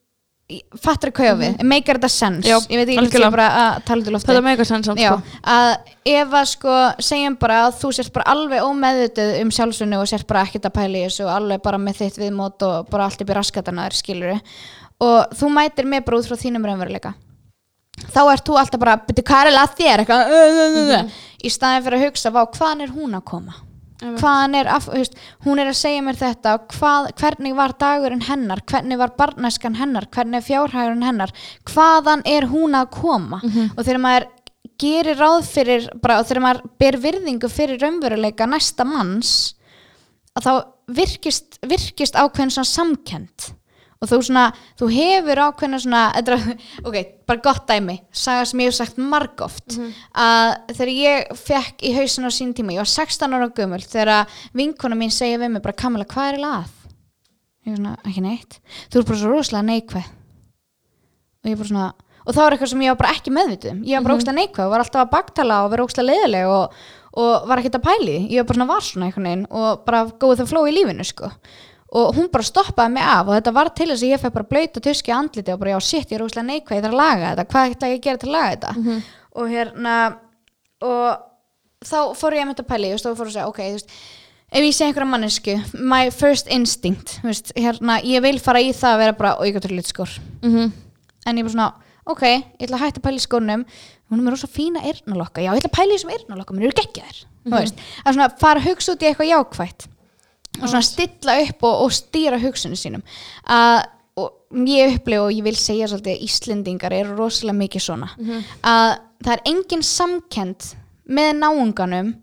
fattar 0.76 1.08
að 1.08 1.16
kauða 1.16 1.34
við, 1.40 1.62
meikar 1.64 1.96
þetta 1.96 2.10
sens 2.12 2.44
Já, 2.44 2.58
ég 2.68 2.80
veit 2.80 2.90
ekki, 2.92 3.20
ég 3.22 3.32
bara 3.32 3.46
að 3.60 3.78
tala 3.88 4.04
til 4.04 4.12
lofti 4.12 4.28
þetta 4.28 4.44
mega 4.44 4.66
sann 4.68 4.84
samt 4.84 5.00
sko. 5.00 5.38
að 5.48 5.70
ef 6.12 6.36
að 6.36 6.48
sko 6.50 6.74
segjum 7.06 7.38
bara 7.40 7.62
að 7.64 7.78
þú 7.80 7.92
sért 7.96 8.12
bara 8.12 8.34
alveg 8.34 8.66
ómeðvituð 8.68 9.32
um 9.40 9.52
sjálfsunni 9.56 9.96
og 9.96 10.10
sért 10.10 10.28
bara 10.28 10.44
ekkert 10.44 10.68
að 10.68 10.76
pæla 10.76 11.00
í 11.00 11.06
þessu 11.06 11.24
og 11.24 11.32
alveg 11.32 11.64
bara 11.64 11.80
með 11.80 12.02
þitt 12.02 12.20
viðmót 12.20 12.66
og 12.68 12.90
bara 12.92 13.08
allt 13.08 13.24
upp 13.24 13.32
í 13.32 13.38
raskatana 13.38 13.88
þér 13.88 13.98
skilur 14.02 14.34
og 15.04 15.36
þú 15.38 15.52
mætir 15.56 15.88
mig 15.88 16.04
bara 16.04 16.20
út 16.20 16.28
frá 16.28 16.36
þínum 16.38 16.68
raunveruleika. 16.68 17.14
Þá 18.10 18.22
ert 18.32 18.46
þú 18.46 18.56
alltaf 18.58 18.82
bara, 18.82 18.96
betur 19.06 19.26
hvað 19.26 19.48
er 19.48 19.58
að 19.60 19.76
þér? 19.78 20.02
Eitthvað, 20.02 20.32
uh, 20.34 20.96
uh, 20.98 21.20
í 21.40 21.52
staðin 21.52 21.84
fyrir 21.86 22.00
að 22.00 22.06
hugsa, 22.08 22.32
vá, 22.34 22.42
hvaðan 22.56 22.84
er 22.84 22.94
hún 22.94 23.16
að 23.16 23.24
koma. 23.30 23.56
Hvaðan 24.02 24.56
er, 24.58 24.68
af, 24.68 24.88
veist, 24.90 25.14
hún 25.46 25.60
er 25.62 25.70
að 25.70 25.78
segja 25.78 26.02
mér 26.04 26.18
þetta 26.18 26.54
hvað, 26.72 27.10
hvernig 27.20 27.54
var 27.56 27.74
dagurinn 27.78 28.24
hennar 28.26 28.62
hvernig 28.70 28.98
var 29.00 29.14
barnæskan 29.18 29.78
hennar 29.78 30.08
hvernig 30.10 30.40
er 30.40 30.48
fjárhægurinn 30.48 31.06
hennar 31.06 31.32
hvaðan 31.70 32.24
er 32.26 32.48
hún 32.50 32.74
að 32.74 32.90
koma? 32.90 33.40
Og 33.76 33.84
þegar 33.84 34.02
maður 34.02 34.28
gerir 34.80 35.18
ráð 35.20 35.46
fyrir 35.46 35.88
bara, 36.02 36.20
og 36.20 36.26
þegar 36.26 36.42
maður 36.42 36.62
ber 36.82 36.98
virðingu 37.00 37.50
fyrir 37.52 37.80
raunveruleika 37.80 38.48
næsta 38.50 38.84
manns 38.84 39.54
þá 40.42 40.66
virkist, 40.90 41.60
virkist 41.62 42.16
ákveðin 42.18 42.64
samkend 42.66 43.52
og 44.00 44.10
þú 44.10 44.18
svona, 44.26 44.44
þú 44.80 44.88
hefur 44.92 45.42
ákveðina 45.46 45.80
svona, 45.82 46.02
er, 46.18 46.36
ok, 46.84 46.98
bara 47.28 47.44
gott 47.44 47.66
dæmi 47.70 47.98
saga 48.12 48.44
sem 48.50 48.62
ég 48.64 48.70
hef 48.70 48.78
sagt 48.78 49.00
margóft 49.00 49.78
að 50.12 50.54
þegar 50.72 50.92
ég 50.94 51.34
fekk 51.40 51.84
í 51.84 51.94
hausin 51.96 52.28
á 52.28 52.30
sín 52.34 52.54
tíma, 52.56 52.74
ég 52.74 52.82
var 52.84 52.90
16 52.90 53.36
ára 53.38 53.50
gömul 53.54 53.82
þegar 53.82 54.26
vinkona 54.52 54.98
mín 54.98 55.14
segja 55.14 55.40
við 55.42 55.56
mig 55.56 55.64
bara, 55.64 55.76
Kamila, 55.78 56.04
hvað 56.04 56.28
er 56.28 56.38
eiginlega 56.38 56.62
að? 56.62 56.80
Ég 57.64 57.72
er 57.72 57.76
svona, 57.80 57.96
ekki 58.04 58.20
neitt. 58.20 58.58
Þú 58.92 58.98
er 59.00 59.06
bara 59.08 59.18
svo 59.22 59.28
rosalega 59.32 59.68
neikvæð. 59.70 60.08
Og 61.44 61.48
ég 61.48 61.60
bara 61.60 61.68
svona 61.70 61.92
og 62.24 62.32
það 62.32 62.42
var 62.44 62.56
eitthvað 62.56 62.70
sem 62.72 62.84
ég 62.84 62.92
var 62.92 63.00
bara 63.00 63.14
ekki 63.14 63.32
meðvituð 63.34 63.72
um. 63.74 63.80
ég 63.84 63.98
var 63.98 64.06
bara 64.06 64.16
ógstlega 64.18 64.38
neikvæð 64.38 64.64
og 64.66 64.72
var 64.72 64.84
alltaf 64.84 65.02
að 65.02 65.12
baktala 65.12 65.60
og 65.64 65.70
vera 65.74 65.84
ógstlega 65.84 66.08
leiðileg 66.08 66.52
og, 66.54 66.78
og 67.20 67.48
var 67.50 67.60
ekkert 67.60 67.78
að 67.80 67.86
pæli 67.88 68.16
ég 68.32 68.40
var 68.40 68.48
bara 68.48 68.58
svona 68.58 68.70
var 68.70 68.86
svona 68.88 69.08
einhvern 69.08 69.28
veginn 69.28 69.46
og 69.60 69.84
bara 69.88 70.02
góð 70.24 70.40
það 70.40 70.52
fló 70.52 70.62
í 70.64 70.74
lífinu 70.78 71.06
sko 71.08 71.30
og 71.94 72.16
hún 72.16 72.26
bara 72.32 72.42
stoppaði 72.46 72.94
mig 72.96 73.04
af 73.06 73.28
og 73.28 73.36
þetta 73.36 73.52
var 73.54 73.68
til 73.70 73.86
þess 73.92 74.02
að 74.02 74.10
ég 74.10 74.22
fekk 74.24 74.34
bara 74.34 74.48
blöyta 74.50 74.80
tuski 74.82 75.12
á 75.14 75.16
andliti 75.20 75.52
og 75.54 75.60
bara 75.60 75.76
já 75.76 75.80
shit 75.86 76.10
ég 76.10 76.18
er 76.18 76.24
óslega 76.26 76.46
neikvæð, 76.48 76.76
ég 76.78 76.82
þarf 76.82 76.96
að 76.96 77.02
laga 77.02 77.30
þetta. 77.30 77.44
Hvað 77.52 77.74
ætla 77.76 77.90
ég 77.92 77.98
að 78.00 78.04
gera 78.08 78.18
til 78.22 78.28
að 78.28 78.34
laga 78.34 78.50
þetta? 78.54 78.98
Og 79.34 79.48
hérna 79.50 79.94
og 80.84 81.06
þá 81.84 81.98
fór 82.18 82.34
ég 82.36 82.44
að 82.44 82.50
mynda 82.50 82.66
pæli 82.68 82.92
og 82.94 83.00
fór 83.04 83.28
að 83.28 83.34
segja 83.36 83.48
ok, 83.48 83.60
þú 83.62 83.78
veist 83.78 83.94
ef 84.54 84.62
ég 84.62 84.74
sé 84.76 84.86
einhverja 84.86 85.10
mannesku, 85.10 85.54
my 85.74 86.10
first 86.14 86.50
instinct 86.52 87.16
þú 87.22 87.30
veist, 87.30 87.52
hérna, 87.58 88.00
ég 88.06 88.22
vil 88.22 88.38
fara 88.42 88.60
í 88.62 88.72
það 88.72 88.92
að 88.94 89.02
vera 89.02 89.16
bara 89.18 89.36
auðvitað 89.38 89.88
skór 89.90 90.18
Mhm. 90.42 90.72
en 91.26 91.36
ég 91.36 91.40
er 91.40 91.44
bara 91.44 91.54
svona, 91.54 91.72
ok, 92.06 92.22
ég 92.22 92.66
ætla 92.68 92.76
að 92.76 92.84
hætta 92.84 93.00
að 93.00 93.06
pæla 93.06 93.18
í 93.22 93.26
skónum 93.26 93.64
hún 94.10 94.26
er 94.26 94.30
rosa 94.30 94.46
fína 94.46 94.82
eyrnalokka. 94.84 95.40
Já, 95.42 95.50
ég 95.50 95.62
ætla 95.62 95.70
að 95.70 95.78
pæla 95.78 95.92
í 95.92 95.96
þessum 95.96 96.12
eyrnalokka, 96.14 96.54
mér 96.54 96.64
eru 96.68 96.76
geggjaðir 96.82 97.24
mm 97.24 97.52
-hmm. 97.52 97.58
veist, 97.58 97.74
að 98.04 98.12
svona 98.14 98.38
fara 98.38 98.60
að 98.60 98.66
hugsa 98.68 98.92
út 98.92 99.02
í 99.02 99.06
eitthvað 99.08 99.32
jákvætt 99.32 99.86
og 100.60 100.68
svona 100.68 100.84
stilla 100.86 101.38
upp 101.42 101.66
og, 101.66 101.82
og 101.86 101.94
stýra 101.94 102.38
hugsunum 102.42 102.78
sínum. 102.78 103.02
Að 103.50 103.82
ég 104.70 104.94
upplif 104.98 105.24
og 105.24 105.32
ég 105.34 105.42
vil 105.42 105.56
segja 105.58 105.88
svolítið 105.90 106.14
að 106.14 106.26
Íslendingar 106.28 106.94
eru 106.94 107.16
rosalega 107.18 107.58
mikið 107.58 107.86
svona. 107.88 108.12
Að 108.62 108.92
það 109.24 109.32
er 109.34 109.42
engin 109.50 109.82
samkend 109.82 110.68
með 111.04 111.32
náunganum 111.40 112.14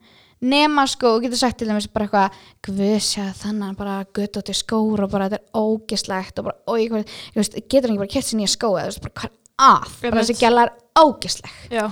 nema 0.41 0.87
sko, 0.89 1.15
og 1.15 1.25
getur 1.25 1.37
sagt 1.37 1.59
til 1.61 1.67
dæmis 1.69 1.85
bara 1.91 2.07
eitthvað 2.07 2.37
guðsja 2.65 3.27
þannig 3.37 3.75
bara 3.77 3.99
göttótti 4.09 4.55
skór 4.57 5.03
og 5.05 5.11
bara 5.11 5.27
þetta 5.29 5.37
er 5.37 5.59
ógislegt 5.61 6.39
og 6.41 6.47
bara, 6.47 6.57
oi, 6.71 7.03
getur 7.69 7.91
ekki 7.91 7.99
bara 8.01 8.09
kett 8.09 8.25
sér 8.25 8.39
nýja 8.39 8.55
skó 8.55 8.71
eða 8.73 8.87
þú 8.87 8.89
veist, 8.89 9.03
bara 9.05 9.13
hvað 9.19 9.29
er 9.29 9.35
að, 9.67 9.91
bara 10.07 10.23
þessi 10.23 10.37
gæla 10.39 10.63
er 10.65 10.73
ógisleg 11.03 11.59
Já. 11.69 11.85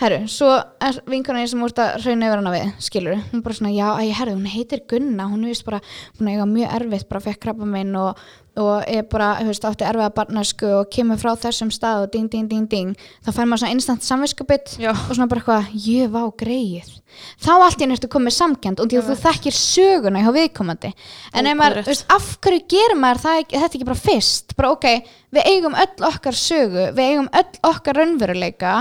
Herru, 0.00 0.20
svo 0.32 0.50
er 0.80 1.00
vinkonin 1.10 1.48
sem 1.50 1.62
úr 1.62 1.72
að 1.76 2.04
rauna 2.04 2.28
yfir 2.28 2.40
hana 2.40 2.52
við, 2.54 2.68
skilur 2.82 3.18
hún 3.30 3.42
bara 3.44 3.56
svona, 3.56 3.72
já, 3.74 3.88
æ, 4.00 4.12
herru, 4.16 4.36
hún 4.38 4.48
heitir 4.48 4.84
Gunna 4.88 5.26
hún 5.30 5.44
er 5.44 5.52
vist 5.52 5.66
bara, 5.66 5.80
hún 6.18 6.30
er 6.32 6.46
mjög 6.48 6.76
erfitt 6.78 7.08
bara 7.10 7.24
fekk 7.24 7.42
krabba 7.42 7.68
minn 7.68 7.92
og, 8.00 8.20
og 8.60 8.86
er 8.88 9.04
bara, 9.10 9.34
þú 9.40 9.50
veist, 9.50 9.66
átti 9.68 9.86
erfiða 9.88 10.12
barnasku 10.16 10.70
og 10.78 10.88
kemur 10.92 11.20
frá 11.20 11.34
þessum 11.38 11.72
stað 11.74 12.06
og 12.06 12.14
ding, 12.14 12.30
ding, 12.32 12.48
ding, 12.50 12.66
ding. 12.70 12.94
Þá 13.26 13.30
fær 13.36 13.48
maður 13.50 13.64
svona 13.64 13.76
instant 13.76 14.06
samviskupið 14.06 14.74
Já. 14.82 14.90
og 14.94 15.12
svona 15.12 15.28
bara 15.30 15.42
eitthvað, 15.42 15.70
ég 15.86 16.10
vá 16.12 16.22
greið 16.42 16.96
þá 17.42 17.50
allt 17.56 17.80
í 17.80 17.86
einu 17.86 17.96
ertu 17.96 18.10
komið 18.10 18.36
samkend 18.36 18.80
og 18.80 18.90
því 18.90 19.00
að 19.00 19.08
þú 19.08 19.16
þekkir 19.24 19.56
söguna 19.56 20.22
hjá 20.22 20.30
viðkomandi. 20.36 20.92
En 21.34 21.48
ef 21.50 21.58
maður, 21.58 21.82
þú 21.82 21.92
veist, 21.92 22.06
af 22.14 22.28
hverju 22.44 22.62
gerir 22.70 23.00
maður 23.00 23.22
það, 23.24 23.40
þetta 23.56 23.70
ekki 23.72 23.88
bara 23.88 24.04
fyrst? 24.04 24.54
Bara 24.58 24.72
ok, 24.76 24.86
við 25.34 25.50
eigum 25.50 25.76
öll 25.82 26.06
okkar 26.10 26.38
sögu 26.38 26.86
við 26.94 27.04
eigum 27.06 27.30
öll 27.40 27.60
okkar 27.66 27.98
raunveruleika 27.98 28.74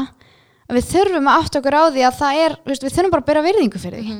við 0.78 0.88
þurfum 0.89 1.30
að 1.30 1.39
átta 1.41 1.59
okkur 1.59 1.78
á 1.78 1.84
því 1.89 2.03
að 2.05 2.17
það 2.20 2.41
er, 2.43 2.55
þú 2.59 2.72
veist, 2.72 2.86
við 2.86 2.95
þurfum 2.95 3.13
bara 3.13 3.24
að 3.24 3.30
bera 3.30 3.45
virðingu 3.45 3.82
fyrir 3.82 4.03
því. 4.05 4.17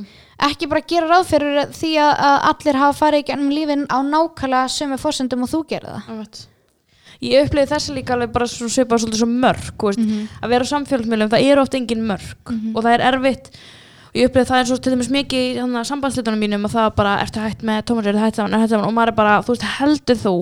Ekki 0.50 0.70
bara 0.72 0.86
gera 0.88 1.10
ráð 1.10 1.26
fyrir 1.30 1.74
því 1.76 1.90
að, 2.00 2.12
að 2.30 2.38
allir 2.50 2.80
hafa 2.80 2.98
farið 3.00 3.24
í 3.24 3.28
gennum 3.28 3.52
lífin 3.54 3.84
á 3.92 3.98
nákvæmlega 4.08 4.72
sömu 4.74 5.00
fórsendum 5.02 5.44
og 5.46 5.52
þú 5.52 5.60
gera 5.70 5.98
það. 5.98 6.14
Einmitt. 6.14 6.46
Ég 7.20 7.50
upplifði 7.50 7.74
þessi 7.74 7.96
líka 7.98 8.16
alveg 8.16 8.32
bara 8.32 8.48
svo 8.48 8.70
svipað 8.72 9.02
svolítið 9.04 9.20
svo 9.20 9.28
mörg 9.28 9.84
veist, 9.84 10.06
að 10.40 10.54
vera 10.54 10.64
á 10.64 10.72
samfélagsmiðlum, 10.72 11.32
það 11.34 11.48
eru 11.52 11.64
oft 11.66 11.76
engin 11.76 12.06
mörg 12.08 12.54
og 12.72 12.80
það 12.86 12.94
er 12.94 13.04
erfitt. 13.10 13.50
Og 14.10 14.22
ég 14.22 14.30
upplifði 14.30 14.50
það 14.50 14.62
eins 14.62 14.72
og 14.72 14.80
til 14.80 14.94
dæmis 14.94 15.10
mikið 15.12 15.60
í 15.60 15.84
sambandslitunum 15.90 16.40
mínum 16.40 16.64
að 16.70 16.78
það 16.78 16.88
bara, 16.96 17.18
ertu 17.26 17.44
hætt 17.44 17.66
með 17.68 17.82
Tómas, 17.90 18.08
ertu 18.08 18.24
hætt 18.24 18.40
saman, 18.40 18.56
ertu 18.56 18.64
hætt 18.64 18.74
saman 18.74 18.88
og 18.88 18.96
maður 18.96 19.12
er 19.12 19.18
bara, 19.20 19.36
þú 19.44 19.54
veist, 19.54 19.68
heldur 19.76 20.22
þú 20.24 20.34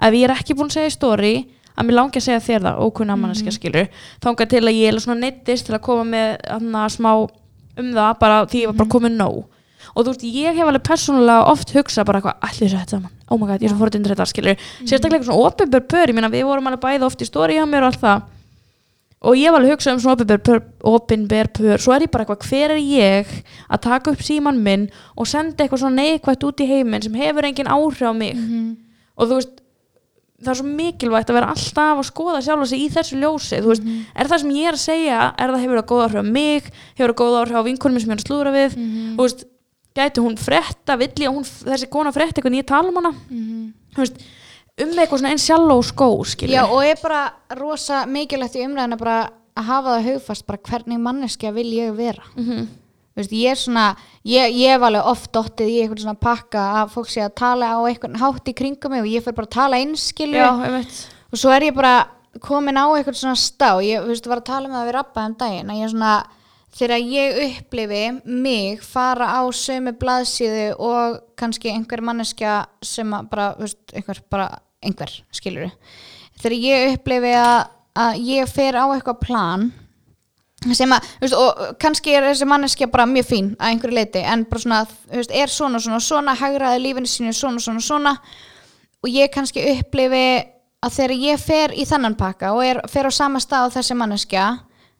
ef 0.00 0.16
ég 0.16 0.26
er 0.28 0.34
ekki 0.34 0.56
búin 0.58 0.70
að 0.70 0.76
segja 0.76 0.92
í 0.92 0.94
story 0.94 1.32
að 1.80 1.86
mér 1.88 1.96
langi 1.96 2.20
að 2.20 2.26
segja 2.26 2.42
þér 2.44 2.66
það, 2.66 2.80
ókunna 2.84 3.16
mm 3.16 3.24
-hmm. 3.30 3.54
skilur 3.56 3.88
þangað 4.20 4.50
til 4.52 4.64
að 4.64 4.76
ég 4.76 4.88
er 4.88 5.00
svona 5.00 5.20
neittist 5.20 5.66
til 5.66 5.74
að 5.74 5.86
koma 5.86 6.04
með 6.04 6.36
hana, 6.48 6.88
smá 6.88 7.12
um 7.80 7.92
það 7.94 8.18
bara 8.20 8.44
því 8.46 8.62
ég 8.62 8.70
var 8.70 8.78
bara 8.82 8.94
komið 8.94 9.16
nóg. 9.16 9.44
Og 9.94 10.04
þú 10.04 10.12
veist, 10.12 10.24
ég 10.24 10.54
hef 10.54 10.66
alveg 10.66 10.82
persónulega 10.86 11.46
oft 11.50 11.72
hugsað 11.74 12.06
bara 12.06 12.20
eitthvað, 12.20 12.36
allir 12.46 12.66
þessu 12.66 12.78
hætt 12.78 12.92
saman? 12.94 13.14
Oh 13.30 13.38
my 13.38 13.46
god, 13.46 13.62
ég 13.62 13.70
er 13.70 13.72
svo 13.72 13.80
fórið 13.80 13.96
undir 13.98 14.12
þetta, 14.14 14.26
skilur 14.28 14.56
sérstaklega 14.84 15.16
eitthvað 15.18 15.30
svona 15.30 15.46
opinber 15.48 15.80
pör, 15.80 16.10
ég 16.10 16.14
meina 16.14 16.30
við 16.30 16.44
vorum 16.46 16.68
alveg 16.68 16.82
bæði 16.84 17.06
oft 17.08 17.24
í 17.24 17.26
story 17.26 17.56
hjá 17.56 17.64
mér 17.66 17.86
og 17.86 17.90
allt 17.90 18.04
það. 18.04 18.28
Og 19.20 19.36
ég 19.36 19.48
hef 19.48 19.56
alveg 19.56 19.72
hugsað 19.74 19.96
um 19.96 20.02
svona 20.04 20.60
opinber 20.92 21.48
pör, 21.56 21.80
svo 21.80 21.96
er 21.96 22.04
ég 22.06 22.12
bara 22.12 22.24
eitthvað, 22.24 22.46
hver 22.48 22.76
er 22.76 22.82
ég 22.84 23.32
að 23.68 23.82
taka 23.88 24.14
upp 24.14 24.22
síman 24.22 24.60
minn 24.62 24.86
og 25.16 25.26
senda 25.26 25.64
eitthvað 25.64 25.82
svona 25.82 26.02
neikvægt 26.02 26.44
út 26.44 26.60
í 26.60 26.68
heiminn 26.70 27.02
sem 27.02 27.14
hefur 27.14 27.48
engin 27.48 27.68
áhrif 27.68 28.04
á 28.04 28.12
mig? 28.12 28.36
Og 29.16 29.28
þú 29.28 29.40
veist 29.40 29.59
það 30.40 30.50
er 30.52 30.58
svo 30.60 30.66
mikilvægt 30.80 31.30
að 31.30 31.38
vera 31.38 31.52
alltaf 31.54 32.00
að 32.00 32.08
skoða 32.08 32.42
sjálfa 32.44 32.66
sig 32.70 32.82
í 32.84 32.88
þessu 32.94 33.20
ljósi, 33.20 33.60
veist 33.66 33.86
er 34.16 34.30
það 34.30 34.42
sem 34.42 34.52
ég 34.56 34.68
er 34.70 34.78
að 34.78 34.82
segja, 34.84 35.20
er 35.36 35.54
það 35.54 35.64
hefur 35.64 35.80
það 35.80 35.88
góð 35.92 36.04
áhrif 36.06 36.20
á 36.20 36.26
mig 36.30 36.68
hefur 36.96 37.12
það 37.12 37.18
góð 37.20 37.38
áhrif 37.40 37.60
á 37.60 37.68
vinkonum 37.68 38.00
sem 38.00 38.10
ég 38.10 38.16
er 38.16 38.22
að 38.22 38.28
slúðra 38.28 38.54
við 38.56 38.76
þú 38.80 39.24
veist, 39.24 39.44
gæti 40.00 40.24
hún 40.24 40.36
villi 41.00 41.28
að 41.28 41.34
hún, 41.34 41.44
þessi 41.44 41.90
kona 41.90 42.12
fretta 42.14 42.40
eitthvað 42.40 42.54
nýja 42.56 42.68
tala 42.70 42.92
um 42.92 43.00
hana? 43.00 43.12
Þú 43.90 44.04
veist, 44.04 44.22
um 44.80 44.94
eitthvað 44.96 45.20
svona 45.20 45.34
einn 45.34 45.42
sjálf 45.42 45.74
og 45.74 45.84
skó 45.88 46.08
skilur 46.30 46.54
Já, 46.54 46.62
og 46.64 46.84
er 46.86 47.00
bara 47.02 47.22
rosa 47.58 48.04
mikilvægt 48.08 48.56
í 48.56 48.64
umræðina 48.64 48.96
að 49.60 49.66
hafa 49.70 49.96
það 49.96 50.06
hugfast 50.08 50.46
bara 50.48 50.62
hvernig 50.70 51.00
manneskja 51.02 51.52
vil 51.52 51.68
ég 51.74 51.96
vera. 51.96 52.24
Mhm. 52.36 52.68
Veist, 53.20 53.34
ég 53.36 53.52
er 53.52 53.60
svona 53.60 53.86
ég, 54.26 54.56
ég 54.56 54.74
hef 54.74 54.86
alveg 54.86 55.10
oft 55.12 55.30
dottið 55.36 55.72
í 55.72 55.76
eitthvað 55.82 56.04
svona 56.04 56.22
pakka 56.26 56.64
að 56.80 56.94
fólk 56.96 57.12
sé 57.12 57.24
að 57.24 57.36
tala 57.40 57.70
á 57.74 57.78
eitthvað 57.84 58.18
hátt 58.22 58.50
í 58.50 58.56
kringum 58.56 58.94
mig 58.94 59.04
og 59.04 59.12
ég 59.12 59.24
fyrir 59.24 59.38
bara 59.38 59.50
að 59.50 59.56
tala 59.58 59.80
einskilju 59.84 60.48
og 61.30 61.38
svo 61.38 61.54
er 61.54 61.68
ég 61.68 61.76
bara 61.76 61.94
komin 62.42 62.78
á 62.78 62.86
eitthvað 62.94 63.18
svona 63.18 63.38
stá. 63.38 63.80
Ég 63.82 64.04
veist, 64.06 64.28
var 64.30 64.42
að 64.42 64.50
tala 64.52 64.68
með 64.68 64.78
það 64.78 64.88
við 64.88 64.96
rabba 64.98 65.24
um 65.26 65.34
daginn 65.40 65.72
að 65.72 65.80
ég 65.80 65.88
er 65.88 65.92
svona 65.94 66.14
þegar 66.70 67.02
ég 67.02 67.38
upplifi 67.46 68.02
mig 68.24 68.84
fara 68.86 69.32
á 69.34 69.42
sömu 69.50 69.92
blaðsíðu 69.98 70.66
og 70.78 71.18
kannski 71.40 71.72
einhver 71.72 72.02
manneskja 72.06 72.60
sem 72.82 73.10
bara, 73.30 73.52
veist, 73.58 73.80
einhver 73.94 74.22
bara 74.30 74.48
einhver, 74.80 75.12
skilur 75.34 75.72
þegar 76.40 76.56
ég 76.56 76.94
upplifi 76.94 77.34
að, 77.36 77.58
að 78.00 78.20
ég 78.30 78.50
fer 78.50 78.78
á 78.78 78.86
eitthvað 78.94 79.22
plan 79.26 79.66
sem 80.76 80.92
að, 80.92 81.08
þú 81.16 81.24
veist, 81.24 81.36
og 81.40 81.74
kannski 81.80 82.14
er 82.16 82.26
þessi 82.28 82.48
manneskja 82.48 82.90
bara 82.92 83.08
mjög 83.08 83.28
fín 83.30 83.50
að 83.56 83.74
einhverju 83.74 83.96
leiti 83.96 84.22
en 84.28 84.44
bara 84.50 84.64
svona, 84.64 84.80
þú 85.08 85.20
veist, 85.22 85.34
er 85.42 85.52
svona, 85.52 85.80
svona, 85.80 86.00
svona 86.04 86.36
hagraði 86.36 86.82
lífinu 86.84 87.08
sínu 87.08 87.32
svona, 87.36 87.62
svona, 87.64 87.80
svona. 87.84 88.16
Og 89.00 89.08
ég 89.08 89.32
kannski 89.32 89.64
upplifi 89.78 90.26
að 90.84 90.94
þegar 90.96 91.16
ég 91.24 91.40
fer 91.40 91.72
í 91.76 91.86
þennan 91.88 92.18
pakka 92.20 92.52
og 92.56 92.64
er, 92.64 92.82
fer 92.92 93.08
á 93.08 93.12
sama 93.12 93.40
stað 93.40 93.72
á 93.72 93.74
þessi 93.78 93.96
manneskja 93.96 94.44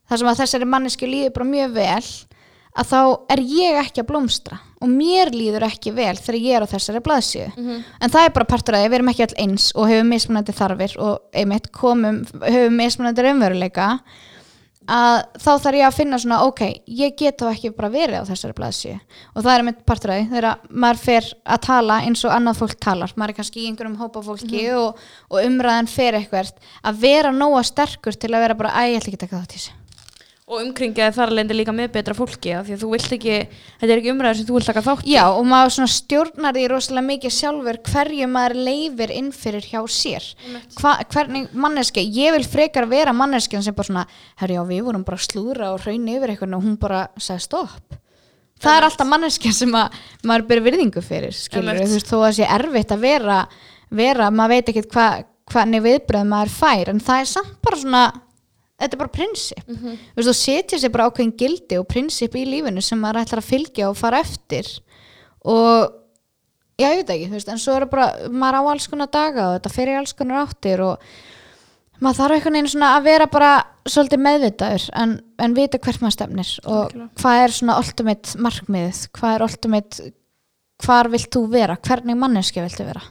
þar 0.08 0.22
sem 0.22 0.32
að 0.32 0.40
þessari 0.42 0.68
manneskju 0.68 1.08
líður 1.08 1.36
bara 1.36 1.50
mjög 1.52 1.76
vel 1.76 2.08
að 2.80 2.86
þá 2.86 2.98
er 3.34 3.40
ég 3.50 3.78
ekki 3.80 4.02
að 4.02 4.08
blómstra 4.11 4.58
og 4.80 4.88
mér 4.88 5.32
líður 5.34 5.66
ekki 5.66 5.92
vel 5.92 6.14
þegar 6.16 6.40
ég 6.40 6.56
er 6.56 6.64
á 6.64 6.72
þessari 6.72 7.02
blaðsíðu. 7.04 7.50
En 8.00 8.12
það 8.12 8.24
er 8.24 8.34
bara 8.36 8.48
partur 8.48 8.76
að 8.78 8.84
því, 8.84 8.90
við 8.92 8.98
erum 9.00 9.12
ekki 9.12 9.24
all 9.26 9.38
eins 9.44 9.68
og 9.76 9.88
höfum 9.90 10.12
mismunandi 10.14 10.54
þarfir 10.56 10.94
og 11.04 11.36
einmitt 11.36 11.68
komum, 11.76 12.22
höfum 12.46 12.78
mismunandi 12.80 13.26
raunveruleika 13.26 13.88
að 14.91 15.16
þá 15.38 15.51
þarf 15.64 15.78
ég 15.78 15.86
að 15.86 15.97
finna 15.97 16.20
svona 16.20 16.41
ok, 16.49 16.62
ég 17.01 17.16
get 17.18 17.41
þá 17.41 17.51
ekki 17.53 17.72
bara 17.76 17.93
verið 17.93 18.24
á 18.26 18.28
þessari 18.28 18.57
blaðsíu 18.59 18.95
og 18.99 19.45
það 19.45 19.53
er 19.55 19.66
mitt 19.68 19.82
því 19.86 20.20
þegar 20.32 20.49
maður 20.70 21.03
fer 21.05 21.28
að 21.45 21.62
tala 21.66 21.99
eins 22.07 22.24
og 22.26 22.34
annað 22.34 22.62
fólk 22.62 22.78
talar, 22.82 23.14
maður 23.16 23.34
er 23.34 23.38
kannski 23.41 23.64
í 23.64 23.68
einhverjum 23.70 23.99
hópa 24.01 24.24
fólki 24.26 24.64
og, 24.76 25.03
og 25.30 25.45
umræðan 25.45 25.91
fer 25.91 26.18
eitthvað 26.18 26.55
að 26.82 27.05
vera 27.05 27.34
nóga 27.34 27.62
sterkur 27.66 28.18
til 28.18 28.34
að 28.34 28.47
vera 28.47 28.59
bara, 28.59 28.74
æ, 28.80 28.95
ég 28.95 29.01
ætla 29.01 29.12
ekki 29.12 29.20
að 29.20 29.26
taka 29.28 29.43
þátt 29.43 29.55
í 29.55 29.61
þessu 29.61 29.80
og 30.51 30.64
umkringjaði 30.64 31.14
þar 31.14 31.30
alveg 31.30 31.53
líka 31.55 31.72
með 31.74 31.92
betra 31.94 32.14
fólki 32.16 32.51
af 32.59 32.66
því 32.66 32.74
að 32.74 32.80
þú 32.82 32.88
vilt 32.90 33.12
ekki, 33.14 33.34
þetta 33.78 33.94
er 33.94 34.01
ekki 34.01 34.11
umræður 34.11 34.38
sem 34.40 34.46
þú 34.48 34.57
vilt 34.57 34.68
taka 34.70 34.82
þátt 34.82 35.05
í. 35.05 35.12
Já, 35.14 35.22
og 35.30 35.44
maður 35.46 35.90
stjórnar 35.94 36.57
því 36.57 36.64
rosalega 36.72 37.07
mikið 37.07 37.34
sjálfur 37.36 37.78
hverju 37.86 38.28
maður 38.30 38.57
leifir 38.66 39.12
inn 39.14 39.28
fyrir 39.36 39.68
hjá 39.70 39.78
sér. 39.94 40.26
Hva, 40.80 40.96
hvernig 41.14 41.55
manneski, 41.55 42.03
ég 42.16 42.34
vil 42.34 42.42
frekar 42.51 42.88
vera 42.90 43.14
manneskjan 43.14 43.62
sem 43.62 43.76
bara 43.76 43.90
svona, 43.90 44.05
herri 44.42 44.57
já, 44.59 44.62
við 44.66 44.82
vorum 44.88 45.05
bara 45.07 45.20
að 45.20 45.28
slúðra 45.28 45.68
og 45.76 45.84
hraun 45.84 46.09
yfir 46.16 46.34
eitthvað 46.34 46.57
og 46.59 46.64
hún 46.66 46.78
bara 46.82 47.05
sagði 47.14 47.46
stopp. 47.46 47.98
Það 48.61 48.76
er 48.76 48.86
alltaf 48.88 49.09
manneskjan 49.09 49.57
sem 49.57 49.76
að, 49.78 50.01
maður 50.26 50.48
byrja 50.51 50.64
virðingu 50.66 51.05
fyrir, 51.05 51.36
skilur 51.36 51.78
þú 51.78 51.92
veist, 51.94 52.11
þó 52.11 52.18
að 52.26 52.34
sé 52.40 52.48
erfitt 52.59 52.90
að 52.92 53.07
vera, 53.07 53.38
vera 54.03 54.26
maður 54.34 54.57
veit 54.57 54.72
ekkert 54.74 54.98
hva, 54.98 55.07
hvernig 55.51 55.86
viðbröð 55.86 56.26
maður 56.28 56.53
fær, 56.59 56.90
en 56.92 57.01
það 57.07 57.22
er 57.22 57.30
samt 57.30 57.55
bara 57.64 57.78
svona, 57.80 58.03
þetta 58.81 58.97
er 58.97 59.01
bara 59.05 59.12
prinsip 59.14 59.64
þú 59.68 59.95
veist, 59.95 60.28
þú 60.31 60.35
setja 60.41 60.78
sér 60.83 60.93
bara 60.95 61.09
ákveðin 61.11 61.35
gildi 61.41 61.78
og 61.81 61.89
prinsip 61.91 62.37
í 62.37 62.45
lífinu 62.49 62.83
sem 62.85 63.01
maður 63.01 63.22
ætlar 63.24 63.43
að 63.45 63.51
fylgja 63.53 63.91
og 63.91 63.99
fara 64.01 64.20
eftir 64.24 64.68
og 65.45 65.91
já, 66.81 66.89
ég 66.89 67.03
veit 67.03 67.12
ekki, 67.14 67.28
þú 67.31 67.37
veist, 67.39 67.51
en 67.53 67.61
svo 67.61 67.76
er 67.76 67.87
bara 67.93 68.09
maður 68.33 68.61
á 68.61 68.62
alls 68.74 68.89
konar 68.91 69.11
daga 69.12 69.51
og 69.51 69.59
þetta 69.59 69.74
fer 69.74 69.93
í 69.93 69.99
alls 70.01 70.16
konar 70.16 70.47
áttir 70.47 70.81
og 70.85 71.11
maður 72.01 72.20
þarf 72.22 72.37
einhvern 72.39 72.57
veginn 72.57 72.72
svona 72.72 72.95
að 72.97 73.07
vera 73.11 73.28
bara 73.28 73.51
svolítið 73.91 74.22
meðvitaður 74.24 74.87
en, 75.03 75.12
en 75.41 75.55
vita 75.57 75.81
hvert 75.81 76.01
maður 76.01 76.16
stefnir 76.16 76.51
og 76.64 76.81
Algjörlega. 76.87 77.11
hvað 77.20 77.45
er 77.45 77.55
svona 77.57 77.76
ultimate 77.81 78.41
markmiðið, 78.47 79.01
hvað 79.18 79.35
er 79.37 79.45
ultimate 79.49 80.11
hvar 80.81 81.11
vilt 81.12 81.28
þú 81.37 81.43
vera, 81.53 81.76
hvernig 81.85 82.16
manneski 82.16 82.62
viltu 82.64 82.87
vera 82.89 83.03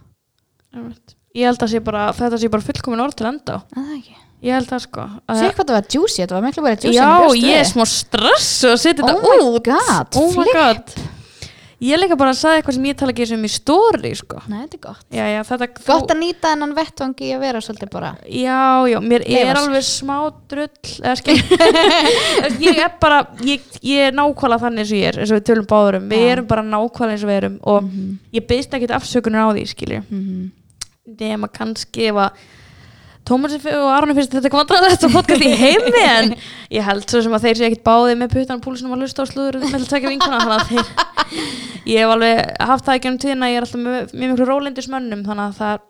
Einmitt. 0.74 1.16
Ég 1.38 1.46
held 1.50 1.62
að 1.66 1.72
sé 1.72 1.80
bara, 1.86 2.08
þetta 2.14 2.38
sé 2.42 2.50
bara 2.50 2.66
fullkomin 2.66 3.02
orð 3.02 3.16
til 3.18 3.28
enda 3.30 3.56
á. 3.58 3.60
Er 3.74 3.86
það 3.86 3.94
ekki? 4.00 4.18
Ég 4.42 4.54
held 4.56 4.68
það 4.70 4.80
sko. 4.88 5.02
að- 5.28 5.40
Sér 5.42 5.54
hvað 5.56 5.66
það 5.68 5.76
var 5.76 5.88
juicy, 5.92 6.22
þetta 6.24 6.36
var 6.38 6.44
miklu 6.48 6.64
bara 6.64 6.76
juicy 6.76 6.96
Já, 6.96 7.08
ég 7.36 7.60
er 7.60 7.66
smá 7.68 7.86
stress 7.86 8.64
og 8.64 8.78
setja 8.80 9.04
Oh 9.04 9.10
þetta 9.10 9.22
my 9.22 9.40
út. 9.52 9.64
God, 9.66 10.08
Oh 10.16 10.32
my 10.38 10.46
god. 10.54 10.94
ég 11.82 11.96
líka 12.00 12.16
bara 12.20 12.32
að 12.32 12.40
sagði 12.40 12.60
eitthvað 12.62 12.74
sem 12.76 12.84
ég 12.90 12.96
tala 13.00 13.12
ekki 13.14 13.26
sem 13.28 13.44
í 13.44 13.50
stóri 13.52 14.10
sko. 14.16 14.42
Nei, 14.52 14.66
þetta 14.66 14.76
er 14.76 14.82
gott. 14.84 15.04
Já, 15.16 15.26
já, 15.32 15.42
þetta, 15.48 15.68
Gott 15.86 16.10
að 16.12 16.18
nýta 16.20 16.50
þennan 16.54 16.74
vettvangi 16.76 17.30
að 17.36 17.40
vera 17.40 17.60
svolítið 17.64 17.90
bara 17.92 18.10
já, 18.28 18.60
já, 18.92 19.00
mér 19.00 19.24
Leyfa 19.28 19.50
er 19.54 19.56
alveg 19.62 19.84
smá 19.88 20.18
drull 20.48 20.68
eða 21.04 21.16
skil 21.20 21.38
ég 22.60 22.80
er 22.84 22.92
bara, 23.00 23.22
ég, 23.48 23.62
ég 23.84 24.08
er 24.10 24.16
nákvæmlega 24.16 24.64
þannig 24.66 24.84
eins 24.84 24.92
og 24.94 25.00
ég 25.00 25.08
er, 25.12 25.20
eins 25.24 25.32
og 25.34 25.40
við 25.40 25.48
tölum 25.52 25.68
báðurum 25.72 26.08
við 26.12 26.26
erum 26.34 26.48
bara 26.52 26.64
nákvæmlega 26.68 27.16
eins 27.16 27.24
og 27.24 27.30
við 27.32 27.38
erum 27.42 27.60
og 27.64 27.84
Mhm. 27.84 28.16
ég 28.40 28.48
byggst 28.48 28.72
ekkert 28.76 28.96
afsökunar 29.00 29.48
á 29.48 29.50
því 29.56 29.64
skilji, 29.72 30.02
Mhm. 30.10 30.52
nema 31.20 31.48
kannski 31.52 32.08
ef 32.10 32.16
að 32.16 32.32
Tómas 33.30 33.54
og 33.62 33.90
Arne 33.94 34.16
finnst 34.18 34.34
þetta 34.34 34.50
kvandra 34.54 34.80
þetta 34.88 35.10
podcast 35.14 35.44
í 35.46 35.52
heimi 35.60 36.02
en 36.02 36.32
ég 36.74 36.86
held 36.88 37.06
svo 37.06 37.22
sem 37.22 37.36
að 37.38 37.46
þeir 37.46 37.60
sé 37.60 37.68
ekkert 37.68 37.84
báði 37.86 38.16
með 38.18 38.34
puttan 38.34 38.64
púlsunum 38.64 38.96
að 38.96 39.04
lusta 39.04 39.22
á 39.22 39.30
slúður 39.30 39.60
með 39.62 39.76
að 39.84 39.92
taka 39.92 40.10
vinkuna 40.10 40.40
þannig 40.42 40.56
að 40.56 40.72
þeir 40.72 40.88
ég 41.94 42.02
hef 42.02 42.16
alveg 42.16 42.42
haft 42.72 42.88
það 42.88 42.98
ekki 42.98 43.12
um 43.12 43.20
tíðina 43.22 43.52
ég 43.52 43.60
er 43.60 43.68
alltaf 43.68 43.84
með 43.84 44.16
mjög 44.16 44.34
miklu 44.34 44.50
rólindismönnum 44.50 45.24
þannig 45.30 45.46
að 45.46 45.62
það, 45.62 45.86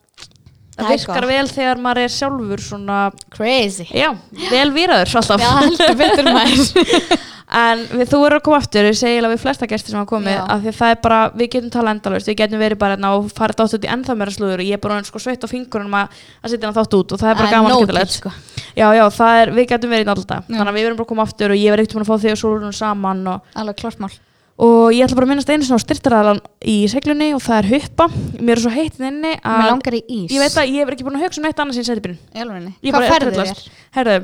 Það 0.80 0.94
virkar 0.94 1.26
vel 1.28 1.48
þegar 1.52 1.80
maður 1.84 2.00
er 2.06 2.12
sjálfur 2.14 2.62
svona, 2.64 3.00
Crazy. 3.36 3.84
Já, 3.92 4.14
vel 4.48 4.70
výraður 4.72 5.12
alltaf. 5.20 5.42
Já, 5.44 5.50
heldur 5.58 5.98
betur 6.00 6.30
maður 6.30 6.62
en 7.50 7.80
við, 7.90 8.06
þú 8.12 8.20
eru 8.28 8.38
að 8.38 8.44
koma 8.46 8.60
aftur, 8.62 8.86
ég 8.86 8.98
segi 9.00 9.16
eiginlega 9.16 9.34
við 9.34 9.42
flesta 9.42 9.68
gestir 9.70 9.94
sem 9.94 10.00
hafa 10.00 10.10
komið, 10.12 10.38
af 10.44 10.62
því 10.62 10.70
að 10.72 10.78
það 10.80 10.94
er 10.94 11.00
bara 11.06 11.20
við 11.34 11.50
getum 11.56 11.72
talað 11.74 11.96
endalaust, 11.96 12.30
við 12.30 12.38
getum 12.44 12.62
verið 12.62 12.82
bara 12.84 12.96
hérna 12.96 13.12
og 13.18 13.32
farið 13.34 13.60
þátt 13.62 13.76
út 13.80 13.88
í 13.88 13.92
ennþá 13.96 14.16
meira 14.20 14.36
slúður 14.36 14.64
og 14.64 14.70
ég 14.70 14.78
er 14.78 14.84
bara 14.84 15.02
sko 15.08 15.22
sveitt 15.24 15.46
á 15.46 15.50
fingurinn 15.50 15.98
að, 15.98 16.22
að 16.44 16.54
setja 16.54 16.70
hann 16.70 16.78
þátt 16.78 16.98
út 17.00 17.16
og 17.16 17.22
það 17.24 17.34
er 17.34 17.42
bara 17.42 17.52
gaman 17.56 17.74
og 17.74 17.82
skemmtilegt. 17.82 18.16
sko. 18.20 18.34
Já, 18.78 18.88
já, 18.94 19.04
það 19.18 19.42
er, 19.42 19.54
við 19.58 19.70
getum 19.74 19.94
verið 19.96 20.06
í 20.06 20.14
alltaf. 20.14 20.50
Þannig 20.50 20.70
að 20.70 20.78
við 20.78 20.88
verum 20.90 21.00
bara 21.00 21.08
að 21.08 21.14
koma 21.16 21.26
aftur 21.26 21.54
og 21.56 21.60
ég 21.60 21.74
verið 21.74 21.88
ekkert 21.88 21.98
búin 22.00 22.06
að 22.06 22.12
fá 22.12 22.24
þig 22.24 22.36
og 22.36 22.42
Sólrún 22.44 22.76
saman 22.76 23.24
og, 23.34 23.54
Alveg 23.58 23.82
klart 23.82 24.04
mál. 24.04 24.14
Og 24.60 24.92
ég 24.92 25.06
ætla 25.06 25.16
bara 25.16 25.26
að 25.26 25.32
minnast 25.32 25.50
einu 25.54 25.64
svona 25.64 25.80
styrtaraðalan 25.80 26.42
í 26.68 26.78
seglunni 26.92 27.30
og 27.32 27.40
það 27.46 27.62
er 27.62 27.68
huppa. 27.74 28.10
Mér 28.44 28.58
er 28.58 28.62
svo 28.66 28.72
heitt 28.74 28.98
inni 29.00 29.32
Mér 29.38 29.46
að 29.48 29.70
langar 29.72 29.96
í 29.96 30.02
ís. 30.04 30.34
Ég 30.36 30.44
veit 30.44 30.58
að 30.60 30.74
ég 30.74 30.84
hef 30.84 30.92
ekki 30.92 31.06
búin 31.08 31.16
að 31.16 31.24
hugsa 31.24 31.40
um 31.40 31.48
neitt 31.48 31.62
setjubílinn 31.80 32.18
Í 32.20 32.42
Ég 32.44 32.92
Hvað 32.92 32.98
bara 32.98 33.14
ferðu 33.14 33.32
tröllast. 33.38 33.62
þér? 33.70 33.86
Herðu, 33.96 34.18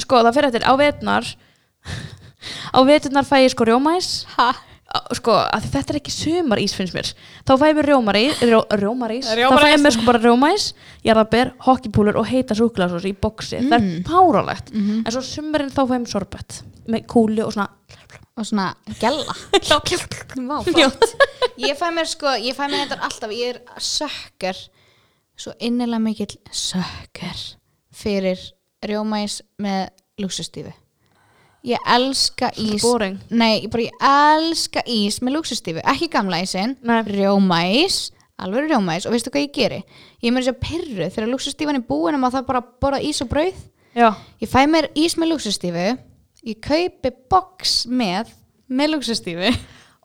sko 0.00 0.22
það 0.24 0.38
fyrir 0.38 0.48
eftir. 0.48 0.64
Á 0.64 0.72
vetnar 0.80 1.28
Á 2.72 2.78
vetnar 2.86 3.24
fæ 3.26 3.42
ég 3.44 3.50
sko 3.54 3.64
rjómaís. 3.66 4.24
Ha? 4.36 4.52
Sko, 5.12 5.32
að 5.34 5.64
þetta 5.74 5.92
er 5.92 5.96
ekki 5.98 6.12
sumarís 6.14 6.72
finnst 6.76 6.94
mér. 6.94 7.08
Þá 7.44 7.52
fæ 7.58 7.64
ég 7.68 7.74
mér 7.76 7.88
rjómarís, 7.90 8.38
rjó, 8.46 8.60
rjómarís 8.80 9.26
Þá 9.26 9.58
fæ 9.58 9.66
ég 9.74 9.80
mér 9.82 9.92
sko 9.96 10.04
bara 10.06 10.20
rjómaís 10.22 10.68
Jarðaber, 11.04 11.50
hokkipúlur 11.66 12.16
og 12.16 12.28
heita 12.30 12.54
súkulasós 12.56 13.04
í 13.04 13.12
boksi 13.12 13.58
Það 13.66 13.74
er 13.76 13.82
Mm. 13.82 14.04
páralegt 14.06 14.70
Mhm. 14.72 15.02
En 15.04 15.12
svo 15.12 15.20
sumurinn 15.26 15.70
þá 15.74 15.82
fæ 15.84 15.92
ég 15.98 16.00
mér 16.06 16.12
sorbet 16.14 16.62
Með 16.88 17.06
kúli 17.06 17.42
og 17.44 17.52
svona 17.52 17.68
Og 18.38 18.44
svona 18.46 18.74
gella. 19.00 19.34
Flott. 20.64 21.14
Ég 21.58 21.76
fæ 21.76 21.88
mér 21.92 22.06
sko, 22.06 22.26
ég 22.38 22.54
fæ 22.54 22.64
mér 22.70 22.86
þetta 22.86 23.00
alltaf 23.02 23.30
Ég 23.34 23.54
er 23.56 23.60
sökkar 23.80 24.56
Svo 25.36 25.52
innilega 25.60 25.98
mikill 26.00 26.36
sökkar 26.52 27.56
Fyrir 27.92 28.38
rjómæs 28.86 29.42
með 29.60 29.88
lúksustífi 30.22 30.72
Ég 31.66 31.88
elska 31.96 32.52
ís 32.62 32.84
boring. 32.84 33.16
Nei, 33.34 33.64
ég 33.64 33.70
bara 33.72 33.86
ég 33.88 34.04
elska 34.06 34.84
ís 34.86 35.18
með 35.24 35.38
lúksustífi 35.40 35.82
Ekki 35.82 36.08
gamla 36.12 36.38
ísinn 36.44 36.76
Nei. 36.86 37.00
Rjómæs 37.08 37.96
Alveg 38.38 38.68
rjómæs 38.70 39.06
Og 39.08 39.14
veistu 39.16 39.32
hvað 39.34 39.46
ég 39.48 39.54
geri? 39.56 39.80
Ég 40.22 40.34
mér 40.34 40.44
þess 40.46 40.54
að 40.54 40.60
pyrru 40.62 41.08
Þegar 41.10 41.32
lúksustífan 41.32 41.80
er 41.80 41.86
búin 41.88 42.14
og 42.14 42.22
maður 42.22 42.38
það 42.38 42.46
bara 42.52 42.62
að 42.62 42.68
borða 42.84 43.00
ís 43.08 43.22
og 43.24 43.30
brauð. 43.32 43.64
Já, 43.96 44.10
Ég 44.44 44.52
fæ 44.52 44.60
mér 44.70 44.90
ís 44.94 45.16
með 45.18 45.32
lúksustífu 45.34 45.86
Ég 46.46 46.60
kaupi 46.62 47.12
box 47.32 47.80
með 47.90 48.30
með 48.70 48.94
lúksustífu 48.94 49.50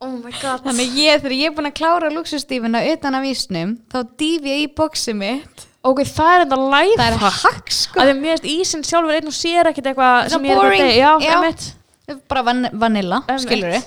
oh 0.02 0.16
my 0.18 0.32
god. 0.42 0.64
Þannig 0.66 0.96
ég, 0.98 1.20
þegar 1.22 1.36
ég 1.38 1.52
er 1.52 1.56
búin 1.58 1.70
að 1.70 1.78
klára 1.78 2.10
lúksustífuna 2.14 2.82
utan 2.90 3.18
af 3.20 3.28
ísnum 3.30 3.76
þá 3.92 4.00
dýfi 4.18 4.50
ég 4.50 4.64
í 4.66 4.72
boxi 4.78 5.14
mitt 5.18 5.68
Ok, 5.82 6.04
það 6.06 6.32
er 6.36 6.44
enda 6.46 6.58
life 6.62 6.98
Það 7.00 7.08
er 7.08 7.36
hack 7.42 7.74
sko 7.74 8.02
Að 8.02 8.08
því 8.08 8.14
að 8.14 8.22
mér 8.22 8.36
veist 8.36 8.48
ísinn 8.52 8.84
sjálfur 8.86 9.18
einn 9.18 9.30
og 9.32 9.34
sér 9.34 9.70
ekkert 9.72 9.92
eitthvað 9.92 10.30
sem 10.30 10.46
ég 10.46 10.54
er 10.54 10.60
boring, 10.62 10.84
eitthvað 10.86 11.00
Já, 11.00 11.12
já. 11.26 11.34
einmitt 11.34 12.22
Bara 12.30 12.44
van 12.46 12.68
vanilla, 12.78 13.22
Einmitt. 13.26 13.46
skilur 13.48 13.78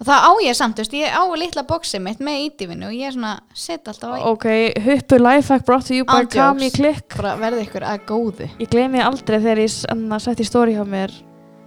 Og 0.00 0.06
það 0.08 0.22
á 0.24 0.30
ég 0.40 0.56
samt, 0.56 0.78
þú 0.78 0.84
veist, 0.84 0.94
ég 0.96 1.12
á 1.12 1.22
litla 1.36 1.64
boxi 1.68 1.98
mitt 2.00 2.20
með 2.24 2.38
ídýfinu 2.46 2.86
og 2.88 2.94
ég 2.96 3.10
er 3.10 3.16
svona, 3.16 3.32
set 3.52 3.90
alltaf 3.90 4.14
á 4.14 4.30
Ok, 4.30 4.46
huppu 4.86 5.18
lifehack 5.20 5.66
brought 5.66 5.90
to 5.90 5.96
you 5.98 6.06
by 6.08 6.22
Ándjóks. 6.22 6.38
Kami 6.38 6.70
Click 6.72 7.16
bara 7.18 7.34
verði 7.40 7.66
ykkur 7.66 7.84
að 7.84 8.06
góðu 8.08 8.48
Ég 8.48 8.70
gleymi 8.72 9.02
aldrei 9.04 9.36
þegar 9.42 9.60
ég 9.66 9.76
anna, 9.92 10.20
setti 10.22 10.46
stóri 10.48 10.76
hjá 10.78 10.86
mér 10.88 11.12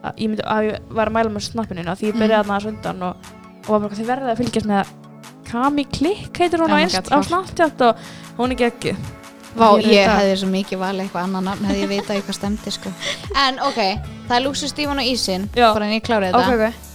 að 0.03 0.23
ég, 0.23 0.31
myndi, 0.31 0.45
að 0.49 0.69
ég 0.71 0.93
var 0.97 1.11
að 1.11 1.17
mæla 1.19 1.33
með 1.33 1.45
snappinu 1.51 1.85
því 1.91 2.09
ég 2.09 2.21
byrjaði 2.23 2.47
mm. 2.47 2.55
að 2.55 2.65
sundan 2.67 3.03
og, 3.09 3.33
og 3.67 3.69
var 3.75 3.83
bara 3.85 3.99
þið 3.99 4.09
verðið 4.13 4.33
að 4.33 4.41
fylgjast 4.41 4.71
með 4.71 4.95
Kami 5.51 5.85
Click 5.93 6.41
heitir 6.41 6.63
hún 6.63 6.73
Oh 6.73 6.81
á, 6.81 6.89
á? 6.89 7.19
Snapchat 7.29 7.85
og 7.85 8.07
hún 8.39 8.55
er 8.55 8.63
geggjuð 8.65 9.21
Vá, 9.53 9.67
Ég 9.85 10.09
hefði 10.09 10.37
svo 10.41 10.49
mikið 10.49 10.81
valið 10.81 11.05
eitthvað 11.05 11.27
annan 11.27 11.47
nafn 11.49 11.67
hefði 11.69 11.83
ég 11.83 11.91
vita 11.91 12.15
eitthvað 12.15 12.37
stemdi 12.39 12.73
sko. 12.73 12.93
En 13.43 13.59
ok, 13.61 13.79
það 14.27 14.35
er 14.37 14.45
lúksustífan 14.47 15.01
og 15.03 15.09
ísinn 15.11 15.49
Já. 15.53 15.67
bara 15.73 15.89
en 15.89 15.95
ég 15.97 16.05
klára 16.05 16.31
Ok, 16.33 16.47
þetta. 16.49 16.69
ok. 16.69 16.89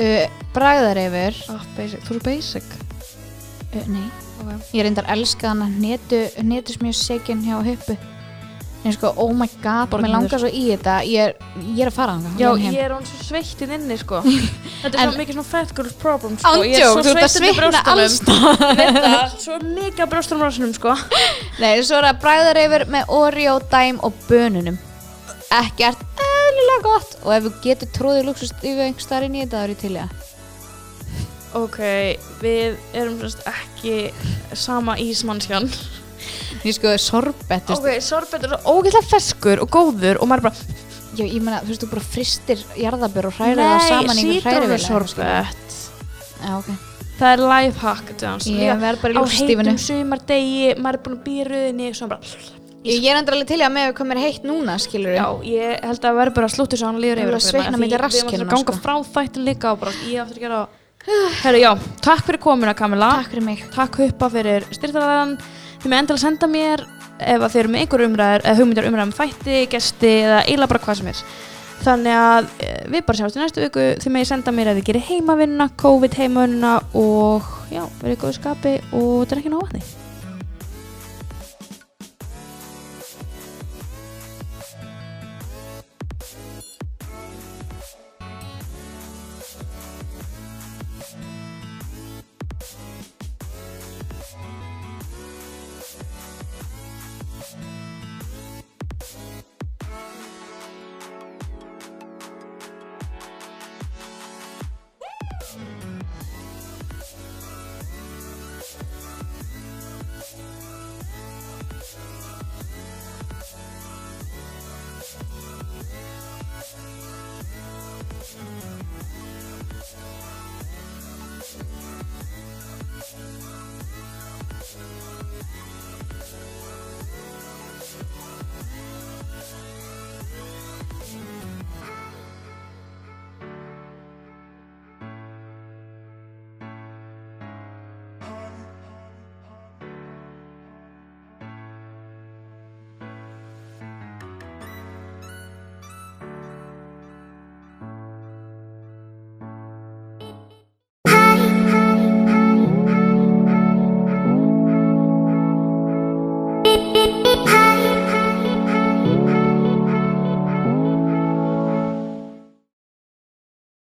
Uh, 0.00 0.46
Bragðarefur 0.54 1.42
oh, 1.54 1.66
basic. 1.76 2.06
Þú 2.08 2.16
er 2.16 2.22
basic. 2.26 2.72
Uh, 3.70 3.84
Nei, 3.86 4.06
okay. 4.42 4.58
ég 4.78 4.86
reyndar 4.86 5.06
elska 5.14 5.52
hana. 5.52 5.68
Netu, 5.70 6.24
netusmjög 6.42 6.98
sekin 6.98 7.44
hjá 7.46 7.60
huppu 7.62 7.98
en 8.84 8.94
sko, 8.96 9.10
oh 9.20 9.32
my 9.36 9.46
god, 9.60 9.90
Bara 9.92 10.02
mér 10.06 10.12
langar 10.14 10.40
svo 10.40 10.48
í 10.48 10.62
þetta. 10.70 10.94
Ég 11.04 11.20
er, 11.26 11.34
ég 11.60 11.80
er 11.84 11.90
að 11.90 11.96
fara 11.98 12.14
þangað, 12.16 12.38
Já, 12.40 12.46
ég 12.48 12.52
er 12.54 12.62
heim. 12.64 12.74
ég 12.74 12.84
er 12.86 12.94
hún 12.94 13.04
svo 13.10 13.24
sveittin 13.26 13.74
inni 13.76 13.96
sko. 14.00 14.20
Þetta 14.82 14.94
er 14.94 15.00
En- 15.02 15.10
svo 15.12 15.18
mikið 15.20 15.36
svona 15.36 15.48
fat 15.50 15.74
girl 15.76 15.90
problem 16.00 16.38
sko. 16.40 16.52
Ég 16.64 16.76
er 16.78 16.86
Ándjók, 16.86 16.94
svo 16.94 17.02
þú 17.04 17.10
ert 17.12 17.26
að 17.26 17.34
sveittin 17.34 17.44
í 17.44 17.52
svitna 17.52 17.82
brjóstunum. 17.84 17.90
alls 17.92 18.70
Ég 18.70 18.78
veit 18.80 19.00
það, 19.04 19.34
Svo 19.44 19.58
mikið 19.66 20.04
að 20.06 20.10
brjóstunum 20.14 20.46
rásunum 20.46 20.72
sko. 20.78 20.94
Nei, 21.62 21.74
svo 21.84 21.98
er 22.00 22.08
það 22.08 22.22
bragðarefur 22.24 22.86
með 22.96 23.12
Oreo, 23.20 23.58
dæm 23.74 24.00
og 24.08 24.16
bönunum. 24.30 24.80
Ekkert 25.60 26.00
eðlilega 26.24 26.82
gott. 26.88 27.14
Og 27.26 27.36
ef 27.36 27.44
þú 27.48 27.52
getur 27.68 27.92
tróðið 27.98 28.28
luxustífi 28.30 28.84
einhver 28.86 29.04
staðar 29.04 29.28
inn 29.28 29.36
í 29.36 29.44
þetta 29.44 29.60
þá 29.60 29.64
er 29.68 29.74
ég 29.74 29.80
til 29.84 29.92
í 29.92 30.00
það. 30.00 30.26
Ok, 31.58 31.78
við 32.38 32.76
erum 32.94 33.16
semst 33.24 33.40
ekki 33.50 33.94
sama 34.54 34.94
ísmannskjan 35.02 35.66
Ég 36.66 36.76
sko, 36.76 36.92
sorbet, 37.00 37.72
Ok, 37.76 37.88
sorbet 38.04 38.46
er 38.46 38.54
svo 38.54 38.76
ógeðslega 38.76 39.10
feskur 39.10 39.64
og 39.64 39.72
góður 39.72 40.20
og 40.20 40.30
maður 40.30 40.50
bara 40.50 40.78
já, 41.16 41.24
ég 41.24 41.40
meina, 41.40 41.62
þú 41.64 41.72
veist, 41.72 41.82
þú 41.84 41.90
bara 41.94 42.06
fristir 42.12 42.62
jarðabur 42.78 43.30
og 43.30 43.36
hrærir 43.38 43.64
það 43.64 43.82
saman 43.88 44.20
í 44.22 44.28
sítrónu 44.28 44.46
hrærivél 44.46 44.80
sorbet 44.84 45.76
Já, 46.40 46.54
ok, 46.60 46.70
Það 47.20 47.34
er 47.34 47.42
lifehack 47.50 48.14
ég 48.14 48.86
bara 49.02 49.12
í 49.12 49.20
Á 49.20 49.22
heitum 49.28 49.82
sumardegi, 49.84 50.72
maður 50.80 50.98
er 50.98 51.04
búin 51.04 51.18
að 51.18 51.22
býja 51.26 51.50
rauðinni 51.50 51.92
Svo 51.96 52.08
bara, 52.10 52.34
Ég, 52.80 53.02
ég 53.04 53.10
er 53.12 53.18
endur 53.20 53.34
alveg 53.36 53.48
til 53.50 53.60
í 53.60 53.64
að 53.66 53.74
með 53.74 53.90
hvað 53.98 54.06
mér 54.08 54.18
er 54.18 54.24
heitt 54.24 54.44
núna, 54.48 54.74
skilur 54.80 55.12
já, 55.12 55.26
ég 55.44 55.82
held 55.84 56.06
að 56.08 56.14
verður 56.16 56.36
bara 56.38 56.48
að 56.48 56.54
slúta 56.54 56.78
svo 56.80 56.88
hann 56.88 57.00
líður 57.02 57.20
Ég 57.20 57.26
vil 57.28 57.34
yfir 57.34 57.36
að 57.36 57.42
okkur, 57.42 57.50
svitna 57.50 57.74
því 57.74 57.80
milli 57.82 57.90
Við 57.90 58.36
erum 58.38 58.46
að 58.46 58.54
ganga 58.54 58.72
sko. 58.72 58.76
frá 58.80 58.94
þættin 59.18 59.44
líka 59.50 59.72
og 59.74 59.82
bara 59.82 59.92
Ég 60.08 60.22
áttur 60.22 60.38
að 60.38 60.44
gera 60.46 60.60
Herru, 61.42 61.60
já, 61.60 61.70
takk 62.04 62.24
fyrir 62.24 62.40
komuna 62.40 62.72
Kamila 62.76 63.10
Takk 63.20 63.34
fyrir 63.34 63.44
mig. 63.44 63.66
Takk 63.74 64.00
huppa 64.00 64.30
fyrir 64.32 64.64
styrtaðan 64.72 65.36
Þið 65.80 65.92
með 65.92 66.02
endilega 66.02 66.22
senda 66.24 66.48
mér 66.50 66.82
ef 67.20 67.44
að 67.44 67.52
þið 67.52 67.60
eru 67.60 67.70
með 67.72 67.84
einhver 67.84 68.02
umræður 68.06 68.42
eða 68.44 68.58
hugmyndir 68.58 68.88
umræður 68.88 69.08
um 69.08 69.14
þætti, 69.16 69.60
gesti 69.72 70.10
eða 70.24 70.42
eiginlega 70.44 70.72
bara 70.72 70.82
hvað 70.84 70.98
sem 71.00 71.08
er. 71.12 71.22
Þannig 71.80 72.18
að 72.20 72.50
eh, 72.66 72.82
við 72.92 73.06
bara 73.06 73.20
sjáumst 73.20 73.38
í 73.38 73.40
næstu 73.40 73.64
viku. 73.64 73.86
Þið 74.02 74.14
megið 74.16 74.30
senda 74.34 74.54
mér 74.56 74.72
ef 74.72 74.80
þið 74.80 74.90
gerir 74.90 75.08
heimavinna 75.08 75.70
COVID 75.80 76.18
heimavinna 76.20 76.74
og 77.00 77.48
já, 77.72 77.86
verið 78.02 78.18
í 78.18 78.20
góðu 78.20 78.36
skapi 78.36 78.76
og 78.92 79.40
nóg 79.48 79.64
að 79.64 79.74
því 79.78 79.99